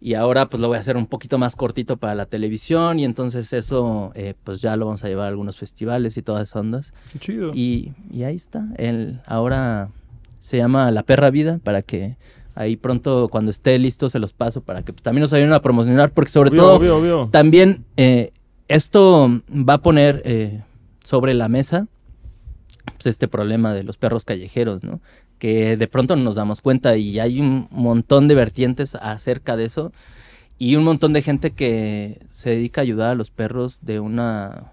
y 0.00 0.14
ahora 0.14 0.48
pues 0.48 0.60
lo 0.60 0.68
voy 0.68 0.76
a 0.76 0.80
hacer 0.80 0.96
un 0.96 1.06
poquito 1.06 1.36
más 1.38 1.56
cortito 1.56 1.96
para 1.96 2.14
la 2.14 2.26
televisión 2.26 3.00
y 3.00 3.04
entonces 3.04 3.52
eso 3.52 4.12
eh, 4.14 4.34
pues 4.44 4.60
ya 4.60 4.76
lo 4.76 4.86
vamos 4.86 5.02
a 5.02 5.08
llevar 5.08 5.26
a 5.26 5.28
algunos 5.30 5.56
festivales 5.58 6.16
y 6.16 6.22
todas 6.22 6.42
esas 6.48 6.60
ondas. 6.60 6.94
Qué 7.12 7.18
chido. 7.18 7.50
Y, 7.52 7.92
y 8.12 8.22
ahí 8.22 8.36
está. 8.36 8.64
El, 8.76 9.20
ahora 9.26 9.90
se 10.38 10.56
llama 10.56 10.90
La 10.92 11.02
Perra 11.02 11.30
Vida 11.30 11.58
para 11.64 11.82
que 11.82 12.16
ahí 12.54 12.76
pronto 12.76 13.28
cuando 13.28 13.50
esté 13.50 13.76
listo 13.80 14.08
se 14.08 14.20
los 14.20 14.32
paso 14.32 14.60
para 14.62 14.82
que 14.84 14.92
pues, 14.92 15.02
también 15.02 15.22
nos 15.22 15.32
ayuden 15.32 15.52
a 15.52 15.60
promocionar 15.62 16.12
porque 16.12 16.30
sobre 16.30 16.50
Obvio, 16.50 16.60
todo 16.62 16.74
obvio, 16.76 16.96
obvio. 16.98 17.28
también 17.32 17.84
eh, 17.96 18.30
esto 18.74 19.28
va 19.50 19.74
a 19.74 19.82
poner 19.82 20.22
eh, 20.24 20.62
sobre 21.04 21.34
la 21.34 21.48
mesa 21.48 21.86
pues, 22.94 23.06
este 23.06 23.28
problema 23.28 23.74
de 23.74 23.82
los 23.84 23.96
perros 23.96 24.24
callejeros, 24.24 24.82
¿no? 24.84 25.00
Que 25.38 25.76
de 25.76 25.88
pronto 25.88 26.16
nos 26.16 26.34
damos 26.34 26.60
cuenta 26.60 26.96
y 26.96 27.18
hay 27.18 27.40
un 27.40 27.66
montón 27.70 28.28
de 28.28 28.34
vertientes 28.34 28.94
acerca 28.94 29.56
de 29.56 29.64
eso 29.64 29.92
y 30.58 30.76
un 30.76 30.84
montón 30.84 31.12
de 31.12 31.22
gente 31.22 31.52
que 31.52 32.20
se 32.30 32.50
dedica 32.50 32.80
a 32.80 32.82
ayudar 32.82 33.10
a 33.10 33.14
los 33.14 33.30
perros 33.30 33.78
de 33.80 34.00
una 34.00 34.72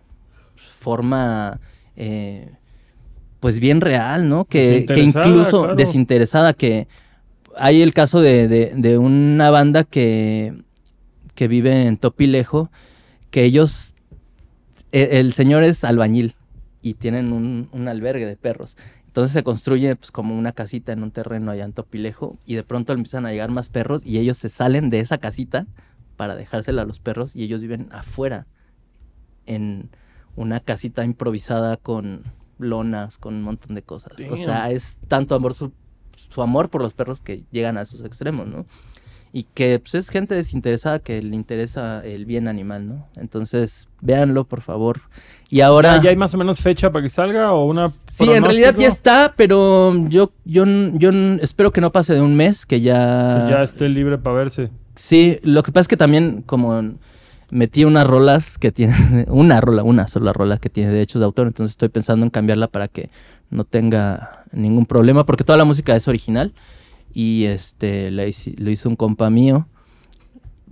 forma 0.56 1.60
eh, 1.96 2.52
pues 3.40 3.60
bien 3.60 3.82
real, 3.82 4.28
¿no? 4.30 4.46
Que, 4.46 4.86
incluso 4.98 5.62
claro. 5.62 5.76
desinteresada, 5.76 6.54
que 6.54 6.88
hay 7.56 7.82
el 7.82 7.94
caso 7.94 8.20
de, 8.22 8.48
de- 8.48 8.74
de 8.76 8.98
una 8.98 9.50
banda 9.50 9.84
que, 9.84 10.54
que 11.36 11.48
vive 11.48 11.86
en 11.88 11.98
Topilejo, 11.98 12.70
que 13.38 13.44
ellos, 13.44 13.94
e- 14.92 15.20
el, 15.20 15.32
señor 15.32 15.62
es 15.62 15.84
albañil 15.84 16.34
y 16.82 16.96
tienen 16.96 17.32
un, 17.32 17.70
un 17.72 17.88
albergue 17.88 18.26
de 18.26 18.36
perros. 18.36 18.78
Entonces 19.06 19.32
se 19.32 19.44
construye 19.44 19.96
pues, 19.96 20.10
como 20.10 20.36
una 20.36 20.54
casita 20.54 20.92
en 20.92 21.04
un 21.04 21.12
terreno 21.12 21.52
allá 21.52 21.64
en 21.64 21.72
Topilejo 21.72 22.40
y 22.48 22.56
de 22.56 22.64
pronto 22.64 22.94
empiezan 22.94 23.28
a 23.28 23.30
llegar 23.30 23.52
más 23.52 23.70
perros 23.70 24.04
y 24.04 24.18
ellos 24.18 24.40
se 24.40 24.50
salen 24.50 24.90
de 24.90 25.02
esa 25.02 25.20
casita 25.20 25.68
para 26.16 26.36
dejársela 26.36 26.82
a 26.82 26.86
los 26.86 26.98
perros 26.98 27.36
y 27.36 27.44
ellos 27.44 27.62
viven 27.62 27.90
afuera 27.92 28.48
en 29.46 29.92
una 30.36 30.60
casita 30.60 31.06
improvisada 31.06 31.78
con 31.78 32.24
lonas, 32.58 33.20
con 33.20 33.36
un 33.36 33.44
montón 33.44 33.76
de 33.76 33.84
cosas. 33.84 34.14
O 34.32 34.38
sea, 34.38 34.72
es 34.72 34.98
tanto 35.08 35.36
amor 35.36 35.54
su, 35.54 35.72
su 36.16 36.42
amor 36.42 36.72
por 36.72 36.82
los 36.82 36.96
perros 36.96 37.22
que 37.22 37.44
llegan 37.52 37.78
a 37.78 37.84
esos 37.84 38.02
extremos, 38.04 38.48
¿no? 38.48 38.66
Y 39.34 39.44
que 39.44 39.80
pues, 39.80 39.96
es 39.96 40.10
gente 40.10 40.36
desinteresada 40.36 41.00
que 41.00 41.22
le 41.22 41.36
interesa 41.36 42.04
el 42.04 42.26
bien 42.26 42.48
animal, 42.48 42.88
¿no? 42.88 43.08
Entonces, 43.16 43.88
véanlo, 44.02 44.46
por 44.46 44.62
favor. 44.62 45.02
Y 45.50 45.62
ahora... 45.62 46.02
¿Ya 46.02 46.10
hay 46.10 46.16
más 46.16 46.34
o 46.34 46.38
menos 46.38 46.60
fecha 46.60 46.92
para 46.92 47.04
que 47.04 47.10
salga 47.10 47.54
o 47.54 47.66
una 47.66 47.90
Sí, 48.08 48.30
en 48.30 48.44
realidad 48.44 48.76
ya 48.78 48.88
está, 48.88 49.34
pero 49.36 49.94
yo, 50.08 50.32
yo, 50.46 50.66
yo 50.94 51.12
espero 51.42 51.72
que 51.72 51.82
no 51.82 51.92
pase 51.92 52.14
de 52.14 52.22
un 52.22 52.36
mes, 52.36 52.66
que 52.66 52.82
ya... 52.82 53.46
Que 53.46 53.52
ya 53.52 53.64
esté 53.64 53.90
libre 53.90 54.18
para 54.18 54.38
verse. 54.38 54.70
Sí, 54.96 55.40
lo 55.44 55.62
que 55.64 55.72
pasa 55.72 55.82
es 55.82 55.88
que 55.88 55.98
también 55.98 56.42
como 56.42 56.96
metí 57.50 57.86
unas 57.86 58.08
rolas 58.08 58.58
que 58.58 58.72
tiene, 58.72 58.96
una 59.28 59.62
rola, 59.62 59.84
una 59.84 60.08
sola 60.08 60.34
rola 60.34 60.58
que 60.58 60.70
tiene 60.70 60.92
derechos 60.92 61.20
de 61.20 61.26
autor, 61.26 61.48
entonces 61.48 61.72
estoy 61.72 61.90
pensando 61.90 62.26
en 62.26 62.30
cambiarla 62.30 62.68
para 62.68 62.88
que 62.88 63.10
no 63.50 63.64
tenga 63.64 64.44
ningún 64.52 64.86
problema, 64.86 65.26
porque 65.26 65.44
toda 65.44 65.58
la 65.58 65.66
música 65.66 65.96
es 65.96 66.08
original 66.08 66.54
y 67.14 67.46
este 67.46 68.12
lo 68.12 68.70
hizo 68.70 68.90
un 68.90 68.96
compa 68.96 69.30
mío, 69.30 69.68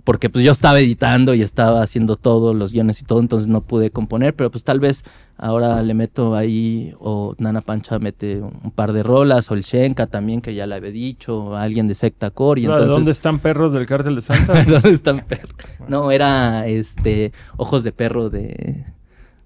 porque 0.04 0.30
pues 0.30 0.44
yo 0.44 0.52
estaba 0.52 0.78
editando 0.78 1.34
y 1.34 1.42
estaba 1.42 1.82
haciendo 1.82 2.14
todo, 2.14 2.54
los 2.54 2.72
guiones 2.72 3.00
y 3.00 3.04
todo, 3.04 3.18
entonces 3.18 3.48
no 3.48 3.62
pude 3.62 3.90
componer, 3.90 4.34
pero 4.34 4.52
pues 4.52 4.62
tal 4.62 4.78
vez 4.78 5.02
ahora 5.36 5.82
le 5.82 5.94
meto 5.94 6.36
ahí, 6.36 6.94
o 7.00 7.34
Nana 7.38 7.60
Pancha 7.60 7.98
mete 7.98 8.40
un 8.40 8.70
par 8.70 8.92
de 8.92 9.02
rolas, 9.02 9.50
o 9.50 9.54
el 9.54 9.62
Shenka 9.62 10.06
también, 10.06 10.40
que 10.40 10.54
ya 10.54 10.66
le 10.68 10.76
había 10.76 10.92
dicho, 10.92 11.36
o 11.46 11.54
alguien 11.56 11.88
de 11.88 11.94
Secta 11.94 12.30
Core, 12.30 12.60
y 12.60 12.64
Claro, 12.66 12.82
entonces... 12.82 12.96
¿Dónde 12.98 13.10
están 13.10 13.40
perros 13.40 13.72
del 13.72 13.86
cártel 13.86 14.14
de 14.14 14.20
Santa? 14.22 14.62
¿Dónde 14.68 14.90
están 14.90 15.26
perros? 15.26 15.56
No, 15.88 16.12
era 16.12 16.68
este 16.68 17.32
ojos 17.56 17.82
de 17.82 17.90
perro 17.90 18.30
de, 18.30 18.84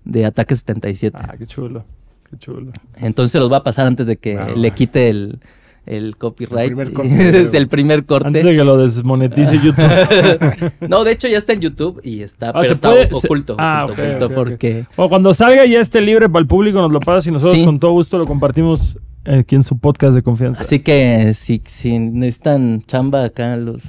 de 0.05 0.27
Ataque 0.27 0.55
77. 0.55 1.17
ah, 1.19 1.37
qué 1.39 1.47
chulo. 1.47 1.87
Qué 2.31 2.37
chulo. 2.37 2.73
Entonces 2.97 3.33
se 3.33 3.39
los 3.39 3.51
va 3.51 3.57
a 3.57 3.65
pasar 3.65 3.87
antes 3.87 4.07
de 4.07 4.19
que 4.19 4.37
Ah, 4.37 4.51
le 4.55 4.71
quite 4.73 5.09
el, 5.09 5.41
el 5.87 6.17
copyright. 6.17 6.71
El 6.71 6.77
primer 6.77 6.93
corte. 6.95 7.41
es 7.41 7.55
el 7.55 7.69
primer 7.69 8.05
corte. 8.05 8.27
Antes 8.29 8.45
de 8.45 8.51
que 8.53 8.65
lo 8.65 8.77
desmonetice 8.77 9.59
YouTube. 9.65 10.71
no, 10.89 11.05
de 11.05 11.13
hecho 11.13 11.29
ya 11.29 11.39
está 11.39 11.53
en 11.53 11.61
YouTube 11.61 12.01
y 12.05 12.23
está, 12.23 12.51
Ah, 12.51 12.53
pero 12.55 12.65
¿se 12.69 12.75
está 12.75 12.91
puede? 12.91 13.09
Se- 13.09 13.27
oculto, 13.27 13.57
Ah, 13.59 13.87
oculto, 13.89 14.31
porque 14.31 14.85
O 14.97 15.09
cuando 15.09 15.33
salga 15.35 15.65
ya 15.67 15.81
esté 15.81 16.01
libre 16.01 16.29
para 16.29 16.41
el 16.41 16.47
público, 16.47 16.81
nos 16.81 16.93
lo 16.93 17.01
pasas 17.01 17.27
y 17.27 17.33
nosotros 17.33 17.59
Sí. 17.59 17.65
con 17.65 17.79
todo 17.81 17.93
gusto 17.93 18.19
lo 18.19 18.25
compartimos 18.27 18.99
aquí 19.25 19.55
en 19.57 19.63
su 19.63 19.79
podcast 19.79 20.15
de 20.15 20.23
confianza. 20.23 20.63
así 20.63 20.79
que 20.81 21.33
si, 21.35 21.61
si 21.65 21.99
necesitan 21.99 22.83
chamba 22.87 23.25
acá 23.25 23.57
los 23.57 23.83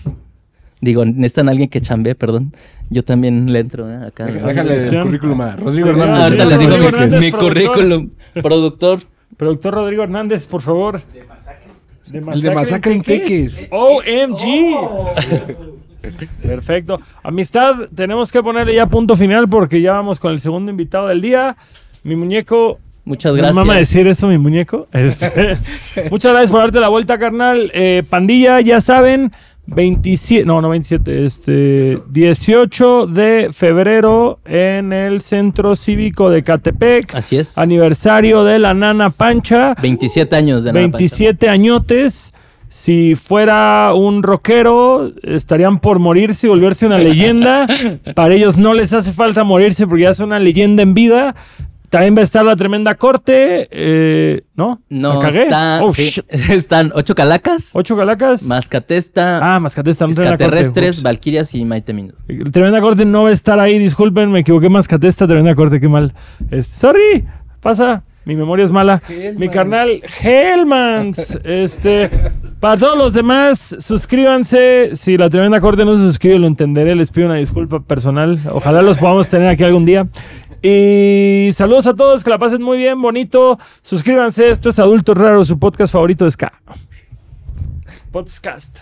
digo, 0.82 1.06
necesitan 1.06 1.48
alguien 1.50 1.70
que 1.70 1.80
chambee, 1.82 2.16
perdón. 2.16 2.54
Yo 2.90 3.04
también 3.06 3.54
le 3.54 3.60
entro 3.60 3.90
¿eh? 3.90 4.08
acá. 4.08 4.26
Déjale 4.26 4.76
el 4.86 5.02
currículum 5.04 5.40
a 5.42 5.56
Rodrigo 5.56 5.88
Sí, 5.88 6.00
Hernández. 6.00 6.24
ahorita 6.24 6.46
sí, 6.46 6.52
les 6.52 6.60
digo 6.60 6.92
Rodrigo 6.92 7.20
mi, 7.22 7.32
currículum, 7.32 8.10
productor. 8.42 9.00
Productor 9.38 9.74
Rodrigo 9.76 10.04
Hernández, 10.04 10.46
por 10.46 10.62
favor. 10.62 11.02
De 11.14 11.24
Masacre. 12.20 12.34
El 12.40 12.42
de 12.42 12.56
Masacre 12.56 12.94
en 12.94 13.02
Teques. 13.04 13.68
OMG. 13.72 14.76
Perfecto. 16.42 17.00
Amistad, 17.24 17.90
tenemos 17.96 18.32
que 18.32 18.42
ponerle 18.42 18.76
ya 18.76 18.88
punto 18.88 19.16
final 19.16 19.48
porque 19.48 19.82
ya 19.82 19.94
vamos 19.94 20.20
con 20.20 20.32
el 20.34 20.40
segundo 20.40 20.72
invitado 20.72 21.08
del 21.08 21.22
día. 21.22 21.56
Mi 22.04 22.16
muñeco. 22.16 22.80
Muchas 23.04 23.34
¿Me 23.34 23.40
gracias. 23.40 23.56
mama 23.56 23.78
decir 23.78 24.06
esto, 24.08 24.28
mi 24.28 24.38
muñeco? 24.38 24.88
Este, 24.92 25.58
muchas 26.12 26.34
gracias 26.34 26.52
por 26.52 26.60
darte 26.62 26.80
la 26.80 26.90
vuelta, 26.90 27.18
carnal. 27.18 27.72
Eh, 27.74 28.04
pandilla, 28.08 28.62
ya 28.62 28.80
saben, 28.80 29.32
27, 29.74 30.46
no, 30.46 30.62
no 30.62 30.70
27, 30.70 31.26
este, 31.26 32.00
18 32.10 33.08
de 33.08 33.50
febrero 33.52 34.40
en 34.46 34.94
el 34.94 35.22
Centro 35.22 35.76
Cívico 35.76 36.30
de 36.30 36.44
Catepec. 36.44 37.16
Así 37.16 37.38
es. 37.38 37.58
Aniversario 37.58 38.44
de 38.44 38.60
la 38.60 38.74
Nana 38.74 39.10
Pancha. 39.10 39.76
27 39.82 40.36
años 40.36 40.64
de 40.64 40.74
Nana 40.74 40.86
Pancha. 40.86 40.98
27 40.98 41.50
añotes. 41.50 42.34
Si 42.70 43.16
fuera 43.16 43.94
un 43.94 44.24
rockero, 44.24 45.12
estarían 45.24 45.80
por 45.80 46.00
morirse 46.00 46.48
y 46.48 46.50
volverse 46.50 46.86
una 46.86 47.00
leyenda. 47.00 47.68
Para 48.16 48.34
ellos 48.34 48.58
no 48.58 48.74
les 48.74 48.94
hace 48.94 49.12
falta 49.12 49.44
morirse 49.44 49.86
porque 49.88 50.04
ya 50.04 50.12
es 50.12 50.22
una 50.22 50.40
leyenda 50.40 50.82
en 50.82 50.94
vida. 50.94 51.36
También 51.92 52.16
va 52.16 52.22
a 52.22 52.24
estar 52.24 52.44
la 52.46 52.56
tremenda 52.56 52.96
corte. 52.96 53.68
eh, 53.70 54.42
¿No? 54.56 54.82
No, 54.90 55.22
está, 55.28 55.82
Oh, 55.84 55.94
sí, 55.94 56.22
están 56.30 56.92
ocho 56.96 57.14
calacas, 57.14 57.72
Ocho 57.74 57.98
calacas. 57.98 58.44
Mascatesta, 58.44 59.56
Ah, 59.56 59.60
Mascatesta. 59.60 60.06
No 60.06 60.12
extraterrestres, 60.12 61.04
valquirias 61.04 61.54
y 61.54 61.66
Maite 61.66 61.92
Minuto. 61.94 62.16
Tremenda 62.52 62.80
corte 62.80 63.04
no 63.04 63.24
va 63.24 63.30
a 63.30 63.34
estar 63.34 63.60
ahí. 63.60 63.78
Disculpen, 63.78 64.32
me 64.32 64.40
equivoqué. 64.40 64.70
Mascatesta, 64.70 65.28
tremenda 65.28 65.54
corte. 65.54 65.82
Qué 65.82 65.90
mal. 65.90 66.14
Es- 66.50 66.68
sorry. 66.68 67.26
Pasa. 67.60 68.04
Mi 68.24 68.36
memoria 68.38 68.64
es 68.64 68.72
mala. 68.72 69.02
Mi 69.36 69.50
carnal 69.50 70.02
Hellmans. 70.24 71.40
este, 71.44 72.10
para 72.60 72.78
todos 72.78 72.98
los 72.98 73.14
demás, 73.14 73.76
suscríbanse. 73.80 74.92
Si 74.94 75.18
la 75.18 75.28
tremenda 75.30 75.60
corte 75.60 75.84
no 75.84 75.96
se 75.98 76.04
suscribe, 76.04 76.38
lo 76.40 76.48
entenderé. 76.48 76.96
Les 76.96 77.10
pido 77.10 77.28
una 77.28 77.36
disculpa 77.38 77.80
personal. 77.82 78.40
Ojalá 78.54 78.82
los 78.82 78.98
podamos 78.98 79.28
tener 79.28 79.50
aquí 79.50 79.64
algún 79.64 79.86
día. 79.86 80.08
Y 80.62 81.50
saludos 81.54 81.88
a 81.88 81.96
todos, 81.96 82.24
que 82.24 82.30
la 82.30 82.38
pasen 82.38 82.62
muy 82.62 82.78
bien, 82.78 83.02
bonito. 83.02 83.58
Suscríbanse, 83.82 84.50
esto 84.50 84.70
es 84.70 84.80
Adultos 84.80 85.18
Raros, 85.18 85.48
su 85.48 85.58
podcast 85.58 85.94
favorito 85.94 86.26
de 86.26 86.32
Ska. 86.32 86.52
Podcast. 88.12 88.80